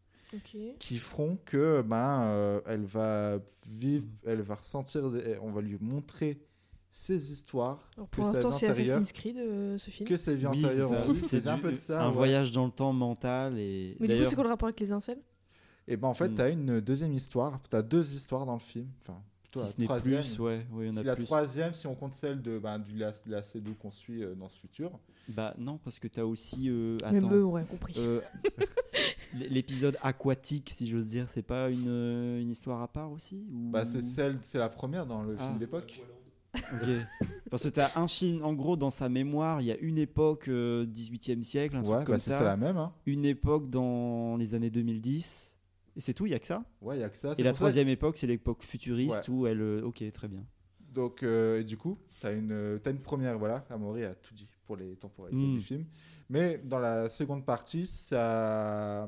qui 0.80 0.98
feront 0.98 1.38
que 1.46 1.82
ben 1.82 2.22
euh, 2.24 2.62
elle 2.66 2.86
va 2.86 3.40
vivre, 3.68 4.08
elle 4.26 4.42
va 4.42 4.56
ressentir, 4.56 5.10
des- 5.12 5.38
on 5.42 5.52
va 5.52 5.62
lui 5.62 5.78
montrer 5.82 6.42
ses 6.90 7.32
histoires, 7.32 7.90
Alors, 7.96 8.08
pour 8.10 8.26
l'instant, 8.26 8.52
c'est 8.52 8.68
Assassin's 8.68 9.12
Creed 9.14 9.38
euh, 9.38 9.78
ce 9.78 9.90
film. 9.90 10.08
que 10.10 10.18
ses 10.18 10.36
vies 10.36 10.48
Oui, 10.48 10.66
antérieures. 10.66 10.92
c'est 11.16 11.48
un 11.48 11.58
peu 11.58 11.72
de 11.72 11.76
ça. 11.78 12.04
un 12.04 12.08
ouais. 12.10 12.14
voyage 12.14 12.52
dans 12.52 12.66
le 12.66 12.72
temps 12.72 12.92
mental 12.94 13.58
et 13.58 13.96
Mais 14.00 14.08
du 14.10 14.18
coup, 14.18 14.26
c'est 14.26 14.36
quoi 14.36 14.44
le 14.44 14.50
rapport 14.50 14.68
avec 14.68 14.80
les 14.80 14.92
incels? 14.92 15.22
Et 15.88 15.96
ben 15.98 16.08
en 16.10 16.14
fait, 16.14 16.30
Hmm. 16.30 16.36
tu 16.36 16.42
as 16.42 16.50
une 16.50 16.80
deuxième 16.82 17.14
histoire. 17.14 17.60
Tu 17.70 17.76
as 17.76 17.82
deux 17.82 18.14
histoires 18.14 18.46
dans 18.46 18.54
le 18.54 18.60
film. 18.60 18.88
Enfin, 19.02 19.22
plutôt 19.52 19.60
si 19.60 19.66
la 19.66 19.72
ce 19.76 19.80
n'est 19.82 19.86
troisième. 19.86 20.20
plus, 20.22 20.40
ouais, 20.40 20.66
ouais, 20.72 20.86
il 20.86 20.88
y 20.88 20.90
en 20.90 20.94
C'est 20.94 21.00
a 21.00 21.04
la 21.04 21.16
plus. 21.16 21.26
troisième 21.26 21.74
si 21.74 21.88
on 21.88 21.96
compte 21.96 22.14
celle 22.14 22.42
de, 22.42 22.58
ben, 22.60 22.80
du, 22.80 22.96
la, 22.98 23.12
de 23.12 23.18
la 23.28 23.42
C2 23.42 23.74
qu'on 23.80 23.92
suit 23.92 24.24
euh, 24.24 24.34
dans 24.36 24.50
ce 24.50 24.58
futur. 24.58 24.92
Bah 25.30 25.54
non, 25.58 25.78
parce 25.84 26.00
que 26.00 26.08
t'as 26.08 26.24
aussi. 26.24 26.70
euh, 26.70 26.98
Même 27.12 27.18
attends, 27.18 27.32
eux 27.36 27.44
auraient 27.44 27.66
compris. 27.66 27.94
euh, 27.98 28.22
L'épisode 29.34 29.98
aquatique, 30.02 30.70
si 30.74 30.88
j'ose 30.90 31.08
dire, 31.08 31.26
c'est 31.30 31.42
pas 31.42 31.70
une, 31.70 31.86
euh, 31.88 32.42
une 32.42 32.50
histoire 32.52 32.82
à 32.82 32.88
part 32.88 33.12
aussi 33.12 33.46
ou... 33.52 33.70
Bah, 33.72 33.86
c'est 33.86 34.02
celle, 34.02 34.38
c'est 34.42 34.58
la 34.60 34.68
première 34.70 35.06
dans 35.06 35.24
le 35.24 35.36
Ah. 35.40 35.46
film 35.48 35.58
d'époque. 35.60 36.02
Ok. 36.54 36.90
Parce 37.50 37.64
que 37.64 37.70
t'as 37.70 37.92
un 37.98 38.10
film, 38.10 38.44
en 38.44 38.54
gros, 38.54 38.76
dans 38.76 38.90
sa 38.90 39.08
mémoire, 39.08 39.62
il 39.62 39.68
y 39.68 39.72
a 39.72 39.78
une 39.78 39.98
époque 39.98 40.50
euh, 40.50 40.86
18e 40.86 41.44
siècle, 41.44 41.78
un 41.78 41.80
Ouais, 41.82 41.86
truc 41.96 42.06
comme 42.08 42.16
bah, 42.16 42.20
c'est 42.20 42.32
ça. 42.32 42.40
c'est 42.40 42.44
la 42.44 42.58
même. 42.58 42.76
Hein. 42.78 42.92
Une 43.06 43.24
époque 43.26 43.70
dans 43.70 44.36
les 44.36 44.54
années 44.54 44.70
2010. 44.70 45.51
Et 45.96 46.02
c'est 46.02 46.14
tout, 46.14 46.26
il 46.26 46.32
y 46.32 46.36
a 46.36 46.40
que 46.40 46.48
ça. 46.48 46.64
Ouais, 46.82 46.98
il 46.98 47.02
y 47.02 47.04
a 47.04 47.10
que 47.10 47.18
ça. 47.18 47.34
Et 47.38 47.44
la 47.44 47.54
troisième 47.54 47.88
époque, 47.90 48.18
c'est 48.18 48.28
l'époque 48.28 48.64
futuriste 48.64 49.28
Ouais. 49.28 49.34
où 49.34 49.48
elle. 49.48 49.62
euh, 49.62 49.82
Ok, 49.84 50.04
très 50.14 50.28
bien. 50.28 50.46
Donc, 50.94 51.24
euh, 51.24 51.64
du 51.64 51.78
coup, 51.78 51.98
tu 52.20 52.28
as, 52.28 52.32
une 52.32 52.80
t'as 52.84 52.92
une 52.92 53.00
première. 53.02 53.38
Voilà, 53.40 53.66
Amaury 53.70 54.04
a 54.04 54.14
tout 54.16 54.34
dit 54.34 54.48
pour 54.66 54.76
les 54.78 54.96
temporalités 54.96 55.42
Hmm. 55.44 55.54
du 55.56 55.62
film. 55.62 55.86
Mais 56.30 56.60
dans 56.64 56.80
la 56.80 57.10
seconde 57.10 57.46
partie, 57.46 57.88
ça, 57.88 59.08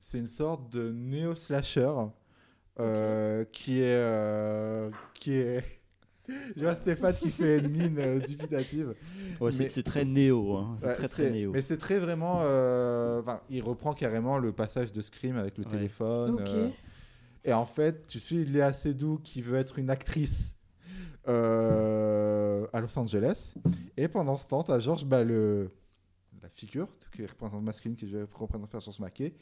c'est 0.00 0.18
une 0.18 0.26
sorte 0.26 0.70
de 0.70 0.90
néo-slasher 0.92 1.92
euh, 2.80 3.44
qui 3.52 3.80
est. 3.80 3.96
euh, 3.96 4.90
qui 5.14 5.32
est... 5.32 5.64
Je 6.56 6.62
vois 6.62 6.74
Stéphane 6.74 7.14
qui 7.14 7.30
fait 7.30 7.58
une 7.58 7.68
mine 7.68 7.98
euh, 7.98 8.18
dubitative. 8.20 8.94
Ouais, 9.40 9.50
c'est 9.50 9.64
Mais- 9.64 9.68
c'est 9.68 9.82
très 9.82 10.04
néo. 10.04 10.56
Hein. 10.56 10.74
C'est 10.76 10.86
Ouais, 10.86 10.94
très 10.94 11.08
très 11.08 11.30
néo. 11.30 11.50
Mais 11.52 11.62
c'est 11.62 11.78
très 11.78 11.98
vraiment. 11.98 12.40
euh, 12.42 13.20
enfin, 13.22 13.40
il 13.50 13.62
reprend 13.62 13.92
carrément 13.94 14.38
le 14.38 14.52
passage 14.52 14.92
de 14.92 15.00
Scream 15.00 15.36
avec 15.36 15.58
le 15.58 15.64
Ouais. 15.64 15.70
téléphone. 15.70 16.44
Euh, 16.46 16.68
et 17.44 17.52
en 17.52 17.66
fait, 17.66 18.06
tu 18.06 18.18
suis 18.20 18.44
Léa 18.44 18.72
Seydoux 18.72 19.18
qui 19.22 19.42
veut 19.42 19.56
être 19.58 19.78
une 19.78 19.90
actrice 19.90 20.54
euh, 21.28 22.66
à 22.72 22.80
Los 22.80 22.96
Angeles. 22.98 23.54
Et 23.96 24.08
pendant 24.08 24.36
ce 24.36 24.46
temps, 24.46 24.62
tu 24.62 24.72
as 24.72 24.78
Georges, 24.80 25.04
bah, 25.04 25.24
le, 25.24 25.70
la 26.42 26.48
figure 26.48 26.88
qui 27.14 27.24
représente 27.26 27.62
masculine, 27.62 27.96
qui 27.96 28.06
est 28.06 28.22
représentée 28.32 28.70
par 28.70 28.80
Georges 28.80 29.00
Mackay, 29.00 29.34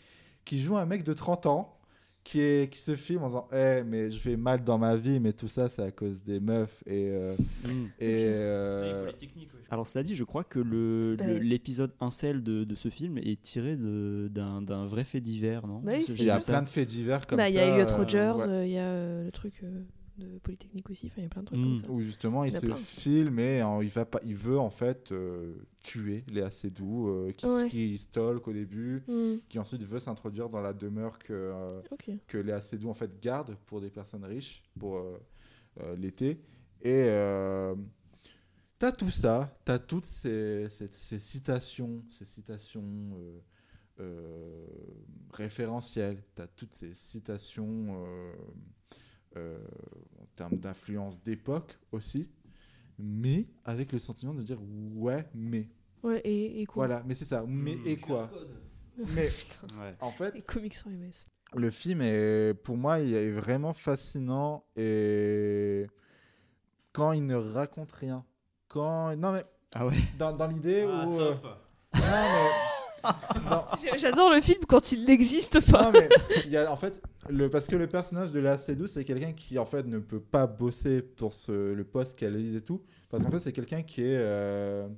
qui 0.44 0.60
joue 0.60 0.76
un 0.76 0.86
mec 0.86 1.04
de 1.04 1.12
30 1.12 1.46
ans. 1.46 1.76
Qui, 2.22 2.40
est, 2.40 2.70
qui 2.70 2.78
se 2.78 2.94
filme 2.96 3.22
en 3.22 3.28
disant 3.28 3.48
Eh, 3.50 3.82
mais 3.84 4.10
je 4.10 4.20
vais 4.28 4.36
mal 4.36 4.62
dans 4.62 4.76
ma 4.76 4.94
vie, 4.94 5.18
mais 5.18 5.32
tout 5.32 5.48
ça, 5.48 5.68
c'est 5.70 5.82
à 5.82 5.90
cause 5.90 6.22
des 6.22 6.38
meufs. 6.38 6.82
Et, 6.86 7.08
euh, 7.10 7.34
Mm. 7.64 7.84
et, 7.98 8.24
euh, 8.26 9.06
je 9.08 9.26
Alors 9.70 9.86
cela 9.86 10.02
dit, 10.02 10.14
je 10.14 10.24
crois 10.24 10.44
que 10.44 10.58
le- 10.58 11.16
Bah, 11.18 11.26
le- 11.26 11.38
l'épisode 11.38 11.92
incel 12.00 12.42
de, 12.42 12.64
de 12.64 12.74
ce 12.74 12.88
film 12.90 13.16
est 13.18 13.40
tiré 13.40 13.76
de- 13.76 14.28
d'un 14.32 14.60
d'un 14.60 14.86
vrai 14.86 15.04
fait 15.04 15.20
divers, 15.20 15.66
non? 15.66 15.80
Bah 15.80 15.92
oui, 15.96 16.04
il 16.08 16.24
y 16.24 16.30
a 16.30 16.40
ça. 16.40 16.52
plein 16.52 16.62
de 16.62 16.68
faits 16.68 16.88
divers 16.88 17.26
comme 17.26 17.38
Bah, 17.38 17.44
ça. 17.44 17.50
il 17.50 17.54
y 17.56 17.58
a 17.58 17.74
euh, 17.74 17.96
Rogers, 17.96 18.34
ouais. 18.38 18.48
euh, 18.48 18.66
il 18.66 18.72
y 18.72 18.78
a 18.78 18.82
euh, 18.86 19.24
le 19.24 19.30
truc 19.32 19.54
euh, 19.64 19.82
de 20.20 20.38
Polytechnique 20.38 20.88
aussi. 20.90 21.06
Enfin, 21.06 21.14
il 21.18 21.24
y 21.24 21.26
a 21.26 21.28
plein 21.30 21.42
de 21.42 21.46
trucs 21.46 21.58
Mm. 21.58 21.64
comme 21.64 21.78
ça. 21.80 21.90
Où 21.90 22.00
justement 22.00 22.44
il 22.44 22.52
se 22.52 22.72
filme 22.74 23.38
et 23.40 23.62
en- 23.62 23.80
il, 23.82 23.88
va 23.88 24.04
pas, 24.04 24.20
il 24.24 24.34
veut 24.36 24.58
en 24.58 24.70
fait 24.70 25.10
euh, 25.12 25.54
tuer 25.82 26.22
Léa 26.28 26.50
Seydoux 26.50 27.08
euh, 27.08 27.32
qui, 27.32 27.46
Ouais. 27.46 27.68
qui 27.68 27.98
stalk 27.98 28.46
au 28.46 28.52
début, 28.52 29.02
Mm. 29.08 29.36
qui 29.48 29.58
ensuite 29.58 29.82
veut 29.84 29.98
s'introduire 29.98 30.48
dans 30.48 30.60
la 30.60 30.72
demeure 30.72 31.18
que, 31.18 31.32
euh, 31.32 31.68
Ok. 31.90 32.10
que 32.28 32.38
Léa 32.38 32.60
Seydoux 32.60 32.88
en 32.90 32.94
fait 32.94 33.20
garde 33.20 33.56
pour 33.66 33.80
des 33.80 33.90
personnes 33.90 34.24
riches 34.24 34.62
pour 34.78 34.96
euh, 34.98 35.18
euh, 35.80 35.96
l'été. 35.96 36.40
Et 36.82 37.04
euh, 37.08 37.74
t'as 38.78 38.92
tout 38.92 39.10
ça, 39.10 39.54
t'as 39.64 39.78
toutes 39.78 40.04
ces, 40.04 40.68
ces- 40.70 40.88
ces 40.92 41.18
citations, 41.18 42.02
ces 42.10 42.24
citations 42.24 42.82
euh, 43.18 43.38
euh, 44.00 44.66
référentielles, 45.32 46.22
t'as 46.34 46.46
toutes 46.46 46.74
ces 46.74 46.94
citations 46.94 47.86
euh, 48.04 48.32
euh, 48.32 48.32
en 49.36 50.26
termes 50.36 50.58
d'influence 50.58 51.22
d'époque 51.22 51.78
aussi, 51.92 52.30
mais 52.98 53.46
avec 53.64 53.92
le 53.92 53.98
sentiment 53.98 54.34
de 54.34 54.42
dire 54.42 54.58
ouais, 54.94 55.28
mais. 55.34 55.68
Ouais, 56.02 56.20
et, 56.24 56.62
et 56.62 56.66
quoi? 56.66 56.86
Voilà, 56.86 57.02
mais 57.06 57.14
c'est 57.14 57.24
ça, 57.26 57.44
mais 57.46 57.74
Hmm. 57.74 57.86
et 57.86 57.96
quoi? 57.96 58.28
Mais. 59.14 59.28
Ouais. 59.80 59.94
en 60.00 60.10
fait, 60.10 60.34
Les 60.34 60.42
comics 60.42 60.74
sur 60.74 60.88
MS. 60.88 61.24
le 61.54 61.70
film 61.70 62.02
est, 62.02 62.52
pour 62.54 62.76
moi, 62.76 63.00
il 63.00 63.14
est 63.14 63.30
vraiment 63.32 63.72
fascinant 63.72 64.64
et 64.76 65.86
quand 66.92 67.12
il 67.12 67.24
ne 67.24 67.34
raconte 67.36 67.92
rien, 67.92 68.24
quand 68.68 69.16
non 69.16 69.32
mais 69.32 69.44
Ah 69.72 69.86
ouais? 69.86 69.96
dans, 70.18 70.32
dans 70.36 70.46
l'idée 70.48 70.84
Ah, 70.86 71.06
où 71.06 71.20
euh, 71.20 71.34
non 71.34 72.00
mais 72.02 72.69
J'adore 73.96 74.30
le 74.30 74.40
film 74.40 74.60
quand 74.68 74.92
il 74.92 75.04
n'existe 75.04 75.60
pas. 75.70 75.84
non, 75.84 75.92
mais 75.92 76.08
il 76.44 76.50
y 76.50 76.56
a 76.56 76.70
en 76.72 76.76
fait 76.76 77.02
le 77.28 77.48
parce 77.50 77.66
que 77.66 77.76
le 77.76 77.86
personnage 77.86 78.32
de 78.32 78.40
la 78.40 78.56
C12 78.56 78.86
c'est 78.88 79.04
quelqu'un 79.04 79.32
qui 79.32 79.58
en 79.58 79.66
fait 79.66 79.86
ne 79.86 79.98
peut 79.98 80.20
pas 80.20 80.46
bosser 80.46 81.02
pour 81.02 81.32
ce, 81.32 81.72
le 81.72 81.84
poste 81.84 82.18
qu'elle 82.18 82.36
lise 82.36 82.56
et 82.56 82.60
tout 82.60 82.82
parce 83.08 83.22
qu'en 83.22 83.30
fait 83.30 83.40
c'est 83.40 83.52
quelqu'un 83.52 83.82
qui 83.82 84.02
est 84.02 84.16
euh. 84.18 84.88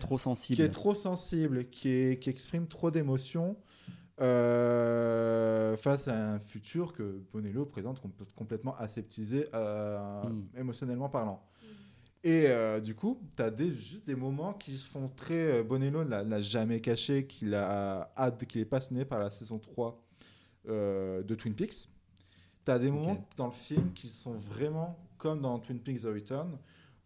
Trop 0.00 0.18
sensible. 0.18 0.56
qui 0.56 0.62
est 0.62 0.70
trop 0.70 0.94
sensible, 0.94 1.68
qui, 1.68 1.90
est, 1.90 2.18
qui 2.18 2.30
exprime 2.30 2.66
trop 2.66 2.90
d'émotions 2.90 3.56
euh, 4.20 5.76
face 5.76 6.08
à 6.08 6.34
un 6.34 6.38
futur 6.40 6.92
que 6.92 7.20
Bonello 7.32 7.64
présente 7.66 8.00
com- 8.00 8.10
complètement 8.34 8.74
aseptisé 8.76 9.46
euh, 9.54 10.22
Mm. 10.24 10.58
émotionnellement 10.60 11.08
parlant. 11.08 11.42
Et 12.24 12.46
euh, 12.46 12.80
du 12.80 12.94
coup, 12.94 13.20
tu 13.36 13.42
as 13.42 13.50
des, 13.50 13.72
juste 13.72 14.06
des 14.06 14.14
moments 14.14 14.52
qui 14.54 14.76
se 14.76 14.88
font 14.88 15.08
très... 15.08 15.60
euh, 15.60 15.62
Bonello 15.64 16.04
l'a 16.04 16.22
l'a 16.22 16.40
jamais 16.40 16.80
caché 16.80 17.26
qu'il 17.26 17.54
a 17.54 18.12
hâte, 18.16 18.46
qu'il 18.46 18.60
est 18.60 18.64
passionné 18.64 19.04
par 19.04 19.18
la 19.18 19.30
saison 19.30 19.58
3 19.58 20.00
euh, 20.68 21.22
de 21.22 21.34
Twin 21.34 21.54
Peaks. 21.54 21.88
Tu 22.64 22.70
as 22.70 22.78
des 22.78 22.90
moments 22.92 23.28
dans 23.36 23.46
le 23.46 23.52
film 23.52 23.92
qui 23.92 24.08
sont 24.08 24.34
vraiment 24.34 24.96
comme 25.18 25.40
dans 25.40 25.58
Twin 25.58 25.80
Peaks 25.80 26.02
The 26.02 26.06
Return, 26.06 26.58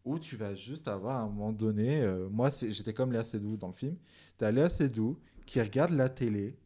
où 0.04 0.18
tu 0.18 0.36
vas 0.36 0.54
juste 0.54 0.88
avoir 0.88 1.16
à 1.16 1.20
un 1.22 1.28
moment 1.28 1.52
donné, 1.52 2.02
euh, 2.02 2.28
moi 2.30 2.50
j'étais 2.50 2.94
comme 2.94 3.12
Léa 3.12 3.24
Seydoux 3.24 3.56
dans 3.56 3.68
le 3.68 3.72
film, 3.72 3.96
tu 4.38 4.44
as 4.44 4.50
Léa 4.52 4.68
Seydoux 4.68 5.18
qui 5.46 5.60
regarde 5.60 5.92
la 5.92 6.08
télé, 6.08 6.56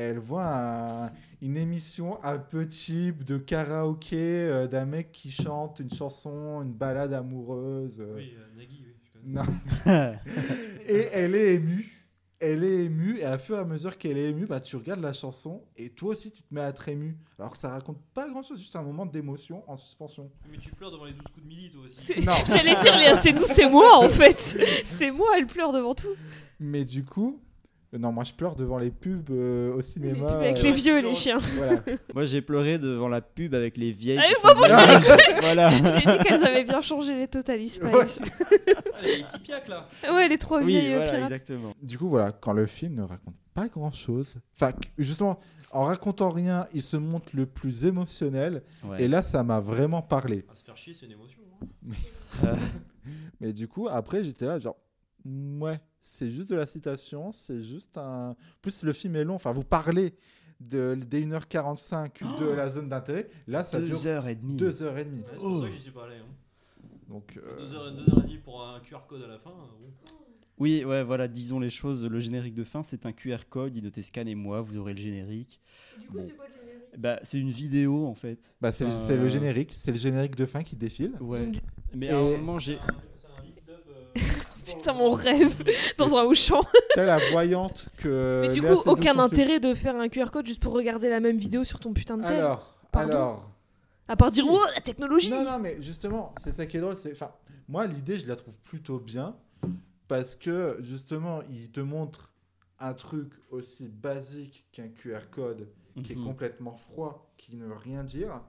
elle 0.00 0.18
voit 0.18 0.46
un- 0.46 1.10
une 1.42 1.56
émission 1.56 2.22
un 2.24 2.38
peu 2.38 2.66
cheap 2.70 3.24
de 3.24 3.38
karaoké 3.38 4.16
euh, 4.16 4.66
d'un 4.66 4.86
mec 4.86 5.12
qui 5.12 5.30
chante 5.30 5.80
une 5.80 5.90
chanson, 5.92 6.62
une 6.62 6.72
balade 6.72 7.12
amoureuse. 7.12 8.00
euh, 8.00 8.14
Oui, 8.16 8.32
euh, 8.36 8.56
Nagui, 8.56 8.84
oui. 8.86 8.94
je 9.04 9.20
connais. 9.20 9.34
non. 9.34 10.14
et 10.86 11.08
elle 11.12 11.34
est 11.34 11.54
émue. 11.54 11.94
elle 12.40 12.62
est 12.62 12.84
émue 12.84 13.18
et 13.18 13.24
à 13.24 13.36
fur 13.38 13.56
et 13.56 13.58
à 13.60 13.64
mesure 13.64 13.98
qu'elle 13.98 14.16
est 14.16 14.30
émue, 14.30 14.46
bah, 14.46 14.60
tu 14.60 14.76
regardes 14.76 15.00
la 15.00 15.12
chanson 15.12 15.62
et 15.76 15.90
toi 15.90 16.10
aussi 16.10 16.30
tu 16.30 16.42
te 16.42 16.54
mets 16.54 16.60
à 16.60 16.68
être 16.68 16.88
ému. 16.88 17.16
Alors 17.38 17.50
que 17.52 17.58
ça 17.58 17.68
raconte 17.68 17.98
pas 18.14 18.28
grand 18.28 18.42
chose, 18.42 18.58
juste 18.60 18.76
un 18.76 18.82
moment 18.82 19.06
d'émotion 19.06 19.62
en 19.68 19.76
suspension. 19.76 20.30
Mais 20.50 20.58
tu 20.58 20.70
pleures 20.70 20.92
devant 20.92 21.04
les 21.06 21.12
12 21.12 21.22
coups 21.32 21.42
de 21.42 21.48
midi, 21.48 21.70
toi 21.70 21.82
aussi. 21.84 21.96
C'est- 22.00 22.20
Non. 22.26 22.34
J'allais 22.46 22.76
dire, 22.80 22.96
Léa, 22.96 23.14
c'est 23.16 23.32
nous, 23.32 23.44
c'est 23.46 23.68
moi 23.68 23.96
en 24.04 24.08
fait. 24.08 24.38
C'est 24.84 25.10
moi, 25.10 25.28
elle 25.36 25.46
pleure 25.48 25.72
devant 25.72 25.94
tout. 25.94 26.14
Mais 26.60 26.84
du 26.84 27.04
coup, 27.04 27.40
euh, 27.40 27.47
non, 27.96 28.12
moi 28.12 28.24
je 28.24 28.34
pleure 28.34 28.54
devant 28.54 28.76
les 28.78 28.90
pubs 28.90 29.30
euh, 29.30 29.72
au 29.74 29.80
cinéma. 29.80 30.38
Avec 30.40 30.56
euh, 30.58 30.62
les 30.62 30.72
vieux 30.72 30.98
et 30.98 31.02
les 31.02 31.14
chiens. 31.14 31.38
voilà. 31.38 31.80
Moi, 32.14 32.26
j'ai 32.26 32.42
pleuré 32.42 32.78
devant 32.78 33.08
la 33.08 33.20
pub 33.22 33.54
avec 33.54 33.76
les 33.78 33.92
vieilles. 33.92 34.20
Ah, 34.44 34.54
moi, 34.54 34.68
j'avais 34.68 34.98
l'image. 34.98 35.18
Voilà. 35.40 35.70
J'ai 35.70 36.00
dit 36.18 36.18
qu'elles 36.24 36.44
avaient 36.44 36.64
bien 36.64 36.80
changé 36.82 37.14
les 37.16 37.28
Totally 37.28 37.68
Spice. 37.68 37.90
Ouais. 37.90 38.04
Ah, 39.00 39.02
les 39.04 39.22
petits 39.22 39.38
piacs, 39.40 39.68
là. 39.68 39.86
Ouais, 40.12 40.28
les 40.28 40.38
trois 40.38 40.58
Oui, 40.58 40.66
vieilles 40.72 40.92
euh, 40.92 40.96
voilà, 40.96 41.12
pirates. 41.12 41.32
exactement. 41.32 41.72
Du 41.80 41.96
coup, 41.96 42.08
voilà, 42.08 42.32
quand 42.32 42.52
le 42.52 42.66
film 42.66 42.94
ne 42.96 43.02
raconte 43.02 43.36
pas 43.54 43.68
grand 43.68 43.92
chose, 43.92 44.34
enfin, 44.60 44.72
justement, 44.98 45.38
en 45.70 45.84
racontant 45.84 46.30
rien, 46.30 46.66
il 46.74 46.82
se 46.82 46.96
montre 46.96 47.28
le 47.32 47.46
plus 47.46 47.86
émotionnel. 47.86 48.62
Ouais. 48.84 49.04
Et 49.04 49.08
là, 49.08 49.22
ça 49.22 49.42
m'a 49.44 49.60
vraiment 49.60 50.02
parlé. 50.02 50.44
Ah, 50.50 50.56
se 50.56 50.64
faire 50.64 50.76
chier, 50.76 50.94
c'est 50.94 51.06
une 51.06 51.12
émotion. 51.12 51.40
hein. 52.44 52.56
Mais 53.40 53.52
du 53.52 53.68
coup, 53.68 53.88
après, 53.88 54.24
j'étais 54.24 54.46
là, 54.46 54.58
genre, 54.58 54.76
ouais, 55.24 55.80
c'est 56.00 56.30
juste 56.30 56.50
de 56.50 56.56
la 56.56 56.66
citation, 56.66 57.32
c'est 57.32 57.62
juste 57.62 57.98
un. 57.98 58.36
Plus 58.62 58.82
le 58.82 58.92
film 58.92 59.16
est 59.16 59.24
long, 59.24 59.34
enfin, 59.34 59.52
vous 59.52 59.64
parlez 59.64 60.14
de, 60.60 60.94
des 60.94 61.24
1h45 61.26 62.38
de 62.40 62.46
la 62.50 62.70
zone 62.70 62.88
d'intérêt. 62.88 63.28
Là, 63.46 63.64
ça 63.64 63.78
Deux 63.80 63.86
dure 63.86 64.06
heures 64.06 64.26
et 64.28 64.34
demie. 64.34 64.56
2h30. 64.56 64.94
Ouais, 64.94 65.06
c'est 65.32 65.38
pour 65.38 65.60
ça 65.60 65.66
que 65.68 65.72
j'y 65.72 65.82
suis 65.82 65.90
pas 65.90 66.04
allé. 66.06 66.16
Hein. 66.16 66.84
Donc, 67.08 67.36
euh, 67.36 67.58
Deux 67.58 67.74
heures, 67.74 67.92
deux 67.92 68.02
heures 68.12 68.18
et 68.18 68.22
demie 68.22 68.38
pour 68.38 68.62
un 68.66 68.80
QR 68.80 68.98
code 69.08 69.22
à 69.22 69.28
la 69.28 69.38
fin. 69.38 69.50
euh. 69.50 70.10
Oui, 70.58 70.84
ouais, 70.84 71.04
voilà, 71.04 71.28
disons 71.28 71.60
les 71.60 71.70
choses. 71.70 72.04
Le 72.04 72.18
générique 72.20 72.54
de 72.54 72.64
fin, 72.64 72.82
c'est 72.82 73.06
un 73.06 73.12
QR 73.12 73.38
code. 73.48 73.76
Il 73.76 73.84
notait 73.84 74.02
scannez-moi, 74.02 74.60
vous 74.60 74.76
aurez 74.78 74.92
le 74.94 75.00
générique. 75.00 75.60
Bon. 76.10 76.28
Bah, 76.96 77.20
c'est 77.22 77.38
une 77.38 77.50
vidéo 77.50 78.06
en 78.06 78.14
fait. 78.14 78.56
bah, 78.60 78.72
c'est 78.72 78.84
Enfin, 78.84 79.06
c'est 79.06 79.16
le 79.16 79.28
générique, 79.28 79.72
c'est 79.72 79.92
le 79.92 79.98
générique 79.98 80.34
de 80.34 80.46
fin 80.46 80.64
qui 80.64 80.74
défile. 80.74 81.12
Ouais. 81.20 81.52
Mais 81.94 82.06
Et- 82.06 82.10
à 82.10 82.18
un 82.18 82.22
moment, 82.38 82.58
j'ai. 82.58 82.78
C'est 83.14 83.26
un 83.28 83.44
lip 83.44 83.60
dub, 83.64 83.74
euh, 83.88 84.20
Putain, 84.76 84.92
mon 84.94 85.10
rêve 85.10 85.62
dans 85.98 86.16
un 86.16 86.24
Auchan. 86.24 86.60
T'as 86.94 87.04
la 87.04 87.18
voyante 87.30 87.88
que. 87.98 88.40
Mais 88.42 88.48
du 88.48 88.60
Léa 88.60 88.70
coup, 88.72 88.78
Seydoux 88.78 88.90
aucun 88.90 89.18
intérêt 89.18 89.60
de 89.60 89.74
faire 89.74 89.96
un 89.96 90.08
QR 90.08 90.30
code 90.30 90.46
juste 90.46 90.62
pour 90.62 90.72
regarder 90.74 91.08
la 91.08 91.20
même 91.20 91.38
vidéo 91.38 91.64
sur 91.64 91.80
ton 91.80 91.92
putain 91.92 92.16
de 92.16 92.22
tel. 92.22 92.38
Alors, 92.38 92.74
Pardon 92.92 93.12
alors. 93.12 93.50
À 94.10 94.16
part 94.16 94.30
dire, 94.30 94.46
oh, 94.48 94.58
la 94.74 94.80
technologie 94.80 95.30
Non, 95.30 95.44
non, 95.44 95.58
mais 95.58 95.80
justement, 95.82 96.34
c'est 96.42 96.52
ça 96.52 96.64
qui 96.64 96.78
est 96.78 96.80
drôle. 96.80 96.96
C'est, 96.96 97.12
enfin, 97.12 97.30
moi, 97.68 97.86
l'idée, 97.86 98.18
je 98.18 98.26
la 98.26 98.36
trouve 98.36 98.58
plutôt 98.60 98.98
bien 98.98 99.36
parce 100.08 100.34
que 100.34 100.78
justement, 100.80 101.42
il 101.50 101.70
te 101.70 101.80
montre 101.80 102.32
un 102.78 102.94
truc 102.94 103.32
aussi 103.50 103.88
basique 103.88 104.66
qu'un 104.72 104.88
QR 104.88 105.28
code 105.30 105.68
qui 106.02 106.12
est 106.12 106.16
Mhm. 106.16 106.24
complètement 106.24 106.76
froid, 106.76 107.30
qui 107.36 107.56
ne 107.56 107.66
veut 107.66 107.74
rien 107.76 108.02
dire. 108.04 108.40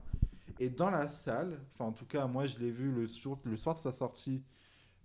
Et 0.60 0.70
dans 0.70 0.90
la 0.91 1.10
salle, 1.10 1.60
enfin, 1.74 1.86
en 1.86 1.91
tout 1.91 2.06
cas, 2.06 2.26
moi, 2.28 2.46
je 2.46 2.58
l'ai 2.60 2.70
vu 2.72 2.91
le, 2.91 3.06
jour, 3.08 3.38
le 3.44 3.58
soir 3.58 3.76
de 3.76 3.80
sa 3.80 3.91
sortie, 3.91 4.44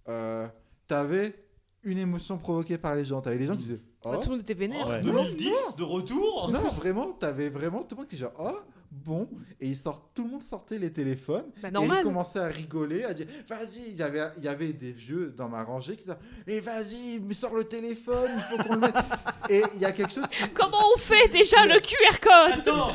euh, 0.08 0.46
t'avais 0.86 1.34
une 1.82 1.98
émotion 1.98 2.38
provoquée 2.38 2.78
par 2.78 2.94
les 2.94 3.04
gens. 3.04 3.20
T'avais 3.20 3.38
les 3.38 3.46
gens 3.46 3.52
qui 3.52 3.58
disaient 3.58 3.80
Bah, 4.02 4.12
Oh, 4.12 4.16
Tout 4.16 4.24
le 4.24 4.30
monde 4.32 4.40
était 4.40 4.54
vénère. 4.54 4.86
Ouais. 4.88 5.00
2010, 5.00 5.50
de 5.78 5.82
retour. 5.82 6.50
Non, 6.52 6.60
vraiment, 6.70 7.12
t'avais 7.12 7.48
vraiment 7.50 7.82
tout 7.82 7.94
le 7.94 8.00
monde 8.02 8.08
qui 8.08 8.16
genre 8.16 8.32
oh 8.38 8.56
bon. 8.90 9.28
Et 9.60 9.68
ils 9.68 9.76
sortent, 9.76 10.10
tout 10.14 10.24
le 10.24 10.30
monde 10.30 10.42
sortait 10.42 10.78
les 10.78 10.92
téléphones. 10.92 11.46
Bah, 11.62 11.68
et 11.80 11.84
ils 11.84 12.00
commençaient 12.02 12.38
à 12.38 12.46
rigoler, 12.48 13.04
à 13.04 13.12
dire 13.12 13.26
vas-y, 13.48 13.90
il 13.90 13.96
y 13.96 14.02
avait 14.02 14.22
il 14.38 14.44
y 14.44 14.48
avait 14.48 14.72
des 14.72 14.92
vieux 14.92 15.34
dans 15.36 15.48
ma 15.48 15.62
rangée 15.64 15.96
qui 15.96 16.04
disaient 16.04 16.18
et 16.46 16.60
vas-y, 16.60 17.18
mais 17.20 17.34
sors 17.34 17.54
le 17.54 17.64
téléphone, 17.64 18.30
il 18.34 18.42
faut 18.42 18.62
qu'on 18.62 18.74
le 18.74 18.80
mette. 18.80 18.94
et 19.50 19.62
il 19.74 19.80
y 19.80 19.84
a 19.84 19.92
quelque 19.92 20.12
chose 20.12 20.26
qui 20.30 20.50
Comment 20.54 20.80
on 20.94 20.98
fait 20.98 21.28
déjà 21.28 21.64
le 21.66 21.80
QR 21.80 22.18
code? 22.20 22.58
Attends. 22.60 22.94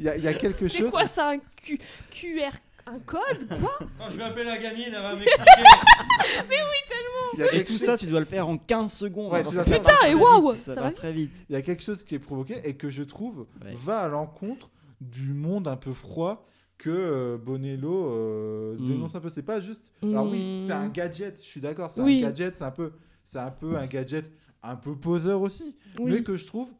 Il 0.00 0.06
y 0.06 0.08
a, 0.08 0.16
il 0.16 0.24
y 0.24 0.28
a 0.28 0.34
quelque 0.34 0.68
C'est 0.68 0.78
chose 0.78 0.90
quoi 0.90 1.06
ça, 1.06 1.30
un 1.30 1.38
Q- 1.38 1.78
QR 2.10 2.50
Un 2.86 2.98
code 3.00 3.48
Quoi 3.60 3.78
Quand 3.98 4.10
je 4.10 4.16
vais 4.16 4.22
appeler 4.24 4.44
la 4.44 4.58
gamine, 4.58 4.84
elle 4.88 4.92
va 5.02 5.14
m'expliquer. 5.14 5.50
il 7.34 7.40
y 7.40 7.42
a 7.42 7.54
Et 7.54 7.64
tout 7.64 7.78
ça, 7.78 7.96
tu 7.96 8.06
dois 8.06 8.20
le 8.20 8.26
faire 8.26 8.46
en 8.48 8.56
15 8.58 8.92
secondes. 8.92 9.32
Ouais, 9.32 9.40
hein, 9.40 9.44
tu 9.48 9.54
dois 9.54 9.64
faire- 9.64 9.82
va 9.82 10.08
et 10.08 10.14
waouh, 10.14 10.52
ça 10.52 10.74
ça 10.74 10.74
va 10.76 10.82
va 10.82 10.90
très 10.92 11.12
vite. 11.12 11.32
il 11.48 11.52
y 11.54 11.56
a 11.56 11.62
quelque 11.62 11.82
chose 11.82 12.04
qui 12.04 12.14
est 12.14 12.18
provoqué 12.18 12.56
et 12.64 12.76
que 12.76 12.90
je 12.90 13.02
trouve 13.02 13.46
Ouais. 13.64 13.72
va 13.74 14.00
à 14.00 14.08
l'encontre 14.08 14.70
du 15.00 15.32
monde 15.32 15.66
un 15.68 15.76
peu 15.76 15.92
froid 15.92 16.46
que 16.78 16.90
euh, 16.90 17.38
Bonello 17.38 18.10
euh, 18.12 18.76
Mm. 18.78 18.86
dénonce 18.86 19.14
un 19.14 19.20
peu. 19.20 19.28
C'est 19.30 19.42
pas 19.42 19.60
juste. 19.60 19.92
Alors 20.02 20.28
oui, 20.30 20.44
Mm. 20.60 20.66
c'est 20.66 20.72
un 20.72 20.88
gadget. 20.88 21.38
Je 21.40 21.46
suis 21.46 21.60
d'accord. 21.60 21.90
C'est 21.90 22.02
Oui. 22.02 22.22
un 22.24 22.28
gadget. 22.28 22.54
C'est 22.56 22.64
un 22.64 22.70
peu, 22.70 22.92
c'est 23.22 23.38
un 23.38 23.50
peu 23.50 23.76
un 23.76 23.86
gadget 23.86 24.30
un 24.62 24.76
peu 24.76 24.96
poseur 24.96 25.40
aussi, 25.42 25.76
Oui. 25.98 26.12
mais 26.12 26.22
que 26.22 26.36
je 26.36 26.46
trouve 26.46 26.70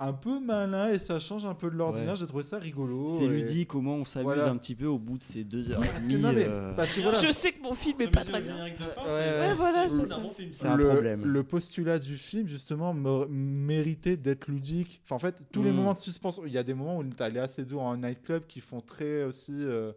un 0.00 0.12
peu 0.12 0.38
malin 0.38 0.90
et 0.90 0.98
ça 1.00 1.18
change 1.18 1.44
un 1.44 1.54
peu 1.54 1.68
de 1.70 1.74
l'ordinaire. 1.76 2.10
Ouais. 2.12 2.16
J'ai 2.16 2.26
trouvé 2.26 2.44
ça 2.44 2.58
rigolo. 2.58 3.08
C'est 3.08 3.24
et- 3.24 3.28
ludique, 3.28 3.68
comment 3.68 3.96
on 3.96 4.04
s'amuse 4.04 4.24
Voilà. 4.26 4.48
un 4.50 4.56
petit 4.56 4.74
peu 4.76 4.86
au 4.86 4.98
bout 4.98 5.18
de 5.18 5.24
ces 5.24 5.42
deux 5.44 5.72
heures 5.72 5.80
Parce 5.80 6.04
et 6.04 6.06
que, 6.08 6.12
demie. 6.12 6.22
non, 6.22 6.32
mais, 6.32 6.46
euh, 6.48 6.72
parce 6.74 6.92
que 6.92 7.00
voilà, 7.00 7.18
Je 7.20 7.30
sais 7.32 7.50
que 7.52 7.60
mon 7.62 7.72
film 7.74 8.00
est 8.02 8.08
pas 8.10 8.24
très 8.24 8.40
bien. 8.40 8.64
Ouais, 8.64 8.72
Ouais, 9.08 9.54
voilà, 9.56 9.86
c'est 10.52 10.66
un 10.66 10.76
le, 10.76 10.84
problème. 10.88 11.24
le 11.24 11.42
postulat 11.42 11.98
du 11.98 12.16
film, 12.16 12.46
justement, 12.46 12.94
me- 12.94 13.26
méritait 13.28 14.16
d'être 14.16 14.46
ludique. 14.48 15.00
Enfin, 15.04 15.16
en 15.16 15.18
fait, 15.18 15.42
tous 15.50 15.62
les 15.64 15.72
Mm. 15.72 15.76
moments 15.76 15.92
de 15.94 15.98
suspension. 15.98 16.42
Il 16.46 16.52
y 16.52 16.58
a 16.58 16.62
des 16.62 16.74
moments 16.74 16.98
où 16.98 17.04
tu 17.04 17.10
les 17.32 17.38
assez 17.40 17.64
doux 17.64 17.80
en 17.80 17.96
nightclub 17.96 18.46
qui 18.46 18.60
font 18.60 18.80
très 18.80 19.24
aussi. 19.24 19.52
euh, 19.52 19.92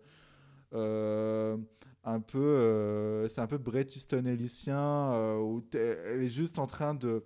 euh, 0.73 1.57
un 2.03 2.19
peu. 2.19 2.40
euh, 2.40 3.28
c'est 3.30 3.41
un 3.41 3.48
peu 3.48 3.57
Bret 3.60 3.86
Easton 3.95 4.26
Ellisien, 4.26 4.80
euh, 5.14 5.38
où 5.38 5.64
elle 5.73 6.23
est 6.23 6.30
juste 6.30 6.57
en 6.57 6.65
train 6.65 6.94
de 6.95 7.23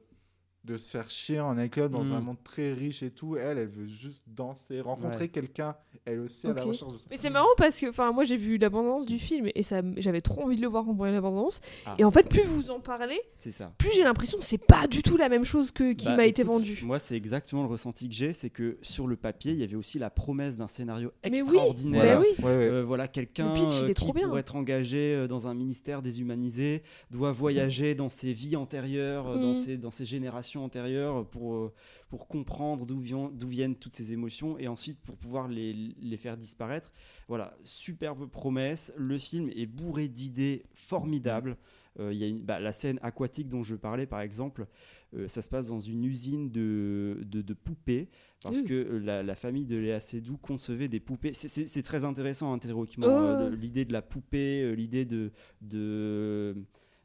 de 0.65 0.77
se 0.77 0.89
faire 0.89 1.09
chier 1.09 1.39
en 1.39 1.55
nightclub 1.55 1.91
dans 1.91 2.03
Mm. 2.03 2.11
un 2.13 2.19
monde 2.21 2.43
très 2.43 2.73
riche 2.73 3.03
et 3.03 3.11
tout. 3.11 3.37
Elle, 3.37 3.57
elle 3.59 3.67
veut 3.67 3.85
juste 3.85 4.23
danser, 4.27 4.81
rencontrer 4.81 5.23
Ouais. 5.25 5.27
quelqu'un, 5.29 5.75
elle 6.05 6.19
aussi, 6.19 6.47
à 6.47 6.53
la 6.53 6.63
recherche 6.63 6.91
de 6.91 6.97
ça. 6.97 7.07
Mais 7.11 7.17
c'est 7.17 7.29
marrant 7.29 7.47
parce 7.57 7.79
que 7.79 7.87
enfin 7.89 8.11
moi 8.11 8.23
j'ai 8.23 8.37
vu 8.37 8.57
l'abondance 8.57 9.05
du 9.05 9.19
film 9.19 9.47
et 9.53 9.63
ça 9.63 9.81
j'avais 9.97 10.21
trop 10.21 10.43
envie 10.43 10.55
de 10.55 10.61
le 10.61 10.67
voir 10.67 10.87
en 10.89 10.93
voyant 10.93 11.13
l'abondance 11.13 11.61
Ah. 11.85 11.95
et 11.97 12.03
en 12.03 12.11
fait 12.11 12.27
plus 12.27 12.43
vous 12.43 12.71
en 12.71 12.79
parlez 12.79 13.19
ça. 13.39 13.71
plus 13.77 13.91
j'ai 13.95 14.03
l'impression 14.03 14.37
que 14.39 14.43
c'est 14.43 14.57
pas 14.57 14.87
du 14.87 15.03
tout 15.03 15.17
la 15.17 15.29
même 15.29 15.45
chose 15.45 15.71
que 15.71 15.93
qui 15.93 16.07
Bah, 16.07 16.15
m'a 16.17 16.25
été 16.25 16.41
vendu. 16.43 16.79
Moi, 16.83 16.97
c'est 16.99 17.15
exactement 17.15 17.61
le 17.61 17.67
ressenti 17.69 18.09
que 18.09 18.15
j'ai, 18.15 18.33
c'est 18.33 18.49
que 18.49 18.77
sur 18.81 19.05
le 19.07 19.15
papier, 19.15 19.51
il 19.53 19.59
y 19.59 19.63
avait 19.63 19.75
aussi 19.75 19.99
la 19.99 20.09
promesse 20.09 20.57
d'un 20.57 20.67
scénario 20.67 21.11
Mais 21.23 21.31
oui, 21.31 21.39
extraordinaire. 21.41 22.19
Bah 22.19 22.25
oui. 22.27 22.43
Ouais, 22.43 22.57
ouais. 22.57 22.63
Euh, 22.69 22.83
voilà, 22.83 23.07
quelqu'un 23.07 23.53
Le 23.53 23.59
pitch, 23.59 23.75
il 23.79 23.83
euh, 23.83 23.87
est 23.89 23.93
qui, 23.93 23.93
trop 23.93 24.13
bien. 24.13 24.27
pour 24.27 24.39
être 24.39 24.55
engagé 24.55 25.13
euh, 25.15 25.27
dans 25.27 25.47
un 25.47 25.53
ministère 25.53 26.01
déshumanisé, 26.01 26.81
doit 27.11 27.31
voyager 27.31 27.93
dans 27.95 28.09
ses 28.09 28.33
vies 28.33 28.55
antérieures, 28.55 29.27
euh, 29.27 29.37
dans, 29.37 29.51
Mm. 29.51 29.55
ses, 29.55 29.77
dans 29.77 29.91
ses 29.91 30.05
générations 30.05 30.55
antérieures, 30.57 31.27
pour, 31.30 31.56
euh, 31.56 31.73
pour 32.10 32.27
comprendre 32.27 32.86
d'où 32.86 32.98
vient- 32.99 33.32
d'où 33.34 33.48
viennent 33.48 33.76
toutes 33.76 33.94
ces 33.94 34.11
émotions, 34.14 34.57
et 34.57 34.68
ensuite 34.68 34.99
pour 35.02 35.18
pouvoir 35.18 35.48
les, 35.48 35.73
les 35.73 36.18
faire 36.18 36.38
disparaître. 36.38 36.91
Voilà, 37.27 37.57
superbe 37.64 38.30
promesse. 38.30 38.94
Le 38.98 39.18
film 39.18 39.49
est 39.56 39.65
bourré 39.65 40.07
d'idées 40.07 40.64
formidables. 40.73 41.57
Euh, 41.99 42.11
y 42.14 42.23
a 42.26 42.27
une- 42.27 42.41
bah, 42.41 42.60
la 42.60 42.73
scène 42.73 42.99
aquatique 43.02 43.48
dont 43.48 43.64
je 43.64 43.76
parlais, 43.76 44.06
par 44.06 44.19
exemple, 44.19 44.68
euh, 45.15 45.30
ça 45.30 45.41
se 45.41 45.48
passe 45.48 45.68
dans 45.69 45.80
une 45.80 46.03
usine 46.03 46.52
de, 46.52 47.22
de, 47.26 47.41
de 47.41 47.53
poupées, 47.53 48.10
parce 48.44 48.60
Ouh. 48.60 48.64
que 48.65 48.73
euh, 48.73 48.99
la, 48.99 49.23
la 49.23 49.36
famille 49.36 49.65
de 49.65 49.77
Léa 49.77 50.02
Seydoux 50.02 50.38
concevait 50.38 50.90
des 50.90 50.99
poupées. 50.99 51.32
C'est- 51.32 51.84
très 51.84 52.03
intéressant, 52.03 52.52
hein, 52.52 52.60
théoriquement, 52.60 53.07
Oh. 53.07 53.10
euh, 53.10 53.56
l'idée 53.56 53.86
de 53.86 53.94
la 53.94 54.02
poupée, 54.02 54.76
l'idée 54.76 55.06
de, 55.06 55.32
de 55.61 56.56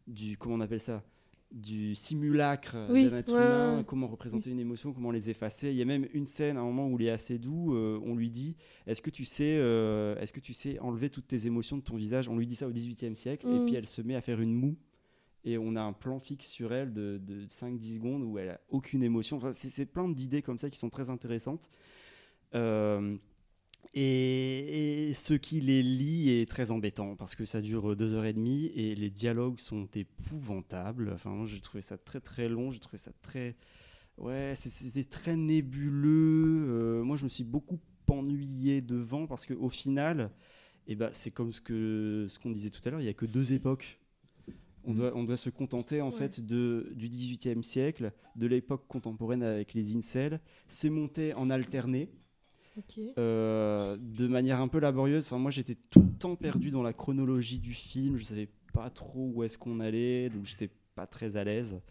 du 0.08 0.36
comment 0.36 0.56
on 0.56 0.60
appelle 0.60 0.80
ça? 0.80 1.04
Du 1.52 1.94
simulacre 1.96 2.76
Oui, 2.90 3.08
d'un 3.10 3.16
être 3.18 3.32
ouais, 3.32 3.38
humain, 3.40 3.78
ouais. 3.78 3.84
comment 3.84 4.06
représenter 4.06 4.50
une 4.50 4.60
émotion, 4.60 4.92
comment 4.92 5.10
les 5.10 5.30
effacer. 5.30 5.70
Il 5.70 5.76
y 5.76 5.82
a 5.82 5.84
même 5.84 6.06
une 6.14 6.26
scène 6.26 6.56
à 6.56 6.60
un 6.60 6.64
moment 6.64 6.86
où 6.88 6.96
Léa 6.96 7.18
Seydoux, 7.18 7.74
euh, 7.74 7.98
on 8.04 8.14
lui 8.14 8.30
dit 8.30 8.56
Est-ce 8.86 9.02
que 9.02 9.10
tu 9.10 9.24
sais, 9.24 9.56
euh, 9.58 10.16
est-ce 10.20 10.32
que 10.32 10.38
tu 10.40 10.52
sais 10.52 10.78
enlever 10.78 11.10
toutes 11.10 11.26
tes 11.26 11.46
émotions 11.48 11.76
de 11.76 11.82
ton 11.82 11.96
visage? 11.96 12.28
On 12.28 12.36
lui 12.36 12.46
dit 12.46 12.54
ça 12.54 12.68
au 12.68 12.70
XVIIIe 12.70 13.16
siècle, 13.16 13.46
et 13.48 13.58
Mm. 13.58 13.66
puis 13.66 13.74
elle 13.74 13.86
se 13.86 14.00
met 14.02 14.14
à 14.14 14.20
faire 14.20 14.40
une 14.40 14.54
moue 14.54 14.76
et 15.44 15.56
on 15.58 15.74
a 15.74 15.80
un 15.80 15.92
plan 15.94 16.18
fixe 16.18 16.46
sur 16.48 16.72
elle 16.72 16.92
de, 16.92 17.18
de 17.20 17.46
5-10 17.46 17.94
secondes 17.96 18.22
où 18.22 18.38
elle 18.38 18.50
a 18.50 18.60
aucune 18.68 19.02
émotion. 19.02 19.38
Enfin, 19.38 19.52
c'est 19.52 19.70
c'est 19.70 19.86
plein 19.86 20.08
d'idées 20.08 20.42
comme 20.42 20.58
ça 20.58 20.68
qui 20.70 20.78
sont 20.78 20.90
très 20.90 21.10
intéressantes. 21.10 21.70
Euh, 22.54 23.16
et, 23.94 25.08
et 25.10 25.14
ce 25.14 25.34
qui 25.34 25.60
les 25.60 25.82
lie 25.82 26.30
est 26.30 26.48
très 26.48 26.70
embêtant 26.70 27.16
parce 27.16 27.34
que 27.34 27.44
ça 27.44 27.60
dure 27.60 27.96
deux 27.96 28.14
heures 28.14 28.24
et 28.24 28.32
demie 28.32 28.66
et 28.74 28.94
les 28.94 29.10
dialogues 29.10 29.58
sont 29.58 29.88
épouvantables. 29.94 31.10
Enfin, 31.14 31.30
moi, 31.30 31.46
j'ai 31.46 31.60
trouvé 31.60 31.82
ça 31.82 31.98
très 31.98 32.20
très 32.20 32.48
long, 32.48 32.70
j'ai 32.70 32.78
trouvé 32.80 32.98
ça 32.98 33.12
très. 33.22 33.56
Ouais, 34.18 34.54
c'est- 34.56 34.70
c'était 34.70 35.04
très 35.04 35.36
nébuleux. 35.36 36.66
Euh, 36.68 37.02
moi, 37.04 37.16
je 37.16 37.24
me 37.24 37.28
suis 37.30 37.44
beaucoup 37.44 37.80
ennuyé 38.08 38.80
devant 38.82 39.26
parce 39.26 39.46
qu'au 39.46 39.68
final, 39.70 40.30
eh 40.88 40.96
ben, 40.96 41.10
c'est 41.12 41.30
comme 41.30 41.52
ce 41.52 41.60
que 41.60 42.26
ce 42.28 42.38
qu'on 42.38 42.50
disait 42.50 42.70
tout 42.70 42.80
à 42.86 42.90
l'heure, 42.90 43.00
il 43.00 43.04
n'y 43.04 43.10
a 43.10 43.14
que 43.14 43.26
deux 43.26 43.52
époques. 43.52 44.00
On 44.84 44.94
doit, 44.94 45.12
on 45.14 45.24
doit 45.24 45.36
se 45.36 45.50
contenter 45.50 46.00
en 46.00 46.10
Ouais. 46.10 46.12
fait 46.12 46.40
de, 46.40 46.92
du 46.96 47.08
XVIIIe 47.08 47.62
siècle, 47.64 48.12
de 48.36 48.46
l'époque 48.46 48.86
contemporaine 48.88 49.42
avec 49.42 49.74
les 49.74 49.94
incels. 49.96 50.40
C'est 50.68 50.90
monté 50.90 51.34
en 51.34 51.50
alterné 51.50 52.10
Euh, 53.18 53.96
de 54.00 54.26
manière 54.26 54.60
un 54.60 54.68
peu 54.68 54.78
laborieuse. 54.78 55.26
Enfin, 55.26 55.38
moi, 55.38 55.50
j'étais 55.50 55.76
tout 55.90 56.02
le 56.02 56.12
temps 56.18 56.36
perdu 56.36 56.70
dans 56.70 56.82
la 56.82 56.92
chronologie 56.92 57.58
du 57.58 57.74
film. 57.74 58.16
Je 58.16 58.24
savais 58.24 58.48
pas 58.72 58.90
trop 58.90 59.30
où 59.34 59.42
est-ce 59.42 59.58
qu'on 59.58 59.80
allait, 59.80 60.28
donc 60.30 60.44
j'étais 60.46 60.70
pas 60.94 61.06
très 61.06 61.36
à 61.36 61.44
l'aise. 61.44 61.82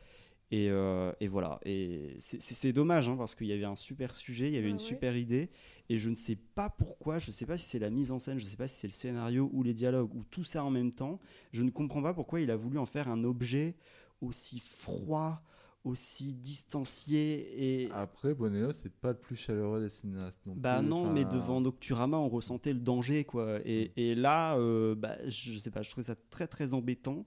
Et, 0.51 0.69
euh, 0.69 1.11
et 1.19 1.27
voilà. 1.27 1.59
Et 1.63 2.15
c'est- 2.19 2.73
dommage 2.73 3.07
hein, 3.07 3.15
parce 3.17 3.35
qu'il 3.35 3.47
y 3.47 3.53
avait 3.53 3.65
un 3.65 3.75
super 3.75 4.15
sujet, 4.15 4.47
il 4.47 4.53
y 4.53 4.57
avait 4.57 4.67
Ah 4.67 4.71
une 4.71 4.75
ouais. 4.77 4.79
super 4.79 5.15
idée. 5.15 5.49
Et 5.89 5.99
je 5.99 6.09
ne 6.09 6.15
sais 6.15 6.35
pas 6.35 6.69
pourquoi, 6.69 7.19
je 7.19 7.27
ne 7.27 7.31
sais 7.31 7.45
pas 7.45 7.57
si 7.57 7.65
c'est 7.65 7.79
la 7.79 7.89
mise 7.91 8.11
en 8.11 8.17
scène, 8.19 8.39
je 8.39 8.45
ne 8.45 8.49
sais 8.49 8.57
pas 8.57 8.67
si 8.67 8.77
c'est 8.77 8.87
le 8.87 8.93
scénario 8.93 9.49
ou 9.53 9.61
les 9.63 9.73
dialogues 9.73 10.13
ou 10.15 10.23
tout 10.23 10.43
ça 10.43 10.63
en 10.63 10.71
même 10.71 10.91
temps. 10.91 11.19
Je 11.51 11.63
ne 11.63 11.69
comprends 11.69 12.01
pas 12.01 12.13
pourquoi 12.13 12.41
il 12.41 12.49
a 12.49 12.55
voulu 12.55 12.79
en 12.79 12.85
faire 12.87 13.09
un 13.09 13.23
objet 13.23 13.75
aussi 14.21 14.59
froid, 14.59 15.41
aussi 15.89 16.35
distancié 16.35 17.83
et. 17.83 17.91
Après, 17.91 18.33
Bonello, 18.33 18.71
c'est 18.71 18.93
pas 18.93 19.09
le 19.11 19.17
plus 19.17 19.35
chaleureux 19.35 19.81
des 19.81 19.89
cinéastes 19.89 20.39
non 20.45 20.53
Bah 20.55 20.79
plus. 20.79 20.87
non, 20.87 21.11
mais 21.11 21.25
devant 21.25 21.61
Nocturama, 21.61 22.17
on 22.17 22.29
ressentait 22.29 22.73
le 22.73 22.79
danger, 22.79 23.23
quoi. 23.25 23.59
Et, 23.65 23.91
et 23.97 24.15
là, 24.15 24.57
euh, 24.57 24.95
bah, 24.95 25.15
je 25.27 25.57
sais 25.57 25.71
pas, 25.71 25.81
je 25.81 25.89
trouvais 25.89 26.05
ça 26.07 26.15
très 26.29 26.47
très 26.47 26.73
embêtant. 26.73 27.25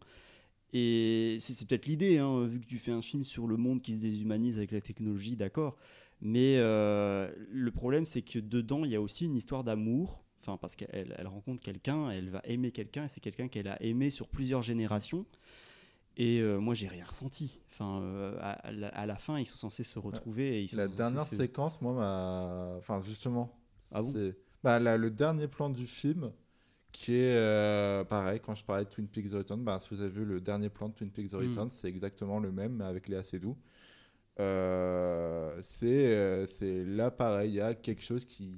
Et 0.73 1.37
c'est 1.41 1.53
c'est 1.53 1.67
peut-être 1.69 1.87
l'idée, 1.87 2.19
hein, 2.19 2.47
vu 2.47 2.61
que 2.61 2.67
tu 2.67 2.79
fais 2.79 2.93
un 2.93 3.03
film 3.03 3.25
sur 3.25 3.47
le 3.47 3.57
monde 3.57 3.83
qui 3.83 3.95
se 3.95 4.01
déshumanise 4.01 4.57
avec 4.57 4.71
la 4.73 4.81
technologie, 4.81 5.37
d'accord. 5.37 5.77
Mais 6.23 6.57
euh, 6.59 7.31
le 7.51 7.71
problème, 7.73 8.07
c'est 8.07 8.23
que 8.23 8.39
dedans, 8.39 8.85
il 8.85 8.91
y 8.93 8.97
a 8.97 9.01
aussi 9.01 9.27
une 9.27 9.35
histoire 9.37 9.65
d'amour. 9.65 10.25
Enfin, 10.41 10.57
parce 10.57 10.75
qu'elle 10.75 11.15
elle 11.17 11.27
rencontre 11.29 11.63
quelqu'un, 11.63 12.11
elle 12.11 12.31
va 12.31 12.41
aimer 12.45 12.73
quelqu'un, 12.73 13.05
et 13.05 13.09
c'est 13.09 13.21
quelqu'un 13.21 13.47
qu'elle 13.49 13.69
a 13.69 13.81
aimé 13.83 14.11
sur 14.11 14.27
plusieurs 14.29 14.63
générations. 14.63 15.25
Et 16.17 16.41
euh, 16.41 16.59
moi, 16.59 16.75
j'ai 16.75 16.89
rien 16.89 17.05
ressenti. 17.07 17.61
Enfin, 17.71 18.01
euh, 18.03 18.37
à, 18.41 18.51
à 18.53 18.73
la, 18.73 18.89
à 18.89 19.07
la 19.07 19.17
fin, 19.17 19.39
ils 19.39 19.47
sont 19.47 19.57
censés 19.57 19.83
se 19.83 19.99
retrouver. 19.99 20.59
Et 20.59 20.63
ils 20.65 20.69
sont 20.69 20.77
La 20.77 20.89
dernière 20.89 21.25
se- 21.25 21.37
séquence, 21.37 21.81
moi, 21.81 21.93
m'a. 21.95 22.75
Enfin, 22.79 23.01
justement. 23.03 23.59
Ah 23.91 24.03
bon 24.03 24.13
bah, 24.63 24.79
là, 24.79 24.97
Le 24.97 25.11
dernier 25.11 25.49
plan 25.49 25.71
du 25.71 25.87
film, 25.87 26.31
qui 26.93 27.15
est 27.15 27.35
euh, 27.37 28.05
pareil, 28.05 28.41
quand 28.41 28.55
je 28.55 28.65
parlais 28.65 28.85
de 28.85 28.91
Twin 28.91 29.07
Peaks 29.09 29.31
The 29.31 29.35
Return, 29.35 29.65
bah, 29.65 29.79
si 29.81 29.89
vous 29.95 30.03
avez 30.03 30.11
vu 30.11 30.25
le 30.27 30.41
dernier 30.41 30.69
plan 30.69 30.89
de 30.91 30.95
Twin 30.95 31.11
Peaks 31.11 31.31
The 31.31 31.35
Mm. 31.35 31.49
Return, 31.49 31.71
c'est 31.71 31.89
exactement 31.89 32.39
le 32.39 32.53
même, 32.53 32.75
mais 32.77 32.85
avec 32.85 33.09
Léa 33.09 33.23
Seydoux. 33.23 33.57
Euh, 34.41 35.59
c'est 35.63 36.85
là 36.85 37.11
pareil, 37.11 37.51
il 37.53 37.55
y 37.57 37.61
a 37.61 37.75
quelque 37.75 38.03
chose 38.03 38.25
qui, 38.25 38.55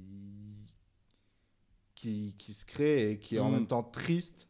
qui, 1.95 2.35
qui 2.37 2.53
se 2.53 2.65
crée 2.65 3.11
et 3.11 3.19
qui 3.19 3.35
est 3.37 3.39
en 3.39 3.49
Mm. 3.49 3.53
même 3.53 3.67
temps 3.67 3.83
triste 3.83 4.47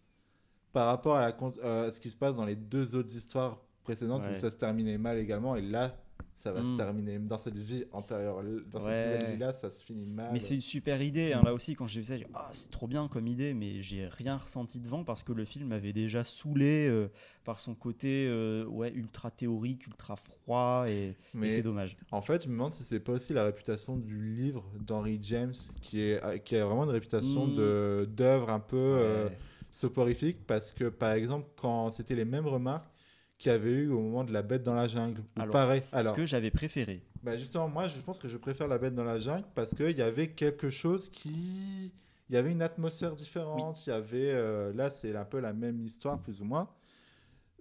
par 0.76 0.88
rapport 0.88 1.16
à, 1.16 1.22
la, 1.22 1.32
con- 1.32 1.54
euh, 1.64 1.88
à 1.88 1.92
ce 1.94 2.02
qui 2.02 2.10
se 2.10 2.18
passe 2.18 2.36
dans 2.36 2.44
les 2.44 2.58
deux 2.58 2.96
autres 2.96 3.16
histoires 3.16 3.58
précédentes 3.86 4.24
Ouais. 4.24 4.34
où 4.36 4.40
ça 4.40 4.52
se 4.52 4.58
terminait 4.58 4.98
mal 4.98 5.18
également 5.18 5.56
et 5.56 5.62
là 5.62 5.96
ça 6.38 6.52
va 6.52 6.62
se 6.62 6.68
Mm. 6.68 6.76
terminer 6.76 7.18
dans 7.20 7.38
cette 7.38 7.58
vie 7.58 7.86
antérieure 7.94 8.44
dans 8.70 8.80
cette 8.82 8.90
Ouais. 8.90 9.06
nouvelle 9.20 9.32
vie 9.36 9.38
là 9.40 9.54
ça 9.54 9.70
se 9.70 9.82
finit 9.82 10.06
mal 10.06 10.32
Mais 10.34 10.40
c'est 10.40 10.56
une 10.56 10.60
super 10.60 11.02
idée. 11.02 11.32
hein, 11.32 11.42
là 11.46 11.54
aussi, 11.54 11.76
quand 11.76 11.88
j'ai 11.88 12.02
vu 12.02 12.06
ça, 12.08 12.18
j'ai 12.18 12.26
dit, 12.26 12.32
ah, 12.34 12.50
c'est 12.52 12.70
trop 12.72 12.88
bien 12.88 13.08
comme 13.08 13.26
idée, 13.28 13.54
mais 13.54 13.82
j'ai 13.82 14.08
rien 14.08 14.36
ressenti 14.36 14.82
devant 14.82 15.06
parce 15.06 15.24
que 15.24 15.32
le 15.32 15.46
film 15.46 15.70
m'avait 15.70 15.94
déjà 15.94 16.26
saoulé 16.26 16.88
euh, 16.90 17.08
par 17.46 17.58
son 17.58 17.74
côté 17.74 18.26
euh, 18.28 18.66
ouais, 18.66 18.92
ultra 18.94 19.32
théorique, 19.32 19.88
ultra 19.88 20.18
froid, 20.18 20.86
et, 20.90 21.16
c'est 21.50 21.62
dommage. 21.62 21.96
En 22.12 22.22
fait, 22.22 22.44
je 22.44 22.48
me 22.50 22.54
demande 22.54 22.74
si 22.74 22.84
c'est 22.84 23.00
pas 23.00 23.14
aussi 23.14 23.32
la 23.32 23.46
réputation 23.46 23.96
du 23.96 24.22
livre 24.22 24.66
d'Henry 24.82 25.20
James, 25.22 25.54
qui, 25.82 26.02
est, 26.02 26.44
qui 26.44 26.58
a 26.58 26.66
vraiment 26.66 26.84
une 26.84 26.90
réputation 26.90 27.48
Mm. 27.48 27.56
de 27.56 28.10
d'œuvre 28.12 28.50
un 28.50 28.60
peu 28.60 28.76
euh. 28.78 29.30
Soporifique, 29.76 30.46
parce 30.48 30.72
que 30.72 30.86
par 30.90 31.12
exemple, 31.14 31.48
quand 31.58 31.92
c'était 31.92 32.16
les 32.16 32.26
mêmes 32.26 32.48
remarques 32.48 32.90
qu'il 33.38 33.52
y 33.52 33.56
avait 33.56 33.72
eu 33.74 33.90
au 33.90 34.00
moment 34.00 34.24
de 34.24 34.32
La 34.32 34.42
Bête 34.42 34.64
dans 34.64 34.74
la 34.74 34.88
jungle, 34.88 35.24
Alors, 35.36 35.52
pareil. 35.52 35.82
Alors, 35.92 36.16
que 36.16 36.26
j'avais 36.26 36.52
préféré. 36.52 37.04
bah 37.22 37.36
justement, 37.38 37.68
moi, 37.68 37.88
je 37.88 38.00
pense 38.02 38.18
que 38.18 38.28
je 38.30 38.38
préfère 38.38 38.68
La 38.68 38.78
Bête 38.78 38.96
dans 38.96 39.04
la 39.04 39.20
jungle 39.20 39.46
parce 39.56 39.74
qu'il 39.76 39.98
y 39.98 40.02
avait 40.02 40.30
quelque 40.32 40.70
chose 40.70 41.10
qui. 41.10 41.92
Il 42.30 42.34
y 42.34 42.38
avait 42.38 42.52
une 42.54 42.62
atmosphère 42.64 43.16
différente. 43.16 43.86
Il 43.86 43.90
y 43.90 43.94
avait. 43.94 44.32
euh, 44.34 44.74
là, 44.74 44.90
c'est 44.90 45.16
un 45.16 45.26
peu 45.26 45.40
la 45.40 45.54
même 45.54 45.84
histoire, 45.86 46.20
plus 46.22 46.42
ou 46.42 46.46
moins. 46.46 46.70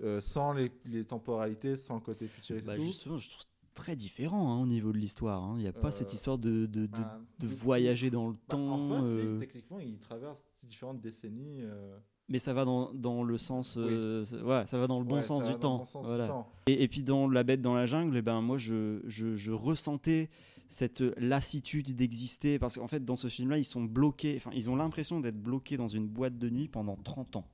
euh, 0.02 0.20
sans 0.20 0.52
les, 0.52 0.72
les 0.86 1.04
temporalités, 1.04 1.76
sans 1.76 1.94
le 1.96 2.00
côté 2.00 2.26
futuriste. 2.28 2.66
Bah, 2.66 2.74
justement, 2.78 3.18
je 3.18 3.30
trouve 3.30 3.44
très 3.74 3.96
différent 3.96 4.52
hein, 4.52 4.62
au 4.62 4.66
niveau 4.66 4.92
de 4.92 4.98
l'histoire. 4.98 5.42
hein. 5.42 5.54
Il 5.56 5.62
n'y 5.62 5.66
a 5.68 5.72
pas 5.72 5.88
Euh, 5.88 5.90
cette 5.92 6.12
histoire 6.12 6.38
de, 6.38 6.66
de, 6.66 6.86
de, 6.86 6.86
bah, 6.86 7.20
de 7.40 7.46
voyager 7.46 8.10
dans 8.10 8.28
le 8.28 8.34
Bah, 8.34 8.38
temps. 8.48 8.68
en 8.68 9.02
si, 9.02 9.08
euh, 9.08 9.38
techniquement, 9.38 9.78
il 9.80 9.98
traverse 9.98 10.46
différentes 10.64 11.00
décennies. 11.00 11.58
euh, 11.62 11.96
mais 12.28 12.38
ça 12.38 12.54
va 12.54 12.64
dans, 12.64 12.94
dans 12.94 13.22
le 13.22 13.36
sens, 13.36 13.74
euh, 13.76 14.24
ça- 14.24 14.42
ouais, 14.42 14.66
ça 14.66 14.78
va 14.78 14.86
dans 14.86 14.98
le 14.98 15.04
bon 15.04 15.16
ouais, 15.16 15.22
sens 15.22 15.44
du 15.46 15.54
temps. 15.56 15.78
bon 15.78 15.84
sens 15.84 16.02
du 16.02 16.08
voilà. 16.08 16.26
temps. 16.28 16.48
Et, 16.66 16.82
et 16.82 16.88
puis 16.88 17.02
dans 17.02 17.28
La 17.28 17.42
Bête 17.42 17.60
dans 17.60 17.74
la 17.74 17.84
jungle, 17.84 18.16
eh 18.16 18.22
ben 18.22 18.40
moi 18.40 18.56
je, 18.56 19.00
je, 19.06 19.36
je 19.36 19.52
ressentais 19.52 20.30
cette 20.66 21.02
lassitude 21.18 21.94
d'exister 21.94 22.58
parce 22.58 22.76
qu'en 22.78 22.88
fait 22.88 23.04
dans 23.04 23.16
ce 23.18 23.28
film-là 23.28 23.58
ils 23.58 23.64
sont 23.66 23.82
bloqués, 23.84 24.34
enfin 24.38 24.50
ils 24.54 24.70
ont 24.70 24.76
l'impression 24.76 25.20
d'être 25.20 25.38
bloqués 25.38 25.76
dans 25.76 25.88
une 25.88 26.08
boîte 26.08 26.38
de 26.38 26.48
nuit 26.48 26.68
pendant 26.68 26.96
30 26.96 27.36
ans. 27.36 27.46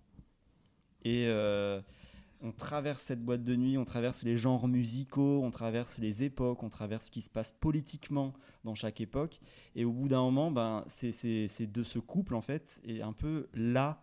Et 1.04 1.24
euh, 1.26 1.80
on 2.42 2.52
traverse 2.52 3.02
cette 3.02 3.22
boîte 3.22 3.42
de 3.42 3.54
nuit, 3.54 3.76
on 3.76 3.84
traverse 3.84 4.22
les 4.22 4.36
genres 4.36 4.66
musicaux, 4.68 5.42
on 5.42 5.50
traverse 5.50 5.98
les 5.98 6.22
époques, 6.22 6.62
on 6.62 6.70
traverse 6.70 7.06
ce 7.06 7.10
qui 7.10 7.20
se 7.20 7.30
passe 7.30 7.52
politiquement 7.52 8.32
dans 8.64 8.74
chaque 8.74 9.00
époque. 9.00 9.40
Et 9.74 9.84
au 9.84 9.92
bout 9.92 10.08
d'un 10.08 10.22
moment, 10.22 10.50
ben, 10.50 10.84
c'est 10.86 11.66
de 11.66 11.82
ce 11.82 11.98
couple 11.98 12.34
en 12.34 12.40
fait, 12.40 12.80
et 12.84 13.02
un 13.02 13.12
peu 13.12 13.48
là, 13.54 14.02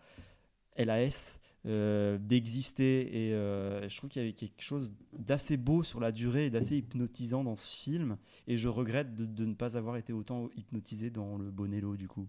LAS, 0.78 1.40
euh, 1.66 2.18
d'exister. 2.20 3.28
Et 3.28 3.34
euh, 3.34 3.90
je 3.90 3.98
trouve 3.98 4.10
qu'il 4.10 4.22
y 4.22 4.26
avait 4.26 4.34
quelque 4.34 4.62
chose 4.62 4.94
d'assez 5.18 5.58
beau 5.58 5.84
sur 5.84 6.00
la 6.00 6.12
durée 6.12 6.46
et 6.46 6.50
d'assez 6.50 6.78
hypnotisant 6.78 7.44
dans 7.44 7.56
ce 7.56 7.84
film. 7.84 8.18
Et 8.48 8.58
je 8.58 8.70
regrette 8.70 9.16
de, 9.16 9.26
de 9.26 9.46
ne 9.46 9.54
pas 9.54 9.78
avoir 9.78 9.98
été 9.98 10.14
autant 10.14 10.50
hypnotisé 10.56 11.10
dans 11.10 11.38
le 11.38 11.50
Bonello 11.50 11.98
du 11.98 12.08
coup. 12.08 12.28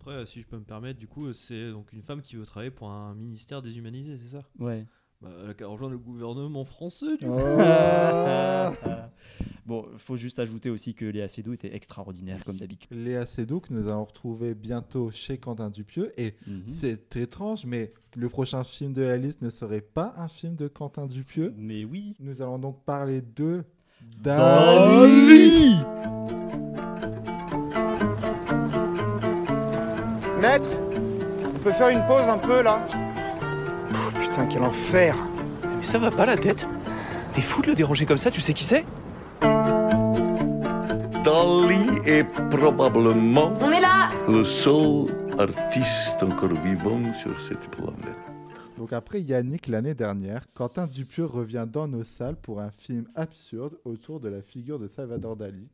Après, 0.00 0.24
si 0.24 0.40
je 0.40 0.46
peux 0.46 0.56
me 0.56 0.64
permettre, 0.64 0.98
du 0.98 1.06
coup, 1.06 1.30
c'est 1.34 1.70
donc 1.72 1.92
une 1.92 2.00
femme 2.02 2.22
qui 2.22 2.36
veut 2.36 2.46
travailler 2.46 2.70
pour 2.70 2.88
un 2.90 3.14
ministère 3.14 3.60
déshumanisé, 3.60 4.16
c'est 4.16 4.28
ça? 4.36 4.40
Ouais. 4.58 4.86
Bah, 5.20 5.28
elle 5.44 5.50
a 5.50 5.54
qu'à 5.54 5.66
rejoindre 5.66 5.92
le 5.92 5.98
gouvernement 5.98 6.64
français, 6.64 7.18
du 7.18 7.26
coup. 7.26 7.32
Oh 7.34 8.70
bon, 9.66 9.84
faut 9.98 10.16
juste 10.16 10.38
ajouter 10.38 10.70
aussi 10.70 10.94
que 10.94 11.04
Léa 11.04 11.28
Seydoux 11.28 11.52
était 11.52 11.74
extraordinaire 11.76 12.42
comme 12.46 12.56
d'habitude. 12.56 12.96
Léa 12.96 13.26
Seydoux 13.26 13.60
que 13.60 13.74
nous 13.74 13.88
allons 13.88 14.04
retrouver 14.06 14.54
bientôt 14.54 15.10
chez 15.10 15.36
Quentin 15.36 15.68
Dupieux. 15.68 16.14
Et 16.18 16.34
Mhm. 16.46 16.62
c'est 16.66 17.16
étrange, 17.18 17.66
mais 17.66 17.92
le 18.16 18.30
prochain 18.30 18.64
film 18.64 18.94
de 18.94 19.02
la 19.02 19.18
liste 19.18 19.42
ne 19.42 19.50
serait 19.50 19.82
pas 19.82 20.14
un 20.16 20.28
film 20.28 20.54
de 20.56 20.66
Quentin 20.68 21.04
Dupieux. 21.06 21.52
Mais 21.58 21.84
oui. 21.84 22.16
Nous 22.20 22.40
allons 22.40 22.58
donc 22.58 22.82
parler 22.86 23.20
de 23.20 23.64
Dali. 24.22 25.76
Maître, 30.40 30.70
on 31.44 31.58
peut 31.58 31.72
faire 31.72 31.88
une 31.90 32.04
pause 32.06 32.28
un 32.28 32.38
peu 32.38 32.62
là 32.62 32.86
Oh, 33.92 33.96
Putain, 34.20 34.46
quel 34.46 34.62
enfer 34.62 35.14
Mais 35.76 35.84
ça 35.84 35.98
va 35.98 36.10
pas 36.10 36.24
la 36.24 36.36
tête 36.36 36.66
T'es 37.34 37.42
fou 37.42 37.60
de 37.62 37.68
le 37.68 37.74
déranger 37.74 38.06
comme 38.06 38.16
ça, 38.18 38.30
tu 38.30 38.40
sais 38.40 38.54
qui 38.54 38.64
c'est 38.64 38.84
Dali 41.22 42.00
est 42.06 42.24
probablement 42.50 43.52
On 43.60 43.70
est 43.70 43.80
là 43.80 44.08
le 44.28 44.44
seul 44.44 45.06
artiste 45.38 46.22
encore 46.22 46.54
vivant 46.54 47.12
sur 47.12 47.38
cette 47.40 47.68
planète. 47.70 48.16
Donc 48.78 48.92
après 48.94 49.20
Yannick 49.20 49.68
l'année 49.68 49.94
dernière, 49.94 50.42
Quentin 50.54 50.86
Dupieux 50.86 51.26
revient 51.26 51.66
dans 51.70 51.86
nos 51.86 52.04
salles 52.04 52.36
pour 52.36 52.60
un 52.60 52.70
film 52.70 53.06
absurde 53.14 53.76
autour 53.84 54.20
de 54.20 54.28
la 54.30 54.40
figure 54.40 54.78
de 54.78 54.88
Salvador 54.88 55.36
Dali. 55.36 55.68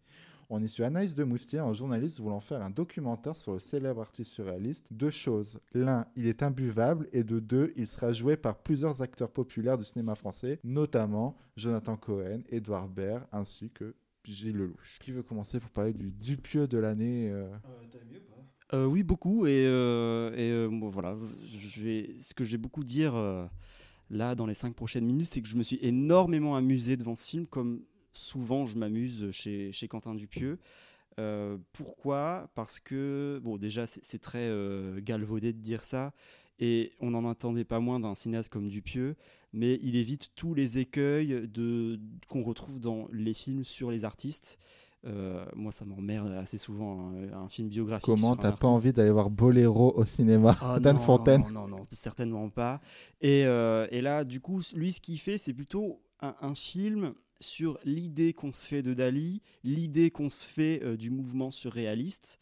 On 0.49 0.63
y 0.63 0.69
suit 0.69 0.85
Anaïs 0.85 1.15
de 1.15 1.25
Moustier, 1.25 1.59
un 1.59 1.73
journaliste 1.73 2.21
voulant 2.21 2.41
faire 2.41 2.63
un 2.63 2.71
documentaire 2.71 3.37
sur 3.37 3.53
le 3.55 3.59
célèbre 3.59 4.01
artiste 4.01 4.33
surréaliste. 4.33 4.87
Deux 4.93 5.11
choses. 5.11 5.59
L'un, 5.75 6.07
il 6.15 6.27
est 6.27 6.43
imbuvable 6.43 7.09
et 7.13 7.25
de 7.25 7.41
deux, 7.41 7.73
il 7.77 7.89
sera 7.89 8.13
joué 8.13 8.37
par 8.37 8.57
plusieurs 8.57 9.03
acteurs 9.03 9.31
populaires 9.31 9.77
du 9.77 9.85
cinéma 9.85 10.15
français, 10.15 10.61
notamment 10.63 11.37
Jonathan 11.57 11.97
Cohen, 11.97 12.43
Édouard 12.49 12.89
Baird 12.89 13.27
ainsi 13.33 13.71
que 13.71 13.95
Gilles 14.25 14.57
Lelouch. 14.57 14.99
Qui 15.01 15.13
veut 15.13 15.23
commencer 15.23 15.59
pour 15.59 15.71
parler 15.71 15.93
du 15.93 16.11
Dupieux 16.11 16.67
de 16.67 16.79
l'année 16.79 17.31
euh, 17.31 17.49
Euh, 18.73 18.87
oui, 18.87 19.03
beaucoup. 19.03 19.47
Et, 19.47 19.67
euh, 19.67 20.33
et 20.37 20.51
euh, 20.51 20.69
bon, 20.69 20.89
voilà, 20.91 21.17
je 21.45 21.81
vais, 21.81 22.17
ce 22.19 22.35
que 22.35 22.45
j'ai 22.45 22.59
beaucoup 22.59 22.83
dire 22.83 23.15
euh, 23.15 23.47
là 24.11 24.35
dans 24.35 24.47
les 24.47 24.55
cinq 24.55 24.75
prochaines 24.75 25.05
minutes, 25.07 25.29
c'est 25.29 25.41
que 25.41 25.49
je 25.49 25.57
me 25.57 25.63
suis 25.63 25.79
énormément 25.83 26.57
amusé 26.57 26.97
devant 26.97 27.15
ce 27.17 27.31
film, 27.31 27.47
comme 27.47 27.83
souvent 28.17 28.67
je 28.67 28.77
m'amuse 28.79 29.31
chez, 29.31 29.73
chez 29.73 29.89
Quentin 29.89 30.15
Dupieux. 30.15 30.59
Euh, 31.19 31.57
pourquoi? 31.73 32.51
Parce 32.55 32.81
que, 32.81 33.41
bon, 33.43 33.57
déjà, 33.57 33.87
c'est 33.87 34.21
très 34.21 34.49
euh, 34.51 35.01
galvaudé 35.01 35.53
de 35.53 35.61
dire 35.61 35.83
ça, 35.83 36.13
et 36.59 36.93
on 37.01 37.11
n'en 37.11 37.29
attendait 37.29 37.65
pas 37.65 37.81
moins 37.81 38.01
d'un 38.01 38.15
cinéaste 38.15 38.51
comme 38.51 38.69
Dupieux, 38.69 39.17
mais 39.53 39.79
il 39.83 39.97
évite 39.97 40.31
tous 40.35 40.55
les 40.55 40.79
écueils 40.79 41.49
de, 41.49 41.99
qu'on 42.29 42.43
retrouve 42.43 42.81
dans 42.81 43.09
les 43.13 43.35
films 43.35 43.65
sur 43.65 43.91
les 43.91 44.05
artistes. 44.05 44.59
Euh, 45.07 45.47
moi, 45.55 45.71
ça 45.73 45.85
m'emmerde 45.85 46.33
assez 46.33 46.59
souvent 46.59 47.13
un, 47.13 47.33
un 47.33 47.49
film 47.49 47.69
biographique. 47.69 48.07
Comment 48.07 48.35
t'as 48.35 48.53
pas 48.53 48.67
envie 48.67 48.93
d'aller 48.93 49.11
voir 49.11 49.31
Boléro 49.31 49.95
au 49.97 50.05
cinéma 50.05 50.57
Ah 50.61 50.79
non, 50.83 50.99
Fontaine 50.99 51.43
Non, 51.43 51.67
non, 51.67 51.69
non, 51.69 51.87
certainement 51.93 52.49
pas. 52.51 52.81
Et, 53.21 53.41
et 53.43 54.01
là, 54.01 54.25
du 54.25 54.41
coup, 54.41 54.61
lui, 54.75 54.93
ce 54.93 55.01
qu'il 55.01 55.19
fait, 55.19 55.39
c'est 55.39 55.55
plutôt 55.55 56.03
un, 56.21 56.35
un 56.41 56.55
film 56.55 57.15
sur 57.41 57.79
l'idée 57.85 58.33
qu'on 58.33 58.53
se 58.53 58.67
fait 58.67 58.83
de 58.83 58.95
Dali, 58.95 59.43
l'idée 59.65 60.11
qu'on 60.11 60.31
se 60.31 60.49
fait 60.49 60.83
euh, 60.83 60.97
du 60.97 61.11
mouvement 61.11 61.51
surréaliste. 61.51 62.41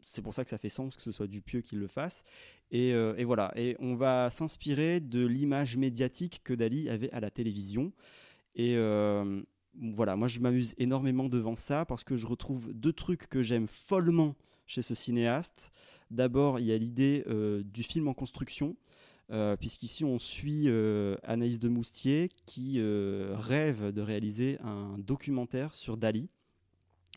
C'est 0.00 0.22
pour 0.22 0.34
ça 0.34 0.44
que 0.44 0.50
ça 0.50 0.58
fait 0.58 0.68
sens 0.68 0.96
que 0.96 1.02
ce 1.02 1.12
soit 1.12 1.26
Dupieux 1.26 1.60
qui 1.60 1.76
le 1.76 1.86
fasse. 1.86 2.24
Et, 2.70 2.92
euh, 2.94 3.22
voilà. 3.26 3.52
Et 3.56 3.76
on 3.78 3.94
va 3.94 4.30
s'inspirer 4.30 5.00
de 5.00 5.26
l'image 5.26 5.76
médiatique 5.76 6.40
que 6.44 6.54
Dali 6.54 6.88
avait 6.88 7.10
à 7.12 7.20
la 7.20 7.30
télévision. 7.30 7.92
Et 8.54 8.76
euh, 8.76 9.42
voilà, 9.74 10.16
moi 10.16 10.28
je 10.28 10.40
m'amuse 10.40 10.74
énormément 10.78 11.28
devant 11.28 11.56
ça 11.56 11.84
parce 11.84 12.04
que 12.04 12.16
je 12.16 12.26
retrouve 12.26 12.72
deux 12.72 12.92
trucs 12.92 13.28
que 13.28 13.42
j'aime 13.42 13.68
follement 13.68 14.34
chez 14.66 14.82
ce 14.82 14.94
cinéaste. 14.94 15.72
D'abord, 16.10 16.58
il 16.58 16.66
y 16.66 16.72
a 16.72 16.78
l'idée 16.78 17.24
du 17.64 17.82
film 17.82 18.08
en 18.08 18.14
construction. 18.14 18.76
Euh, 19.30 19.56
puisqu'ici 19.56 20.06
on 20.06 20.18
suit 20.18 20.64
euh, 20.68 21.16
Anaïs 21.22 21.58
de 21.58 21.68
Moustier 21.68 22.30
qui 22.46 22.76
euh, 22.78 23.34
rêve 23.36 23.92
de 23.92 24.00
réaliser 24.00 24.58
un 24.60 24.96
documentaire 24.98 25.74
sur 25.74 25.98
Dali. 25.98 26.30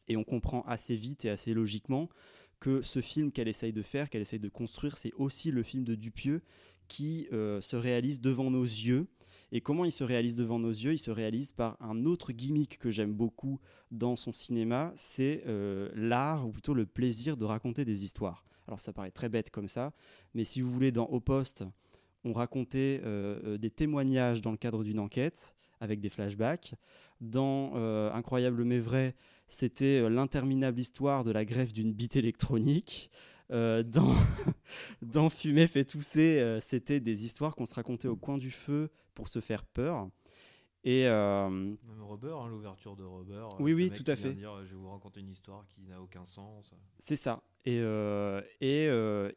Et 0.09 0.17
on 0.17 0.25
comprend 0.25 0.63
assez 0.63 0.97
vite 0.97 1.23
et 1.23 1.29
assez 1.29 1.53
logiquement 1.53 2.09
que 2.59 2.81
ce 2.81 2.99
film 2.99 3.31
qu'elle 3.31 3.47
essaye 3.47 3.71
de 3.71 3.81
faire, 3.81 4.09
qu'elle 4.09 4.21
essaye 4.21 4.39
de 4.39 4.49
construire, 4.49 4.97
c'est 4.97 5.13
aussi 5.13 5.51
le 5.51 5.63
film 5.63 5.85
de 5.85 5.95
Dupieux 5.95 6.41
qui 6.89 7.27
se 7.31 7.75
réalise 7.75 8.19
devant 8.19 8.51
nos 8.51 8.65
yeux. 8.65 9.07
Et 9.53 9.61
comment 9.61 9.85
il 9.85 9.91
se 9.91 10.03
réalise 10.03 10.35
devant 10.35 10.59
nos 10.59 10.69
yeux? 10.69 10.93
Il 10.93 10.99
se 10.99 11.11
réalise 11.11 11.53
par 11.53 11.77
un 11.81 12.05
autre 12.05 12.33
gimmick 12.33 12.77
que 12.77 12.91
j'aime 12.91 13.13
beaucoup 13.13 13.59
dans 13.89 14.15
son 14.15 14.33
cinéma, 14.33 14.91
c'est 14.95 15.43
l'art, 15.95 16.45
ou 16.47 16.51
plutôt 16.51 16.73
le 16.73 16.85
plaisir 16.85 17.37
de 17.37 17.45
raconter 17.45 17.85
des 17.85 18.03
histoires. 18.03 18.43
Alors 18.67 18.79
ça 18.79 18.91
paraît 18.91 19.11
très 19.11 19.29
bête 19.29 19.49
comme 19.49 19.69
ça, 19.69 19.93
mais 20.33 20.43
si 20.43 20.61
vous 20.61 20.71
voulez, 20.71 20.91
dans 20.91 21.05
Au 21.05 21.19
Poste, 21.19 21.63
on 22.23 22.33
racontait 22.33 23.01
euh, 23.03 23.39
euh, 23.43 23.57
des 23.57 23.71
témoignages 23.71 24.41
dans 24.41 24.51
le 24.51 24.57
cadre 24.57 24.83
d'une 24.83 24.99
enquête 24.99 25.55
avec 25.79 25.99
des 25.99 26.09
flashbacks. 26.09 26.75
Dans 27.19 27.73
euh, 27.75 28.11
Incroyable 28.13 28.63
mais 28.63 28.79
vrai, 28.79 29.15
c'était 29.47 30.07
l'interminable 30.09 30.79
histoire 30.79 31.23
de 31.23 31.31
la 31.31 31.45
greffe 31.45 31.73
d'une 31.73 31.93
bite 31.93 32.15
électronique. 32.15 33.11
Euh, 33.51 33.83
dans, 33.83 34.13
dans 35.01 35.29
Fumer 35.29 35.67
fait 35.67 35.83
tousser, 35.85 36.59
c'était 36.61 36.99
des 36.99 37.25
histoires 37.25 37.55
qu'on 37.55 37.65
se 37.65 37.73
racontait 37.75 38.07
au 38.07 38.15
coin 38.15 38.37
du 38.37 38.51
feu 38.51 38.89
pour 39.13 39.27
se 39.27 39.39
faire 39.39 39.65
peur. 39.65 40.09
Et 40.83 41.03
Même 41.03 41.77
Rubber, 41.99 42.33
hein, 42.39 42.47
l'ouverture 42.49 42.95
de 42.95 43.03
euh, 43.03 43.49
Oui, 43.59 43.73
oui, 43.73 43.91
tout 43.91 44.03
à 44.07 44.15
fait. 44.15 44.33
dire, 44.33 44.63
je 44.63 44.69
vais 44.69 44.79
vous 44.79 44.89
raconter 44.89 45.19
une 45.19 45.29
histoire 45.29 45.65
qui 45.67 45.81
n'a 45.83 46.01
aucun 46.01 46.25
sens. 46.25 46.73
C'est 46.97 47.17
ça. 47.17 47.43
Et, 47.65 47.81
et 48.61 48.89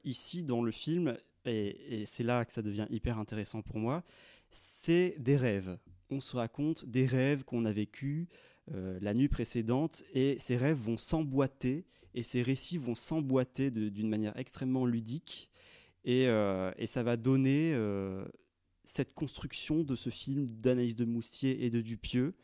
ici, 0.05 0.43
dans 0.43 0.63
le 0.63 0.71
film, 0.71 1.17
et, 1.47 2.05
c'est 2.07 2.23
là 2.23 2.45
que 2.45 2.53
ça 2.53 2.63
devient 2.63 2.87
hyper 2.91 3.19
intéressant 3.19 3.63
pour 3.63 3.79
moi, 3.79 4.03
c'est 4.51 5.17
des 5.19 5.37
rêves. 5.37 5.79
On 6.11 6.21
se 6.21 6.37
raconte 6.37 6.85
des 6.87 7.07
rêves 7.07 7.45
qu'on 7.45 7.65
a 7.65 7.73
vécus 7.73 8.29
euh, 8.73 8.99
la 9.03 9.13
nuit 9.13 9.29
précédente, 9.29 10.05
et 10.15 10.37
ces 10.39 10.57
rêves 10.57 10.79
vont 10.79 10.97
s'emboîter, 10.97 11.85
et 12.15 12.23
ces 12.23 12.43
récits 12.43 12.79
vont 12.79 12.95
s'emboîter 12.95 13.71
d'une 13.71 14.09
manière 14.09 14.37
extrêmement 14.39 14.87
ludique, 14.87 15.51
et, 16.05 16.29
euh, 16.29 16.71
ça 16.87 17.03
va 17.03 17.17
donner 17.17 17.75
euh, 17.75 18.25
cette 18.85 19.13
construction 19.13 19.83
de 19.83 19.97
ce 19.97 20.11
film 20.11 20.47
d'Anaïs 20.47 20.97
de 20.97 21.05
Moustier 21.05 21.65
et 21.65 21.71
de 21.71 21.81
Dupieux 21.81 22.35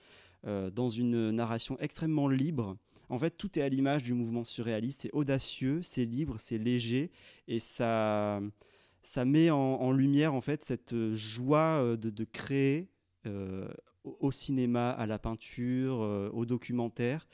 dans 0.73 0.89
une 0.89 1.33
narration 1.33 1.79
extrêmement 1.81 2.27
libre. 2.27 2.79
En 3.11 3.19
fait, 3.19 3.37
tout 3.37 3.59
est 3.59 3.63
à 3.63 3.69
l'image 3.69 4.05
du 4.05 4.15
mouvement 4.15 4.43
surréaliste. 4.43 5.03
C'est 5.03 5.13
audacieux, 5.13 5.81
c'est 5.83 6.07
libre, 6.07 6.37
c'est 6.39 6.57
léger, 6.57 7.11
et 7.47 7.61
ça, 7.61 8.41
ça 9.03 9.25
met 9.25 9.51
en, 9.51 9.93
lumière 9.93 10.35
en 10.35 10.41
fait 10.41 10.65
cette 10.65 10.93
euh, 10.93 11.15
joie 11.15 11.81
euh, 11.81 11.97
de, 11.97 12.25
créer 12.25 12.91
euh, 13.27 13.69
au, 14.05 14.31
cinéma, 14.31 14.91
à 14.91 15.07
la 15.07 15.19
peinture, 15.19 16.31
au 16.33 16.47
documentaire. 16.47 17.27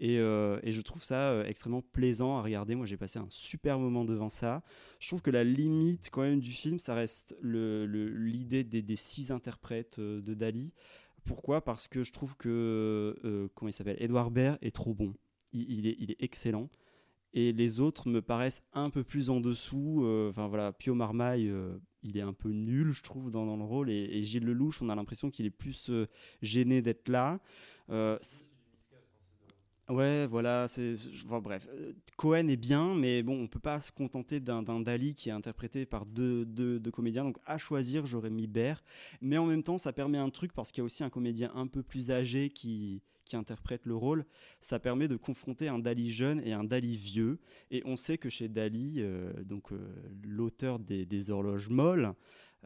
Et, 0.00 0.16
je 0.16 0.80
trouve 0.80 1.02
ça 1.02 1.44
extrêmement 1.46 1.82
plaisant 1.82 2.38
à 2.38 2.42
regarder. 2.42 2.74
Moi, 2.74 2.86
j'ai 2.86 2.96
passé 2.96 3.18
un 3.18 3.26
super 3.30 3.78
moment 3.78 4.04
devant 4.04 4.28
ça. 4.28 4.62
Je 5.00 5.08
trouve 5.08 5.22
que 5.22 5.30
la 5.30 5.44
limite 5.44 6.08
quand 6.12 6.22
même 6.22 6.40
du 6.40 6.52
film, 6.52 6.78
ça 6.78 6.94
reste 6.94 7.36
l'idée 7.42 8.64
des, 8.64 8.96
six 8.96 9.30
interprètes 9.30 9.98
de 9.98 10.34
Dali. 10.34 10.72
Pourquoi? 11.24 11.64
Parce 11.64 11.88
que 11.88 12.04
je 12.04 12.12
trouve 12.12 12.36
que 12.36 13.48
comment 13.54 13.68
il 13.68 13.72
s'appelle? 13.72 13.96
Edouard 14.00 14.30
Baird 14.30 14.58
est 14.62 14.74
trop 14.74 14.94
bon. 14.94 15.14
Il 15.52 15.86
est 15.86 16.16
excellent. 16.20 16.68
Et 17.34 17.52
les 17.52 17.80
autres 17.80 18.08
me 18.08 18.22
paraissent 18.22 18.62
un 18.72 18.90
peu 18.90 19.04
plus 19.04 19.30
en 19.30 19.40
dessous. 19.40 20.02
Euh, 20.04 20.30
Enfin 20.30 20.48
voilà, 20.48 20.72
Pio 20.72 20.94
Marmaille, 20.94 21.48
euh, 21.48 21.78
il 22.02 22.16
est 22.16 22.22
un 22.22 22.32
peu 22.32 22.50
nul, 22.50 22.92
je 22.92 23.02
trouve, 23.02 23.30
dans, 23.30 23.46
dans 23.46 23.56
le 23.56 23.64
rôle. 23.64 23.90
Et, 23.90 24.04
et 24.18 24.24
Gilles 24.24 24.44
Lelouch, 24.44 24.80
on 24.82 24.88
a 24.88 24.94
l'impression 24.94 25.30
qu'il 25.30 25.46
est 25.46 25.50
plus 25.50 25.90
euh, 25.90 26.06
gêné 26.42 26.82
d'être 26.82 27.08
là. 27.08 27.40
Ouais, 29.88 30.26
voilà, 30.26 30.68
c'est. 30.68 30.94
bref, 31.42 31.66
Cohen 32.18 32.48
est 32.48 32.56
bien, 32.58 32.94
mais 32.94 33.22
bon, 33.22 33.40
on 33.40 33.46
peut 33.46 33.58
pas 33.58 33.80
se 33.80 33.90
contenter 33.90 34.38
d'un 34.38 34.62
d'un 34.62 34.80
Dali 34.80 35.14
qui 35.14 35.30
est 35.30 35.32
interprété 35.32 35.86
par 35.86 36.04
deux, 36.04 36.44
deux, 36.44 36.78
deux 36.78 36.90
comédiens. 36.90 37.24
Donc, 37.24 37.38
à 37.46 37.56
choisir, 37.56 38.04
j'aurais 38.04 38.28
mis 38.28 38.46
Baird. 38.46 38.82
Mais 39.22 39.38
en 39.38 39.46
même 39.46 39.62
temps, 39.62 39.78
ça 39.78 39.94
permet 39.94 40.18
un 40.18 40.28
truc 40.28 40.52
parce 40.52 40.72
qu'il 40.72 40.82
y 40.82 40.82
a 40.82 40.84
aussi 40.84 41.04
un 41.04 41.08
comédien 41.08 41.50
un 41.54 41.66
peu 41.66 41.82
plus 41.82 42.10
âgé 42.10 42.50
qui, 42.50 43.00
qui 43.28 43.36
interprète 43.36 43.86
le 43.86 43.94
rôle. 43.94 44.24
Ça 44.60 44.78
permet 44.78 45.06
de 45.06 45.16
confronter 45.16 45.68
un 45.68 45.78
Dali 45.78 46.10
jeune 46.10 46.40
et 46.44 46.52
un 46.52 46.64
Dali 46.64 46.96
vieux. 46.96 47.38
Et 47.70 47.82
on 47.84 47.96
sait 47.96 48.18
que 48.18 48.28
chez 48.28 48.48
Dali, 48.48 48.96
euh, 48.98 49.32
donc 49.44 49.72
euh, 49.72 49.78
l'auteur 50.24 50.78
des, 50.78 51.30
horloges 51.30 51.68
molles, 51.68 52.14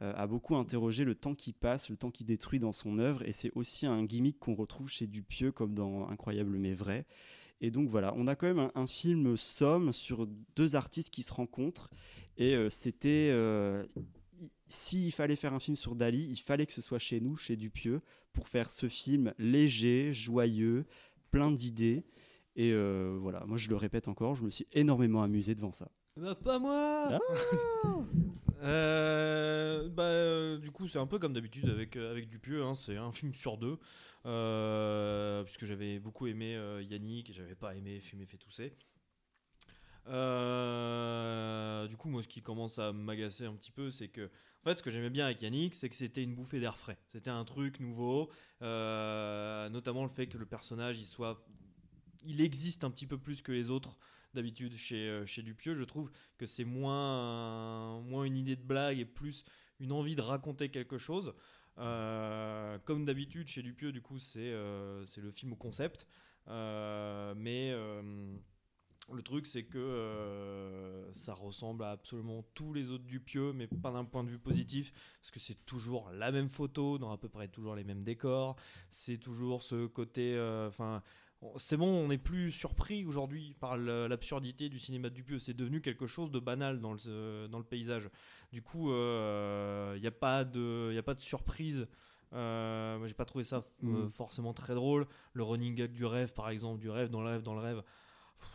euh, 0.01 0.13
a 0.17 0.27
beaucoup 0.27 0.57
interrogé 0.57 1.05
le 1.05 1.15
temps 1.15 1.35
qui 1.35 1.53
passe, 1.53 1.91
le 1.91 1.97
temps 1.97 2.11
qui 2.11 2.25
détruit 2.25 2.59
dans 2.59 2.73
son 2.73 2.99
œuvre, 2.99 3.23
et 3.27 3.33
c'est 3.33 3.51
aussi 3.55 3.87
un 3.87 4.05
gimmick 4.05 4.39
qu'on 4.39 4.55
retrouve 4.55 4.89
chez 4.89 5.07
Dupieux 5.07 5.53
comme 5.53 5.75
dans 5.75 6.09
Incroyable 6.09 6.57
mais 6.57 6.73
vrai. 6.73 7.05
Et 7.61 7.71
donc 7.71 7.89
voilà, 7.89 8.15
on 8.17 8.27
a 8.27 8.35
quand 8.35 8.47
même 8.47 8.71
un, 8.75 8.87
film 8.87 9.37
somme 9.37 9.93
sur 9.93 10.27
deux 10.57 10.77
artistes 10.77 11.11
qui 11.11 11.23
se 11.23 11.33
rencontrent, 11.33 11.91
et 12.39 12.57
c'était... 12.71 13.31
s'il 14.73 15.13
fallait 15.13 15.37
faire 15.37 15.55
un 15.55 15.61
film 15.61 15.77
sur 15.77 15.95
Dali, 15.95 16.27
il 16.31 16.39
fallait 16.39 16.67
que 16.67 16.73
ce 16.73 16.83
soit 16.83 16.99
chez 16.99 17.21
nous, 17.21 17.37
chez 17.37 17.57
Dupieux, 17.57 18.01
pour 18.33 18.49
faire 18.49 18.71
ce 18.71 18.89
film 18.89 19.35
léger, 19.39 20.13
joyeux, 20.13 20.87
plein 21.31 21.51
d'idées. 21.51 22.05
Et 22.57 22.73
euh, 22.73 23.17
voilà, 23.21 23.45
moi 23.47 23.57
je 23.57 23.69
le 23.69 23.77
répète 23.77 24.09
encore, 24.09 24.35
je 24.35 24.43
me 24.43 24.51
suis 24.51 24.67
énormément 24.73 25.23
amusé 25.23 25.55
devant 25.55 25.73
ça. 25.73 25.91
Bah, 26.17 26.35
pas 26.35 26.59
moi 26.59 27.19
Euh, 28.65 29.89
bah, 29.89 30.05
euh, 30.05 30.59
du 30.59 30.71
coup, 30.71 30.87
c'est 30.87 30.99
un 30.99 31.07
peu 31.07 31.19
comme 31.19 31.33
d'habitude 31.33 31.69
avec, 31.69 31.97
euh, 31.97 32.11
avec 32.11 32.29
Dupieux, 32.29 32.63
hein, 32.63 32.75
c'est 32.75 32.97
un 32.97 33.13
film 33.13 33.35
sur 33.35 33.59
deux. 33.59 33.77
Puisque 35.45 35.65
j'avais 35.65 35.99
beaucoup 35.99 36.29
aimé 36.29 36.57
Yannick 36.89 37.31
et 37.31 37.33
j'avais 37.33 37.57
pas 37.57 37.75
aimé 37.75 37.99
Fumer 38.01 38.27
fait 38.27 38.37
tousser. 38.37 38.73
Euh, 40.09 41.87
du 41.87 41.97
coup, 41.97 42.09
moi, 42.09 42.23
ce 42.23 42.29
qui 42.29 42.43
commence 42.43 42.79
à 42.79 42.93
m'agacer 42.93 43.45
un 43.47 43.55
petit 43.55 43.71
peu, 43.71 43.91
c'est 43.91 44.09
que, 44.09 44.27
en 44.27 44.65
fait, 44.65 44.77
ce 44.77 44.83
que 44.83 44.91
j'aimais 44.91 45.11
bien 45.11 45.27
avec 45.27 45.43
Yannick, 45.43 45.75
c'est 45.75 45.89
que 45.89 45.95
c'était 45.95 46.23
une 46.23 46.35
bouffée 46.35 46.61
d'air 46.61 46.77
frais. 46.77 46.99
C'était 47.09 47.31
un 47.31 47.45
truc 47.45 47.81
nouveau, 47.81 48.31
euh, 48.63 49.69
notamment 49.69 50.03
le 50.03 50.11
fait 50.11 50.27
que 50.27 50.39
le 50.39 50.47
personnage, 50.47 50.99
il 50.99 51.07
soit, 51.07 51.45
il 52.25 52.41
existe 52.41 52.85
un 52.85 52.91
petit 52.91 53.07
peu 53.07 53.19
plus 53.19 53.43
que 53.43 53.53
les 53.53 53.71
autres 53.71 53.99
d'habitude 54.35 54.75
chez, 54.77 55.09
euh, 55.09 55.27
chez 55.27 55.43
Dupieux. 55.43 55.75
Je 55.75 55.85
trouve 55.85 56.11
que 56.39 56.47
c'est 56.47 56.65
moins, 56.65 58.01
moins 58.03 58.25
une 58.25 58.37
idée 58.37 58.57
de 58.57 58.63
blague 58.63 58.99
et 58.99 59.05
plus 59.05 59.45
une 59.79 59.93
envie 59.93 60.17
de 60.17 60.23
raconter 60.23 60.69
quelque 60.71 60.99
chose. 60.99 61.35
Comme 61.77 63.05
d'habitude 63.05 63.49
chez 63.49 63.63
Dupieux, 63.63 63.93
du 63.93 64.03
coup, 64.03 64.19
c'est 64.19 64.55
c'est 65.07 65.21
le 65.21 65.31
film 65.31 65.53
au 65.53 65.57
concept. 65.57 66.07
Mais 66.47 67.75
le 69.15 69.23
truc, 69.23 69.47
c'est 69.47 69.65
que 69.65 69.79
euh, 69.79 71.13
ça 71.13 71.35
ressemble 71.35 71.85
à 71.85 71.91
absolument 71.91 72.45
tous 72.55 72.73
les 72.73 72.91
autres 72.91 73.05
Dupieux, 73.05 73.53
mais 73.53 73.67
pas 73.67 73.91
d'un 73.91 74.05
point 74.05 74.25
de 74.25 74.29
vue 74.29 74.39
positif, 74.39 74.93
parce 75.21 75.31
que 75.31 75.41
c'est 75.41 75.65
toujours 75.65 76.11
la 76.11 76.33
même 76.33 76.49
photo, 76.49 76.99
dans 76.99 77.11
à 77.13 77.19
peu 77.19 77.29
près 77.29 77.49
toujours 77.49 77.75
les 77.75 77.85
mêmes 77.85 78.05
décors. 78.05 78.57
C'est 78.89 79.19
toujours 79.19 79.63
ce 79.63 79.87
côté. 79.87 80.35
euh, 80.37 80.69
Enfin. 80.69 81.03
c'est 81.57 81.77
bon, 81.77 81.87
on 81.89 82.09
n'est 82.09 82.19
plus 82.19 82.51
surpris 82.53 83.05
aujourd'hui 83.05 83.55
par 83.59 83.77
l'absurdité 83.77 84.69
du 84.69 84.79
cinéma 84.79 85.09
de 85.11 85.15
Dupieux. 85.15 85.39
C'est 85.39 85.55
devenu 85.55 85.81
quelque 85.81 86.07
chose 86.07 86.31
de 86.31 86.39
banal 86.39 86.81
dans 86.81 86.93
le, 86.93 87.47
dans 87.49 87.59
le 87.59 87.65
paysage. 87.65 88.09
Du 88.53 88.63
coup, 88.63 88.91
il 88.91 90.01
n'y 90.01 90.07
a, 90.07 90.11
pas 90.19 90.45
de- 90.45 90.93
y 90.95 90.99
a 90.99 91.03
pas 91.03 91.15
de 91.15 91.21
surprise. 91.21 91.87
Euh, 92.35 92.97
moi, 92.99 93.07
j'ai 93.09 93.15
pas 93.15 93.25
trouvé 93.27 93.45
ça 93.45 93.63
Mm. 93.83 93.95
euh, 93.95 94.09
forcément 94.09 94.55
très 94.55 94.75
drôle. 94.75 95.07
Le 95.35 95.43
running 95.43 95.75
gag 95.75 95.93
du 95.93 96.05
rêve, 96.07 96.33
par 96.33 96.49
exemple, 96.49 96.81
du 96.81 96.89
rêve 96.89 97.11
dans 97.11 97.21
le 97.21 97.29
rêve 97.29 97.43
dans 97.43 97.55
le 97.55 97.61
rêve. 97.61 97.83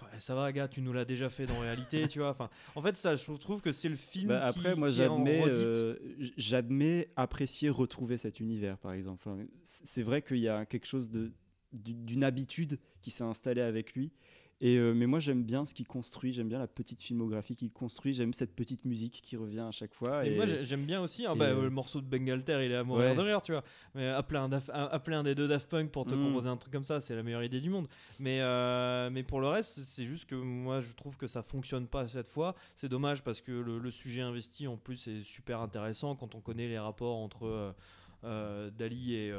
Ouais, 0.03 0.19
ça 0.19 0.35
va, 0.35 0.51
gars, 0.51 0.68
tu 0.68 0.81
nous 0.81 0.93
l'as 0.93 1.05
déjà 1.05 1.30
fait 1.30 1.45
dans 1.45 1.59
réalité, 1.59 2.07
tu 2.07 2.19
vois. 2.19 2.30
Enfin, 2.30 2.49
en 2.76 2.81
fait, 2.81 2.95
ça, 2.97 3.15
je 3.15 3.31
trouve- 3.34 3.61
que 3.61 3.72
c'est 3.72 3.89
le 3.89 3.95
film. 3.95 4.27
Bah, 4.30 4.51
qui- 4.53 4.59
après, 4.59 4.76
moi, 4.76 4.89
qui 4.89 5.01
en 5.01 5.18
j'admets, 5.18 5.43
euh, 5.47 5.95
j'admets 6.38 7.09
apprécier 7.15 7.69
retrouver 7.69 8.18
cet 8.18 8.39
univers, 8.39 8.77
par 8.77 8.93
exemple. 8.93 9.30
C'est 9.64 10.03
vrai 10.03 10.22
qu'il 10.22 10.38
y 10.39 10.47
a 10.47 10.65
quelque 10.65 10.85
chose 10.88 11.09
de 11.09 11.31
d'une 11.73 12.23
habitude 12.23 12.80
qui 13.01 13.11
s'est 13.11 13.26
installée 13.26 13.61
avec 13.61 13.93
lui. 13.93 14.11
Et 14.59 14.75
euh, 14.77 14.91
mais 14.95 15.05
moi, 15.05 15.19
j'aime 15.19 15.43
bien 15.43 15.65
ce 15.65 15.75
qu'il 15.75 15.85
construit. 15.88 16.34
J'aime 16.34 16.49
bien 16.49 16.57
la 16.57 16.65
petite 16.67 16.99
filmographie 16.99 17.53
qu'il 17.53 17.69
construit. 17.71 18.13
J'aime 18.15 18.34
cette 18.34 18.55
petite 18.55 18.85
musique 18.85 19.21
qui 19.23 19.38
revient 19.38 19.59
à 19.59 19.71
chaque 19.71 19.93
fois. 19.93 20.25
Et 20.25 20.31
Et, 20.31 20.35
moi 20.35 20.47
j'ai- 20.47 20.65
j'aime 20.65 20.84
bien 20.84 20.99
aussi 20.99 21.27
hein, 21.27 21.35
bah, 21.35 21.45
euh, 21.49 21.61
le 21.61 21.69
morceau 21.69 22.01
de 22.01 22.07
Bengalter, 22.07 22.65
il 22.65 22.71
est 22.71 22.75
à 22.75 22.84
mourir 22.84 23.11
Ouais. 23.11 23.15
de 23.15 23.21
rire, 23.21 23.41
tu 23.43 23.51
vois. 23.51 23.63
Mais 23.93 24.07
appeler 24.07 24.39
un, 24.39 24.49
Daf- 24.49 24.71
un- 24.73 24.85
appeler 24.91 25.15
un 25.15 25.21
des 25.21 25.35
deux 25.35 25.47
Daft 25.47 25.69
Punk 25.69 25.91
pour 25.91 26.05
te 26.07 26.15
Mm. 26.15 26.23
composer 26.25 26.47
un 26.49 26.57
truc 26.57 26.73
comme 26.73 26.85
ça, 26.85 26.99
c'est 27.01 27.15
la 27.15 27.21
meilleure 27.21 27.43
idée 27.43 27.61
du 27.61 27.69
monde. 27.69 27.88
Mais, 28.17 28.39
euh, 28.41 29.11
mais 29.11 29.21
pour 29.21 29.41
le 29.41 29.47
reste, 29.47 29.79
c'est 29.84 30.05
juste 30.05 30.27
que 30.27 30.34
moi 30.34 30.79
je 30.79 30.91
trouve 30.93 31.17
que 31.17 31.27
ça 31.27 31.43
fonctionne 31.43 31.85
pas 31.88 32.07
cette 32.07 32.27
fois. 32.27 32.55
C'est 32.75 32.89
dommage 32.89 33.23
parce 33.23 33.41
que 33.41 33.51
le, 33.51 33.77
le 33.77 33.91
sujet 33.91 34.21
investi 34.21 34.65
en 34.67 34.77
plus 34.77 35.07
est 35.07 35.21
super 35.21 35.61
intéressant 35.61 36.15
quand 36.15 36.34
on 36.34 36.41
connaît 36.41 36.67
les 36.67 36.79
rapports 36.79 37.17
entre 37.17 37.75
Dali 38.23 39.13
et. 39.13 39.31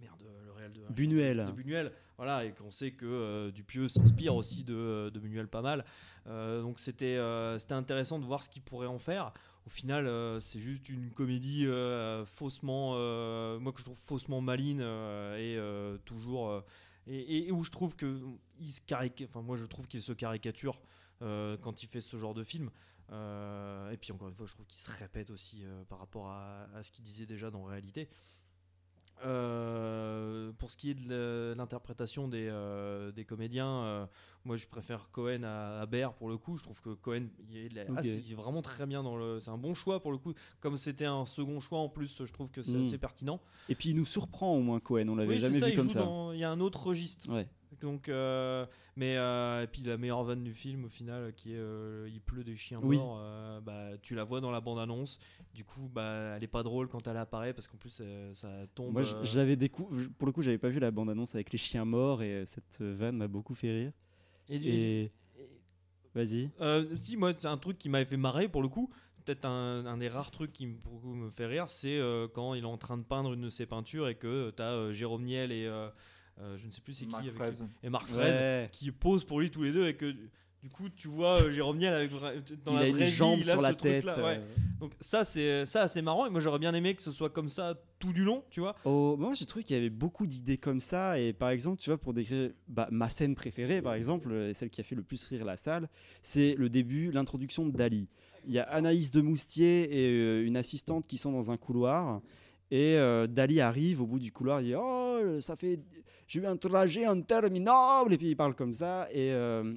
merde, 0.00 0.22
le 0.46 0.52
réel 0.52 0.72
de 0.72 0.80
Buñuel. 0.92 1.46
de 1.46 1.52
Buñuel, 1.52 1.92
voilà, 2.18 2.44
et 2.44 2.52
qu'on 2.52 2.72
sait 2.72 2.90
que 2.90 3.06
euh, 3.06 3.50
Dupieux 3.52 3.88
s'inspire 3.88 4.34
aussi 4.34 4.64
de, 4.64 5.08
de 5.14 5.20
Buñuel 5.20 5.48
pas 5.48 5.62
mal. 5.62 5.84
Euh, 6.26 6.60
donc 6.62 6.80
c'était 6.80 7.16
euh, 7.16 7.58
c'était 7.58 7.74
intéressant 7.74 8.18
de 8.18 8.24
voir 8.24 8.42
ce 8.42 8.50
qu'il 8.50 8.60
pourrait 8.62 8.88
en 8.88 8.98
faire. 8.98 9.32
Au 9.66 9.70
final, 9.70 10.40
c'est 10.40 10.60
juste 10.60 10.88
une 10.88 11.10
comédie 11.10 11.66
faussement, 12.24 12.92
euh, 12.94 13.58
moi 13.58 13.72
que 13.72 13.80
je 13.80 13.84
trouve 13.84 13.98
faussement 13.98 14.40
maline 14.40 14.80
et 14.80 15.58
toujours 16.06 16.62
et, 17.06 17.52
où 17.52 17.62
je 17.62 17.70
trouve 17.70 17.94
que 17.94 18.18
il 18.60 18.72
se 18.72 18.80
enfin 19.24 19.42
moi 19.42 19.56
je 19.56 19.66
trouve 19.66 19.86
qu'il 19.86 20.00
se 20.00 20.12
caricature 20.12 20.80
quand 21.20 21.82
il 21.82 21.86
fait 21.86 22.00
ce 22.00 22.16
genre 22.16 22.32
de 22.32 22.44
film. 22.44 22.70
Et 23.10 23.96
puis 24.00 24.12
encore 24.12 24.28
une 24.28 24.34
fois, 24.34 24.46
je 24.46 24.54
trouve 24.54 24.66
qu'il 24.66 24.80
se 24.80 24.90
répète 24.90 25.28
aussi 25.28 25.64
par 25.90 25.98
rapport 25.98 26.28
à, 26.28 26.66
à 26.74 26.82
ce 26.82 26.90
qu'il 26.90 27.04
disait 27.04 27.26
déjà 27.26 27.50
dans 27.50 27.64
réalité. 27.64 28.08
Euh, 29.24 30.52
pour 30.58 30.70
ce 30.70 30.76
qui 30.76 30.90
est 30.90 30.94
de 30.94 31.54
l'interprétation 31.56 32.28
des, 32.28 32.48
euh, 32.48 33.12
des 33.12 33.24
comédiens, 33.24 33.82
euh, 33.84 34.06
moi 34.44 34.56
je 34.56 34.66
préfère 34.66 35.10
Cohen 35.10 35.42
à, 35.44 35.80
à 35.80 35.86
Baer 35.86 36.12
pour 36.16 36.28
le 36.28 36.36
coup. 36.38 36.56
Je 36.56 36.62
trouve 36.62 36.80
que 36.80 36.90
Cohen 36.90 37.26
il 37.50 37.78
est, 37.78 37.86
il 38.28 38.34
vraiment 38.36 38.62
très 38.62 38.86
bien 38.86 39.02
dans 39.02 39.16
le. 39.16 39.40
C'est 39.40 39.50
un 39.50 39.58
bon 39.58 39.74
choix 39.74 40.00
pour 40.00 40.12
le 40.12 40.18
coup. 40.18 40.34
Comme 40.60 40.76
c'était 40.76 41.04
un 41.04 41.26
second 41.26 41.60
choix 41.60 41.78
en 41.80 41.88
plus, 41.88 42.24
je 42.24 42.32
trouve 42.32 42.50
que 42.50 42.62
c'est 42.62 42.78
Mm. 42.78 42.82
assez 42.82 42.98
pertinent. 42.98 43.40
Et 43.68 43.74
puis 43.74 43.90
il 43.90 43.96
nous 43.96 44.06
surprend 44.06 44.54
au 44.54 44.60
moins 44.60 44.80
Cohen, 44.80 45.08
on 45.08 45.16
l'avait 45.16 45.34
Oui, 45.34 45.38
jamais 45.40 45.58
ça, 45.60 45.66
vu 45.66 45.72
il 45.72 45.76
comme 45.76 45.90
ça. 45.90 46.00
dans- 46.00 46.32
Il 46.32 46.38
y 46.38 46.44
a 46.44 46.50
un 46.50 46.60
autre 46.60 46.86
registre. 46.86 47.28
Ouais. 47.32 47.48
Donc, 47.80 48.08
euh, 48.08 48.66
mais 48.96 49.16
euh, 49.16 49.62
et 49.62 49.66
puis 49.66 49.82
la 49.82 49.96
meilleure 49.96 50.24
vanne 50.24 50.42
du 50.42 50.52
film 50.54 50.84
au 50.84 50.88
final, 50.88 51.32
qui 51.34 51.52
est 51.52 51.58
euh, 51.58 52.08
il 52.12 52.20
pleut 52.20 52.42
des 52.44 52.56
chiens 52.56 52.80
Oui. 52.82 52.96
morts. 52.96 53.20
bah, 53.62 53.96
tu 54.02 54.14
la 54.14 54.24
vois 54.24 54.40
dans 54.40 54.50
la 54.50 54.60
bande 54.60 54.78
annonce. 54.78 55.18
Du 55.54 55.64
coup, 55.64 55.88
bah, 55.92 56.34
elle 56.36 56.44
est 56.44 56.48
pas 56.48 56.62
drôle 56.62 56.88
quand 56.88 57.06
elle 57.08 57.16
apparaît 57.16 57.52
parce 57.52 57.66
qu'en 57.68 57.76
plus 57.78 58.02
ça 58.34 58.48
tombe. 58.74 58.92
Moi, 58.92 59.02
je, 59.02 59.36
l'avais 59.38 59.56
décou- 59.56 59.88
Pour 60.18 60.26
le 60.26 60.32
coup, 60.32 60.42
j'avais 60.42 60.58
pas 60.58 60.68
vu 60.68 60.80
la 60.80 60.90
bande-annonce 60.90 61.34
avec 61.34 61.52
les 61.52 61.58
chiens 61.58 61.84
morts 61.84 62.22
et 62.22 62.44
cette 62.46 62.80
vanne 62.80 63.16
m'a 63.16 63.28
beaucoup 63.28 63.54
fait 63.54 63.70
rire. 63.70 63.92
Et- 64.48 65.02
Et, 65.04 65.12
vas-y. 66.14 66.50
Euh, 66.60 66.96
si, 66.96 67.16
moi, 67.16 67.32
c'est 67.38 67.46
un 67.46 67.58
truc 67.58 67.78
qui 67.78 67.88
m'avait 67.88 68.04
fait 68.04 68.16
marrer 68.16 68.48
pour 68.48 68.62
le 68.62 68.68
coup. 68.68 68.90
Peut-être 69.24 69.44
un, 69.44 69.84
un 69.84 69.98
des 69.98 70.08
rares 70.08 70.30
trucs 70.30 70.52
qui 70.54 70.66
me, 70.66 70.76
me 71.14 71.28
fait 71.30 71.44
rire, 71.46 71.68
c'est 71.68 72.00
quand 72.32 72.54
il 72.54 72.62
est 72.64 72.66
en 72.66 72.78
train 72.78 72.96
de 72.96 73.02
peindre 73.02 73.34
une 73.34 73.42
de 73.42 73.50
ses 73.50 73.66
peintures 73.66 74.08
et 74.08 74.14
que 74.14 74.50
tu 74.56 74.62
as 74.62 74.90
Jérôme 74.92 75.24
Niel 75.24 75.52
et 75.52 75.68
je 76.58 76.66
ne 76.66 76.70
sais 76.70 76.80
plus 76.80 76.94
c'est 76.94 77.04
qui 77.04 77.10
Marc 77.10 77.22
avec 77.24 77.34
Fraise. 77.36 77.66
et 77.82 77.90
Marc 77.90 78.08
Ouais. 78.08 78.14
Fraise 78.14 78.68
qui 78.72 78.90
posent 78.90 79.24
pour 79.24 79.40
lui 79.40 79.50
tous 79.50 79.62
les 79.62 79.72
deux 79.72 79.86
et 79.88 79.94
que 79.94 80.14
du 80.60 80.68
coup 80.70 80.88
tu 80.88 81.06
vois 81.08 81.40
euh, 81.42 81.50
Jérôme 81.52 81.76
Niel 81.76 81.94
avec 81.94 82.10
dans 82.64 82.72
Il 82.72 82.76
la 82.76 82.80
a 82.82 82.90
vraie 82.90 83.04
jambe 83.04 83.40
sur 83.42 83.60
la 83.60 83.74
tête, 83.74 84.04
ouais. 84.04 84.12
euh. 84.16 84.40
Donc 84.80 84.92
ça 85.00 85.24
c'est 85.24 85.64
ça 85.66 85.86
c'est 85.88 86.02
marrant 86.02 86.26
et 86.26 86.30
moi 86.30 86.40
j'aurais 86.40 86.58
bien 86.58 86.74
aimé 86.74 86.94
que 86.94 87.02
ce 87.02 87.10
soit 87.12 87.30
comme 87.30 87.48
ça 87.48 87.74
tout 87.98 88.12
du 88.12 88.22
long, 88.24 88.44
tu 88.50 88.60
vois. 88.60 88.76
Oh, 88.84 89.16
moi, 89.18 89.34
j'ai 89.34 89.44
trouvé 89.44 89.64
qu'il 89.64 89.74
y 89.74 89.78
avait 89.78 89.90
beaucoup 89.90 90.24
d'idées 90.24 90.56
comme 90.56 90.78
ça. 90.78 91.18
Et 91.18 91.32
par 91.32 91.50
exemple, 91.50 91.80
tu 91.80 91.90
vois, 91.90 91.98
pour 91.98 92.14
décrire 92.14 92.50
bah, 92.68 92.86
ma 92.92 93.08
scène 93.08 93.34
préférée, 93.34 93.82
par 93.82 93.94
exemple, 93.94 94.30
euh, 94.30 94.52
celle 94.54 94.70
qui 94.70 94.80
a 94.80 94.84
fait 94.84 94.94
le 94.94 95.02
plus 95.02 95.24
rire 95.24 95.44
la 95.44 95.56
salle, 95.56 95.88
c'est 96.22 96.54
le 96.56 96.68
début, 96.68 97.10
l'introduction 97.10 97.66
de 97.66 97.76
Dali. 97.76 98.04
Il 98.46 98.52
y 98.52 98.60
a 98.60 98.62
Anaïs 98.62 99.10
de 99.10 99.20
Moustier 99.20 99.88
et 99.92 100.12
euh, 100.12 100.46
une 100.46 100.56
assistante 100.56 101.08
qui 101.08 101.18
sont 101.18 101.32
dans 101.32 101.50
un 101.50 101.56
couloir. 101.56 102.20
Et 102.70 102.96
euh, 102.96 103.26
Dali 103.26 103.60
arrive 103.60 104.02
au 104.02 104.06
bout 104.06 104.18
du 104.18 104.32
couloir, 104.32 104.60
il 104.60 104.68
dit 104.68 104.74
Oh, 104.76 105.40
ça 105.40 105.56
fait. 105.56 105.80
J'ai 106.26 106.40
eu 106.40 106.46
un 106.46 106.56
trajet 106.56 107.06
interminable. 107.06 108.12
Et 108.12 108.18
puis 108.18 108.30
il 108.30 108.36
parle 108.36 108.54
comme 108.54 108.72
ça. 108.72 109.08
Et. 109.10 109.32
euh, 109.32 109.74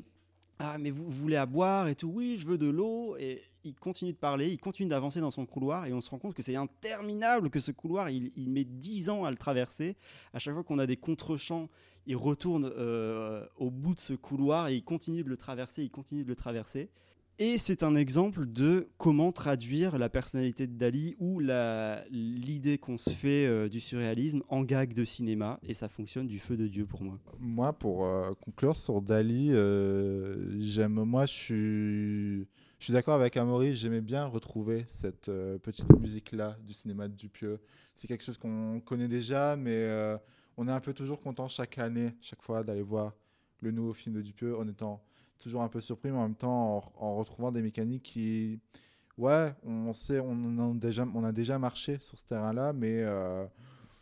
ah, 0.63 0.77
mais 0.77 0.91
vous, 0.91 1.09
voulez 1.09 1.37
à 1.37 1.47
boire 1.47 1.87
et 1.87 1.95
tout? 1.95 2.11
Oui, 2.13 2.37
je 2.37 2.45
veux 2.45 2.59
de 2.59 2.69
l'eau. 2.69 3.15
Et 3.17 3.41
il 3.63 3.73
continue 3.73 4.11
de 4.11 4.17
parler, 4.17 4.49
il 4.49 4.59
continue 4.59 4.89
d'avancer 4.89 5.19
dans 5.19 5.31
son 5.31 5.45
couloir 5.47 5.87
et 5.87 5.93
on 5.93 6.01
se 6.01 6.09
rend 6.09 6.19
compte 6.19 6.35
que 6.35 6.43
c'est 6.43 6.55
interminable 6.55 7.49
que 7.49 7.59
ce 7.59 7.71
couloir, 7.71 8.09
il, 8.11 8.31
il 8.35 8.49
met 8.49 8.63
10 8.63 9.09
ans 9.09 9.25
à 9.25 9.31
le 9.31 9.37
traverser. 9.37 9.95
À 10.33 10.39
chaque 10.39 10.53
fois 10.53 10.63
qu'on 10.63 10.77
a 10.77 10.85
des 10.85 10.97
contre-champs, 10.97 11.67
il 12.05 12.15
retourne 12.15 12.71
euh, 12.77 13.45
au 13.57 13.69
bout 13.69 13.95
de 13.95 13.99
ce 13.99 14.13
couloir 14.13 14.67
et 14.67 14.75
il 14.75 14.83
continue 14.83 15.23
de 15.23 15.29
le 15.29 15.37
traverser, 15.37 15.83
il 15.83 15.91
continue 15.91 16.23
de 16.23 16.29
le 16.29 16.35
traverser. 16.35 16.89
Et 17.43 17.57
c'est 17.57 17.81
un 17.81 17.95
exemple 17.95 18.45
de 18.45 18.87
comment 18.99 19.31
traduire 19.31 19.97
la 19.97 20.09
personnalité 20.09 20.67
de 20.67 20.77
Dali 20.77 21.15
ou 21.17 21.39
l'idée 22.11 22.77
qu'on 22.77 22.99
se 22.99 23.09
fait 23.09 23.47
euh, 23.47 23.67
du 23.67 23.79
surréalisme 23.79 24.43
en 24.47 24.61
gag 24.61 24.93
de 24.93 25.03
cinéma. 25.03 25.59
Et 25.63 25.73
ça 25.73 25.89
fonctionne 25.89 26.27
du 26.27 26.37
feu 26.37 26.55
de 26.55 26.67
Dieu 26.67 26.85
pour 26.85 27.01
moi. 27.01 27.17
Moi, 27.39 27.73
pour 27.73 28.05
euh, 28.05 28.33
conclure 28.45 28.77
sur 28.77 29.01
Dali, 29.01 29.51
euh, 29.53 30.61
j'aime. 30.61 31.03
Moi, 31.03 31.25
je 31.25 31.33
suis, 31.33 32.39
je 32.77 32.83
suis 32.83 32.93
d'accord 32.93 33.15
avec 33.15 33.35
Amaury. 33.37 33.73
J'aimais 33.73 34.01
bien 34.01 34.27
retrouver 34.27 34.85
cette 34.87 35.31
petite 35.63 35.89
musique-là 35.97 36.57
du 36.63 36.73
cinéma 36.73 37.07
de 37.07 37.15
Dupieux. 37.15 37.59
C'est 37.95 38.07
quelque 38.07 38.23
chose 38.23 38.37
qu'on 38.37 38.79
connaît 38.81 39.07
déjà, 39.07 39.55
mais 39.55 39.89
on 40.57 40.67
est 40.67 40.71
un 40.71 40.79
peu 40.79 40.93
toujours 40.93 41.19
content 41.19 41.47
chaque 41.47 41.79
année, 41.79 42.11
chaque 42.21 42.43
fois, 42.43 42.63
d'aller 42.63 42.83
voir 42.83 43.15
le 43.61 43.71
nouveau 43.71 43.93
film 43.93 44.13
de 44.13 44.21
Dupieux 44.21 44.55
en 44.55 44.67
étant 44.67 45.01
toujours 45.41 45.61
un 45.61 45.67
peu 45.67 45.81
surpris, 45.81 46.11
mais 46.11 46.17
en 46.17 46.23
même 46.23 46.35
temps 46.35 46.77
en, 46.77 47.05
en 47.05 47.15
retrouvant 47.15 47.51
des 47.51 47.61
mécaniques 47.61 48.03
qui, 48.03 48.59
ouais, 49.17 49.53
on 49.63 49.93
sait, 49.93 50.19
on 50.19 50.57
a 50.59 50.73
déjà, 50.75 51.05
on 51.13 51.23
a 51.23 51.31
déjà 51.31 51.59
marché 51.59 51.97
sur 51.99 52.17
ce 52.17 52.25
terrain-là, 52.25 52.73
mais 52.73 53.01
euh, 53.03 53.45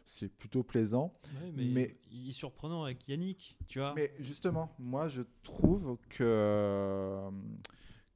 c'est 0.05 0.31
plutôt 0.31 0.63
plaisant. 0.63 1.13
Ouais, 1.41 1.51
mais, 1.55 1.65
mais 1.65 1.97
il 2.11 2.29
est 2.29 2.33
surprenant 2.33 2.83
avec 2.83 3.07
Yannick, 3.07 3.55
tu 3.67 3.79
vois. 3.79 3.93
mais 3.95 4.09
justement, 4.19 4.71
moi 4.79 5.09
je 5.09 5.21
trouve 5.43 5.97
que 6.09 7.29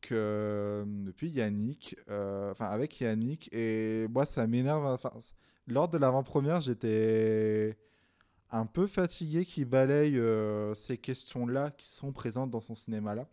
que 0.02 0.84
depuis 1.06 1.30
Yannick, 1.30 1.96
euh, 2.10 2.52
enfin 2.52 2.66
avec 2.66 3.00
Yannick, 3.00 3.50
et 3.54 4.08
moi 4.10 4.26
ça 4.26 4.46
m'énerve. 4.48 4.86
Enfin, 4.86 5.12
lors 5.68 5.88
de 5.88 5.98
l'avant-première, 5.98 6.60
j'étais 6.60 7.78
un 8.54 8.68
peu 8.68 8.86
fatigué 8.86 9.46
qu'il 9.46 9.66
balaye 9.66 10.18
euh, 10.18 10.76
ces 10.76 10.98
questions-là 10.98 11.72
qui 11.72 11.88
sont 11.88 12.12
présentes 12.12 12.52
dans 12.52 12.62
son 12.62 12.76
cinéma-là. 12.76 13.28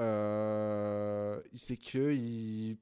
Euh, 0.00 1.40
c'est 1.54 1.76
que 1.76 2.74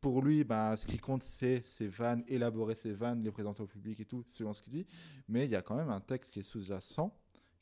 pour 0.00 0.22
lui, 0.22 0.44
bah, 0.44 0.76
ce 0.76 0.86
qui 0.86 0.98
compte, 0.98 1.24
c'est 1.24 1.60
ses 1.64 1.88
vannes, 1.88 2.22
élaborer 2.28 2.76
ses 2.76 2.92
vannes, 2.92 3.24
les 3.24 3.32
présenter 3.32 3.62
au 3.62 3.66
public 3.66 3.98
et 3.98 4.04
tout, 4.04 4.24
selon 4.28 4.52
ce 4.52 4.62
qu'il 4.62 4.72
dit. 4.72 4.86
Mais 5.28 5.44
il 5.44 5.50
y 5.50 5.56
a 5.56 5.62
quand 5.62 5.74
même 5.74 5.90
un 5.90 6.00
texte 6.00 6.32
qui 6.32 6.38
est 6.38 6.44
sous-jacent, 6.44 7.12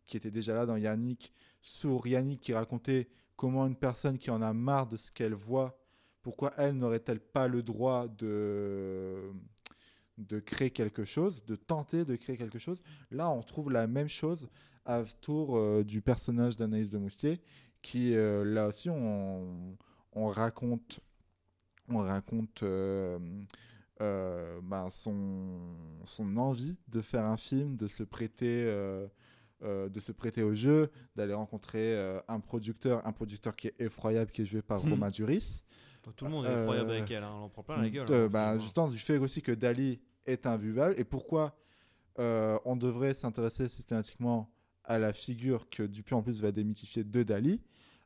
qui 0.06 0.18
était 0.18 0.30
déjà 0.30 0.54
là 0.54 0.66
dans 0.66 0.76
Yannick, 0.76 1.32
sur 1.62 2.06
Yannick 2.06 2.40
qui 2.40 2.52
racontait 2.52 3.08
comment 3.36 3.66
une 3.66 3.76
personne 3.76 4.18
qui 4.18 4.30
en 4.30 4.42
a 4.42 4.52
marre 4.52 4.86
de 4.86 4.98
ce 4.98 5.10
qu'elle 5.10 5.34
voit, 5.34 5.78
pourquoi 6.20 6.52
elle 6.58 6.76
n'aurait-elle 6.76 7.20
pas 7.20 7.48
le 7.48 7.62
droit 7.62 8.06
de 8.06 9.32
de 10.18 10.40
créer 10.40 10.70
quelque 10.70 11.04
chose, 11.04 11.44
de 11.44 11.56
tenter 11.56 12.04
de 12.04 12.16
créer 12.16 12.36
quelque 12.36 12.58
chose. 12.58 12.80
Là, 13.10 13.30
on 13.30 13.42
trouve 13.42 13.70
la 13.70 13.86
même 13.86 14.08
chose 14.08 14.48
autour 14.86 15.56
euh, 15.58 15.82
du 15.84 16.00
personnage 16.00 16.56
d'Anaïs 16.56 16.90
de 16.90 16.98
Moustier, 16.98 17.40
qui 17.82 18.14
euh, 18.14 18.44
là 18.44 18.68
aussi, 18.68 18.88
on, 18.88 19.76
on 20.12 20.26
raconte, 20.28 21.00
on 21.88 21.98
raconte 21.98 22.62
euh, 22.62 23.18
euh, 24.00 24.60
ben, 24.62 24.88
son, 24.90 25.58
son 26.04 26.36
envie 26.36 26.76
de 26.88 27.00
faire 27.00 27.24
un 27.24 27.36
film, 27.36 27.76
de 27.76 27.86
se 27.86 28.02
prêter, 28.02 28.64
euh, 28.66 29.06
euh, 29.62 29.88
de 29.88 30.00
se 30.00 30.12
prêter 30.12 30.42
au 30.42 30.54
jeu, 30.54 30.90
d'aller 31.14 31.34
rencontrer 31.34 31.96
euh, 31.96 32.20
un 32.28 32.40
producteur, 32.40 33.06
un 33.06 33.12
producteur 33.12 33.56
qui 33.56 33.68
est 33.68 33.74
effroyable, 33.80 34.30
qui 34.30 34.42
est 34.42 34.46
joué 34.46 34.62
par 34.62 34.84
Hmm. 34.84 34.90
Romain 34.90 35.10
Duris. 35.10 35.62
Tout 36.14 36.24
le 36.26 36.30
monde 36.30 36.46
est 36.46 36.52
effroyable 36.60 36.90
avec 36.92 37.10
elle, 37.10 37.24
hein, 37.24 37.32
on 37.34 37.44
en 37.44 37.48
prend 37.48 37.64
plein 37.64 37.82
la 37.82 37.90
gueule, 37.90 38.06
hein, 38.12 38.28
bah, 38.28 38.42
finalement. 38.44 38.60
justement, 38.60 38.88
du 38.88 38.98
fait 38.98 39.18
aussi 39.18 39.42
que 39.42 39.50
Dali 39.50 39.98
est 40.26 40.46
invivable 40.46 40.94
et 40.98 41.04
pourquoi 41.04 41.56
euh, 42.18 42.58
on 42.64 42.76
devrait 42.76 43.14
s'intéresser 43.14 43.68
systématiquement 43.68 44.50
à 44.84 44.98
la 44.98 45.12
figure 45.12 45.68
que 45.68 45.82
Dupuis 45.82 46.14
en 46.14 46.22
plus 46.22 46.40
va 46.40 46.52
démythifier 46.52 47.04
de 47.04 47.22
Dali, 47.22 47.60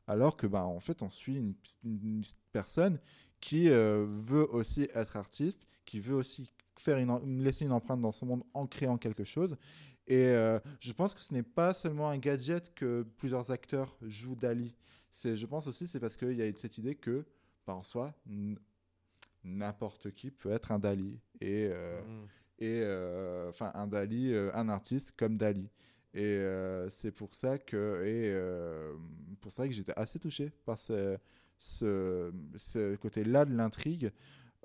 alors 0.07 0.35
que 0.35 0.47
bah, 0.47 0.65
en 0.65 0.79
fait 0.79 1.01
on 1.01 1.09
suit 1.09 1.35
une, 1.83 2.23
personne 2.51 2.99
qui 3.39 3.69
euh, 3.69 4.05
veut 4.07 4.49
aussi 4.53 4.87
être 4.93 5.15
artiste, 5.15 5.67
qui 5.85 5.99
veut 5.99 6.15
aussi 6.15 6.51
faire 6.77 6.97
une, 6.97 7.43
laisser 7.43 7.65
une 7.65 7.71
empreinte 7.71 8.01
dans 8.01 8.11
son 8.11 8.25
monde 8.25 8.43
en 8.53 8.67
créant 8.67 8.97
quelque 8.97 9.23
chose. 9.23 9.55
Et 10.07 10.25
euh, 10.25 10.59
je 10.79 10.91
pense 10.91 11.13
que 11.13 11.21
ce 11.21 11.33
n'est 11.33 11.43
pas 11.43 11.73
seulement 11.73 12.09
un 12.09 12.17
gadget 12.17 12.73
que 12.73 13.03
plusieurs 13.17 13.51
acteurs 13.51 13.95
jouent 14.01 14.35
Dali. 14.35 14.75
C'est, 15.11 15.37
je 15.37 15.45
pense 15.45 15.67
aussi 15.67 15.87
c'est 15.87 15.99
parce 15.99 16.17
qu'il 16.17 16.33
y 16.33 16.41
a 16.41 16.51
cette 16.57 16.77
idée 16.77 16.95
que, 16.95 17.25
bah, 17.65 17.75
en 17.75 17.83
soi, 17.83 18.13
n'importe 19.43 20.11
qui 20.11 20.31
peut 20.31 20.51
être 20.51 20.71
un 20.71 20.79
Dali. 20.79 21.19
Et, 21.39 21.67
euh, 21.71 22.01
Mm. 22.01 22.25
et 22.59 22.81
euh, 22.83 23.49
enfin, 23.49 23.71
un 23.73 23.87
Dali, 23.87 24.33
euh, 24.33 24.51
un 24.53 24.69
artiste 24.69 25.13
comme 25.17 25.37
Dali. 25.37 25.69
Et 26.13 26.23
euh, 26.23 26.89
c'est 26.89 27.11
pour 27.11 27.33
ça 27.35 27.57
que, 27.57 28.03
et, 28.05 28.27
euh, 28.27 28.93
pour 29.39 29.51
ça 29.51 29.67
que 29.67 29.73
j'étais 29.73 29.97
assez 29.97 30.19
touché 30.19 30.51
par 30.65 30.77
ce, 30.77 31.17
ce, 31.57 32.31
ce 32.57 32.95
côté-là 32.97 33.45
de 33.45 33.53
l'intrigue. 33.55 34.11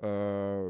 Euh, 0.03 0.69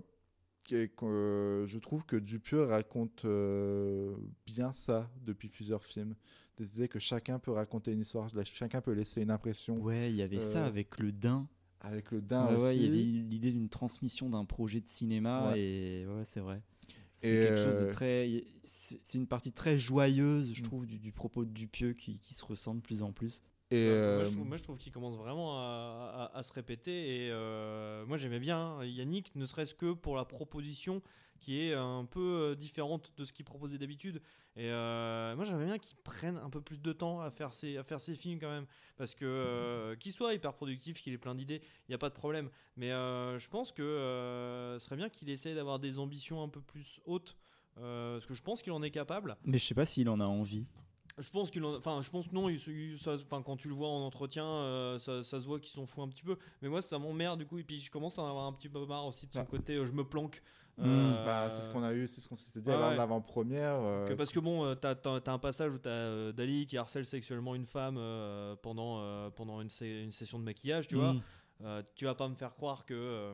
et 0.70 0.90
que 0.90 1.64
je 1.66 1.80
trouve 1.80 2.06
que 2.06 2.18
Dupieux 2.18 2.64
raconte 2.64 3.24
euh, 3.26 4.14
bien 4.46 4.74
ça 4.74 5.10
depuis 5.22 5.48
plusieurs 5.48 5.84
films. 5.86 6.14
Des 6.58 6.76
idées 6.76 6.88
que 6.90 7.00
chacun 7.00 7.40
peut 7.40 7.52
raconter 7.52 7.92
une 7.94 8.02
histoire, 8.02 8.28
chacun 8.46 8.82
peut 8.82 8.92
laisser 8.92 9.22
une 9.22 9.32
impression. 9.32 9.78
Ouais, 9.80 10.10
il 10.10 10.16
y 10.16 10.22
avait 10.22 10.40
ça 10.42 10.66
avec 10.66 11.00
le 11.00 11.12
Dain. 11.14 11.48
Avec 11.82 12.12
le 12.12 12.22
Dain 12.22 12.56
Ouais, 12.56 12.62
ouais, 12.62 12.76
il 12.76 12.82
y 12.82 12.86
aussi. 12.86 12.88
avait 12.98 13.04
l'idée 13.30 13.52
d'une 13.52 13.70
transmission 13.70 14.30
d'un 14.30 14.46
projet 14.46 14.82
de 14.82 14.88
Ouais. 15.52 15.60
et 15.60 16.08
ouais, 16.08 16.26
c'est 16.26 16.40
vrai. 16.40 16.62
C'est 17.18 17.30
quelque 17.42 17.58
chose 17.60 17.80
de 17.80 17.86
euh, 17.86 17.92
très. 17.92 18.44
C'est 18.64 19.18
une 19.18 19.26
partie 19.28 19.52
très 19.52 19.78
joyeuse, 19.78 20.54
je 20.54 20.62
Mm. 20.62 20.64
trouve, 20.66 20.86
du, 20.86 21.00
du 21.00 21.12
propos 21.12 21.46
de 21.46 21.50
Dupieux 21.52 21.94
qui, 21.94 22.18
qui 22.20 22.34
se 22.34 22.46
ressent 22.46 22.76
de 22.76 22.80
plus 22.82 23.02
en 23.02 23.12
plus. 23.12 23.42
Et 23.72 23.88
euh, 23.90 24.30
moi, 24.46 24.56
je 24.58 24.64
trouve, 24.64 24.78
qu'il 24.78 24.92
commence 24.92 25.18
vraiment 25.18 25.58
à, 25.58 26.30
à- 26.34 26.38
à 26.38 26.44
se 26.44 26.54
répéter. 26.54 27.26
Et 27.26 27.30
euh, 27.32 28.06
moi, 28.06 28.18
j'aimais 28.18 28.40
bien 28.40 28.58
hein, 28.60 28.86
Yannick, 28.86 29.36
ne 29.36 29.46
serait-ce 29.46 29.74
que 29.74 29.94
pour 29.94 30.16
la 30.16 30.26
proposition 30.26 31.02
qui 31.38 31.62
est 31.62 31.74
un 31.74 32.06
peu 32.06 32.20
euh, 32.52 32.56
différente 32.56 33.12
de 33.18 33.24
ce 33.26 33.34
qu'il 33.34 33.46
proposait 33.46 33.78
d'habitude. 33.78 34.22
Et 34.56 34.70
euh, 34.72 35.36
moi, 35.36 35.46
j'aimerais 35.46 35.66
bien 35.66 35.78
qu'il 35.78 35.96
prenne 35.98 36.38
un 36.38 36.50
peu 36.50 36.62
plus 36.62 36.82
de 36.82 36.92
temps 36.92 37.22
à 37.22 37.30
faire 37.30 37.54
ses, 37.54 37.78
à 37.78 37.84
faire 37.84 38.00
ses 38.02 38.16
films 38.16 38.40
quand 38.40 38.50
même. 38.50 38.66
Parce 38.98 39.14
que 39.16 39.26
euh, 39.26 39.96
qu'il 39.96 40.12
soit 40.12 40.34
hyper 40.34 40.54
productif, 40.54 41.02
qu'il 41.02 41.14
ait 41.14 41.18
plein 41.18 41.36
d'idées, 41.36 41.62
il 41.88 41.92
n'y 41.92 41.96
a 41.96 42.00
pas 42.00 42.10
de 42.10 42.16
problème. 42.16 42.50
Mais 42.76 42.92
euh, 42.92 43.38
je 43.40 43.48
pense 43.50 43.72
que 43.72 44.76
ce 44.80 44.84
serait 44.86 44.96
bien 44.98 45.10
qu'il 45.10 45.30
essaye 45.30 45.56
d'avoir 45.56 45.80
des 45.80 46.00
ambitions 46.00 46.42
un 46.42 46.50
peu 46.50 46.62
plus 46.62 47.00
hautes. 47.06 47.38
parce 47.76 48.26
que 48.26 48.34
je 48.34 48.42
pense 48.42 48.62
qu'il 48.64 48.72
en 48.74 48.82
est 48.82 48.92
capable. 48.92 49.38
Mais 49.46 49.58
je 49.60 49.66
sais 49.66 49.76
pas 49.76 49.86
s'il 49.86 50.10
en 50.10 50.20
a 50.20 50.26
envie. 50.26 50.66
Je 51.20 51.30
pense 51.32 51.50
qu'il 51.50 51.64
en- 51.64 51.76
enfin 51.76 52.02
je 52.04 52.12
pense 52.12 52.28
que 52.28 52.34
non 52.36 52.48
il 52.48 52.60
il- 52.68 53.00
ça- 53.00 53.16
enfin 53.16 53.42
quand 53.42 53.58
tu 53.58 53.68
le 53.70 53.74
vois 53.74 53.88
en 53.88 54.06
entretien 54.06 54.46
euh, 54.46 55.00
ça, 55.00 55.24
ça 55.24 55.40
se 55.40 55.46
voit 55.48 55.60
qu'ils 55.60 55.72
s'en 55.72 55.88
fout 55.88 56.04
un 56.04 56.10
petit 56.10 56.22
peu 56.22 56.38
mais 56.62 56.70
moi 56.70 56.80
ça 56.80 57.00
m'emmerde 57.00 57.40
du 57.40 57.48
coup 57.48 57.58
et 57.58 57.64
puis 57.64 57.80
je 57.80 57.90
commence 57.90 58.20
à 58.20 58.22
en 58.22 58.30
avoir 58.30 58.46
un 58.46 58.54
petit 58.54 58.70
peu 58.70 58.86
marre 58.86 59.08
aussi 59.08 59.26
de 59.26 59.34
son 59.34 59.44
côté 59.46 59.78
euh, 59.78 59.86
je 59.88 59.94
me 59.94 60.04
planque 60.04 60.44
Mm. 60.78 60.84
Euh, 60.86 61.26
bah, 61.26 61.50
c'est 61.50 61.64
ce 61.64 61.70
qu'on 61.70 61.82
a 61.84 61.92
eu, 61.94 62.06
c'est 62.08 62.22
ce 62.22 62.28
qu'on 62.30 62.36
s'était 62.36 62.62
dit 62.62 62.70
ouais, 62.70 62.78
lors 62.78 62.88
ouais. 62.88 62.94
de 62.94 62.98
l'avant-première. 62.98 63.76
euh, 63.82 64.08
que 64.08 64.14
parce 64.14 64.32
que 64.32 64.40
bon 64.40 64.64
euh, 64.64 64.76
t'as 64.76 64.94
t'as 64.94 65.32
un 65.34 65.40
passage 65.40 65.74
où 65.74 65.80
t'as 65.80 65.90
euh, 65.90 66.32
Dali 66.32 66.68
qui 66.68 66.78
harcèle 66.78 67.06
sexuellement 67.06 67.56
une 67.56 67.66
femme 67.66 67.96
euh, 67.98 68.56
pendant 68.62 69.00
euh, 69.00 69.30
pendant 69.32 69.60
une, 69.62 69.70
session 69.70 70.38
de 70.40 70.44
maquillage 70.44 70.88
tu 70.88 70.96
vois 70.96 71.14
Mm. 71.14 71.22
Euh, 71.64 71.82
tu 71.96 72.06
vas 72.06 72.14
pas 72.14 72.28
me 72.28 72.36
faire 72.36 72.54
croire 72.54 72.86
que 72.86 72.94
euh, 72.94 73.34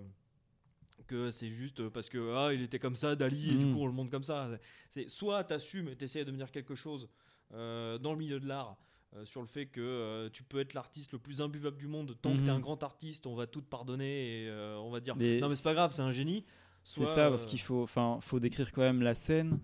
que 1.07 1.29
c'est 1.31 1.49
juste 1.49 1.89
parce 1.89 2.07
que 2.07 2.33
ah 2.35 2.53
il 2.53 2.61
était 2.61 2.79
comme 2.79 2.95
ça 2.95 3.15
Dali 3.17 3.49
et 3.49 3.57
du 3.57 3.65
Mm. 3.65 3.73
coup 3.75 3.81
on 3.81 3.87
le 3.87 3.91
montre 3.91 4.09
comme 4.11 4.23
ça 4.23 4.49
c'est 4.89 5.09
soit 5.09 5.43
t'assumes 5.43 5.89
et 5.89 5.97
t'essayes 5.97 6.23
de 6.23 6.31
me 6.31 6.37
dire 6.37 6.49
quelque 6.51 6.75
chose 6.75 7.09
euh, 7.53 7.97
dans 7.97 8.13
le 8.13 8.17
milieu 8.19 8.39
de 8.39 8.47
l'art 8.47 8.77
euh, 9.17 9.25
sur 9.25 9.41
le 9.41 9.47
fait 9.47 9.65
que 9.65 9.81
euh, 9.81 10.29
tu 10.31 10.43
peux 10.43 10.61
être 10.61 10.73
l'artiste 10.73 11.11
le 11.11 11.19
plus 11.19 11.41
imbuvable 11.41 11.75
du 11.77 11.87
monde 11.87 12.15
tant 12.21 12.31
que 12.33 12.39
t'es 12.39 12.49
un 12.51 12.61
grand 12.61 12.81
artiste 12.83 13.27
on 13.27 13.35
va 13.35 13.47
tout 13.47 13.59
te 13.59 13.67
pardonner 13.69 14.43
et 14.43 14.47
euh, 14.47 14.77
on 14.77 14.89
va 14.89 15.01
dire 15.01 15.17
Mais 15.17 15.41
non 15.41 15.49
mais 15.49 15.55
c'est 15.55 15.63
pas 15.63 15.73
grave 15.73 15.91
c'est 15.91 16.01
un 16.01 16.11
génie 16.11 16.45
C'est 16.83 17.05
ça, 17.05 17.29
parce 17.29 17.45
euh, 17.45 17.47
qu'il 17.47 17.59
faut, 17.61 17.87
faut 17.87 18.39
décrire 18.39 18.71
quand 18.71 18.81
même 18.81 19.01
la 19.01 19.13
scène. 19.13 19.59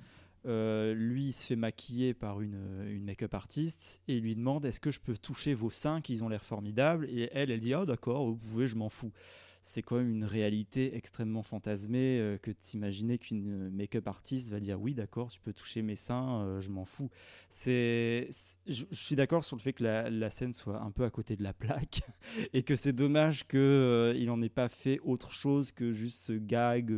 Euh, 0.46 0.94
lui, 0.94 1.28
il 1.28 1.34
se 1.34 1.48
fait 1.48 1.56
maquiller 1.58 2.14
par 2.14 2.42
une, 2.42 2.60
une 2.88 3.04
make-up 3.04 3.34
artiste 3.34 4.02
et 4.08 4.18
il 4.18 4.24
lui 4.24 4.36
demande 4.36 4.66
est-ce 4.66 4.80
que 4.80 4.90
je 4.90 5.00
peux 5.00 5.18
toucher 5.18 5.54
vos 5.54 5.70
seins 5.70 6.00
qu'ils 6.00 6.24
ont 6.24 6.30
l'air 6.30 6.46
formidables? 6.46 7.08
Et 7.10 7.30
elle, 7.34 7.52
elle 7.52 7.60
dit 7.60 7.74
ah 7.74 7.86
d'accord, 7.86 8.26
vous 8.26 8.38
pouvez, 8.38 8.68
je 8.68 8.76
m'en 8.76 8.90
fous. 8.90 9.12
C'est 9.62 9.82
quand 9.82 9.98
même 9.98 10.10
une 10.10 10.24
réalité 10.24 10.96
extrêmement 10.96 11.44
fantasmée 11.44 12.20
euh, 12.20 12.38
que 12.38 12.52
t'imaginer 12.52 13.18
qu'une 13.18 13.68
euh, 13.68 13.70
make-up 13.72 14.08
artiste 14.08 14.50
va 14.52 14.60
dire 14.60 14.80
oui 14.80 14.94
d'accord, 14.94 15.30
tu 15.30 15.40
peux 15.42 15.54
toucher 15.54 15.82
mes 15.82 15.96
seins, 15.96 16.44
euh, 16.44 16.62
je 16.62 16.70
m'en 16.70 16.86
fous. 16.86 17.10
C'est, 17.50 18.30
je, 18.68 18.86
suis 18.92 19.16
d'accord 19.16 19.44
sur 19.44 19.58
le 19.58 19.62
fait 19.62 19.74
que 19.74 19.84
la, 19.84 20.30
scène 20.30 20.54
soit 20.54 20.82
un 20.82 20.92
peu 20.92 21.04
à 21.04 21.10
côté 21.10 21.36
de 21.36 21.44
la 21.44 21.54
plaque 21.54 22.02
et 22.54 22.64
que 22.64 22.76
c'est 22.76 22.94
dommage 22.94 23.48
que 23.48 23.58
euh, 23.58 24.18
il 24.18 24.30
en 24.30 24.42
ait 24.42 24.50
pas 24.50 24.70
fait 24.70 25.00
autre 25.04 25.32
chose 25.32 25.72
que 25.72 25.92
juste 25.92 26.20
ce 26.20 26.34
gag 26.34 26.96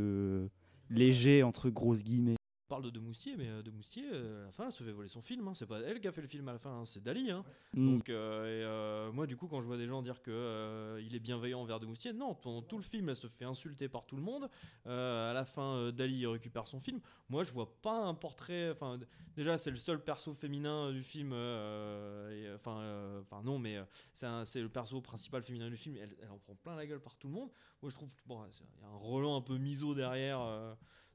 léger 0.90 1.44
entre 1.44 1.70
grosses 1.70 2.04
guillemets. 2.04 2.41
Parle 2.72 2.84
de 2.84 2.90
Demoustier, 2.90 3.36
mais 3.36 3.50
euh, 3.50 3.62
Demoustier, 3.62 4.06
euh, 4.14 4.44
à 4.44 4.46
la 4.46 4.52
fin, 4.54 4.66
elle 4.68 4.72
se 4.72 4.82
fait 4.82 4.94
voler 4.94 5.10
son 5.10 5.22
film. 5.22 5.46
hein. 5.46 5.54
C'est 5.54 5.66
pas 5.66 5.82
elle 5.82 6.00
qui 6.00 6.08
a 6.08 6.14
fait 6.14 6.22
le 6.22 6.28
film 6.30 6.48
à 6.48 6.54
la 6.54 6.58
fin, 6.58 6.70
hein, 6.70 6.86
c'est 6.86 7.04
Dali. 7.04 7.30
hein. 7.30 7.44
Mm. 7.74 7.92
Donc, 7.98 8.08
euh, 8.10 8.46
et, 8.46 8.64
euh, 8.64 9.12
moi, 9.12 9.28
du 9.28 9.36
coup, 9.36 9.48
quand 9.50 9.60
je 9.60 9.68
vois 9.68 9.76
des 9.76 9.88
gens 9.88 10.02
dire 10.02 10.22
que 10.22 10.32
euh, 10.32 11.04
il 11.06 11.14
est 11.14 11.20
bienveillant 11.20 11.60
envers 11.60 11.82
Demoustier, 11.82 12.14
non, 12.14 12.34
pendant 12.34 12.62
tout 12.62 12.78
le 12.78 12.84
film, 12.84 13.10
elle 13.10 13.18
se 13.18 13.28
fait 13.28 13.44
insulter 13.44 13.90
par 13.90 14.06
tout 14.06 14.16
le 14.16 14.22
monde. 14.22 14.50
À 14.86 15.34
la 15.34 15.44
fin, 15.44 15.92
Dali 15.92 16.26
récupère 16.26 16.66
son 16.66 16.80
film. 16.80 17.02
Moi, 17.28 17.44
je 17.44 17.52
vois 17.52 17.76
pas 17.82 18.06
un 18.06 18.14
portrait. 18.14 18.70
Enfin, 18.72 18.98
déjà, 19.36 19.58
c'est 19.58 19.70
le 19.72 19.76
seul 19.76 20.02
perso 20.02 20.34
féminin 20.34 20.94
du 20.94 21.04
film. 21.04 21.34
Enfin, 22.56 23.20
enfin 23.20 23.42
non, 23.44 23.60
mais 23.60 23.80
c'est 24.14 24.62
le 24.62 24.70
perso 24.70 25.02
principal 25.02 25.44
féminin 25.44 25.70
du 25.70 25.76
film. 25.76 25.98
Elle, 25.98 26.16
elle 26.22 26.32
en 26.32 26.38
prend 26.38 26.56
plein 26.56 26.78
la 26.78 26.88
gueule 26.88 27.02
par 27.02 27.18
tout 27.18 27.28
le 27.28 27.34
monde. 27.34 27.50
Moi, 27.82 27.90
je 27.90 27.96
trouve 27.96 28.12
qu'il 28.14 28.26
bon, 28.28 28.40
il 28.46 28.82
y 28.82 28.86
a 28.86 28.88
un 28.88 28.96
Roland 28.96 29.36
un 29.36 29.42
peu 29.42 29.58
miso 29.58 29.94
derrière. 29.94 30.40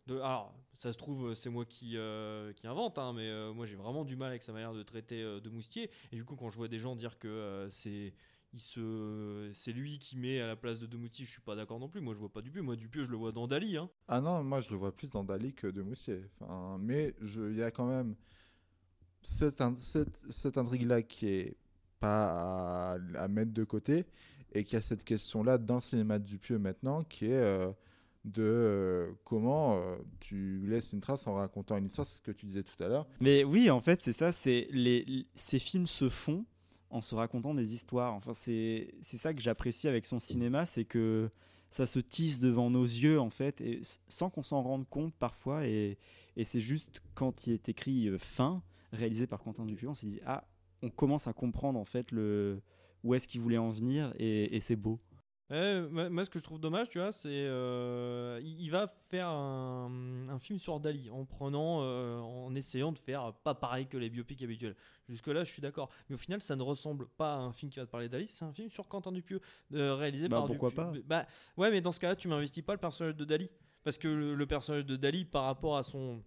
De, 0.06 0.16
alors, 0.16 0.54
ça 0.72 0.92
se 0.92 0.98
trouve, 0.98 1.34
c'est 1.34 1.50
moi 1.50 1.64
qui, 1.64 1.96
euh, 1.96 2.52
invente, 2.64 2.98
hein, 2.98 3.12
mais 3.14 3.28
euh, 3.28 3.52
moi 3.52 3.66
j'ai 3.66 3.76
vraiment 3.76 4.04
du 4.04 4.16
mal 4.16 4.28
avec 4.30 4.42
sa 4.42 4.52
manière 4.52 4.72
de 4.72 4.82
traiter 4.82 5.22
euh, 5.22 5.40
de 5.40 5.50
Moustier. 5.50 5.90
Et 6.12 6.16
du 6.16 6.24
coup, 6.24 6.36
quand 6.36 6.50
je 6.50 6.56
vois 6.56 6.68
des 6.68 6.78
gens 6.78 6.96
dire 6.96 7.18
que 7.18 7.66
c'est 7.70 8.12
c'est 8.54 9.72
lui 9.72 9.98
qui 9.98 10.16
met 10.16 10.40
à 10.40 10.46
la 10.46 10.56
place 10.56 10.78
de 10.78 10.86
Demoustier, 10.86 11.26
je 11.26 11.30
suis 11.30 11.42
pas 11.42 11.56
d'accord 11.56 11.78
non 11.78 11.88
plus. 11.88 12.00
Moi, 12.00 12.14
je 12.14 12.20
vois 12.20 12.32
pas 12.32 12.40
Dupieux. 12.40 12.62
Moi, 12.62 12.76
Dupieux, 12.76 13.04
je 13.04 13.10
le 13.10 13.16
vois 13.16 13.30
dans 13.30 13.46
Dali. 13.46 13.76
Hein. 13.76 13.90
Ah 14.08 14.22
non, 14.22 14.42
moi 14.42 14.62
je 14.62 14.70
le 14.70 14.76
vois 14.76 14.96
plus 14.96 15.10
dans 15.10 15.24
Dali 15.24 15.52
que 15.52 15.66
de 15.66 15.82
Moussier. 15.82 16.22
Enfin, 16.40 16.78
mais 16.80 17.14
il 17.20 17.56
y 17.56 17.62
a 17.62 17.70
quand 17.70 17.86
même 17.86 18.14
cette, 19.20 19.60
in- 19.60 19.76
cette, 19.76 20.24
cette 20.30 20.56
intrigue-là 20.56 21.02
qui 21.02 21.28
est 21.28 21.56
pas 22.00 22.94
à, 22.94 22.98
à 23.16 23.28
mettre 23.28 23.52
de 23.52 23.64
côté 23.64 24.06
et 24.52 24.64
qui 24.64 24.76
a 24.76 24.80
cette 24.80 25.04
question-là 25.04 25.58
dans 25.58 25.74
le 25.76 25.80
cinéma 25.82 26.18
de 26.18 26.24
Dupieux 26.24 26.58
maintenant 26.58 27.04
qui 27.04 27.26
est 27.26 27.74
de 28.26 28.42
euh, 28.42 29.12
comment 29.24 29.78
euh, 29.78 29.96
tu 30.20 30.60
laisses 30.66 30.92
une 30.92 31.00
trace 31.00 31.26
en 31.26 31.34
racontant 31.34 31.76
une 31.76 31.86
histoire, 31.86 32.06
c'est 32.06 32.16
ce 32.16 32.22
que 32.22 32.32
tu 32.32 32.46
disais 32.46 32.64
tout 32.64 32.82
à 32.82 32.88
l'heure. 32.88 33.06
Mais 33.20 33.44
oui, 33.44 33.70
en 33.70 33.80
fait, 33.80 34.02
c'est 34.02 34.12
ça. 34.12 34.32
C'est 34.32 34.66
les, 34.70 35.26
ces 35.34 35.58
films 35.58 35.86
se 35.86 36.08
font 36.08 36.44
en 36.90 37.00
se 37.00 37.14
racontant 37.14 37.54
des 37.54 37.72
histoires. 37.72 38.14
Enfin, 38.14 38.34
c'est 38.34 38.90
ça 39.00 39.32
que 39.32 39.40
j'apprécie 39.40 39.88
avec 39.88 40.04
son 40.04 40.18
cinéma, 40.18 40.66
c'est 40.66 40.84
que 40.84 41.30
ça 41.70 41.86
se 41.86 42.00
tisse 42.00 42.40
devant 42.40 42.68
nos 42.68 42.84
yeux, 42.84 43.20
en 43.20 43.30
fait, 43.30 43.60
et 43.60 43.80
sans 44.08 44.28
qu'on 44.28 44.42
s'en 44.42 44.62
rende 44.62 44.88
compte 44.88 45.14
parfois. 45.14 45.66
Et, 45.66 45.96
et 46.36 46.44
c'est 46.44 46.60
juste 46.60 47.02
quand 47.14 47.46
il 47.46 47.52
est 47.52 47.68
écrit 47.68 48.08
euh, 48.08 48.18
fin, 48.18 48.62
réalisé 48.92 49.26
par 49.26 49.40
Quentin 49.40 49.64
Dupieux, 49.64 49.88
on 49.88 49.94
s'est 49.94 50.06
dit 50.08 50.20
ah, 50.26 50.44
on 50.82 50.90
commence 50.90 51.28
à 51.28 51.32
comprendre 51.32 51.78
en 51.78 51.84
fait 51.84 52.10
le 52.10 52.60
où 53.04 53.14
est-ce 53.14 53.28
qu'il 53.28 53.40
voulait 53.40 53.58
en 53.58 53.70
venir, 53.70 54.12
et, 54.18 54.56
et 54.56 54.58
c'est 54.58 54.74
beau. 54.74 54.98
Ouais, 55.48 55.80
moi, 56.10 56.24
ce 56.24 56.30
que 56.30 56.40
je 56.40 56.44
trouve 56.44 56.58
dommage, 56.58 56.88
tu 56.88 56.98
vois, 56.98 57.12
c'est 57.12 57.28
euh, 57.30 58.40
il, 58.42 58.68
va 58.70 58.92
faire 59.10 59.28
un, 59.28 60.28
un 60.28 60.38
film 60.40 60.58
sur 60.58 60.80
Dali 60.80 61.08
en 61.08 61.24
prenant, 61.24 61.82
euh, 61.82 62.18
en 62.18 62.52
essayant 62.56 62.90
de 62.90 62.98
faire 62.98 63.32
pas 63.44 63.54
pareil 63.54 63.86
que 63.86 63.96
les 63.96 64.10
biopics 64.10 64.42
habituels. 64.42 64.74
Jusque 65.08 65.28
là, 65.28 65.44
je 65.44 65.52
suis 65.52 65.62
d'accord, 65.62 65.88
mais 66.08 66.16
au 66.16 66.18
final, 66.18 66.42
ça 66.42 66.56
ne 66.56 66.62
ressemble 66.62 67.06
pas 67.16 67.34
à 67.34 67.38
un 67.38 67.52
film 67.52 67.70
qui 67.70 67.78
va 67.78 67.86
te 67.86 67.90
parler 67.92 68.08
de 68.08 68.12
Dali. 68.12 68.26
C'est 68.26 68.44
un 68.44 68.52
film 68.52 68.68
sur 68.70 68.88
Quentin 68.88 69.12
Dupieux, 69.12 69.40
euh, 69.74 69.94
réalisé 69.94 70.28
Bah, 70.28 70.38
par. 70.38 70.46
pourquoi 70.46 70.70
Dupieux. 70.70 71.02
pas 71.04 71.22
Bah 71.22 71.26
ouais, 71.56 71.70
mais 71.70 71.80
dans 71.80 71.92
ce 71.92 72.00
cas-là, 72.00 72.16
tu 72.16 72.26
m'investis 72.26 72.64
pas 72.64 72.72
le 72.72 72.80
personnage 72.80 73.14
de 73.14 73.24
Dali, 73.24 73.48
parce 73.84 73.98
que 73.98 74.08
le, 74.08 74.34
le 74.34 74.46
personnage 74.46 74.84
de 74.84 74.96
Dali, 74.96 75.24
par 75.24 75.44
rapport 75.44 75.76
à 75.76 75.84
son 75.84 76.24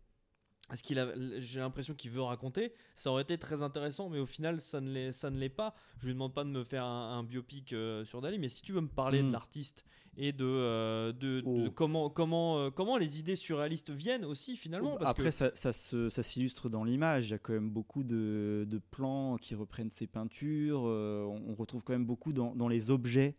ce 0.75 0.83
qu'il 0.83 0.99
a, 0.99 1.07
j'ai 1.39 1.59
l'impression 1.59 1.93
qu'il 1.93 2.11
veut 2.11 2.21
raconter, 2.21 2.73
ça 2.95 3.11
aurait 3.11 3.23
été 3.23 3.37
très 3.37 3.61
intéressant, 3.61 4.09
mais 4.09 4.19
au 4.19 4.25
final, 4.25 4.61
ça 4.61 4.81
ne 4.81 4.91
l'est, 4.91 5.11
ça 5.11 5.29
ne 5.29 5.39
l'est 5.39 5.49
pas. 5.49 5.73
Je 5.99 6.05
lui 6.07 6.13
demande 6.13 6.33
pas 6.33 6.43
de 6.43 6.49
me 6.49 6.63
faire 6.63 6.83
un, 6.85 7.17
un 7.19 7.23
biopic 7.23 7.73
euh, 7.73 8.03
sur 8.05 8.21
Dali, 8.21 8.37
mais 8.39 8.49
si 8.49 8.61
tu 8.61 8.71
veux 8.73 8.81
me 8.81 8.87
parler 8.87 9.21
de 9.23 9.27
Mm. 9.27 9.31
l'artiste 9.31 9.83
et 10.17 10.31
de, 10.33 10.43
euh, 10.45 11.11
de, 11.13 11.41
de 11.41 11.67
Oh. 11.67 11.71
comment, 11.73 12.09
comment, 12.09 12.59
euh, 12.59 12.69
comment 12.71 12.97
les 12.97 13.19
idées 13.19 13.35
surréalistes 13.35 13.89
viennent 13.91 14.25
aussi 14.25 14.57
finalement. 14.57 14.97
parce 14.97 15.11
Après, 15.11 15.23
que- 15.25 15.31
ça, 15.31 15.51
ça 15.53 15.71
se- 15.71 16.09
ça 16.09 16.23
s'illustre 16.23 16.69
dans 16.69 16.83
l'image. 16.83 17.27
Il 17.27 17.31
y 17.31 17.33
a 17.33 17.37
quand 17.39 17.53
même 17.53 17.69
beaucoup 17.69 18.03
de, 18.03 18.65
de 18.67 18.77
plans 18.91 19.37
qui 19.37 19.55
reprennent 19.55 19.91
ses 19.91 20.07
peintures. 20.07 20.81
on, 20.81 21.41
on 21.47 21.55
retrouve 21.55 21.83
quand 21.83 21.93
même 21.93 22.05
beaucoup 22.05 22.33
dans, 22.33 22.53
dans 22.55 22.67
les 22.67 22.89
objets, 22.91 23.35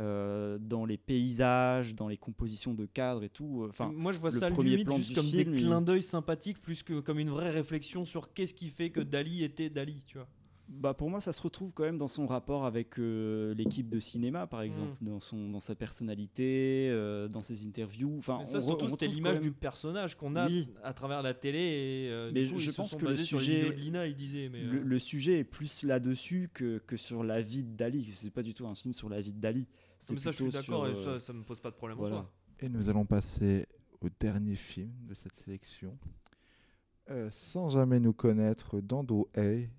euh, 0.00 0.58
dans 0.60 0.84
les 0.84 0.96
paysages, 0.96 1.94
dans 1.94 2.08
les 2.08 2.16
compositions 2.16 2.74
de 2.74 2.86
cadres 2.86 3.24
et 3.24 3.28
tout. 3.28 3.62
euh, 3.64 3.68
Enfin, 3.70 3.90
moi 3.94 4.12
je 4.12 4.18
vois 4.18 4.30
le 4.30 4.38
ça 4.38 4.48
premier 4.50 4.70
limite 4.70 4.86
plan 4.86 4.96
juste 4.96 5.08
du 5.10 5.14
comme 5.16 5.24
film, 5.24 5.52
des 5.52 5.56
clins 5.58 5.80
d'œil 5.82 6.02
sympathiques 6.02 6.60
plus 6.62 6.82
que 6.82 7.00
comme 7.00 7.18
une 7.18 7.30
vraie 7.30 7.50
réflexion 7.50 8.04
sur 8.04 8.32
qu'est-ce 8.32 8.54
qui 8.54 8.68
fait 8.68 8.90
que 8.90 9.00
Dali 9.00 9.42
était 9.44 9.70
Dali, 9.70 10.02
tu 10.06 10.18
vois. 10.18 10.28
Bah 10.70 10.92
pour 10.92 11.08
moi, 11.08 11.18
ça 11.18 11.32
se 11.32 11.40
retrouve 11.40 11.72
quand 11.72 11.84
même 11.84 11.96
dans 11.96 12.08
son 12.08 12.26
rapport 12.26 12.66
avec 12.66 12.98
euh, 12.98 13.54
l'équipe 13.54 13.88
de 13.88 13.98
cinéma, 14.00 14.46
par 14.46 14.60
exemple, 14.60 14.98
dans, 15.00 15.18
son, 15.18 15.48
dans 15.48 15.60
sa 15.60 15.74
personnalité, 15.74 16.88
euh, 16.90 17.26
dans 17.26 17.42
ses 17.42 17.66
interviews. 17.66 18.14
Enfin, 18.18 18.44
ça 18.44 18.60
surtout 18.60 18.88
c'était 18.90 19.06
l'image 19.06 19.40
du 19.40 19.50
personnage 19.50 20.14
qu'on 20.16 20.36
a 20.36 20.46
Oui. 20.46 20.68
à 20.82 20.92
travers 20.92 21.22
la 21.22 21.32
télé 21.32 21.58
et 21.58 22.08
euh, 22.10 22.30
Mais 22.34 22.44
du 22.44 22.52
coup, 22.52 22.58
je 22.58 22.70
ils 22.70 22.74
pense 22.74 22.94
que 22.96 23.06
le 23.06 23.16
sujet, 23.16 23.70
Lina, 23.72 24.06
il 24.06 24.14
disait. 24.16 24.50
Mais, 24.50 24.62
le, 24.62 24.80
le 24.80 24.98
sujet 24.98 25.38
est 25.38 25.44
plus 25.44 25.84
là-dessus 25.84 26.50
que, 26.52 26.78
que 26.86 26.98
sur 26.98 27.24
la 27.24 27.40
vie 27.40 27.64
de 27.64 27.74
Dali. 27.74 28.06
C'est 28.12 28.30
pas 28.30 28.42
du 28.42 28.52
tout 28.54 28.66
un 28.66 28.74
film 28.74 28.92
sur 28.92 29.08
la 29.08 29.20
vie 29.20 29.32
de 29.32 29.40
Dali. 29.40 29.66
C'est 29.98 30.14
mais 30.14 30.20
ça, 30.20 30.30
je 30.32 30.42
suis 30.44 30.52
d'accord 30.52 30.86
et 30.88 30.94
ça, 30.94 31.08
euh, 31.10 31.20
ça 31.20 31.32
me 31.32 31.42
pose 31.42 31.60
pas 31.60 31.70
de 31.70 31.76
problème 31.76 31.98
voilà. 31.98 32.16
en 32.16 32.20
soi. 32.20 32.32
Et 32.60 32.68
nous 32.68 32.88
allons 32.88 33.04
passer 33.04 33.66
au 34.00 34.08
dernier 34.20 34.54
film 34.56 34.90
de 35.06 35.14
cette 35.14 35.34
sélection. 35.34 35.96
Euh, 37.10 37.28
sans 37.32 37.68
jamais 37.70 38.00
nous 38.00 38.12
connaître, 38.12 38.80
Dando 38.80 39.28
Hay. 39.36 39.70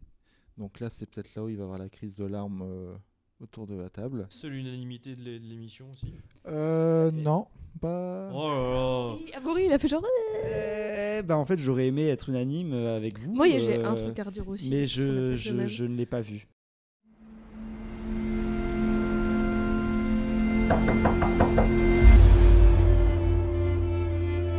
Donc 0.57 0.79
là, 0.79 0.89
c'est 0.89 1.05
peut-être 1.05 1.35
là 1.35 1.43
où 1.43 1.49
il 1.49 1.55
va 1.55 1.61
y 1.61 1.63
avoir 1.63 1.77
la 1.79 1.89
crise 1.89 2.15
de 2.17 2.25
larmes 2.25 2.61
euh, 2.63 2.95
autour 3.39 3.67
de 3.67 3.75
la 3.75 3.89
table. 3.89 4.25
Seule 4.29 4.55
unanimité 4.55 5.15
de 5.15 5.21
l'é- 5.21 5.39
de 5.39 5.45
l'émission 5.45 5.89
aussi. 5.91 6.13
Euh, 6.47 7.11
non, 7.11 7.47
pas. 7.79 8.31
Oh 8.33 8.49
là 8.49 8.71
là 8.71 9.17
Et 9.27 9.33
Amaury, 9.35 9.65
il 9.67 9.71
a 9.71 9.79
fait 9.79 9.87
genre. 9.87 10.03
Eh 10.45 11.21
ben, 11.23 11.35
en 11.35 11.45
fait, 11.45 11.59
j'aurais 11.59 11.87
aimé 11.87 12.07
être 12.07 12.29
unanime 12.29 12.73
euh, 12.73 12.97
avec 12.97 13.19
vous. 13.19 13.33
Moi, 13.33 13.47
j'ai 13.57 13.77
euh, 13.79 13.89
un 13.89 13.95
truc 13.95 14.17
à 14.19 14.23
redire 14.23 14.47
aussi, 14.47 14.69
Mais 14.69 14.87
je, 14.87 15.35
je, 15.35 15.65
je 15.65 15.85
ne 15.85 15.95
l'ai 15.95 16.05
pas 16.05 16.21
vu. 16.21 16.47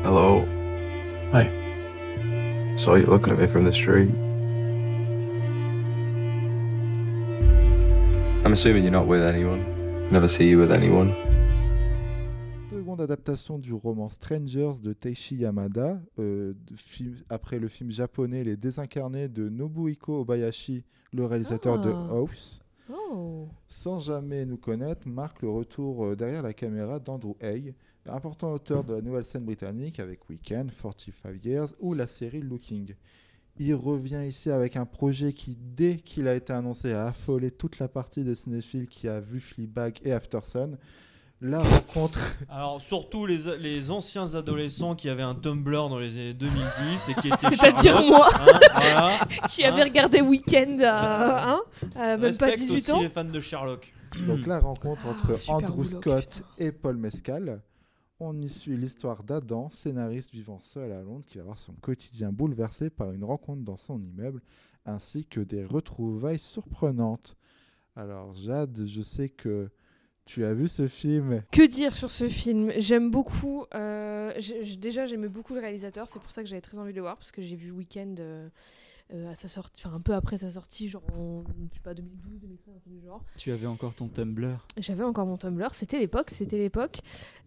Hello? 0.04 0.44
Saw 2.76 2.94
you 2.94 3.04
looking 3.04 3.34
at 3.34 3.38
me 3.38 3.46
from 3.46 3.64
the 3.64 3.72
street. 3.72 4.08
I'm 8.42 8.52
assuming 8.52 8.84
you're 8.84 8.90
not 8.92 9.06
with 9.06 9.20
anyone. 9.22 10.08
Never 10.10 10.28
see 10.28 10.48
you 10.48 10.58
with 10.58 10.72
anyone. 10.72 11.12
Seconde 12.70 13.02
adaptation 13.02 13.58
du 13.58 13.74
roman 13.74 14.08
Strangers 14.08 14.80
de 14.80 14.94
Teishi 14.94 15.36
Yamada, 15.36 16.00
euh, 16.18 16.54
de 16.70 16.76
film- 16.76 17.16
après 17.28 17.58
le 17.58 17.68
film 17.68 17.90
japonais 17.90 18.42
Les 18.44 18.56
Désincarnés 18.56 19.28
de 19.28 19.48
Nobuhiko 19.50 20.20
Obayashi, 20.22 20.84
le 21.12 21.26
réalisateur 21.26 21.78
de 21.80 21.90
Ah. 21.90 22.08
House. 22.14 22.60
Oh. 22.92 23.48
Sans 23.68 24.00
jamais 24.00 24.44
nous 24.44 24.56
connaître, 24.56 25.06
marque 25.06 25.42
le 25.42 25.50
retour 25.50 26.06
euh, 26.06 26.16
derrière 26.16 26.42
la 26.42 26.52
caméra 26.52 26.98
d'Andrew 26.98 27.36
Haigh, 27.40 27.74
important 28.06 28.52
auteur 28.52 28.84
de 28.84 28.94
la 28.94 29.00
nouvelle 29.00 29.24
scène 29.24 29.44
britannique 29.44 30.00
avec 30.00 30.28
Weekend, 30.28 30.70
45 30.70 31.44
Years 31.44 31.68
ou 31.80 31.94
la 31.94 32.06
série 32.06 32.40
Looking. 32.40 32.94
Il 33.58 33.74
revient 33.74 34.24
ici 34.26 34.50
avec 34.50 34.76
un 34.76 34.86
projet 34.86 35.32
qui, 35.32 35.56
dès 35.56 35.96
qu'il 35.96 36.26
a 36.26 36.34
été 36.34 36.52
annoncé, 36.52 36.92
a 36.92 37.06
affolé 37.06 37.50
toute 37.50 37.78
la 37.78 37.88
partie 37.88 38.24
des 38.24 38.34
cinéphiles 38.34 38.88
qui 38.88 39.06
a 39.06 39.20
vu 39.20 39.38
Fleabag 39.38 40.00
et 40.02 40.12
Aftersun. 40.12 40.78
La 41.42 41.62
rencontre 41.62 42.36
Alors, 42.50 42.82
surtout 42.82 43.24
les, 43.24 43.56
les 43.58 43.90
anciens 43.90 44.34
adolescents 44.34 44.94
qui 44.94 45.08
avaient 45.08 45.22
un 45.22 45.34
Tumblr 45.34 45.88
dans 45.88 45.98
les 45.98 46.10
années 46.10 46.34
2010 46.34 47.08
et 47.08 47.14
qui 47.14 47.28
étaient. 47.28 47.36
C'est-à-dire 47.56 48.02
moi, 48.02 48.28
hein, 48.34 48.60
voilà, 48.74 49.18
qui 49.48 49.64
hein. 49.64 49.72
avait 49.72 49.84
regardé 49.84 50.20
Weekend 50.20 50.82
à, 50.82 51.52
hein, 51.54 51.60
à 51.94 52.18
même 52.18 52.36
pas 52.36 52.46
Respecte 52.46 52.58
18 52.58 52.74
aussi 52.76 52.92
ans. 52.92 53.00
les 53.00 53.08
fans 53.08 53.24
de 53.24 53.40
Sherlock. 53.40 53.90
Donc 54.26 54.46
la 54.46 54.60
rencontre 54.60 55.02
Ah, 55.06 55.10
entre 55.10 55.50
Andrew 55.50 55.84
Bullock, 55.84 56.02
Scott 56.02 56.42
et 56.58 56.72
Paul 56.72 56.98
Mescal. 56.98 57.62
On 58.18 58.38
y 58.38 58.50
suit 58.50 58.76
l'histoire 58.76 59.22
d'Adam, 59.22 59.70
scénariste 59.70 60.32
vivant 60.32 60.60
seul 60.60 60.92
à 60.92 61.00
Londres, 61.00 61.24
qui 61.26 61.38
va 61.38 61.44
voir 61.44 61.56
son 61.56 61.72
quotidien 61.72 62.32
bouleversé 62.32 62.90
par 62.90 63.12
une 63.12 63.24
rencontre 63.24 63.62
dans 63.62 63.78
son 63.78 63.98
immeuble, 64.02 64.42
ainsi 64.84 65.24
que 65.24 65.40
des 65.40 65.64
retrouvailles 65.64 66.38
surprenantes. 66.38 67.38
Alors 67.96 68.34
Jade, 68.34 68.84
je 68.84 69.00
sais 69.00 69.30
que 69.30 69.70
tu 70.30 70.44
as 70.44 70.54
vu 70.54 70.68
ce 70.68 70.86
film? 70.86 71.42
Que 71.50 71.66
dire 71.66 71.92
sur 71.96 72.08
ce 72.10 72.28
film? 72.28 72.70
J'aime 72.76 73.10
beaucoup. 73.10 73.64
euh, 73.74 74.32
déjà, 74.78 75.04
j'aimais 75.04 75.28
beaucoup 75.28 75.54
le 75.54 75.60
réalisateur. 75.60 76.06
C'est 76.08 76.20
pour 76.20 76.30
ça 76.30 76.42
que 76.44 76.48
j'avais 76.48 76.60
très 76.60 76.78
envie 76.78 76.92
de 76.92 76.96
le 76.96 77.02
voir 77.02 77.16
parce 77.16 77.32
que 77.32 77.42
j'ai 77.42 77.56
vu 77.56 77.72
Weekend 77.72 78.20
euh, 78.20 78.48
euh, 79.12 79.32
à 79.32 79.34
sa 79.34 79.48
sortie, 79.48 79.82
enfin 79.84 79.96
un 79.96 80.00
peu 80.00 80.14
après 80.14 80.38
sa 80.38 80.48
sortie, 80.50 80.88
genre 80.88 81.02
en 81.18 81.42
je 81.72 81.74
sais 81.76 81.82
pas 81.82 81.94
2012, 81.94 82.38
2013, 82.42 82.74
un 82.86 82.90
du 82.90 83.00
genre. 83.04 83.24
Tu 83.36 83.50
avais 83.50 83.66
encore 83.66 83.92
ton 83.96 84.06
Tumblr? 84.06 84.64
J'avais 84.76 85.02
encore 85.02 85.26
mon 85.26 85.36
Tumblr, 85.36 85.74
c'était 85.74 85.98
l'époque, 85.98 86.30
c'était 86.30 86.58
l'époque. 86.58 87.00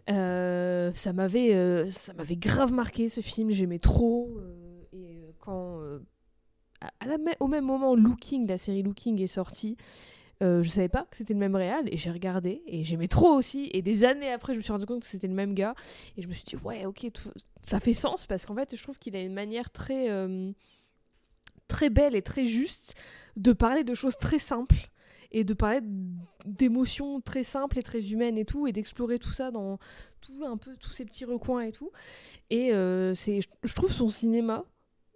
Euh, 0.10 0.92
ça 0.92 1.14
m'avait, 1.14 1.56
euh, 1.56 1.90
ça 1.90 2.14
m'avait 2.14 2.36
grave 2.36 2.74
marqué 2.74 3.08
ce 3.08 3.22
film, 3.22 3.50
j'aimais 3.52 3.80
trop. 3.80 4.30
euh, 4.40 4.82
et 4.92 5.22
euh, 5.22 5.32
quand, 5.40 5.80
euh, 5.80 6.00
à, 7.00 7.08
la 7.08 7.16
au 7.40 7.48
même 7.48 7.64
moment, 7.64 7.96
Looking, 7.96 8.46
la 8.46 8.58
série 8.58 8.84
Looking 8.84 9.22
est 9.22 9.28
sortie, 9.28 9.78
euh, 10.42 10.64
je 10.64 10.70
savais 10.70 10.90
pas 10.90 11.06
que 11.10 11.18
c'était 11.18 11.34
le 11.34 11.40
même 11.40 11.56
réal 11.56 11.88
et 11.92 11.98
j'ai 11.98 12.12
regardé 12.12 12.64
et 12.66 12.84
j'aimais 12.84 13.08
trop 13.08 13.30
aussi. 13.30 13.70
Et 13.74 13.82
des 13.82 14.04
années 14.04 14.32
après, 14.32 14.54
je 14.54 14.58
me 14.58 14.64
suis 14.64 14.72
rendu 14.72 14.86
compte 14.86 15.02
que 15.02 15.08
c'était 15.08 15.28
le 15.28 15.34
même 15.34 15.54
gars 15.54 15.76
et 16.18 16.22
je 16.22 16.28
me 16.28 16.34
suis 16.34 16.44
dit 16.44 16.56
ouais, 16.58 16.86
ok, 16.86 17.08
ça 17.66 17.80
fait 17.80 17.94
sens 17.94 18.26
parce 18.26 18.46
qu'en 18.46 18.56
fait, 18.56 18.76
je 18.76 18.82
trouve 18.82 18.98
qu'il 18.98 19.16
a 19.16 19.22
une 19.22 19.34
manière 19.34 19.70
très, 19.70 20.10
euh, 20.10 20.52
très 21.68 21.90
belle 21.90 22.16
et 22.16 22.22
très 22.22 22.46
juste 22.46 22.96
de 23.36 23.54
parler 23.54 23.84
de 23.84 23.94
choses 23.94 24.18
très 24.18 24.40
simples 24.40 24.90
et 25.32 25.44
de 25.44 25.54
parler 25.54 25.80
d'émotions 26.46 27.20
très 27.20 27.44
simples 27.44 27.80
et 27.80 27.84
très 27.84 28.12
humaines 28.12 28.38
et 28.38 28.46
tout, 28.46 28.68
et 28.68 28.72
d'explorer 28.72 29.18
tout 29.18 29.32
ça 29.32 29.50
dans 29.50 29.80
tout 30.22 30.46
un 30.46 30.58
peu 30.58 30.76
tous 30.78 30.92
ces 30.92 31.06
petits 31.06 31.26
recoins 31.26 31.62
et 31.62 31.72
tout. 31.72 31.92
Et 32.52 32.72
euh, 32.72 33.16
c'est, 33.16 33.40
je 33.64 33.74
trouve 33.74 33.92
son 33.92 34.10
cinéma 34.10 34.64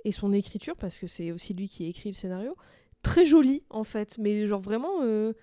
et 0.04 0.12
son 0.12 0.34
écriture, 0.34 0.76
parce 0.76 0.98
que 0.98 1.06
c'est 1.06 1.32
aussi 1.32 1.54
lui 1.54 1.70
qui 1.70 1.86
écrit 1.86 2.10
le 2.10 2.16
scénario, 2.16 2.56
très 3.04 3.26
joli 3.26 3.64
en 3.70 3.84
fait, 3.84 4.18
mais 4.18 4.48
genre 4.48 4.62
vraiment, 4.62 5.02
euh, 5.02 5.34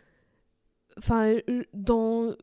enfin 0.98 1.34
euh, 1.48 1.62
dans 1.72 2.34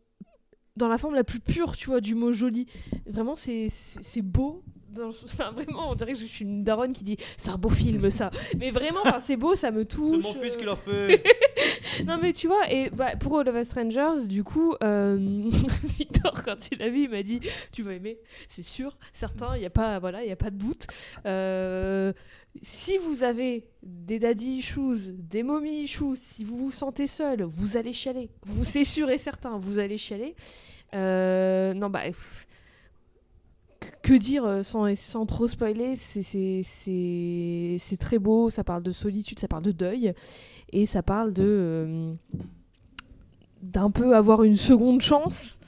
dans 0.78 0.88
la 0.88 0.98
forme 0.98 1.16
la 1.16 1.24
plus 1.24 1.40
pure, 1.40 1.76
tu 1.76 1.88
vois, 1.88 2.02
du 2.02 2.16
mot 2.16 2.32
joli. 2.32 2.66
Vraiment, 3.06 3.36
c'est 3.36 3.68
beau. 4.22 4.64
Dans 4.90 5.10
Enfin, 5.10 5.52
vraiment, 5.52 5.92
on 5.92 5.96
dirait 5.96 6.14
que 6.14 6.20
je 6.20 6.26
suis 6.26 6.44
une 6.44 6.64
daronne 6.66 6.92
qui 6.92 7.04
dit 7.06 7.18
c'est 7.38 7.50
un 7.50 7.58
beau 7.58 7.70
film, 7.70 8.10
ça. 8.10 8.30
Mais 8.58 8.72
vraiment, 8.72 9.04
c'est 9.20 9.38
beau, 9.38 9.56
ça 9.56 9.72
me 9.72 9.86
touche. 9.86 10.24
C'est 10.24 10.34
mon 10.34 10.42
fils 10.42 10.56
euh. 10.56 10.58
qui 10.58 10.66
l'a 10.66 10.76
fait. 10.76 11.24
non, 12.06 12.18
mais 12.22 12.34
tu 12.34 12.48
vois, 12.48 12.70
et 12.70 12.90
bah, 12.90 13.16
pour 13.16 13.40
All 13.40 13.48
of 13.48 13.56
Us 13.56 13.68
Strangers, 13.68 14.28
du 14.28 14.44
coup, 14.44 14.76
euh, 14.84 15.18
Victor, 15.98 16.44
quand 16.44 16.72
il 16.72 16.82
a 16.82 16.90
vu, 16.90 17.04
il 17.04 17.10
m'a 17.10 17.24
dit 17.24 17.40
Tu 17.72 17.84
vas 17.84 17.94
aimer, 17.94 18.20
c'est 18.50 18.64
sûr, 18.64 18.98
certain, 19.14 19.56
il 19.56 19.60
n'y 19.60 19.66
a, 19.66 19.70
pas- 19.70 20.00
voilà, 20.00 20.26
y 20.26 20.32
a 20.32 20.36
pas 20.36 20.50
de 20.50 20.58
doute. 20.58 20.88
Euh, 21.26 22.12
si 22.62 22.98
vous 22.98 23.24
avez 23.24 23.66
des 23.82 24.20
daddy 24.20 24.58
issues, 24.58 25.14
des 25.14 25.44
mommy 25.44 25.84
issues, 25.84 26.16
si 26.16 26.44
vous 26.44 26.58
vous 26.58 26.72
sentez 26.72 27.08
seul, 27.08 27.44
vous 27.44 27.78
allez 27.78 27.94
chialer. 27.94 28.30
C'est 28.64 28.84
sûr 28.84 29.10
et 29.10 29.18
certain, 29.18 29.58
vous 29.58 29.80
allez 29.80 29.98
chialer. 29.98 30.36
Euh, 30.94 31.74
non, 31.74 31.90
bah. 31.90 32.02
que- 34.04 34.14
dire 34.14 34.44
euh, 34.44 34.64
sans, 34.64 34.94
sans 34.96 35.26
trop 35.26 35.48
spoiler 35.48 35.96
c'est 35.96 37.98
très 37.98 38.20
beau, 38.20 38.50
ça 38.50 38.66
parle 38.66 38.84
de 38.84 38.92
solitude, 38.92 39.40
ça 39.40 39.48
parle 39.48 39.64
de 39.64 39.72
deuil, 39.72 40.14
et 40.74 40.86
ça 40.86 41.02
parle 41.02 41.32
de 41.32 41.44
euh, 41.46 42.14
d'un 43.64 43.90
peu 43.90 44.16
avoir 44.16 44.44
une 44.44 44.58
seconde 44.58 45.02
chance 45.02 45.61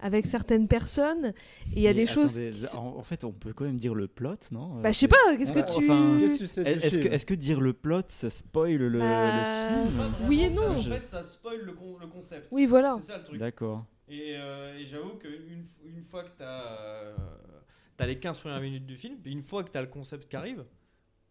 avec 0.00 0.26
certaines 0.26 0.68
personnes. 0.68 1.32
Et 1.72 1.76
il 1.76 1.82
y 1.82 1.86
a 1.86 1.90
Mais 1.90 1.94
des 2.00 2.06
choses... 2.06 2.34
qui- 2.38 2.76
En, 2.76 2.96
en 2.98 3.02
fait, 3.02 3.24
on 3.24 3.32
peut 3.32 3.52
quand 3.52 3.64
même 3.64 3.78
dire 3.78 3.94
le 3.94 4.06
plot, 4.08 4.34
non 4.52 4.80
Bah, 4.80 4.90
je 4.92 4.98
sais 4.98 5.08
pas, 5.08 5.16
qu'est-ce 5.36 5.52
que 5.52 5.60
tu- 5.60 5.84
enfin, 5.84 6.18
Est-ce 6.64 7.26
que, 7.26 7.34
dire 7.34 7.60
le 7.60 7.72
plot, 7.72 8.02
ça 8.08 8.30
spoil 8.30 8.76
le, 8.76 8.88
le 8.88 8.98
Bah, 8.98 9.74
film 9.84 10.28
oui 10.28 10.42
et 10.44 10.50
non. 10.50 10.62
En 10.76 10.80
Je- 10.80 10.90
fait, 10.90 11.04
ça 11.04 11.22
spoil 11.22 11.60
le, 11.62 11.72
con- 11.72 11.96
le 12.00 12.06
concept. 12.06 12.48
Oui, 12.50 12.66
voilà. 12.66 12.96
C'est 13.00 13.12
ça 13.12 13.18
le 13.18 13.24
truc. 13.24 13.38
D'accord. 13.38 13.84
Et, 14.08 14.36
euh, 14.38 14.78
et 14.78 14.84
j'avoue 14.86 15.16
qu'une 15.18 15.64
une 15.84 16.02
fois 16.02 16.24
que 16.24 16.30
tu 16.38 16.42
as, 16.42 18.06
les 18.06 18.18
15 18.18 18.38
premières 18.40 18.60
minutes 18.60 18.86
du 18.86 18.96
film, 18.96 19.16
puis 19.22 19.32
une 19.32 19.42
fois 19.42 19.62
que 19.64 19.70
tu 19.70 19.76
as 19.78 19.82
le 19.82 19.88
concept 19.88 20.28
qui 20.30 20.36
arrive, 20.36 20.64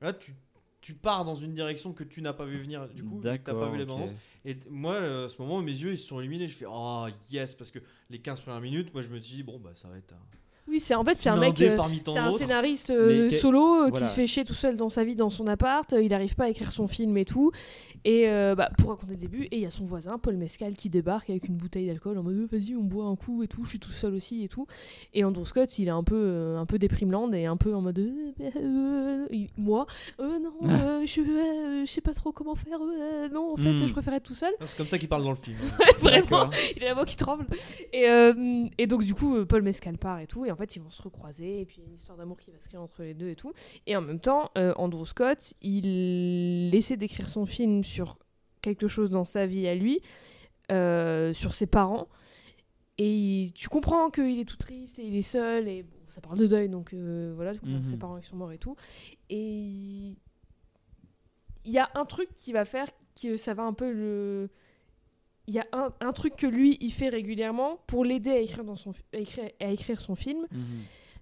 là 0.02 0.14
tu, 0.14 0.36
tu 0.82 0.94
pars 0.94 1.26
dans 1.26 1.36
une 1.36 1.54
direction 1.54 1.94
que 1.94 2.04
tu 2.04 2.22
n'as 2.22 2.34
pas 2.34 2.46
vu 2.46 2.58
venir 2.58 2.88
du 2.90 3.04
coup, 3.04 3.20
t'as 3.22 3.38
pas 3.38 3.70
vu 3.70 3.78
les 3.78 3.84
ok. 3.84 3.90
bandes 3.90 4.14
Et 4.46 4.58
moi, 4.70 4.94
euh, 4.94 5.26
à 5.26 5.30
ce 5.30 5.42
moment, 5.42 5.62
mes 5.62 5.72
yeux 5.72 5.94
ils 5.94 5.98
se 5.98 6.08
sont 6.08 6.20
illuminés. 6.20 6.48
Je 6.48 6.56
fais 6.56 6.66
oh 6.68 7.06
yes, 7.32 7.56
parce 7.56 7.72
que 7.72 7.80
les 8.10 8.20
15 8.20 8.42
premières 8.42 8.62
minutes, 8.62 8.94
moi 8.94 9.02
je 9.02 9.10
me 9.10 9.20
dis 9.20 9.44
bon, 9.44 9.60
bah 9.60 9.72
ça 9.76 9.88
va 9.88 9.98
être 9.98 10.14
un. 10.14 10.38
Oui, 10.68 10.82
c'est 10.82 10.96
en 10.96 11.04
fait 11.04 11.18
c'est 11.18 11.30
un 11.30 11.38
mec, 11.38 11.60
euh, 11.62 11.78
c'est 12.06 12.18
un 12.18 12.32
scénariste 12.32 12.90
euh, 12.90 13.30
solo 13.30 13.64
euh, 13.64 13.90
voilà. 13.90 14.06
qui 14.06 14.10
se 14.10 14.14
fait 14.14 14.28
chier 14.28 14.44
tout 14.44 14.54
seul 14.54 14.76
dans 14.76 14.90
sa 14.90 15.06
vie, 15.06 15.16
dans 15.16 15.30
son 15.30 15.48
appart. 15.48 15.90
il 15.94 16.10
n'arrive 16.10 16.36
pas 16.36 16.46
à 16.46 16.50
écrire 16.50 16.74
son 16.74 16.88
film 16.88 17.18
et 17.18 17.24
tout. 17.24 17.52
Et 18.10 18.30
euh, 18.30 18.56
bah, 18.56 18.70
pour 18.78 18.92
raconter 18.92 19.16
le 19.16 19.20
début, 19.20 19.44
et 19.52 19.58
il 19.58 19.60
y 19.62 19.66
a 19.66 19.70
son 19.70 19.84
voisin 19.84 20.18
Paul 20.18 20.38
Mescal 20.38 20.72
qui 20.74 20.88
débarque 20.88 21.30
avec 21.30 21.50
une 21.50 21.58
bouteille 21.58 21.88
d'alcool 21.88 22.18
en 22.18 22.24
mode 22.24 22.48
vas-y 22.50 22.74
on 22.78 22.84
boit 22.84 23.04
un 23.06 23.18
coup 23.18 23.44
et 23.44 23.48
tout. 23.50 23.66
Je 23.66 23.72
suis 23.72 23.80
tout 23.80 23.90
seul 23.90 24.14
aussi 24.14 24.44
et 24.44 24.48
tout. 24.48 24.66
Et 25.14 25.26
Andrew 25.26 25.44
Scott 25.44 25.78
il 25.78 25.88
est 25.90 25.92
un 25.92 26.04
peu 26.06 26.16
euh, 26.16 26.58
un 26.58 26.66
peu 26.66 26.80
déprimeland 26.80 27.34
et 27.34 27.46
un 27.48 27.58
peu 27.58 27.76
en 27.76 27.82
mode 27.82 28.00
Euh, 28.00 28.32
euh, 28.56 29.28
il- 29.32 29.50
moi 29.58 29.88
euh, 30.22 30.40
non 30.40 30.54
euh, 30.70 31.06
je 31.06 31.20
euh, 31.20 31.86
je 31.86 31.92
sais 31.92 32.00
pas 32.02 32.14
trop 32.14 32.32
comment 32.32 32.56
faire 32.56 32.80
euh, 32.82 33.28
non 33.30 33.52
en 33.54 33.58
fait 33.58 33.74
Hmm. 33.74 33.86
je 33.86 33.92
préfère 33.92 34.14
être 34.14 34.24
tout 34.24 34.34
seul. 34.34 34.54
C'est 34.62 34.78
comme 34.78 34.88
ça 34.88 34.98
qu'il 34.98 35.10
parle 35.10 35.24
dans 35.24 35.32
le 35.32 35.36
film. 35.36 35.58
Vraiment, 36.00 36.50
il 36.78 36.84
a 36.84 36.88
la 36.88 36.94
voix 36.94 37.04
qui 37.06 37.18
tremble. 37.18 37.46
Et, 37.92 38.08
euh, 38.08 38.66
et 38.78 38.88
donc, 38.88 39.04
du 39.04 39.14
coup, 39.14 39.46
Paul 39.46 39.62
Mescal 39.62 39.98
part 39.98 40.20
et 40.20 40.28
tout. 40.28 40.46
Et 40.46 40.52
en 40.52 40.56
fait, 40.56 40.76
ils 40.76 40.82
vont 40.82 40.90
se 40.90 41.02
recroiser. 41.02 41.62
Et 41.62 41.66
puis, 41.66 41.78
il 41.80 41.82
y 41.82 41.86
a 41.86 41.90
une 41.90 41.96
histoire 41.96 42.18
d'amour 42.18 42.38
qui 42.38 42.52
va 42.52 42.60
se 42.60 42.68
créer 42.70 42.80
entre 42.80 43.04
les 43.04 43.14
deux 43.14 43.30
et 43.30 43.36
tout. 43.36 43.52
Et 43.88 43.96
en 43.98 44.02
même 44.02 44.20
temps, 44.20 44.52
euh, 44.58 44.74
Andrew 44.78 45.04
Scott, 45.06 45.54
il 45.62 46.74
essaie 46.74 46.96
d'écrire 46.98 47.28
son 47.30 47.46
film 47.46 47.84
sur 47.84 47.97
quelque 48.62 48.88
chose 48.88 49.10
dans 49.10 49.26
sa 49.26 49.46
vie 49.46 49.68
à 49.68 49.76
lui, 49.76 50.02
euh, 50.72 51.34
sur 51.34 51.54
ses 51.54 51.68
parents. 51.68 52.08
Et 52.98 53.52
tu 53.54 53.70
comprends 53.70 54.10
qu'il 54.10 54.40
est 54.40 54.46
tout 54.46 54.58
triste 54.58 54.98
et 55.00 55.04
il 55.06 55.16
est 55.16 55.22
seul. 55.22 55.68
Et 55.68 55.84
bon, 55.84 55.96
ça 56.10 56.20
parle 56.22 56.38
de 56.40 56.48
deuil. 56.48 56.68
Donc, 56.70 56.94
euh, 56.94 57.32
voilà, 57.36 57.54
tu 57.54 57.60
comprends 57.60 57.78
que 57.80 57.84
Mhm. 57.86 57.92
ses 57.92 57.98
parents 57.98 58.18
ils 58.18 58.24
sont 58.24 58.36
morts 58.36 58.52
et 58.52 58.58
tout. 58.58 58.76
Et 59.30 60.16
il 61.66 61.72
y 61.74 61.78
a 61.80 61.90
un 61.96 62.06
truc 62.06 62.30
qui 62.36 62.54
va 62.54 62.66
faire 62.66 62.88
que 63.22 63.38
ça 63.38 63.54
va 63.54 63.64
un 63.64 63.74
peu 63.74 63.92
le 63.92 64.50
il 65.50 65.54
y 65.54 65.60
a 65.60 65.68
un, 65.72 65.94
un 66.02 66.12
truc 66.12 66.36
que 66.36 66.46
lui 66.48 66.78
il 66.82 66.92
fait 66.92 67.08
régulièrement 67.10 67.78
pour 67.88 68.04
l'aider 68.04 68.32
à 68.32 68.40
écrire 68.40 68.64
dans 68.66 68.76
son 68.76 68.92
à 69.14 69.18
écrire, 69.18 69.50
à 69.62 69.68
écrire 69.72 70.02
son 70.02 70.16
film 70.16 70.46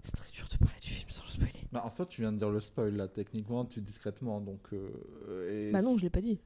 c'est 0.03 0.15
très 0.15 0.31
dur 0.31 0.45
de 0.51 0.57
parler 0.57 0.79
du 0.81 0.89
film 0.89 1.09
sans 1.09 1.23
le 1.23 1.29
spoiler 1.29 1.67
Bah, 1.71 1.83
en 1.85 1.89
soi, 1.89 2.05
tu 2.05 2.21
viens 2.21 2.31
de 2.31 2.37
dire 2.37 2.49
le 2.51 2.59
spoil 2.59 2.95
là, 2.95 3.07
techniquement, 3.07 3.65
tu 3.65 3.81
discrètement. 3.81 4.39
Donc, 4.39 4.61
euh, 4.73 5.69
et- 5.69 5.71
bah 5.71 5.81
non 5.81 5.97
je 5.97 6.03
l'ai 6.03 6.09
pas 6.11 6.21
dit 6.21 6.39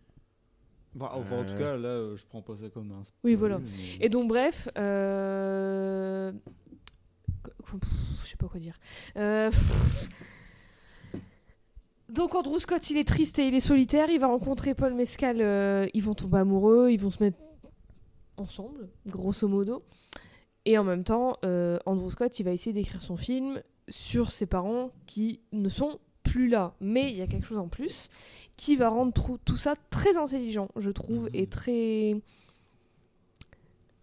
Bah, 0.96 1.12
enfin, 1.14 1.40
en 1.42 1.44
tout 1.46 1.54
Euh. 1.54 1.58
cas, 1.58 1.78
là, 1.78 1.88
euh, 1.90 2.18
je 2.18 2.26
prends 2.26 2.42
pas 2.42 2.56
ça 2.56 2.70
comme 2.70 2.92
un 2.92 3.02
oui 3.24 3.36
voilà. 3.36 3.60
mais- 3.60 3.66
et 4.06 4.10
donc 4.10 4.28
bref 4.28 4.68
euh... 4.78 6.32
pff, 7.64 7.76
je 8.24 8.28
sais 8.28 8.38
pas 8.38 8.48
quoi 8.48 8.60
dire. 8.60 8.78
Euh, 9.18 9.52
donc 12.10 12.34
Andrew 12.34 12.58
Scott 12.58 12.90
il 12.90 12.98
est 12.98 13.08
triste 13.08 13.38
et 13.40 13.48
il 13.48 13.54
est 13.54 13.60
solitaire. 13.60 14.10
Il 14.10 14.20
va 14.20 14.28
rencontrer 14.28 14.74
Paul 14.74 14.94
Mescal 14.96 15.38
euh, 15.42 15.88
ils 15.94 16.02
vont 16.04 16.16
tomber 16.16 16.40
amoureux 16.40 16.90
ils 16.92 17.00
vont 17.00 17.12
se 17.12 17.22
mettre 17.22 17.38
ensemble 18.38 18.90
grosso 19.06 19.48
modo. 19.48 19.84
Et 20.66 20.78
en 20.78 20.84
même 20.84 21.04
temps 21.04 21.38
euh, 21.46 21.78
Andrew 21.86 22.10
Scott 22.10 22.40
il 22.40 22.44
va 22.44 22.52
essayer 22.52 22.74
d'écrire 22.74 23.04
son 23.04 23.16
film 23.16 23.62
sur 23.90 24.32
ses 24.32 24.46
parents 24.48 24.92
qui 25.06 25.42
ne 25.52 25.70
sont 25.70 26.00
plus 26.32 26.48
là, 26.48 26.74
mais 26.80 27.12
il 27.12 27.18
y 27.18 27.22
a 27.22 27.28
quelque 27.28 27.48
chose 27.48 27.58
en 27.58 27.68
plus 27.68 28.10
qui 28.58 28.76
va 28.76 28.90
rendre 28.90 29.14
tout 29.46 29.58
ça 29.58 29.76
très 29.90 30.18
intelligent, 30.18 30.68
je 30.76 30.92
trouve, 30.92 31.30
et 31.34 31.48
très. 31.48 32.16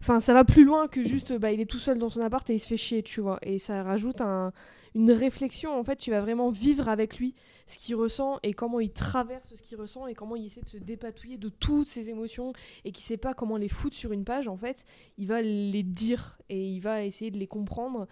Enfin, 0.01 0.19
ça 0.19 0.33
va 0.33 0.43
plus 0.45 0.63
loin 0.63 0.87
que 0.87 1.03
juste, 1.03 1.33
bah, 1.33 1.51
il 1.51 1.59
est 1.59 1.65
tout 1.65 1.79
seul 1.79 1.97
dans 1.97 2.09
son 2.09 2.21
appart 2.21 2.47
et 2.49 2.53
il 2.55 2.59
se 2.59 2.67
fait 2.67 2.77
chier, 2.77 3.01
tu 3.03 3.19
vois. 3.19 3.39
Et 3.41 3.57
ça 3.59 3.83
rajoute 3.83 4.21
un- 4.21 4.51
une 4.95 5.11
réflexion, 5.11 5.77
en 5.77 5.83
fait, 5.83 5.95
tu 5.97 6.11
vas 6.11 6.21
vraiment 6.21 6.49
vivre 6.49 6.87
avec 6.87 7.17
lui 7.17 7.33
ce 7.67 7.77
qu'il 7.77 7.95
ressent 7.95 8.39
et 8.43 8.53
comment 8.53 8.79
il 8.79 8.91
traverse 8.91 9.53
ce 9.53 9.61
qu'il 9.61 9.77
ressent 9.77 10.07
et 10.07 10.13
comment 10.13 10.35
il 10.35 10.45
essaie 10.45 10.61
de 10.61 10.69
se 10.69 10.77
dépatouiller 10.77 11.37
de 11.37 11.49
toutes 11.49 11.87
ses 11.87 12.09
émotions 12.09 12.53
et 12.85 12.91
qu'il 12.91 13.03
sait 13.03 13.17
pas 13.17 13.33
comment 13.33 13.57
les 13.57 13.67
foutre 13.69 13.95
sur 13.95 14.11
une 14.13 14.23
page, 14.23 14.47
en 14.47 14.57
fait, 14.57 14.85
il 15.17 15.27
va 15.27 15.41
les 15.41 15.83
dire 15.83 16.37
et 16.49 16.63
il 16.63 16.79
va 16.79 17.03
essayer 17.03 17.31
de 17.31 17.37
les 17.37 17.47
comprendre. 17.47 18.07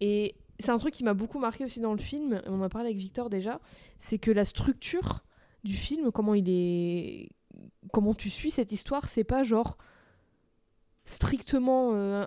Et 0.00 0.34
c'est 0.58 0.70
un 0.70 0.78
truc 0.78 0.94
qui 0.94 1.04
m'a 1.04 1.14
beaucoup 1.14 1.38
marqué 1.38 1.64
aussi 1.64 1.80
dans 1.80 1.92
le 1.92 1.98
film, 2.00 2.40
on 2.46 2.60
en 2.60 2.62
a 2.62 2.68
parlé 2.68 2.88
avec 2.88 2.98
Victor 2.98 3.28
déjà, 3.30 3.60
c'est 3.98 4.18
que 4.18 4.30
la 4.30 4.44
structure 4.44 5.24
du 5.64 5.74
film, 5.74 6.10
comment 6.12 6.34
il 6.34 6.48
est. 6.48 7.28
Comment 7.92 8.14
tu 8.14 8.28
suis 8.30 8.50
cette 8.50 8.72
histoire, 8.72 9.08
c'est 9.08 9.24
pas 9.24 9.42
genre 9.42 9.78
strictement 11.04 11.92
euh, 11.94 12.24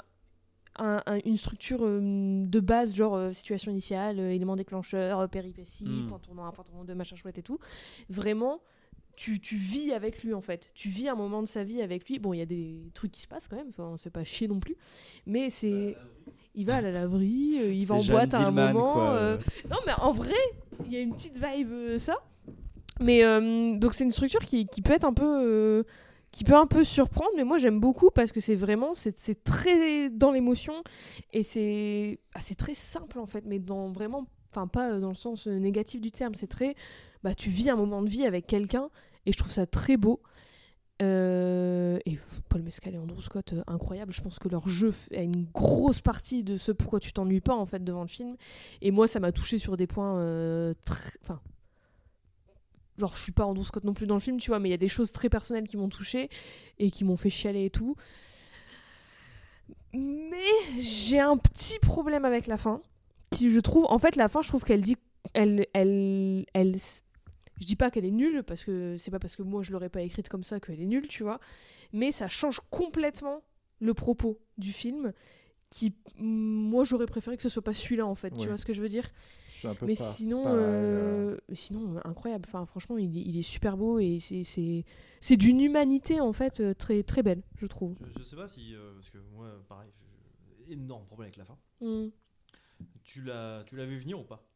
un- 0.78 1.04
un- 1.06 1.20
une 1.26 1.38
structure 1.38 1.80
euh, 1.84 2.46
de 2.46 2.60
base, 2.60 2.94
genre 2.96 3.16
euh, 3.16 3.34
situation 3.34 3.72
initiale, 3.72 4.20
élément 4.20 4.56
déclencheur, 4.56 5.20
euh, 5.20 5.28
péripéties, 5.28 5.86
Mm. 5.86 6.08
point 6.08 6.20
tournant 6.20 6.46
1, 6.46 6.52
point 6.52 6.64
tournant 6.64 6.86
2, 6.86 6.96
machin 6.96 7.16
chouette 7.16 7.38
et 7.38 7.44
tout. 7.44 7.60
Vraiment, 8.10 8.62
tu, 9.16 9.40
tu 9.42 9.58
vis 9.58 9.92
avec 9.92 10.24
lui 10.24 10.34
en 10.34 10.42
fait. 10.42 10.72
Tu 10.74 10.88
vis 10.90 11.10
un 11.10 11.16
moment 11.16 11.42
de 11.42 11.48
sa 11.48 11.64
vie 11.64 11.82
avec 11.82 12.08
lui. 12.08 12.20
Bon, 12.20 12.34
il 12.34 12.38
y 12.40 12.42
a 12.42 12.46
des 12.46 12.90
trucs 12.94 13.12
qui 13.12 13.22
se 13.22 13.28
passent 13.28 13.48
quand 13.50 13.58
même, 13.58 13.72
on 13.78 13.98
se 13.98 14.04
fait 14.04 14.10
pas 14.10 14.24
chier 14.24 14.48
non 14.48 14.60
plus. 14.60 14.78
Mais 15.26 15.50
c'est. 15.50 15.98
Il 16.56 16.66
va 16.66 16.78
à 16.78 16.82
la 16.82 16.92
laverie, 16.92 17.58
euh, 17.62 17.72
il 17.74 17.86
va 17.86 17.96
en 17.96 18.00
Jeanne 18.00 18.16
boîte 18.16 18.34
à 18.34 18.48
un 18.48 18.52
moment. 18.52 18.94
quoi. 18.94 19.12
euh, 19.14 19.38
Non, 19.70 19.78
mais 19.86 19.94
en 20.00 20.12
vrai, 20.12 20.34
il 20.86 20.94
y 20.94 20.98
a 20.98 21.02
une 21.02 21.14
petite 21.14 21.36
vibe, 21.38 21.72
euh, 21.72 21.98
ça. 21.98 22.18
Mais 23.00 23.24
euh, 23.24 23.76
donc, 23.78 23.94
c'est 23.94 24.04
une 24.04 24.12
structure 24.12 24.42
qui, 24.46 24.66
qui 24.68 24.82
peut 24.82 24.94
être 24.94 25.06
un 25.06 25.14
peu. 25.14 25.26
euh, 25.46 25.84
qui 26.32 26.44
peut 26.44 26.54
un 26.56 26.68
peu 26.68 26.84
surprendre, 26.84 27.32
mais 27.38 27.44
moi 27.44 27.58
j'aime 27.58 27.80
beaucoup 27.80 28.12
parce 28.12 28.32
que 28.32 28.40
c'est 28.40 28.54
vraiment, 28.54 28.94
c'est 28.94 29.18
c'est 29.18 29.44
très 29.44 30.12
dans 30.12 30.30
l'émotion 30.32 30.76
et 31.34 31.42
c'est 31.42 32.20
ah, 32.36 32.40
c'est 32.44 32.54
très 32.54 32.76
simple 32.76 33.18
en 33.18 33.26
fait, 33.26 33.44
mais 33.48 33.58
dans 33.58 33.90
vraiment, 33.92 34.28
enfin 34.52 34.68
pas 34.68 35.00
dans 35.00 35.08
le 35.10 35.16
sens 35.16 35.48
euh, 35.48 35.58
négatif 35.58 36.02
du 36.02 36.12
terme, 36.12 36.36
c'est 36.36 36.46
très, 36.46 36.76
bah 37.24 37.34
tu 37.34 37.50
vis 37.50 37.72
un 37.72 37.76
moment 37.76 38.04
de 38.04 38.10
vie 38.12 38.28
avec 38.28 38.46
quelqu'un 38.46 38.90
et 39.26 39.32
je 39.32 39.38
trouve 39.40 39.52
ça 39.52 39.66
très 39.66 39.98
beau. 39.98 40.22
Euh, 41.02 41.98
et 42.06 42.20
Paul 42.50 42.62
Mescal 42.62 42.96
et 42.96 42.98
Andrew 42.98 43.22
Scott, 43.22 43.54
euh, 43.54 43.64
incroyable. 43.68 44.14
Je 44.14 44.22
pense 44.22 44.38
que 44.38 44.50
leur 44.50 44.68
jeu 44.68 44.94
a 45.16 45.22
une 45.22 45.46
grosse 45.54 46.02
partie 46.02 46.44
de 46.44 46.58
ce 46.58 46.72
pourquoi 46.72 47.00
tu 47.00 47.14
t'ennuies 47.14 47.42
pas 47.42 47.56
en 47.56 47.66
fait 47.66 47.84
devant 47.84 48.02
le 48.02 48.08
film. 48.08 48.36
Et 48.82 48.92
moi, 48.92 49.08
ça 49.08 49.20
m'a 49.20 49.32
touché 49.32 49.60
sur 49.60 49.78
des 49.78 49.88
points 49.88 50.18
euh, 50.18 50.74
très, 50.86 51.12
enfin, 51.24 51.40
genre 52.98 53.16
je 53.16 53.22
suis 53.22 53.32
pas 53.32 53.46
Andrew 53.46 53.64
Scott 53.64 53.84
non 53.86 53.94
plus 53.94 54.08
dans 54.08 54.16
le 54.16 54.20
film, 54.20 54.38
tu 54.38 54.52
vois, 54.52 54.60
mais 54.60 54.70
il 54.70 54.72
y 54.72 54.76
a 54.76 54.78
des 54.78 54.90
choses 54.90 55.12
très 55.12 55.30
personnelles 55.30 55.68
qui 55.68 55.78
m'ont 55.78 55.90
touché 55.90 56.30
et 56.80 56.92
qui 56.92 57.06
m'ont 57.06 57.18
fait 57.18 57.30
chialer 57.30 57.66
et 57.66 57.70
tout. 57.70 57.96
Mais 59.94 60.80
j'ai 60.80 61.20
un 61.20 61.38
petit 61.38 61.80
problème 61.80 62.26
avec 62.26 62.48
la 62.48 62.58
fin, 62.58 62.82
qui 63.32 63.50
je 63.50 63.60
trouve, 63.60 63.86
en 63.90 64.00
fait, 64.00 64.16
la 64.16 64.28
fin, 64.28 64.42
je 64.42 64.50
trouve 64.50 64.64
qu'elle 64.64 64.82
dit, 64.82 64.98
elle, 65.34 65.66
je 67.60 67.66
dis 67.66 67.76
pas 67.76 67.92
qu'elle 67.92 68.06
est 68.06 68.12
nulle 68.12 68.44
parce 68.44 68.64
que 68.64 68.96
c'est 68.98 69.12
pas 69.12 69.20
parce 69.20 69.36
que 69.36 69.42
moi 69.44 69.64
je 69.64 69.72
l'aurais 69.72 69.90
pas 69.90 70.02
écrite 70.02 70.30
comme 70.30 70.44
ça 70.44 70.60
qu'elle 70.60 70.82
est 70.82 70.86
nulle, 70.86 71.08
tu 71.08 71.24
vois, 71.24 71.40
mais 71.94 72.12
ça 72.12 72.28
change 72.28 72.60
complètement 72.70 73.44
le 73.80 73.94
propos 73.94 74.40
du 74.58 74.72
film. 74.74 75.14
Qui, 75.70 75.94
moi, 76.18 76.84
j'aurais 76.84 77.06
préféré 77.06 77.38
que 77.38 77.44
ce 77.44 77.50
soit 77.50 77.62
pas 77.62 77.76
celui-là 77.76 78.08
en 78.08 78.16
fait. 78.16 78.34
Ouais. 78.34 78.40
Tu 78.40 78.48
vois 78.48 78.58
ce 78.58 78.66
que 78.66 78.74
je 78.74 78.82
veux 78.82 78.88
dire 78.88 79.08
suis 79.60 79.68
un 79.68 79.76
peu 79.76 79.86
Mais 79.86 79.96
sinon, 79.96 80.44
pareil, 80.44 80.60
euh, 80.60 81.38
sinon 81.54 81.96
euh, 81.96 82.00
incroyable. 82.06 82.46
Enfin, 82.48 82.66
franchement, 82.66 82.98
il 82.98 83.18
est, 83.18 83.22
il 83.22 83.38
est 83.38 83.44
super 83.44 83.78
beau 83.78 84.00
et 84.00 84.20
c'est- 84.20 85.38
d'une 85.38 85.60
humanité 85.60 86.20
en 86.22 86.34
fait 86.34 86.60
euh, 86.60 86.74
très 86.74 87.04
très 87.04 87.24
belle, 87.24 87.44
je 87.58 87.66
trouve. 87.68 87.96
Je, 88.02 88.20
je 88.20 88.24
sais 88.24 88.36
pas 88.36 88.48
si. 88.48 88.74
euh, 88.74 88.94
parce 88.94 89.10
que 89.10 89.18
moi, 89.34 89.48
pareil, 89.68 89.90
j'ai 90.68 90.74
énorme 90.74 91.06
problème 91.06 91.28
avec 91.28 91.38
la 91.38 91.46
fin. 91.46 91.58
Mm. 91.82 92.10
Tu 93.04 93.22
l'as 93.24 93.64
tu 93.66 93.76
vu 93.76 94.00
venir 94.00 94.20
ou 94.20 94.24
pas? 94.24 94.49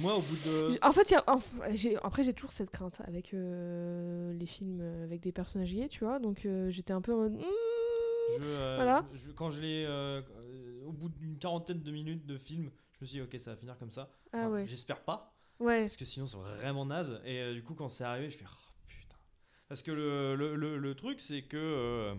Moi, 0.00 0.14
au 0.16 0.20
bout 0.20 0.36
de. 0.44 0.78
En 0.84 0.92
fait, 0.92 1.10
il 1.10 1.14
y 1.14 1.16
a- 1.16 1.24
en- 1.26 1.40
j'ai- 1.70 1.96
après, 1.96 2.24
j'ai 2.24 2.32
toujours 2.34 2.52
cette 2.52 2.70
crainte 2.70 3.00
avec 3.04 3.32
euh, 3.34 4.32
les 4.34 4.46
films 4.46 4.80
avec 5.04 5.20
des 5.20 5.32
personnages 5.32 5.72
gays, 5.74 5.88
tu 5.88 6.04
vois. 6.04 6.18
Donc, 6.18 6.44
euh, 6.46 6.70
j'étais 6.70 6.92
un 6.92 7.00
peu 7.00 7.12
en 7.14 7.18
mode. 7.18 7.34
hmm, 7.34 7.42
Je, 8.38 8.42
euh, 8.42 8.74
Voilà. 8.76 9.04
je- 9.12 9.18
je- 9.18 9.30
quand 9.32 9.50
je 9.50 9.60
l'ai. 9.60 9.86
au 10.86 10.92
bout 10.92 11.08
d'une 11.08 11.36
quarantaine 11.38 11.82
de 11.82 11.90
minutes 11.90 12.26
de 12.26 12.36
film, 12.38 12.70
je 12.92 12.98
me 13.00 13.06
suis 13.06 13.16
dit, 13.18 13.22
ok, 13.22 13.36
ça 13.40 13.50
va 13.52 13.56
finir 13.56 13.76
comme 13.78 13.90
ça. 13.90 14.08
Ah 14.32 14.48
ouais. 14.50 14.66
J'espère 14.66 15.00
pas. 15.02 15.32
Ouais. 15.58 15.82
Parce 15.82 15.96
que 15.96 16.04
sinon, 16.04 16.26
c'est 16.26 16.36
vraiment 16.36 16.84
naze. 16.86 17.20
Et 17.24 17.54
du 17.54 17.62
coup, 17.62 17.74
quand 17.74 17.88
c'est 17.88 18.04
arrivé, 18.04 18.30
je 18.30 18.36
fais, 18.36 18.44
oh, 18.46 18.72
putain. 18.86 19.16
Parce 19.68 19.82
que 19.82 19.90
le, 19.90 20.34
le, 20.36 20.54
le- 20.54 20.78
le 20.78 20.94
truc, 20.94 21.18
c'est 21.20 21.42
que. 21.42 22.14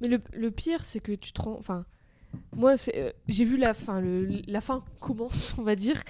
Mais 0.00 0.08
le, 0.08 0.20
le 0.32 0.50
pire, 0.50 0.84
c'est 0.84 1.00
que 1.00 1.12
tu 1.12 1.32
te 1.32 1.40
rends. 1.40 1.56
Enfin, 1.58 1.84
moi, 2.56 2.74
euh, 2.94 3.12
j'ai 3.28 3.44
vu 3.44 3.56
la 3.56 3.74
fin. 3.74 4.00
Le, 4.00 4.40
la 4.46 4.60
fin 4.60 4.84
commence, 5.00 5.54
on 5.58 5.62
va 5.62 5.74
dire, 5.74 6.02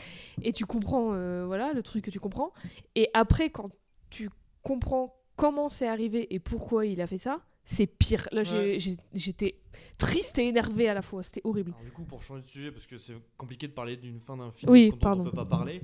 et 0.43 0.53
tu 0.53 0.65
comprends, 0.67 1.13
euh, 1.13 1.45
voilà, 1.47 1.73
le 1.73 1.83
truc 1.83 2.05
que 2.05 2.11
tu 2.11 2.21
comprends. 2.21 2.53
Et 2.95 3.09
après, 3.15 3.51
quand 3.51 3.71
tu 4.11 4.31
comprends 4.63 5.15
comment 5.37 5.69
c'est 5.69 5.87
arrivé 5.89 6.33
et 6.35 6.39
pourquoi 6.39 6.87
il 6.87 7.01
a 7.01 7.07
fait 7.07 7.19
ça, 7.19 7.41
c'est 7.65 7.87
pire. 7.87 8.27
Là, 8.33 8.43
Ouais. 8.43 8.79
j'étais 9.15 9.61
triste 9.99 10.39
et 10.39 10.49
énervée 10.49 10.89
à 10.89 10.95
la 10.95 11.03
fois. 11.03 11.23
C'était 11.23 11.43
horrible. 11.45 11.73
Alors, 11.73 11.85
du 11.85 11.91
coup, 11.93 12.03
pour 12.05 12.23
changer 12.23 12.43
de 12.43 12.47
sujet, 12.47 12.71
parce 12.73 12.87
que 12.87 12.97
c'est 12.97 13.15
compliqué 13.37 13.69
de 13.69 13.73
parler 13.73 13.97
d'une 13.97 14.19
fin 14.21 14.37
d'un 14.39 14.51
film 14.51 14.73
Oui, 14.73 14.91
pardon. 14.99 15.21
on 15.21 15.25
ne 15.25 15.31
peut 15.31 15.37
pas 15.37 15.45
parler. 15.45 15.83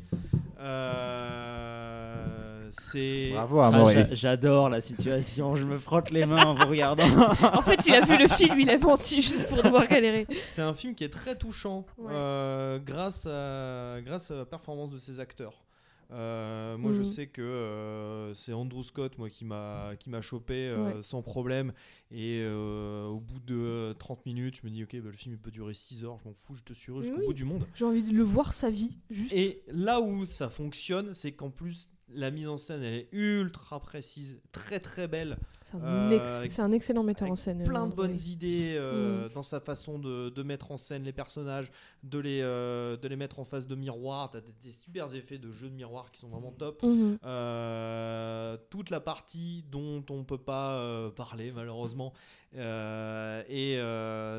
euh, 0.59 2.44
c'est. 2.79 3.31
Bravo, 3.33 3.61
Amaury. 3.61 3.95
Ah, 3.97 4.07
j'a- 4.09 4.15
J'adore 4.15 4.69
la 4.71 4.81
situation, 4.81 5.55
je 5.57 5.65
me 5.67 5.79
frotte 5.79 6.11
les 6.11 6.27
mains 6.27 6.45
en 6.45 6.55
vous 6.55 6.67
regardant. 6.67 7.05
en 7.43 7.61
fait, 7.63 7.87
il 7.87 7.95
a 7.95 8.01
vu 8.01 8.17
le 8.19 8.29
film, 8.29 8.59
il 8.61 8.71
a 8.71 8.79
menti 8.79 9.21
juste 9.21 9.49
pour 9.49 9.63
devoir 9.63 9.87
galérer. 9.89 10.27
C'est 10.47 10.63
un 10.63 10.75
film 10.75 10.95
qui 10.95 11.05
est 11.05 11.09
très 11.13 11.37
touchant 11.37 11.87
Ouais. 11.99 12.13
euh, 12.13 12.79
grâce, 12.79 13.27
à, 13.31 14.01
grâce 14.03 14.31
à 14.31 14.37
la 14.37 14.45
performance 14.45 14.91
de 14.91 14.99
ses 14.99 15.21
acteurs. 15.21 15.65
Euh, 16.13 16.77
moi, 16.77 16.93
je 16.93 16.99
Mhm. 16.99 17.05
sais 17.05 17.27
que 17.29 17.41
euh, 17.43 18.35
c'est 18.35 18.53
Andrew 18.53 18.83
Scott 18.83 19.17
moi, 19.19 19.31
qui 19.31 19.45
m'a 19.47 19.93
qui 19.99 20.11
m'a 20.11 20.21
chopé 20.21 20.69
euh, 20.71 20.97
Ouais. 20.97 21.03
sans 21.03 21.23
problème. 21.23 21.73
Et 22.11 22.41
euh, 22.45 23.07
au 23.07 23.19
bout 23.21 23.41
de 23.41 23.95
30 23.99 24.25
minutes, 24.27 24.59
je 24.63 24.67
me 24.69 24.71
dis, 24.71 24.85
ok, 24.85 24.95
bah, 25.01 25.09
le 25.11 25.17
film 25.17 25.35
il 25.35 25.39
peut 25.41 25.51
durer 25.51 25.73
6 25.75 26.05
heures, 26.05 26.19
je 26.23 26.29
m'en 26.29 26.35
fous, 26.35 26.55
je 26.57 26.63
te 26.63 26.75
suis 26.75 26.93
jusqu'au 27.01 27.19
Oui. 27.19 27.27
bout 27.27 27.33
du 27.33 27.45
monde. 27.45 27.67
J'ai 27.75 27.87
envie 27.87 28.03
de 28.05 28.13
le 28.13 28.23
voir 28.23 28.53
sa 28.53 28.69
vie, 28.71 28.99
juste. 29.11 29.33
Et 29.33 29.63
là 29.69 30.01
où 30.01 30.27
ça 30.27 30.51
fonctionne, 30.51 31.15
c'est 31.15 31.33
qu'en 31.33 31.51
plus, 31.51 31.89
la 32.13 32.31
mise 32.31 32.49
en 32.49 32.59
scène, 32.59 32.83
elle 32.83 32.95
est 32.95 33.09
ultra 33.13 33.81
précise, 33.81 34.41
très 34.53 34.79
très 34.79 35.09
belle. 35.09 35.37
C'est 35.65 35.77
un, 35.77 36.11
Euh, 36.13 36.43
ex- 36.45 36.59
un 36.59 36.71
excellent 36.73 37.03
metteur 37.03 37.31
en 37.31 37.35
scène. 37.37 37.65
plein 37.65 37.87
euh, 37.87 37.89
de 37.89 37.95
bonnes 37.95 38.17
idées 38.27 38.75
euh, 38.77 39.27
Mm. 39.29 39.33
dans 39.33 39.43
sa 39.43 39.59
façon 39.61 39.99
de, 39.99 40.29
de 40.29 40.43
mettre 40.43 40.71
en 40.71 40.77
scène 40.77 41.03
les 41.05 41.13
personnages, 41.15 41.71
de 42.03 42.19
les, 42.19 42.41
de 42.43 43.09
les 43.09 43.17
mettre 43.17 43.41
en 43.41 43.45
face 43.45 43.67
de 43.67 43.75
miroir. 43.75 44.31
T'as 44.31 44.41
des, 44.43 44.53
des 44.63 44.71
super 44.71 45.15
effets 45.15 45.39
de 45.39 45.51
jeu 45.51 45.71
de 45.71 45.75
miroir 45.75 46.11
qui 46.13 46.21
sont 46.21 46.29
vraiment 46.29 46.53
top. 46.53 46.83
Mhm. 46.83 47.19
Euh, 47.25 48.57
toute 48.71 48.91
la 48.91 49.01
partie 49.01 49.65
dont 49.71 50.05
on 50.11 50.25
peut 50.25 50.39
pas 50.39 51.11
parler 51.17 51.53
malheureusement. 51.53 52.13
Et 52.53 53.79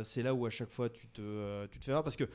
c'est 0.04 0.24
là 0.24 0.34
où 0.34 0.46
à 0.46 0.50
chaque 0.50 0.70
fois 0.72 0.90
tu 0.90 1.08
te, 1.08 1.66
tu 1.68 1.80
te 1.80 1.86
fais 1.86 1.92
voir 1.92 2.04
parce 2.04 2.16
que 2.16 2.26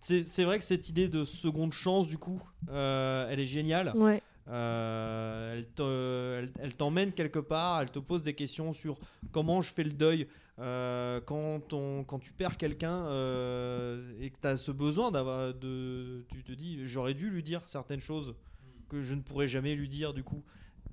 c'est 0.00 0.24
c'est 0.24 0.44
vrai 0.44 0.58
que 0.58 0.64
cette 0.64 0.88
idée 0.88 1.08
de 1.08 1.24
seconde 1.24 1.72
chance 1.72 2.08
du 2.08 2.18
coup, 2.18 2.42
euh, 2.70 3.28
elle 3.30 3.38
est 3.38 3.46
géniale. 3.46 3.92
Ouais. 3.94 4.20
Euh, 4.48 5.54
elle 5.56 5.66
te- 5.68 6.38
elle- 6.38 6.52
elle 6.58 6.74
t'emmène 6.74 7.12
quelque 7.12 7.38
part, 7.38 7.80
elle 7.80 7.90
te 7.90 7.98
pose 8.00 8.22
des 8.22 8.34
questions 8.34 8.72
sur 8.72 8.98
comment 9.30 9.62
je 9.62 9.72
fais 9.72 9.84
le 9.84 9.92
deuil. 9.92 10.26
Euh, 10.58 11.20
quand, 11.20 11.72
on, 11.72 12.04
quand 12.04 12.18
tu 12.18 12.32
perds 12.32 12.58
quelqu'un 12.58 13.06
euh, 13.06 14.12
et 14.20 14.30
que 14.30 14.38
tu 14.40 14.46
as 14.46 14.56
ce 14.56 14.70
besoin 14.70 15.10
d'avoir 15.10 15.54
de 15.54 16.26
tu 16.28 16.44
te 16.44 16.52
dis 16.52 16.86
j'aurais 16.86 17.14
dû 17.14 17.30
lui 17.30 17.42
dire 17.42 17.62
certaines 17.66 18.00
choses 18.00 18.34
que 18.90 19.00
je 19.00 19.14
ne 19.14 19.22
pourrais 19.22 19.48
jamais 19.48 19.74
lui 19.74 19.88
dire 19.88 20.12
du 20.12 20.22
coup 20.22 20.44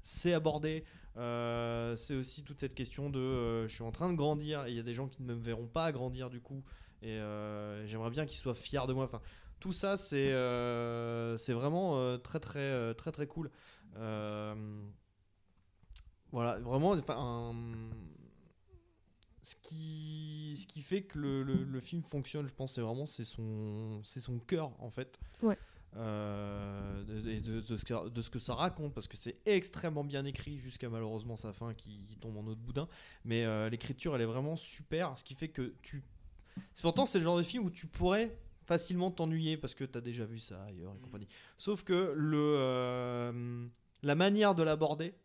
c'est 0.01 0.34
abordé. 0.34 0.85
C'est 1.15 2.15
aussi 2.15 2.43
toute 2.43 2.59
cette 2.61 2.73
question 2.73 3.09
de 3.09 3.67
je 3.67 3.73
suis 3.73 3.84
en 3.84 3.91
train 3.91 4.09
de 4.09 4.15
grandir 4.15 4.65
et 4.65 4.69
il 4.71 4.77
y 4.77 4.80
a 4.80 4.84
des 4.84 4.93
gens 4.93 5.07
qui 5.07 5.21
ne 5.23 5.27
me 5.34 5.39
verront 5.39 5.67
pas 5.67 5.91
grandir 5.91 6.30
du 6.30 6.39
coup. 6.39 6.63
Et 7.01 7.19
j'aimerais 7.85 8.11
bien 8.11 8.26
qu'ils 8.26 8.38
soient 8.39 8.53
fiers 8.55 8.88
de 8.88 8.93
moi. 8.93 9.03
Enfin 9.05 9.21
tout 9.60 9.72
ça 9.73 9.98
c'est 9.98 10.31
euh, 10.31 11.38
c'est 11.38 11.53
vraiment 11.53 11.98
euh, 11.98 12.18
très 12.18 12.40
très 12.40 12.60
euh, 12.60 12.94
très 12.94 13.11
très 13.11 13.27
cool. 13.27 13.49
Voilà 16.31 16.60
vraiment 16.60 16.91
enfin 16.91 17.53
ce 19.41 19.56
qui 19.64 20.56
ce 20.61 20.68
qui 20.68 20.81
fait 20.81 21.02
que 21.03 21.18
le, 21.18 21.41
le- 21.44 21.64
le 21.64 21.80
film 21.80 22.03
fonctionne 22.03 22.48
je 22.48 22.53
pense 22.53 22.73
c'est 22.76 22.81
vraiment 22.81 23.06
c'est 23.07 23.23
son 23.23 24.02
c'est 24.03 24.19
son 24.19 24.38
cœur 24.40 24.72
en 24.80 24.90
fait. 24.90 25.19
Ouais. 25.41 25.57
Euh, 25.95 27.03
de, 27.03 27.27
et 27.31 27.41
de- 27.41 27.61
de 27.61 27.76
ce 27.77 27.84
que, 27.84 28.10
de 28.10 28.22
ce 28.22 28.30
que 28.30 28.38
ça 28.38 28.53
raconte 28.53 28.94
parce 28.94 29.07
que 29.07 29.18
c'est 29.18 29.38
extrêmement 29.48 30.03
bien 30.03 30.23
écrit 30.23 30.60
jusqu'à 30.60 30.88
malheureusement 30.88 31.36
sa 31.36 31.52
fin 31.52 31.73
qui, 31.73 31.99
qui 32.02 32.15
tombe 32.18 32.38
en 32.38 32.45
eau 32.45 32.53
de 32.53 32.60
boudin. 32.60 32.88
Mais 33.26 33.44
euh, 33.45 33.69
l'écriture 33.72 34.14
elle 34.15 34.22
est 34.22 34.26
vraiment 34.26 34.56
super 34.56 35.18
ce 35.18 35.23
qui 35.23 35.34
fait 35.34 35.48
que 35.49 35.73
tu 35.81 36.03
c'est 36.76 36.84
pourtant 36.84 37.07
c'est 37.07 37.18
le 37.18 37.23
genre 37.23 37.38
de 37.38 37.44
film 37.44 37.65
où 37.65 37.72
tu 37.72 37.88
pourrais 37.88 38.38
facilement 38.70 39.10
t'ennuyer 39.10 39.58
parce 39.58 39.74
que 39.74 39.84
t'as 39.84 40.00
déjà 40.00 40.26
vu 40.26 40.38
ça 40.38 40.62
ailleurs 40.66 40.94
et 40.96 41.00
compagnie. 41.00 41.28
Sauf 41.58 41.84
que 41.84 42.14
le, 42.16 42.38
euh, 42.38 43.66
la 44.04 44.14
manière 44.14 44.54
de 44.54 44.62
l'aborder 44.62 45.16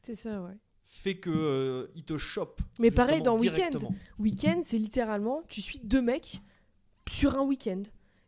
C'est 0.00 0.14
ça, 0.14 0.40
ouais. 0.40 0.56
fait 0.82 1.16
que 1.16 1.28
euh, 1.28 1.88
il 1.94 2.04
te 2.04 2.16
chope. 2.16 2.62
Mais 2.78 2.90
pareil 2.90 3.20
dans 3.20 3.38
Weekend. 3.38 3.76
Weekend, 4.18 4.64
c'est 4.64 4.78
littéralement, 4.78 5.42
tu 5.48 5.60
suis 5.60 5.80
deux 5.80 6.00
mecs 6.00 6.40
sur 7.10 7.34
un 7.38 7.42
week-end. 7.42 7.82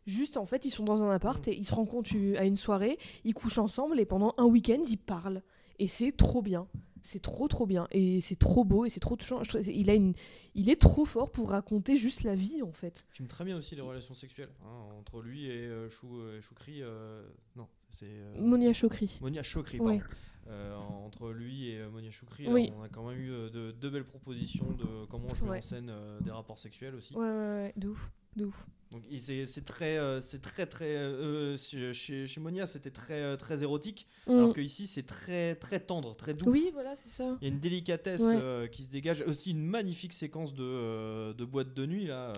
Juste, 0.05 0.37
en 0.37 0.45
fait, 0.45 0.63
ils 0.65 0.69
sont 0.71 0.83
dans 0.83 1.03
un 1.03 1.09
appart 1.09 1.47
et 1.47 1.57
ils 1.57 1.65
se 1.65 1.73
rencontrent 1.73 2.11
euh, 2.15 2.37
à 2.37 2.45
une 2.45 2.55
soirée, 2.55 2.99
ils 3.23 3.33
couchent 3.33 3.57
ensemble 3.57 3.99
et 3.99 4.05
pendant 4.05 4.35
un 4.37 4.45
week-end, 4.45 4.81
ils 4.87 4.97
parlent. 4.97 5.41
Et 5.79 5.87
c'est 5.87 6.11
trop 6.11 6.43
bien. 6.43 6.67
C'est 7.03 7.21
trop, 7.21 7.47
trop 7.47 7.65
bien. 7.65 7.87
Et 7.91 8.21
c'est 8.21 8.37
trop 8.37 8.63
beau 8.63 8.85
et 8.85 8.89
c'est 8.89 8.99
trop 8.99 9.15
touchant. 9.15 9.43
Je 9.43 9.57
il, 9.71 9.89
a 9.89 9.95
une... 9.95 10.13
il 10.55 10.69
est 10.69 10.79
trop 10.79 11.05
fort 11.05 11.31
pour 11.31 11.49
raconter 11.49 11.95
juste 11.95 12.23
la 12.23 12.35
vie, 12.35 12.61
en 12.61 12.71
fait. 12.71 13.05
filme 13.09 13.27
très 13.27 13.43
bien 13.45 13.57
aussi 13.57 13.75
les 13.75 13.81
relations 13.81 14.13
sexuelles 14.13 14.51
hein, 14.63 14.89
entre 14.99 15.21
lui 15.21 15.45
et 15.47 15.65
euh, 15.67 15.89
Chou, 15.89 16.19
euh, 16.19 16.39
Choukri. 16.41 16.81
euh, 16.81 17.23
non, 17.55 17.67
c'est. 17.89 18.09
Monia 18.37 18.73
Chokri. 18.73 19.17
Monia 19.21 19.43
Chokri, 19.43 19.79
Ouais. 19.79 19.99
pardon. 19.99 20.15
Euh, 20.47 20.75
entre 20.75 21.29
lui 21.29 21.69
et 21.69 21.85
Monia 21.85 22.09
Choukri, 22.09 22.45
là, 22.45 22.51
on 22.75 22.81
a 22.81 22.89
quand 22.89 23.07
même 23.07 23.19
eu 23.19 23.31
euh, 23.31 23.49
de, 23.51 23.71
de 23.71 23.89
belles 23.89 24.05
propositions 24.07 24.71
de 24.71 25.05
comment 25.05 25.27
je 25.35 25.43
mets 25.43 25.51
Ouais. 25.51 25.57
en 25.59 25.61
scène 25.61 25.89
euh, 25.91 26.19
des 26.21 26.31
rapports 26.31 26.57
sexuels 26.57 26.95
aussi. 26.95 27.13
Ouais, 27.13 27.21
ouais, 27.21 27.29
ouais, 27.29 27.73
de 27.77 27.89
ouf. 27.89 28.09
De 28.35 28.45
ouf. 28.45 28.65
Donc 28.91 29.03
c'est 29.21 29.63
très, 29.65 29.97
euh, 29.97 30.19
c'est 30.19 30.41
très 30.41 30.65
très. 30.65 30.97
euh, 30.97 31.55
chez, 31.57 31.93
chez- 31.93 32.27
chez 32.27 32.39
Monia, 32.41 32.65
c'était 32.67 32.91
très 32.91 33.21
euh, 33.21 33.37
très 33.37 33.63
érotique, 33.63 34.05
Mm. 34.27 34.31
alors 34.31 34.53
que 34.53 34.59
ici 34.59 34.85
c'est 34.85 35.03
très 35.05 35.55
très 35.55 35.79
tendre, 35.79 36.13
très 36.15 36.33
doux. 36.33 36.49
Oui, 36.51 36.71
voilà, 36.73 36.95
c'est 36.97 37.07
ça. 37.09 37.37
Il 37.41 37.47
y 37.47 37.51
a 37.51 37.53
une 37.53 37.61
délicatesse 37.61 38.21
Ouais. 38.21 38.35
euh, 38.35 38.67
qui 38.67 38.83
se 38.83 38.89
dégage. 38.89 39.21
Aussi 39.25 39.51
une 39.51 39.63
magnifique 39.65 40.11
séquence 40.11 40.53
de, 40.53 40.63
euh, 40.63 41.33
de 41.33 41.45
boîte 41.45 41.73
de 41.73 41.85
nuit 41.85 42.07
là. 42.07 42.31
euh, 42.31 42.33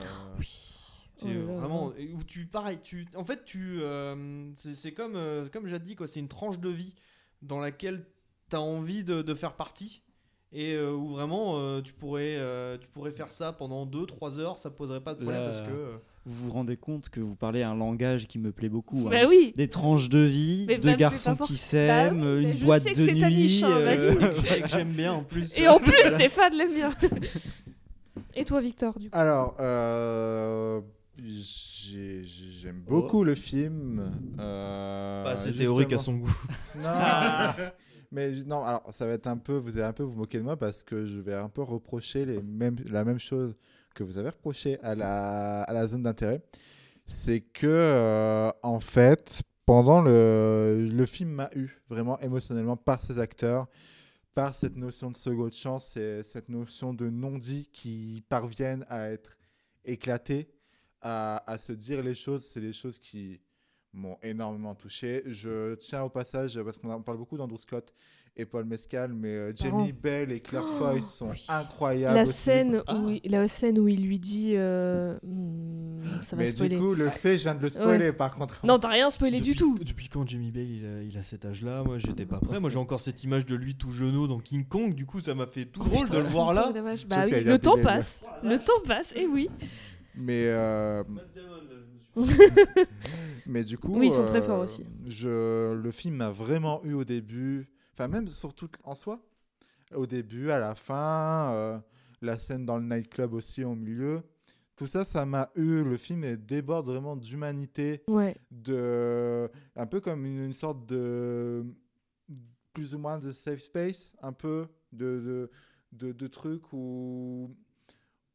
C'est 1.15 1.25
Oh 1.25 1.29
euh, 1.29 1.57
vraiment 1.57 1.87
où 2.15 2.23
tu 2.23 2.45
pareil, 2.45 2.79
tu 2.83 3.07
en 3.15 3.23
fait 3.25 3.45
tu 3.45 3.81
euh, 3.81 4.51
c'est 4.55 4.75
c'est 4.75 4.93
comme 4.93 5.15
euh, 5.15 5.47
comme 5.49 5.65
j'ai 5.67 5.79
dit 5.79 5.95
quoi, 5.95 6.05
c'est 6.07 6.19
une 6.19 6.27
tranche 6.27 6.59
de 6.59 6.69
vie 6.69 6.93
dans 7.41 7.59
laquelle 7.59 8.05
tu 8.49 8.55
as 8.55 8.61
envie 8.61 9.03
de, 9.03 9.21
de 9.23 9.33
faire 9.35 9.55
partie 9.55 10.01
et 10.53 10.73
euh, 10.73 10.91
où 10.93 11.07
vraiment 11.09 11.55
euh, 11.57 11.81
tu 11.81 11.93
pourrais 11.93 12.35
euh, 12.37 12.77
tu 12.77 12.87
pourrais 12.87 13.11
faire 13.11 13.31
ça 13.31 13.51
pendant 13.53 13.85
2 13.85 14.05
3 14.05 14.39
heures, 14.39 14.57
ça 14.57 14.69
poserait 14.69 15.01
pas 15.01 15.13
de 15.13 15.19
problème 15.21 15.41
Là, 15.41 15.47
parce 15.49 15.61
que 15.61 15.93
Vous 16.25 16.45
vous 16.45 16.51
rendez 16.51 16.77
compte 16.77 17.09
que 17.09 17.19
vous 17.19 17.35
parlez 17.35 17.63
un 17.63 17.75
langage 17.75 18.27
qui 18.27 18.39
me 18.39 18.51
plaît 18.51 18.69
beaucoup. 18.69 19.09
Bah 19.09 19.17
hein. 19.23 19.25
oui. 19.29 19.53
Des 19.57 19.67
tranches 19.67 20.09
de 20.09 20.19
vie, 20.19 20.65
Mais 20.67 20.77
deux 20.77 20.91
bah, 20.91 20.95
garçons 20.97 21.35
qui 21.35 21.53
Bah 21.53 21.57
s'aiment, 21.59 22.21
oui, 22.23 22.43
mais 22.45 22.51
une 22.51 22.57
je 22.57 22.63
boîte 22.65 22.83
sais 22.83 22.91
que 22.93 22.97
de 22.99 23.11
nuit. 23.25 23.35
niche, 23.35 23.63
hein, 23.63 23.77
euh, 23.77 24.61
que 24.61 24.67
j'aime 24.69 24.91
bien 24.93 25.13
en 25.13 25.23
plus. 25.23 25.57
Et 25.57 25.67
en 25.67 25.79
plus, 25.79 25.91
Stéphane 26.05 26.53
l'aime 26.53 26.73
bien. 26.73 26.89
Et 28.35 28.45
toi, 28.45 28.61
Victor, 28.61 28.97
du 28.97 29.09
coup? 29.09 29.17
Alors, 29.17 29.55
euh, 29.59 30.81
j'ai- 31.17 32.23
j'ai- 32.25 32.51
j'aime 32.61 32.81
beaucoup 32.87 33.23
le 33.23 33.35
film. 33.35 34.11
euh, 34.39 35.23
Pas 35.23 35.31
assez 35.31 35.51
théorique 35.53 35.93
à 35.93 35.97
son 35.97 36.13
goût. 36.17 36.35
Non, 36.81 36.89
mais 38.13 38.31
non. 38.45 38.63
Alors, 38.63 38.83
ça 38.93 39.07
va 39.07 39.13
être 39.13 39.27
un 39.27 39.37
peu. 39.37 39.57
Vous 39.57 39.77
allez 39.77 39.87
un 39.87 39.93
peu 39.93 40.03
vous 40.03 40.15
moquer 40.15 40.37
de 40.37 40.43
moi 40.43 40.55
parce 40.55 40.83
que 40.83 41.05
je 41.05 41.19
vais 41.19 41.33
un 41.33 41.49
peu 41.49 41.63
reprocher 41.63 42.25
les 42.25 42.41
mêmes, 42.41 42.77
la 42.89 43.03
même 43.03 43.19
chose 43.19 43.55
que 43.95 44.03
vous 44.03 44.17
avez 44.17 44.29
reproché 44.29 44.79
à 44.81 44.95
la, 44.95 45.63
à 45.63 45.73
la 45.73 45.87
zone 45.87 46.03
d'intérêt. 46.03 46.41
C'est 47.05 47.41
que, 47.41 47.67
euh, 47.67 48.51
en 48.61 48.79
fait, 48.79 49.41
pendant 49.65 50.01
le, 50.01 50.87
le 50.89 51.05
film 51.05 51.31
m'a 51.31 51.49
eu 51.55 51.69
vraiment 51.89 52.19
émotionnellement 52.19 52.77
par 52.77 53.01
ses 53.01 53.19
acteurs, 53.19 53.67
par 54.35 54.55
cette 54.55 54.77
notion 54.77 55.09
de 55.09 55.15
seconde 55.15 55.53
chance 55.53 55.97
et 55.97 56.21
cette 56.23 56.49
notion 56.49 56.93
de 56.93 57.09
non-dit 57.09 57.69
qui 57.73 58.23
parviennent 58.29 58.85
à 58.89 59.09
être 59.09 59.31
éclatées, 59.85 60.49
à, 61.01 61.51
à 61.51 61.57
se 61.57 61.73
dire 61.73 62.03
les 62.03 62.15
choses. 62.15 62.45
C'est 62.45 62.61
des 62.61 62.73
choses 62.73 62.99
qui 62.99 63.41
m'ont 63.93 64.17
énormément 64.23 64.75
touché. 64.75 65.23
Je 65.27 65.75
tiens 65.75 66.03
au 66.03 66.09
passage, 66.09 66.59
parce 66.63 66.77
qu'on 66.77 67.01
parle 67.01 67.17
beaucoup 67.17 67.37
d'Andrew 67.37 67.57
Scott 67.59 67.93
et 68.35 68.45
Paul 68.45 68.65
Mescal, 68.65 69.13
mais 69.13 69.27
euh, 69.27 69.53
Jamie 69.55 69.93
Oh. 69.95 69.99
Bell 70.01 70.31
et 70.31 70.39
Claire 70.39 70.63
Oh, 70.65 70.77
Foy 70.79 71.01
sont 71.03 71.29
incroyables. 71.49 72.15
la 72.15 72.23
aussi. 72.23 72.33
scène, 72.33 72.81
où 72.91 73.09
il, 73.11 73.21
la 73.31 73.47
scène 73.47 73.77
où 73.77 73.87
il 73.87 74.01
lui 74.03 74.17
dit. 74.19 74.53
euh, 74.55 75.19
hmm, 75.21 76.01
ça 76.23 76.35
va 76.35 76.41
Mais 76.41 76.47
spoiler. 76.49 76.75
du 76.77 76.81
coup, 76.81 76.95
le 76.95 77.09
fait, 77.09 77.37
je 77.37 77.43
viens 77.43 77.53
de 77.53 77.61
le 77.61 77.69
spoiler 77.69 78.05
Ouais. 78.05 78.13
par 78.13 78.31
contre. 78.33 78.65
Non, 78.65 78.79
t'as 78.79 78.87
rien 78.89 79.11
spoilé 79.11 79.39
du 79.39 79.55
tout. 79.55 79.77
Depuis 79.77 80.09
quand 80.09 80.27
Jamie 80.27 80.49
Bell 80.49 80.67
il 80.67 80.83
a, 80.85 81.03
il 81.03 81.15
a 81.15 81.21
cet 81.21 81.45
âge-là? 81.45 81.83
Moi 81.83 81.99
j'étais 81.99 82.25
pas 82.25 82.39
prêt. 82.39 82.59
Moi 82.59 82.71
j'ai 82.71 82.79
encore 82.79 83.01
cette 83.01 83.23
image 83.23 83.45
de 83.45 83.55
lui 83.55 83.75
tout 83.75 83.91
jeuneau 83.91 84.25
dans 84.27 84.39
King 84.39 84.65
Kong. 84.65 84.95
Du 84.95 85.05
coup 85.05 85.21
ça 85.21 85.35
m'a 85.35 85.45
fait 85.45 85.65
tout 85.65 85.83
drôle 85.83 86.09
de 86.09 86.17
le 86.17 86.23
voir 86.23 86.55
là. 86.55 86.71
Oh. 86.75 86.79
Bah 87.07 87.25
oui, 87.29 87.43
le 87.43 87.59
temps 87.59 87.77
passe. 87.83 88.21
Le 88.43 88.57
temps 88.57 88.81
passe, 88.87 89.13
et 89.15 89.27
oui. 89.27 89.47
Mais, 90.15 90.45
euh, 90.47 91.03
mais 93.45 93.63
du 93.63 93.77
coup, 93.77 93.97
Oui, 93.97 94.07
ils 94.07 94.11
sont 94.11 94.25
très 94.25 94.39
euh, 94.39 94.43
forts 94.43 94.59
aussi. 94.61 94.85
Je, 95.07 95.73
le 95.73 95.91
film 95.91 96.15
m'a 96.15 96.29
vraiment 96.29 96.83
eu 96.83 96.93
au 96.93 97.03
début, 97.03 97.67
enfin 97.93 98.07
même 98.07 98.27
surtout 98.27 98.69
en 98.83 98.95
soi, 98.95 99.19
au 99.95 100.05
début, 100.05 100.49
à 100.51 100.59
la 100.59 100.75
fin, 100.75 101.51
euh, 101.53 101.79
la 102.21 102.37
scène 102.37 102.65
dans 102.65 102.77
le 102.77 102.83
nightclub 102.85 103.33
aussi 103.33 103.63
au 103.63 103.75
milieu. 103.75 104.21
Tout 104.75 104.87
ça, 104.87 105.05
ça 105.05 105.23
m'a 105.25 105.49
eu. 105.55 105.83
Le 105.83 105.97
film 105.97 106.35
déborde 106.37 106.87
vraiment 106.87 107.15
d'humanité, 107.15 108.01
Ouais. 108.07 108.35
de 108.49 109.49
un 109.75 109.85
peu 109.85 109.99
comme 110.01 110.25
une, 110.25 110.45
une 110.45 110.53
sorte 110.53 110.85
de 110.87 111.63
plus 112.73 112.95
ou 112.95 112.97
moins 112.97 113.19
de 113.19 113.31
safe 113.31 113.59
space, 113.61 114.15
un 114.23 114.33
peu 114.33 114.65
de 114.91 115.19
de, 115.19 116.07
de, 116.07 116.11
de 116.11 116.27
trucs 116.27 116.73
où 116.73 117.55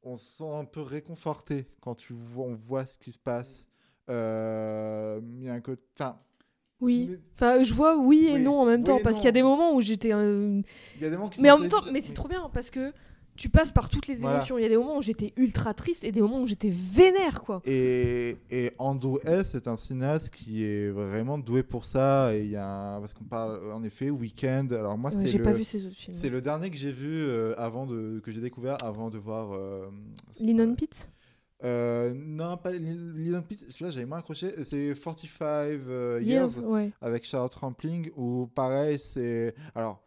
on 0.02 0.16
se 0.16 0.26
sent 0.38 0.50
un 0.52 0.64
peu 0.64 0.80
réconforté 0.82 1.66
quand 1.80 1.94
tu 1.94 2.12
vois, 2.12 2.46
on 2.46 2.54
voit 2.54 2.86
ce 2.86 2.98
qui 2.98 3.12
se 3.12 3.18
passe. 3.18 3.68
Euh, 4.10 5.20
il 5.38 5.44
y 5.44 5.48
a 5.50 5.54
un 5.54 5.60
côté, 5.60 5.82
enfin, 5.98 6.18
Oui. 6.80 7.18
Enfin, 7.34 7.62
je 7.62 7.74
vois 7.74 7.96
oui 7.96 8.26
et 8.28 8.34
Oui. 8.34 8.40
non 8.40 8.60
en 8.60 8.64
même 8.66 8.80
Oui 8.80 8.86
temps, 8.86 9.00
parce 9.02 9.16
qu'il 9.16 9.24
y 9.26 9.28
a 9.28 9.32
des 9.32 9.42
moments 9.42 9.74
où 9.74 9.80
j'étais. 9.80 10.12
euh, 10.14 10.62
il 10.94 11.02
y 11.02 11.04
a 11.04 11.10
des 11.10 11.16
moments 11.16 11.28
qui 11.28 11.40
Mais 11.42 11.48
sont 11.48 11.54
en 11.56 11.58
même 11.58 11.68
temps, 11.68 11.78
mais 11.92 12.00
c'est 12.00 12.14
trop 12.14 12.28
bien 12.28 12.48
parce 12.52 12.70
que 12.70 12.92
tu 13.38 13.48
passes 13.48 13.72
par 13.72 13.88
toutes 13.88 14.06
les 14.08 14.16
Voilà. 14.16 14.36
émotions. 14.38 14.58
Il 14.58 14.62
y 14.62 14.64
a 14.66 14.68
des 14.68 14.76
moments 14.76 14.98
où 14.98 15.02
j'étais 15.02 15.32
ultra 15.36 15.72
triste 15.72 16.04
et 16.04 16.12
des 16.12 16.20
moments 16.20 16.42
où 16.42 16.46
j'étais 16.46 16.70
vénère, 16.70 17.42
quoi. 17.42 17.62
Et, 17.64 18.36
et 18.50 18.72
Andrew 18.78 19.18
S 19.24 19.54
est 19.54 19.66
un 19.68 19.76
cinéaste 19.78 20.28
qui 20.30 20.64
est 20.64 20.90
vraiment 20.90 21.38
doué 21.38 21.62
pour 21.62 21.84
ça. 21.84 22.34
Et 22.34 22.40
il 22.44 22.50
y 22.50 22.56
a 22.56 22.66
un- 22.96 23.00
parce 23.00 23.14
qu'on 23.14 23.24
parle 23.24 23.72
en 23.72 23.82
effet 23.84 24.10
Weekend. 24.10 24.72
Alors 24.72 24.98
moi 24.98 25.10
Ouais, 25.10 25.16
c'est 25.22 25.28
j'ai 25.28 25.38
le- 25.38 25.44
pas 25.44 25.52
vu 25.52 25.64
ses 25.64 25.86
autres 25.86 25.96
films. 25.96 26.16
C'est 26.16 26.28
le 26.30 26.42
dernier 26.42 26.68
que 26.70 26.76
j'ai 26.76 26.92
vu 26.92 27.20
euh, 27.20 27.54
avant 27.56 27.86
de 27.86 28.20
que 28.24 28.30
j'ai 28.32 28.40
découvert 28.40 28.76
avant 28.84 29.08
de 29.08 29.18
voir. 29.18 29.52
Euh, 29.52 29.86
Linon 30.40 30.74
euh, 31.64 32.14
non, 32.14 32.56
pas 32.56 32.70
Lil 32.70 33.42
Pete. 33.48 33.66
Celui-là 33.70 33.90
j'avais 33.90 34.06
moins 34.06 34.18
accroché. 34.18 34.52
C'est 34.64 34.92
45 34.94 35.40
euh, 35.88 36.20
Years, 36.22 36.56
Years, 36.56 36.64
ouais. 36.64 36.90
avec 37.00 37.24
Charlotte 37.24 37.54
Rampling. 37.54 38.10
Où 38.16 38.48
pareil 38.54 38.98
c'est 38.98 39.54
alors. 39.74 40.02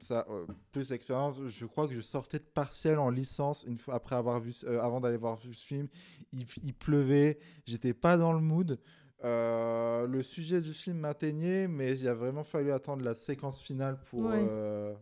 Ça, 0.00 0.24
euh, 0.30 0.46
plus 0.72 0.88
d'expérience, 0.90 1.38
je 1.46 1.66
crois 1.66 1.88
que 1.88 1.94
je 1.94 2.00
sortais 2.00 2.38
de 2.38 2.44
partiel 2.44 2.98
en 2.98 3.10
licence 3.10 3.64
une 3.64 3.78
fois 3.78 3.94
après 3.96 4.14
avoir 4.16 4.40
vu, 4.40 4.54
euh, 4.64 4.80
avant 4.80 5.00
d'aller 5.00 5.16
voir 5.16 5.38
ce 5.42 5.48
film. 5.48 5.88
Il, 6.32 6.46
il 6.62 6.72
pleuvait, 6.72 7.38
j'étais 7.66 7.92
pas 7.94 8.16
dans 8.16 8.32
le 8.32 8.40
mood. 8.40 8.78
Euh, 9.24 10.06
le 10.06 10.22
sujet 10.22 10.60
du 10.60 10.72
film 10.72 10.98
m'atteignait, 10.98 11.66
mais 11.66 11.98
il 11.98 12.06
a 12.06 12.14
vraiment 12.14 12.44
fallu 12.44 12.70
attendre 12.70 13.02
la 13.04 13.16
séquence 13.16 13.60
finale 13.60 14.00
pour 14.08 14.20
Ouais. 14.20 14.94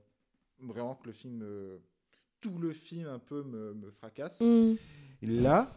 vraiment 0.61 0.95
que 0.95 1.07
le 1.09 1.13
film, 1.13 1.45
tout 2.41 2.59
le 2.59 2.73
film 2.73 3.07
un 3.09 3.19
peu 3.19 3.43
me, 3.43 3.75
me 3.75 3.91
fracasse. 3.91 4.41
Mm. 4.41 4.75
Et 5.23 5.27
là, 5.27 5.69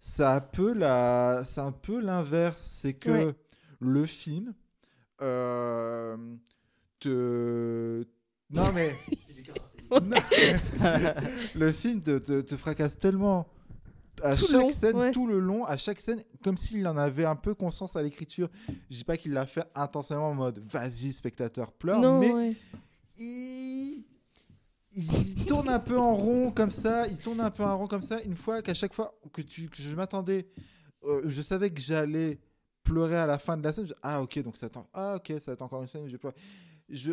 ça 0.00 0.32
a 0.32 0.36
un 0.36 0.40
peu 0.40 0.72
la, 0.72 1.44
c'est 1.46 1.60
un 1.60 1.70
peu 1.72 2.00
l'inverse, 2.00 2.60
c'est 2.80 2.94
que 2.94 3.10
Ouais. 3.26 3.34
le 3.80 4.04
film 4.06 4.52
te, 7.00 8.02
non 8.50 8.72
mais, 8.72 8.96
Non. 9.90 10.00
le 11.54 11.72
film 11.72 12.02
te, 12.02 12.18
te, 12.18 12.40
te 12.42 12.56
fracasse 12.56 12.98
tellement 12.98 13.46
à 14.22 14.36
Tout 14.36 14.46
chaque 14.46 14.60
long, 14.60 14.70
scène, 14.70 14.96
ouais. 14.96 15.12
tout 15.12 15.26
le 15.26 15.38
long, 15.38 15.64
à 15.64 15.76
chaque 15.76 16.00
scène, 16.00 16.22
comme 16.42 16.56
s'il 16.56 16.86
en 16.88 16.96
avait 16.96 17.24
un 17.24 17.36
peu 17.36 17.54
conscience 17.54 17.94
à 17.96 18.02
l'écriture. 18.02 18.48
Je 18.90 18.96
dis 18.96 19.04
pas 19.04 19.16
qu'il 19.16 19.32
l'a 19.32 19.46
fait 19.46 19.64
intentionnellement 19.74 20.30
en 20.30 20.34
mode 20.34 20.62
vas-y 20.70 21.12
spectateur 21.12 21.72
pleure, 21.72 22.00
Non, 22.00 22.18
mais 22.18 22.32
ouais. 22.32 22.52
il... 23.16 24.02
il 24.96 25.46
tourne 25.46 25.68
un 25.68 25.78
peu 25.78 25.96
en 25.98 26.14
rond 26.16 26.50
comme 26.50 26.70
ça, 26.70 27.06
il 27.06 27.16
tourne 27.18 27.40
un 27.40 27.50
peu 27.50 27.62
en 27.62 27.78
rond 27.78 27.86
comme 27.86 28.02
ça, 28.02 28.20
une 28.22 28.34
fois 28.34 28.60
qu'à 28.60 28.74
chaque 28.74 28.92
fois 28.92 29.14
que, 29.32 29.40
tu, 29.42 29.68
que 29.68 29.76
je 29.80 29.94
m'attendais, 29.94 30.48
euh, 31.04 31.22
je 31.26 31.40
savais 31.42 31.70
que 31.70 31.80
j'allais 31.80 32.40
pleurer 32.82 33.16
à 33.16 33.26
la 33.26 33.38
fin 33.38 33.56
de 33.56 33.62
la 33.62 33.72
scène, 33.72 33.86
je- 33.86 33.94
ah 34.02 34.20
ok, 34.20 34.40
donc 34.42 34.56
ça 34.56 34.66
attend, 34.66 34.88
ah 34.92 35.14
ok, 35.16 35.32
ça 35.40 35.52
être 35.52 35.62
encore 35.62 35.80
une 35.82 35.88
scène 35.88 36.06
je 36.06 36.12
vais 36.12 36.18
pleurer. 36.18 36.34
Je, 36.88 37.12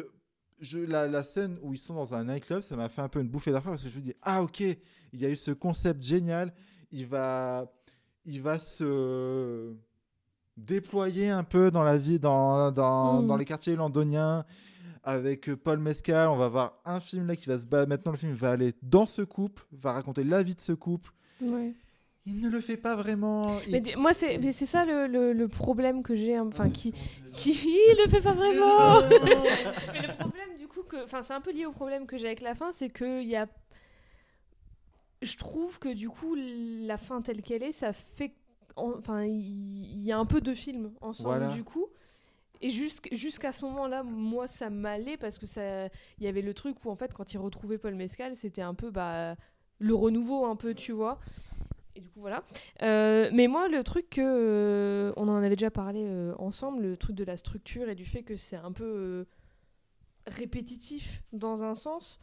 je, 0.60 0.80
la, 0.80 1.08
la 1.08 1.24
scène 1.24 1.58
où 1.62 1.74
ils 1.74 1.78
sont 1.80 1.96
dans 1.96 2.14
un 2.14 2.26
nightclub, 2.26 2.62
ça 2.62 2.76
m'a 2.76 2.90
fait 2.90 3.02
un 3.02 3.10
peu 3.10 3.20
une 3.20 3.28
bouffée 3.30 3.52
d'air 3.52 3.62
parce 3.62 3.84
que 3.84 3.90
je 3.90 3.96
me 3.98 4.02
dis, 4.02 4.14
ah 4.22 4.42
ok, 4.44 4.60
il 4.62 5.22
y 5.22 5.26
a 5.26 5.30
eu 5.30 5.36
ce 5.36 5.52
concept 5.52 6.02
génial, 6.02 6.54
il 6.92 7.06
va, 7.08 7.72
il 8.26 8.42
va 8.42 8.58
se 8.60 9.74
déployer 10.58 11.30
un 11.30 11.44
peu 11.44 11.72
dans 11.72 11.84
la 11.84 11.98
vie, 11.98 12.20
dans, 12.20 12.72
dans, 12.72 13.22
Mm. 13.22 13.28
dans 13.28 13.36
les 13.38 13.46
quartiers 13.46 13.76
londoniens. 13.76 14.46
Avec 15.08 15.54
Paul 15.54 15.78
Mescal, 15.78 16.28
on 16.30 16.36
va 16.36 16.48
voir 16.50 16.80
un 16.84 17.00
film 17.00 17.28
là 17.28 17.36
qui 17.36 17.46
va 17.48 17.60
se 17.60 17.66
battre. 17.66 17.88
Maintenant, 17.88 18.12
le 18.14 18.18
film 18.18 18.34
va 18.34 18.50
aller 18.52 18.74
dans 18.82 19.06
ce 19.06 19.22
couple, 19.22 19.64
va 19.72 19.92
raconter 19.94 20.24
la 20.24 20.42
vie 20.42 20.56
de 20.56 20.60
ce 20.60 20.72
couple. 20.74 21.12
Ouais. 21.42 21.76
Il 22.28 22.40
ne 22.40 22.50
le 22.50 22.60
fait 22.60 22.78
pas 22.78 22.96
vraiment. 22.96 23.60
Il- 23.68 23.72
Mais 23.74 23.84
moi, 23.98 24.12
c'est 24.14 24.38
mais 24.40 24.52
c'est 24.52 24.66
ça 24.66 24.84
le, 24.86 25.06
le- 25.08 25.32
le 25.34 25.48
problème 25.48 26.02
que 26.02 26.16
j'ai. 26.16 26.36
hein, 26.36 26.46
Enfin, 26.48 26.70
qui, 26.72 26.92
qui. 27.34 27.52
Il 27.52 27.98
le 28.04 28.10
fait 28.10 28.22
pas 28.22 28.32
vraiment 28.34 29.02
Mais 29.94 30.02
le 30.08 30.18
problème, 30.18 30.58
du 30.58 30.68
coup, 30.68 30.82
que. 30.84 31.04
Enfin, 31.04 31.22
c'est 31.22 31.34
un 31.34 31.42
peu 31.42 31.52
lié 31.52 31.66
au 31.68 31.72
problème 31.72 32.08
que 32.08 32.18
j'ai 32.18 32.26
avec 32.28 32.42
la 32.42 32.56
fin, 32.56 32.72
c'est 32.72 32.90
que 32.90 33.22
il 33.22 33.28
y 33.28 33.36
a. 33.36 33.48
Je 35.22 35.38
trouve 35.38 35.80
que, 35.80 35.90
du 35.90 36.10
coup, 36.10 36.36
la 36.36 36.98
fin 36.98 37.22
telle 37.22 37.42
qu'elle 37.42 37.64
est, 37.64 37.72
ça 37.72 37.94
fait. 37.94 38.34
Enfin, 38.76 39.24
il 39.24 40.04
y 40.04 40.12
a 40.12 40.18
un 40.18 40.26
peu 40.26 40.42
de 40.42 40.54
films 40.54 40.92
ensemble, 41.02 41.30
Voilà. 41.40 41.48
du 41.54 41.64
coup. 41.64 41.88
Et 42.62 42.70
jusqu'- 42.70 43.14
jusqu'à 43.16 43.52
ce 43.52 43.64
moment-là, 43.66 44.04
moi, 44.04 44.48
ça 44.48 44.70
m'allait 44.70 45.18
parce 45.18 45.38
que 45.38 45.46
ça, 45.46 45.86
il 46.18 46.24
y 46.24 46.28
avait 46.28 46.42
le 46.42 46.54
truc 46.54 46.78
où 46.86 46.90
en 46.90 46.96
fait, 46.96 47.14
quand 47.14 47.34
il 47.34 47.38
retrouvait 47.38 47.78
Paul 47.78 47.96
Mescal, 47.96 48.36
c'était 48.36 48.62
un 48.62 48.74
peu 48.74 48.92
bah, 48.92 49.36
le 49.80 49.94
renouveau, 49.94 50.46
un 50.46 50.56
peu, 50.56 50.74
tu 50.74 50.92
vois. 50.92 51.20
Et 51.96 52.02
du 52.02 52.10
coup, 52.10 52.20
voilà. 52.20 52.44
Euh, 52.82 53.30
mais 53.34 53.48
moi, 53.48 53.68
le 53.68 53.84
truc 53.84 54.10
que. 54.10 54.22
euh, 54.22 55.14
on 55.16 55.28
en 55.28 55.38
avait 55.38 55.56
déjà 55.56 55.72
parlé 55.72 56.04
euh, 56.06 56.34
ensemble, 56.38 56.82
le 56.84 56.98
truc 56.98 57.16
de 57.16 57.24
la 57.24 57.38
structure 57.38 57.90
et 57.90 57.96
du 57.96 58.06
fait 58.06 58.24
que 58.24 58.36
c'est 58.36 58.58
un 58.58 58.72
peu 58.72 59.26
répétitif 60.28 61.24
dans 61.32 61.64
un 61.64 61.76
sens. 61.76 62.20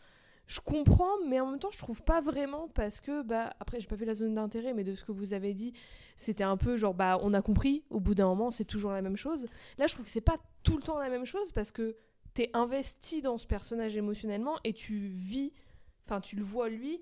Je 0.47 0.61
comprends, 0.61 1.19
mais 1.28 1.40
en 1.40 1.47
même 1.47 1.59
temps, 1.59 1.70
je 1.70 1.78
trouve 1.78 2.03
pas 2.03 2.20
vraiment 2.20 2.69
parce 2.74 3.01
que, 3.01 3.23
bah, 3.23 3.55
après, 3.61 3.81
j'ai 3.81 3.86
pas 3.86 3.97
vu 3.97 4.05
la 4.05 4.15
zone 4.15 4.35
d'intérêt, 4.35 4.74
mais 4.74 4.85
de 4.85 4.93
ce 4.93 5.05
que 5.05 5.12
vous 5.12 5.32
avez 5.32 5.55
dit, 5.55 5.73
c'était 6.16 6.44
un 6.44 6.57
peu 6.57 6.77
genre, 6.77 6.94
bah, 6.94 7.19
on 7.23 7.32
a 7.32 7.40
compris, 7.40 7.85
au 7.90 8.01
bout 8.01 8.15
d'un 8.15 8.27
moment, 8.27 8.51
c'est 8.51 8.65
toujours 8.65 8.93
la 8.93 9.03
même 9.03 9.16
chose. 9.16 9.47
Là, 9.78 9.86
je 9.86 9.94
trouve 9.94 10.05
que 10.05 10.11
c'est 10.11 10.20
pas 10.20 10.36
tout 10.62 10.77
le 10.77 10.82
temps 10.82 10.99
la 10.99 11.09
même 11.09 11.24
chose 11.24 11.53
parce 11.53 11.70
que 11.73 11.97
t'es 12.35 12.51
investi 12.55 13.23
dans 13.23 13.39
ce 13.39 13.47
personnage 13.47 13.97
émotionnellement 13.97 14.59
et 14.65 14.73
tu 14.73 14.97
vis, 14.97 15.53
enfin, 16.05 16.20
tu 16.20 16.36
le 16.36 16.43
vois 16.43 16.69
lui 16.69 17.01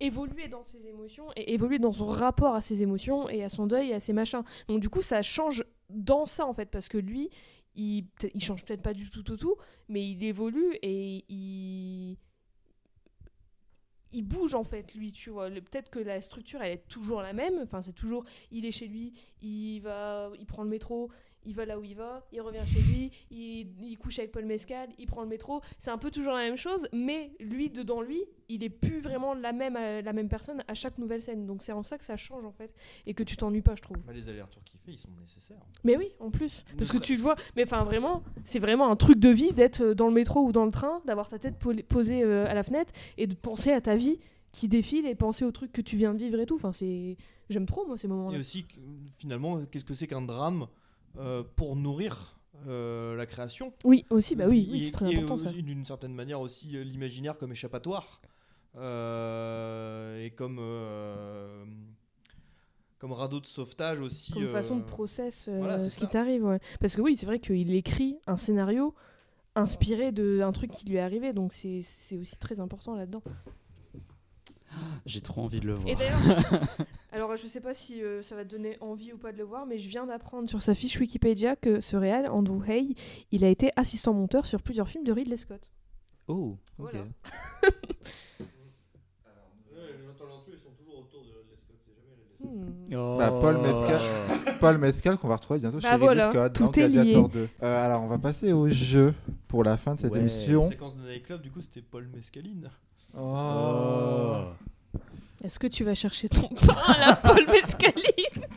évoluer 0.00 0.48
dans 0.48 0.64
ses 0.64 0.86
émotions 0.86 1.26
et 1.36 1.54
évoluer 1.54 1.78
dans 1.78 1.92
son 1.92 2.06
rapport 2.06 2.54
à 2.54 2.60
ses 2.60 2.82
émotions 2.82 3.28
et 3.28 3.42
à 3.42 3.48
son 3.48 3.66
deuil 3.66 3.90
et 3.90 3.94
à 3.94 4.00
ses 4.00 4.12
machins. 4.12 4.42
Donc 4.68 4.80
du 4.80 4.88
coup, 4.88 5.02
ça 5.02 5.22
change 5.22 5.64
dans 5.88 6.26
ça 6.26 6.46
en 6.46 6.52
fait 6.52 6.70
parce 6.70 6.88
que 6.88 6.98
lui, 6.98 7.30
il, 7.74 8.06
il 8.34 8.42
change 8.42 8.64
peut-être 8.64 8.82
pas 8.82 8.94
du 8.94 9.10
tout 9.10 9.22
tout 9.22 9.36
tout, 9.36 9.56
mais 9.88 10.08
il 10.08 10.22
évolue 10.24 10.76
et 10.82 11.24
il 11.28 12.16
il 14.12 14.22
bouge 14.22 14.54
en 14.54 14.64
fait 14.64 14.94
lui 14.94 15.12
tu 15.12 15.30
vois 15.30 15.50
peut-être 15.50 15.90
que 15.90 15.98
la 15.98 16.20
structure 16.20 16.62
elle 16.62 16.72
est 16.72 16.88
toujours 16.88 17.22
la 17.22 17.32
même 17.32 17.58
enfin 17.62 17.82
c'est 17.82 17.92
toujours 17.92 18.24
il 18.50 18.64
est 18.64 18.70
chez 18.72 18.86
lui 18.86 19.12
il 19.42 19.80
va 19.80 20.30
il 20.38 20.46
prend 20.46 20.62
le 20.62 20.70
métro 20.70 21.10
il 21.46 21.54
va 21.54 21.64
là 21.64 21.78
où 21.78 21.84
il 21.84 21.94
va, 21.94 22.26
il 22.32 22.40
revient 22.40 22.66
chez 22.66 22.80
lui, 22.80 23.10
il, 23.30 23.68
il 23.80 23.96
couche 23.96 24.18
avec 24.18 24.32
Paul 24.32 24.44
Mescal, 24.44 24.88
il 24.98 25.06
prend 25.06 25.22
le 25.22 25.28
métro. 25.28 25.60
C'est 25.78 25.90
un 25.90 25.98
peu 25.98 26.10
toujours 26.10 26.34
la 26.34 26.42
même 26.42 26.56
chose, 26.56 26.86
mais 26.92 27.32
lui, 27.40 27.70
dedans 27.70 28.00
lui, 28.02 28.22
il 28.48 28.62
est 28.64 28.68
plus 28.70 29.00
vraiment 29.00 29.34
la 29.34 29.52
même, 29.52 29.76
euh, 29.78 30.02
la 30.02 30.12
même 30.12 30.28
personne 30.28 30.62
à 30.68 30.74
chaque 30.74 30.98
nouvelle 30.98 31.22
scène. 31.22 31.46
Donc 31.46 31.62
c'est 31.62 31.72
en 31.72 31.82
ça 31.82 31.98
que 31.98 32.04
ça 32.04 32.16
change 32.16 32.44
en 32.44 32.52
fait, 32.52 32.74
et 33.06 33.14
que 33.14 33.22
tu 33.22 33.36
t'ennuies 33.36 33.62
pas, 33.62 33.74
je 33.76 33.82
trouve. 33.82 33.96
Bah, 34.06 34.12
les 34.12 34.28
allers-retours 34.28 34.62
qu'il 34.64 34.78
fait, 34.80 34.92
ils 34.92 34.98
sont 34.98 35.08
nécessaires. 35.20 35.60
Mais 35.84 35.96
oui, 35.96 36.12
en 36.20 36.30
plus. 36.30 36.64
Parce 36.76 36.90
que 36.90 36.98
tu 36.98 37.14
le 37.16 37.22
vois, 37.22 37.36
mais 37.56 37.62
enfin 37.62 37.84
vraiment, 37.84 38.22
c'est 38.44 38.58
vraiment 38.58 38.90
un 38.90 38.96
truc 38.96 39.18
de 39.18 39.28
vie 39.28 39.52
d'être 39.52 39.80
euh, 39.82 39.94
dans 39.94 40.08
le 40.08 40.14
métro 40.14 40.40
ou 40.44 40.52
dans 40.52 40.64
le 40.64 40.72
train, 40.72 41.00
d'avoir 41.04 41.28
ta 41.28 41.38
tête 41.38 41.56
po- 41.58 41.72
posée 41.88 42.22
euh, 42.22 42.46
à 42.46 42.54
la 42.54 42.62
fenêtre 42.62 42.92
et 43.16 43.26
de 43.26 43.34
penser 43.34 43.70
à 43.70 43.80
ta 43.80 43.96
vie 43.96 44.18
qui 44.52 44.68
défile 44.68 45.06
et 45.06 45.14
penser 45.14 45.44
aux 45.44 45.52
trucs 45.52 45.72
que 45.72 45.82
tu 45.82 45.96
viens 45.96 46.14
de 46.14 46.18
vivre 46.18 46.40
et 46.40 46.46
tout. 46.46 46.54
Enfin, 46.56 46.72
c'est. 46.72 47.16
J'aime 47.48 47.66
trop, 47.66 47.86
moi, 47.86 47.96
ces 47.96 48.08
moments-là. 48.08 48.36
Et 48.36 48.40
aussi, 48.40 48.64
finalement, 49.18 49.64
qu'est-ce 49.66 49.84
que 49.84 49.94
c'est 49.94 50.08
qu'un 50.08 50.22
drame 50.22 50.66
euh, 51.18 51.42
pour 51.56 51.76
nourrir 51.76 52.38
euh, 52.66 53.14
la 53.16 53.26
création 53.26 53.72
Oui, 53.84 54.04
aussi, 54.10 54.34
bah 54.34 54.46
oui, 54.48 54.68
oui, 54.70 54.80
c'est 54.80 54.92
très 54.92 55.14
important, 55.14 55.38
ça. 55.38 55.50
D'une 55.50 55.84
certaine 55.84 56.14
manière 56.14 56.40
aussi 56.40 56.76
euh, 56.76 56.82
l'imaginaire 56.82 57.38
comme 57.38 57.52
échappatoire 57.52 58.20
et 58.74 60.30
comme 60.36 60.60
comme 62.98 63.12
radeau 63.12 63.40
de 63.40 63.46
sauvetage 63.46 64.00
aussi. 64.00 64.32
Comme 64.32 64.48
façon 64.48 64.76
de 64.76 64.84
process 64.84 65.48
voilà, 65.48 65.78
ce 65.78 65.98
qui 65.98 66.08
t'arrive, 66.08 66.44
ouais. 66.44 66.60
Parce 66.80 66.96
que 66.96 67.00
oui, 67.00 67.16
c'est 67.16 67.26
vrai 67.26 67.38
qu'il 67.38 67.74
écrit 67.74 68.18
un 68.26 68.36
scénario 68.36 68.94
inspiré 69.54 70.12
d'un 70.12 70.52
truc 70.52 70.70
qui 70.70 70.86
lui 70.86 70.96
est 70.96 71.00
arrivé, 71.00 71.32
donc 71.32 71.52
c'est 71.52 71.80
c'est 71.82 72.18
aussi 72.18 72.38
très 72.38 72.60
important 72.60 72.94
là-dedans. 72.94 73.22
J'ai 75.06 75.20
trop 75.20 75.42
envie 75.42 75.60
de 75.60 75.66
le 75.66 75.74
voir. 75.74 75.86
Et 75.88 75.94
d'ailleurs, 75.94 76.18
alors 77.12 77.36
je 77.36 77.46
sais 77.46 77.60
pas 77.60 77.74
si 77.74 78.02
euh, 78.02 78.22
ça 78.22 78.34
va 78.34 78.44
te 78.44 78.50
donner 78.50 78.76
envie 78.80 79.12
ou 79.12 79.18
pas 79.18 79.32
de 79.32 79.38
le 79.38 79.44
voir, 79.44 79.66
mais 79.66 79.78
je 79.78 79.88
viens 79.88 80.06
d'apprendre 80.06 80.48
sur 80.48 80.62
sa 80.62 80.74
fiche 80.74 80.98
Wikipédia 80.98 81.56
que 81.56 81.80
ce 81.80 81.96
réal, 81.96 82.28
Andrew 82.28 82.62
Hay, 82.68 82.94
il 83.32 83.44
a 83.44 83.48
été 83.48 83.70
assistant 83.76 84.12
monteur 84.14 84.46
sur 84.46 84.62
plusieurs 84.62 84.88
films 84.88 85.04
de 85.04 85.12
Ridley 85.12 85.36
Scott. 85.36 85.70
Oh, 86.28 86.56
ok. 86.78 86.92
Voilà. 86.92 87.06
J'entends 90.06 90.26
l'intrus, 90.26 90.54
ils 90.58 90.62
sont 90.62 90.70
toujours 90.76 90.98
autour 91.00 91.22
de 91.24 91.28
Ridley 91.30 91.56
Scott, 91.56 91.76
c'est 91.86 91.94
jamais 91.94 92.14
Ridley 92.18 92.86
Scott. 92.86 92.98
Oh. 92.98 93.16
Bah, 93.18 93.30
Paul 93.40 93.58
Mescal, 93.62 94.00
Paul 94.60 94.78
Mescal 94.78 95.18
qu'on 95.18 95.28
va 95.28 95.36
retrouver 95.36 95.60
bientôt 95.60 95.78
Bah 95.80 95.92
chez 95.92 95.96
voilà, 95.98 96.26
Ridley 96.28 96.40
Scott 96.40 96.52
tout 96.54 96.64
dans 96.64 96.72
est 96.72 96.88
lié. 96.88 96.92
Gladiator 96.94 97.28
2. 97.28 97.38
Euh, 97.62 97.84
alors 97.84 98.02
on 98.02 98.06
va 98.08 98.18
passer 98.18 98.52
au 98.52 98.68
jeu 98.68 99.14
pour 99.48 99.64
la 99.64 99.76
fin 99.76 99.94
de 99.94 100.00
cette 100.00 100.12
Ouais. 100.12 100.20
émission. 100.20 100.60
La 100.62 100.68
séquence 100.68 100.96
de 100.96 101.02
Nightclub, 101.02 101.40
du 101.42 101.50
coup, 101.50 101.60
c'était 101.60 101.82
Paul 101.82 102.08
Mescaline. 102.14 102.70
Oh. 103.14 104.44
Est-ce 105.44 105.58
que 105.58 105.66
tu 105.66 105.84
vas 105.84 105.94
chercher 105.94 106.28
ton 106.28 106.48
pain 106.48 106.76
à 106.86 106.98
la 107.08 107.16
Paul 107.22 107.46
Mescaline 107.46 108.46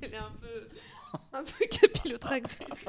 Elle 0.00 0.14
est 0.14 0.16
un 0.16 0.32
peu, 0.40 0.68
un 1.32 1.42
peu 1.42 1.66
capillotractrice. 1.70 2.84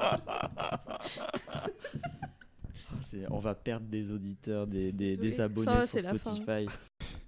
C'est- 3.02 3.26
On 3.32 3.38
va 3.38 3.54
perdre 3.56 3.88
des 3.88 4.12
auditeurs, 4.12 4.68
des, 4.68 4.92
des, 4.92 5.18
des 5.18 5.40
abonnés 5.42 5.66
Ça, 5.82 5.88
sur 5.88 6.00
c'est 6.00 6.06
la 6.06 6.14
fin. 6.16 6.36
Spotify. 6.36 6.68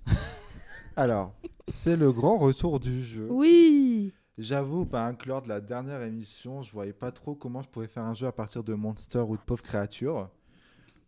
Alors, 0.95 1.33
c'est 1.67 1.95
le 1.97 2.11
grand 2.11 2.37
retour 2.37 2.79
du 2.79 3.03
jeu. 3.03 3.27
Oui. 3.29 4.13
J'avoue, 4.37 4.85
bah, 4.85 5.13
que 5.13 5.27
lors 5.27 5.41
de 5.41 5.49
la 5.49 5.59
dernière 5.59 6.01
émission, 6.03 6.61
je 6.61 6.71
voyais 6.71 6.93
pas 6.93 7.11
trop 7.11 7.35
comment 7.35 7.61
je 7.61 7.67
pouvais 7.69 7.87
faire 7.87 8.03
un 8.03 8.13
jeu 8.13 8.27
à 8.27 8.31
partir 8.31 8.63
de 8.63 8.73
Monster 8.73 9.19
ou 9.19 9.35
de 9.35 9.41
Pauvres 9.41 9.63
Créatures. 9.63 10.29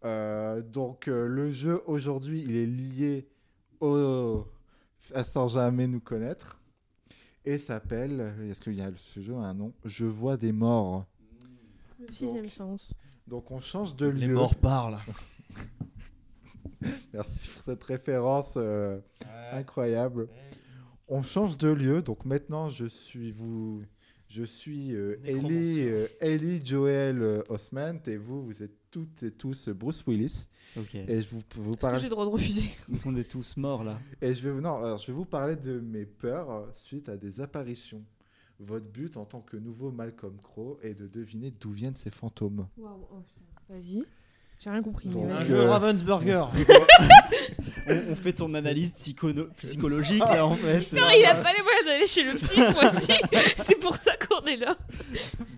Euh, 0.06 0.62
donc, 0.62 1.08
euh, 1.08 1.28
le 1.28 1.52
jeu 1.52 1.82
aujourd'hui, 1.86 2.42
il 2.44 2.56
est 2.56 2.66
lié 2.66 3.28
au... 3.80 4.46
à 5.14 5.24
Sans 5.24 5.48
Jamais 5.50 5.88
Nous 5.88 6.00
Connaître. 6.00 6.60
Et 7.46 7.58
s'appelle, 7.58 8.34
est-ce 8.50 8.62
qu'il 8.62 8.76
y 8.76 8.82
a 8.82 8.92
ce 8.96 9.22
jeu 9.22 9.36
a 9.36 9.40
un 9.40 9.54
nom? 9.54 9.74
Je 9.86 10.06
vois 10.06 10.38
des 10.38 10.52
morts. 10.52 11.06
Le 12.00 12.12
sixième 12.12 12.50
sens. 12.50 12.94
Donc, 13.28 13.52
on 13.52 13.60
change 13.60 13.96
de 13.96 14.08
lieu. 14.08 14.20
Les 14.20 14.28
morts 14.28 14.56
parlent. 14.56 15.00
Merci 17.14 17.48
pour 17.50 17.62
cette 17.62 17.84
référence 17.84 18.54
euh, 18.58 19.00
incroyable. 19.52 20.30
On 21.08 21.24
change 21.24 21.58
de 21.58 21.70
lieu, 21.70 22.02
donc 22.02 22.24
maintenant 22.26 22.70
je 22.70 22.86
suis 22.86 23.32
vous, 23.32 23.84
je 24.30 24.44
suis 24.44 24.96
euh, 24.96 25.20
Ellie, 25.26 25.82
euh, 25.82 26.08
Ellie 26.22 26.64
Joel 26.66 27.22
euh, 27.22 27.42
Osment 27.50 28.00
et 28.08 28.16
vous, 28.18 28.46
vous 28.46 28.64
êtes 28.64 28.72
toutes 28.92 29.24
et 29.24 29.32
tous 29.32 29.70
Bruce 29.70 30.04
Willis. 30.08 30.48
Ok. 30.78 30.96
Et 30.96 31.22
je 31.22 31.28
vous, 31.30 31.42
vous 31.56 31.72
Est-ce 31.72 31.76
que 31.76 31.80
parle. 31.82 31.98
j'ai 31.98 32.04
le 32.06 32.10
droit 32.12 32.26
de 32.26 32.30
refuser? 32.30 32.64
On 33.06 33.16
est 33.16 33.30
tous 33.30 33.58
morts 33.58 33.84
là. 33.84 34.00
Et 34.22 34.34
je 34.34 34.42
vais 34.44 34.52
vous, 34.52 34.62
non, 34.62 34.78
alors, 34.78 34.98
je 34.98 35.08
vais 35.08 35.14
vous 35.14 35.26
parler 35.26 35.56
de 35.56 35.80
mes 35.80 36.06
peurs 36.06 36.52
euh, 36.52 36.66
suite 36.76 37.10
à 37.10 37.18
des 37.18 37.42
apparitions. 37.42 38.04
Votre 38.60 38.86
but 38.86 39.18
en 39.18 39.26
tant 39.26 39.42
que 39.42 39.58
nouveau 39.58 39.92
Malcolm 39.92 40.38
Crowe 40.44 40.78
est 40.84 40.94
de 40.94 41.08
deviner 41.08 41.52
d'où 41.60 41.72
viennent 41.72 41.96
ces 41.96 42.12
fantômes. 42.12 42.68
Waouh, 42.78 43.08
oh 43.12 43.22
putain. 43.22 43.42
Vas-y. 43.70 44.04
J'ai 44.60 44.70
rien 44.70 44.84
compris. 44.84 45.08
mais 45.08 45.14
Donc, 45.14 45.32
Un 45.32 45.46
jeu 45.46 45.56
euh, 45.62 45.70
Ravensburger. 45.72 46.44
on, 47.88 48.12
on 48.12 48.16
fait 48.16 48.34
ton 48.34 48.54
analyse 48.54 48.92
psychologique 48.92 50.20
là 50.20 50.46
en 50.46 50.56
fait. 50.56 50.92
Non, 50.92 51.08
il 51.18 51.26
a 51.26 51.36
pas 51.36 51.54
les 51.54 51.64
moyens 51.64 51.86
d'aller 51.86 52.08
chez 52.08 52.24
le 52.24 52.36
psy 52.36 52.62
ce 52.62 52.74
mois-ci. 52.74 53.14
C'est 53.58 53.80
pour 53.80 53.96
ça 53.96 54.12
qu'on 54.18 54.46
est 54.46 54.58
là. 54.58 54.78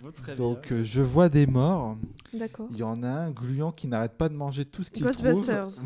Bon, 0.04 0.12
très 0.12 0.36
bien. 0.36 0.46
Donc 0.46 0.72
euh, 0.72 0.84
je 0.84 1.02
vois 1.02 1.30
des 1.30 1.48
morts. 1.48 1.98
D'accord. 2.32 2.68
Il 2.72 2.78
y 2.78 2.84
en 2.84 3.02
a 3.02 3.10
un 3.10 3.32
gluant 3.32 3.72
qui 3.72 3.88
n'arrête 3.88 4.14
pas 4.14 4.30
de 4.30 4.36
manger 4.36 4.66
tout 4.66 4.84
ce 4.84 4.92
qu'il 4.92 5.04
trouve. 5.04 5.16
Ghostbusters. 5.16 5.68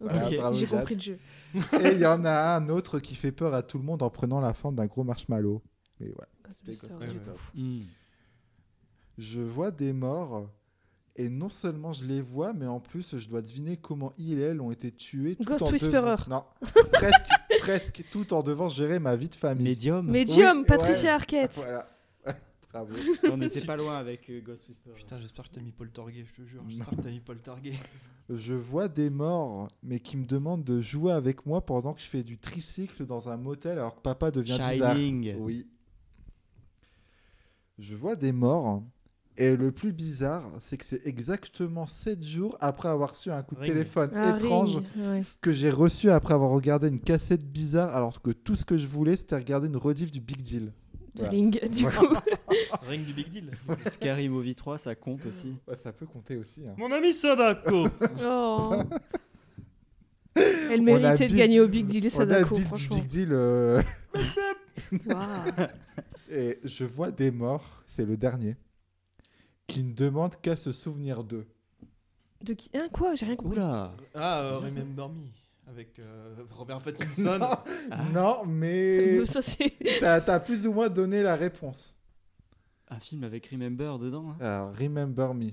Voilà, 0.00 0.52
J'ai 0.52 0.66
compris 0.66 0.96
le 0.96 1.00
jeu. 1.00 1.18
Et 1.80 1.92
il 1.92 2.00
y 2.00 2.06
en 2.06 2.24
a 2.24 2.56
un 2.56 2.68
autre 2.68 2.98
qui 2.98 3.14
fait 3.14 3.30
peur 3.30 3.54
à 3.54 3.62
tout 3.62 3.78
le 3.78 3.84
monde 3.84 4.02
en 4.02 4.10
prenant 4.10 4.40
la 4.40 4.52
forme 4.52 4.74
d'un 4.74 4.86
gros 4.86 5.04
marshmallow. 5.04 5.62
Et 6.00 6.10
voilà. 6.10 6.28
Ghostbusters. 6.44 6.98
Je 9.16 9.40
vois 9.40 9.70
des 9.70 9.92
morts. 9.92 10.48
Et 11.16 11.28
non 11.28 11.50
seulement 11.50 11.92
je 11.92 12.04
les 12.04 12.22
vois, 12.22 12.52
mais 12.54 12.66
en 12.66 12.80
plus 12.80 13.18
je 13.18 13.28
dois 13.28 13.42
deviner 13.42 13.76
comment 13.76 14.12
ils 14.16 14.38
et 14.38 14.42
elles 14.42 14.60
ont 14.62 14.70
été 14.72 14.90
tués. 14.90 15.36
tout 15.36 15.44
Ghost 15.44 15.62
en 15.62 15.70
Whisperer. 15.70 15.92
devant- 15.92 16.16
Non, 16.28 16.44
presque, 16.92 17.26
presque 17.60 18.04
tout 18.10 18.32
en 18.32 18.42
devant 18.42 18.68
gérer 18.70 18.98
ma 18.98 19.14
vie 19.14 19.28
de 19.28 19.34
famille. 19.34 19.68
Medium. 19.68 20.06
Medium, 20.10 20.58
Oui, 20.60 20.64
Patricia 20.66 21.10
ouais. 21.10 21.14
Arquette. 21.14 21.54
Voilà. 21.56 21.88
Bravo. 22.72 22.94
On 23.30 23.36
n'était 23.36 23.60
pas 23.60 23.76
loin 23.76 23.98
avec 23.98 24.30
euh, 24.30 24.40
Ghost 24.40 24.66
Whisperer. 24.66 24.94
Putain, 24.94 25.20
j'espère 25.20 25.44
que 25.46 25.54
t'as 25.54 25.60
mis 25.60 25.72
Paul 25.72 25.90
Target, 25.90 26.24
je 26.24 26.42
te 26.42 26.48
jure. 26.48 26.62
J'espère 26.66 26.88
que 26.88 27.02
t'as 27.02 27.10
mis 27.10 27.20
Paul 27.20 27.38
Target. 27.40 27.74
Je 28.30 28.54
vois 28.54 28.88
des 28.88 29.10
morts, 29.10 29.68
mais 29.82 30.00
qui 30.00 30.16
me 30.16 30.24
demandent 30.24 30.64
de 30.64 30.80
jouer 30.80 31.12
avec 31.12 31.44
moi 31.44 31.60
pendant 31.60 31.92
que 31.92 32.00
je 32.00 32.06
fais 32.06 32.22
du 32.22 32.38
tricycle 32.38 33.04
dans 33.04 33.28
un 33.28 33.36
motel 33.36 33.72
alors 33.72 33.96
que 33.96 34.00
papa 34.00 34.30
devient 34.30 34.58
bizarre. 34.70 34.96
Shining. 34.96 35.34
Oui. 35.38 35.66
Je 37.78 37.94
vois 37.94 38.16
des 38.16 38.32
morts, 38.32 38.82
Et 39.38 39.56
le 39.56 39.72
plus 39.72 39.92
bizarre, 39.92 40.44
c'est 40.60 40.76
que 40.76 40.84
c'est 40.84 41.06
exactement 41.06 41.86
7 41.86 42.22
jours 42.22 42.56
après 42.60 42.88
avoir 42.90 43.10
reçu 43.10 43.30
un 43.30 43.42
coup 43.42 43.54
de 43.54 43.60
Ring. 43.60 43.72
téléphone 43.72 44.10
Ah, 44.14 44.36
étrange 44.36 44.76
Ring, 44.76 44.86
ouais. 44.98 45.22
que 45.40 45.52
j'ai 45.52 45.70
reçu 45.70 46.10
après 46.10 46.34
avoir 46.34 46.50
regardé 46.50 46.88
une 46.88 47.00
cassette 47.00 47.42
bizarre 47.42 47.96
alors 47.96 48.20
que 48.20 48.30
tout 48.30 48.56
ce 48.56 48.64
que 48.66 48.76
je 48.76 48.86
voulais 48.86 49.16
c'était 49.16 49.36
regarder 49.36 49.68
une 49.68 49.76
rediff 49.78 50.10
du 50.10 50.20
Big 50.20 50.42
Deal. 50.42 50.72
Du 51.14 51.24
Ring, 51.24 51.60
du 51.70 51.82
Voilà. 51.82 51.96
coup. 51.98 52.14
Ring 52.88 53.04
du 53.06 53.12
Big 53.14 53.30
Deal. 53.30 53.50
Scary 53.78 54.28
Movie 54.28 54.54
3, 54.54 54.76
ça 54.78 54.94
compte 54.94 55.24
aussi. 55.26 55.54
Ouais, 55.66 55.76
ça 55.76 55.92
peut 55.92 56.06
compter 56.06 56.36
aussi. 56.36 56.64
hein. 56.68 56.74
Mon 56.76 56.92
ami 56.92 57.12
Sadako. 57.14 57.88
Oh. 58.24 58.82
Elle 60.34 60.80
méritait 60.82 61.06
a 61.06 61.16
de 61.16 61.26
Big- 61.26 61.36
gagner 61.36 61.60
au 61.60 61.68
Big 61.68 61.84
Deal, 61.86 62.02
on 62.04 62.06
a 62.06 62.10
Sadako, 62.10 62.56
Big- 62.56 62.64
franchement. 62.66 62.96
Big 62.96 63.06
Deal. 63.06 63.28
euh. 63.32 63.82
Et 66.30 66.58
je 66.64 66.84
vois 66.84 67.10
des 67.10 67.30
morts, 67.30 67.82
c'est 67.86 68.04
le 68.06 68.16
dernier, 68.16 68.56
qui 69.72 69.82
ne 69.84 69.92
demandent 69.92 70.36
qu'à 70.40 70.56
se 70.56 70.72
souvenir 70.72 71.24
d'eux. 71.24 71.46
De 72.42 72.54
qui? 72.54 72.70
Hein, 72.74 72.88
quoi? 72.92 73.14
J'ai 73.14 73.26
rien 73.26 73.36
compris. 73.36 73.56
Oula 73.58 73.94
Ah, 74.14 74.40
euh, 74.42 74.58
Remember 74.58 75.08
Me. 75.08 75.26
Avec 75.68 75.98
euh, 76.00 76.34
Robert 76.50 76.80
Pattinson. 76.82 77.38
Non, 77.38 77.56
Ah. 77.90 78.04
non, 78.12 78.44
mais 78.46 79.24
Ça, 79.24 79.40
c'est- 79.40 79.72
t'as 80.00 80.16
as 80.16 80.40
plus 80.40 80.66
ou 80.66 80.72
moins 80.72 80.88
donné 80.88 81.22
la 81.22 81.36
réponse. 81.36 81.94
Un 82.88 82.98
film 83.00 83.24
avec 83.24 83.46
Remember 83.46 83.98
dedans 83.98 84.30
hein? 84.30 84.36
Alors, 84.40 84.76
Remember 84.76 85.34
Me. 85.34 85.50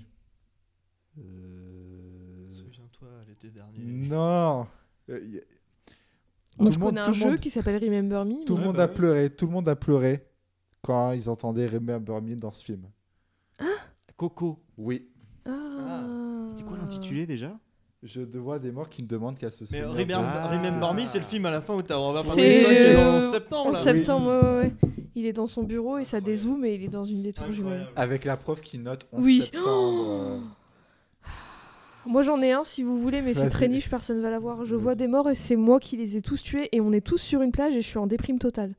Euh, 1.19 2.49
Souviens-toi 2.49 3.07
l'été 3.27 3.49
dernier. 3.49 3.79
Non. 3.83 4.67
Euh, 5.09 5.19
y- 5.21 5.41
Moi, 6.57 6.67
Tout 6.67 6.71
je 6.73 6.79
le 6.79 6.83
monde- 6.85 6.89
connais 6.95 7.03
tout 7.03 7.09
un 7.09 7.13
le 7.13 7.17
jeu 7.19 7.29
monde- 7.29 7.39
qui 7.39 7.49
s'appelle 7.49 7.81
Remember 7.83 8.25
Me. 8.25 8.45
Tout 8.45 8.57
le 8.57 8.63
monde 8.63 8.75
bah 8.75 8.83
a 8.83 8.87
oui. 8.87 8.93
pleuré, 8.93 9.29
tout 9.29 9.45
le 9.45 9.51
monde 9.51 9.67
a 9.67 9.75
pleuré 9.75 10.25
quand 10.81 11.11
ils 11.13 11.29
entendaient 11.29 11.67
Remember 11.67 12.21
Me 12.21 12.35
dans 12.35 12.51
ce 12.51 12.63
film. 12.63 12.83
Coco. 14.19 14.59
Oui. 14.77 15.07
Ah. 15.45 16.03
C'était 16.49 16.63
quoi 16.63 16.77
l'intitulé 16.77 17.25
déjà? 17.25 17.57
Je 18.03 18.21
vois 18.37 18.59
des 18.59 18.69
morts 18.73 18.89
qui 18.89 19.01
ne 19.01 19.07
demandent 19.07 19.37
qu'à 19.37 19.49
se 19.49 19.63
Mais 19.71 19.79
souvenir 19.79 19.91
Remember. 19.91 20.19
Ah. 20.21 20.47
Remember 20.49 20.93
Me, 20.93 21.05
c'est 21.05 21.19
le 21.19 21.23
film 21.23 21.45
à 21.45 21.51
la 21.51 21.61
fin 21.61 21.73
où 21.73 21.81
t'as 21.81 21.95
Robert 21.95 22.23
C'est 22.23 22.35
Pattinson 22.35 22.67
qui 22.69 22.75
est 22.75 22.95
en 22.97 23.19
septembre. 23.21 23.67
En 23.67 23.71
là. 23.71 23.77
septembre, 23.77 24.27
ouais, 24.27 24.59
ouais. 24.59 24.73
Il 25.15 25.25
est 25.25 25.31
dans 25.31 25.47
son 25.47 25.63
bureau 25.63 25.97
et 25.99 26.03
ça 26.03 26.19
dézoome 26.19 26.65
et 26.65 26.75
il 26.75 26.83
est 26.83 26.89
dans 26.89 27.05
une 27.05 27.21
des 27.21 27.31
tours 27.31 27.49
jumelles. 27.49 27.71
Incroyable. 27.71 27.91
Avec 27.95 28.25
la 28.25 28.35
prof 28.35 28.59
qui 28.61 28.77
note 28.77 29.07
11 29.13 29.23
Oui. 29.23 29.41
septembre. 29.41 30.41
Moi 32.05 32.21
j'en 32.21 32.41
ai 32.41 32.51
un 32.51 32.65
si 32.65 32.83
vous 32.83 32.97
voulez, 32.99 33.21
mais 33.21 33.33
c'est 33.33 33.49
très 33.49 33.69
niche, 33.69 33.89
personne 33.89 34.19
va 34.21 34.29
l'avoir. 34.29 34.65
Je 34.65 34.75
vois 34.75 34.95
des 34.95 35.07
morts 35.07 35.29
et 35.29 35.35
c'est 35.35 35.55
moi 35.55 35.79
qui 35.79 35.95
les 35.95 36.17
ai 36.17 36.21
tous 36.21 36.43
tués 36.43 36.67
et 36.73 36.81
on 36.81 36.91
est 36.91 37.05
tous 37.05 37.19
sur 37.19 37.41
une 37.41 37.51
plage 37.53 37.73
et 37.77 37.81
je 37.81 37.87
suis 37.87 37.97
en 37.99 38.07
déprime 38.07 38.37
totale. 38.39 38.75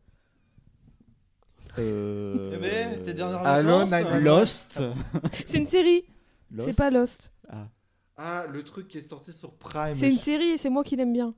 Euh... 1.78 2.52
Eh 2.54 2.58
ben, 2.58 3.02
tes 3.02 3.14
dernières 3.14 3.46
Alone, 3.46 3.88
vacances, 3.88 4.10
I- 4.12 4.14
euh, 4.16 4.20
Lost. 4.20 4.82
C'est 5.46 5.58
une 5.58 5.66
série, 5.66 6.04
c'est 6.58 6.76
pas 6.76 6.90
Lost. 6.90 7.32
Ah. 7.48 7.68
Ah, 8.16 8.46
le 8.50 8.62
truc 8.64 8.88
qui 8.88 8.98
est 8.98 9.08
sorti 9.08 9.32
sur 9.32 9.52
Prime. 9.54 9.94
C'est 9.94 10.08
une 10.10 10.16
Je- 10.18 10.22
série 10.22 10.50
et 10.50 10.56
c'est 10.56 10.68
moi 10.70 10.84
qui 10.84 10.96
l'aime 10.96 11.12
bien. 11.12 11.34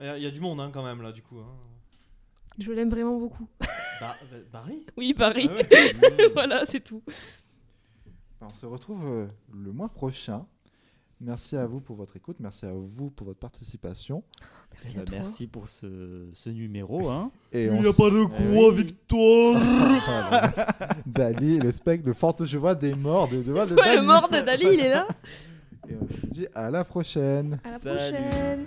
Il 0.00 0.06
y, 0.06 0.08
a- 0.08 0.16
il 0.18 0.22
y 0.22 0.26
a 0.26 0.30
du 0.30 0.40
monde 0.40 0.60
hein, 0.60 0.70
quand 0.72 0.82
même 0.84 1.02
là 1.02 1.12
du 1.12 1.22
coup. 1.22 1.38
hein. 1.38 1.46
Je 2.58 2.70
l'aime 2.72 2.90
vraiment 2.90 3.18
beaucoup. 3.18 3.48
Bah, 4.00 4.16
bah, 4.32 4.36
Barry? 4.52 4.84
Oui, 4.96 5.14
Paris. 5.14 5.48
Ah 5.48 5.54
ouais. 5.54 6.28
voilà, 6.32 6.64
c'est 6.64 6.80
tout. 6.80 7.02
On 8.40 8.48
se 8.48 8.66
retrouve 8.66 9.06
euh, 9.06 9.26
le 9.54 9.70
mois 9.70 9.88
prochain. 9.88 10.44
Merci 11.24 11.56
à 11.56 11.66
vous 11.66 11.80
pour 11.80 11.94
votre 11.96 12.16
écoute. 12.16 12.36
Merci 12.40 12.66
à 12.66 12.72
vous 12.74 13.10
pour 13.10 13.28
votre 13.28 13.38
participation. 13.38 14.24
Merci 14.72 14.88
Eh 14.90 14.96
ben, 14.96 15.02
à 15.02 15.04
toi. 15.04 15.16
merci 15.18 15.46
pour 15.46 15.68
ce, 15.68 16.26
ce 16.32 16.50
numéro. 16.50 17.08
Hein. 17.10 17.30
Et 17.52 17.66
Il 17.66 17.78
n'y 17.78 17.86
a 17.86 17.92
pas 17.92 18.10
de 18.10 18.24
quoi, 18.24 18.68
oui. 18.70 18.74
Victoire. 18.74 20.50
Dali, 21.06 21.58
le 21.58 21.70
spectre 21.70 22.06
de 22.06 22.12
Forte. 22.12 22.44
Je 22.44 22.58
vois 22.58 22.74
des 22.74 22.94
morts. 22.94 23.28
De, 23.28 23.36
vois 23.38 23.66
de 23.66 23.74
Ouais, 23.74 23.90
le 23.90 23.94
Dali. 23.96 24.06
mort 24.06 24.28
de 24.28 24.40
Dali, 24.40 24.66
il 24.72 24.80
est 24.80 24.90
là. 24.90 25.06
Et 25.88 25.94
on 26.00 26.08
se 26.08 26.26
dit 26.26 26.46
à 26.54 26.70
la 26.70 26.82
prochaine. 26.84 27.60
À 27.64 27.70
la 27.72 27.78
Salut. 27.78 28.64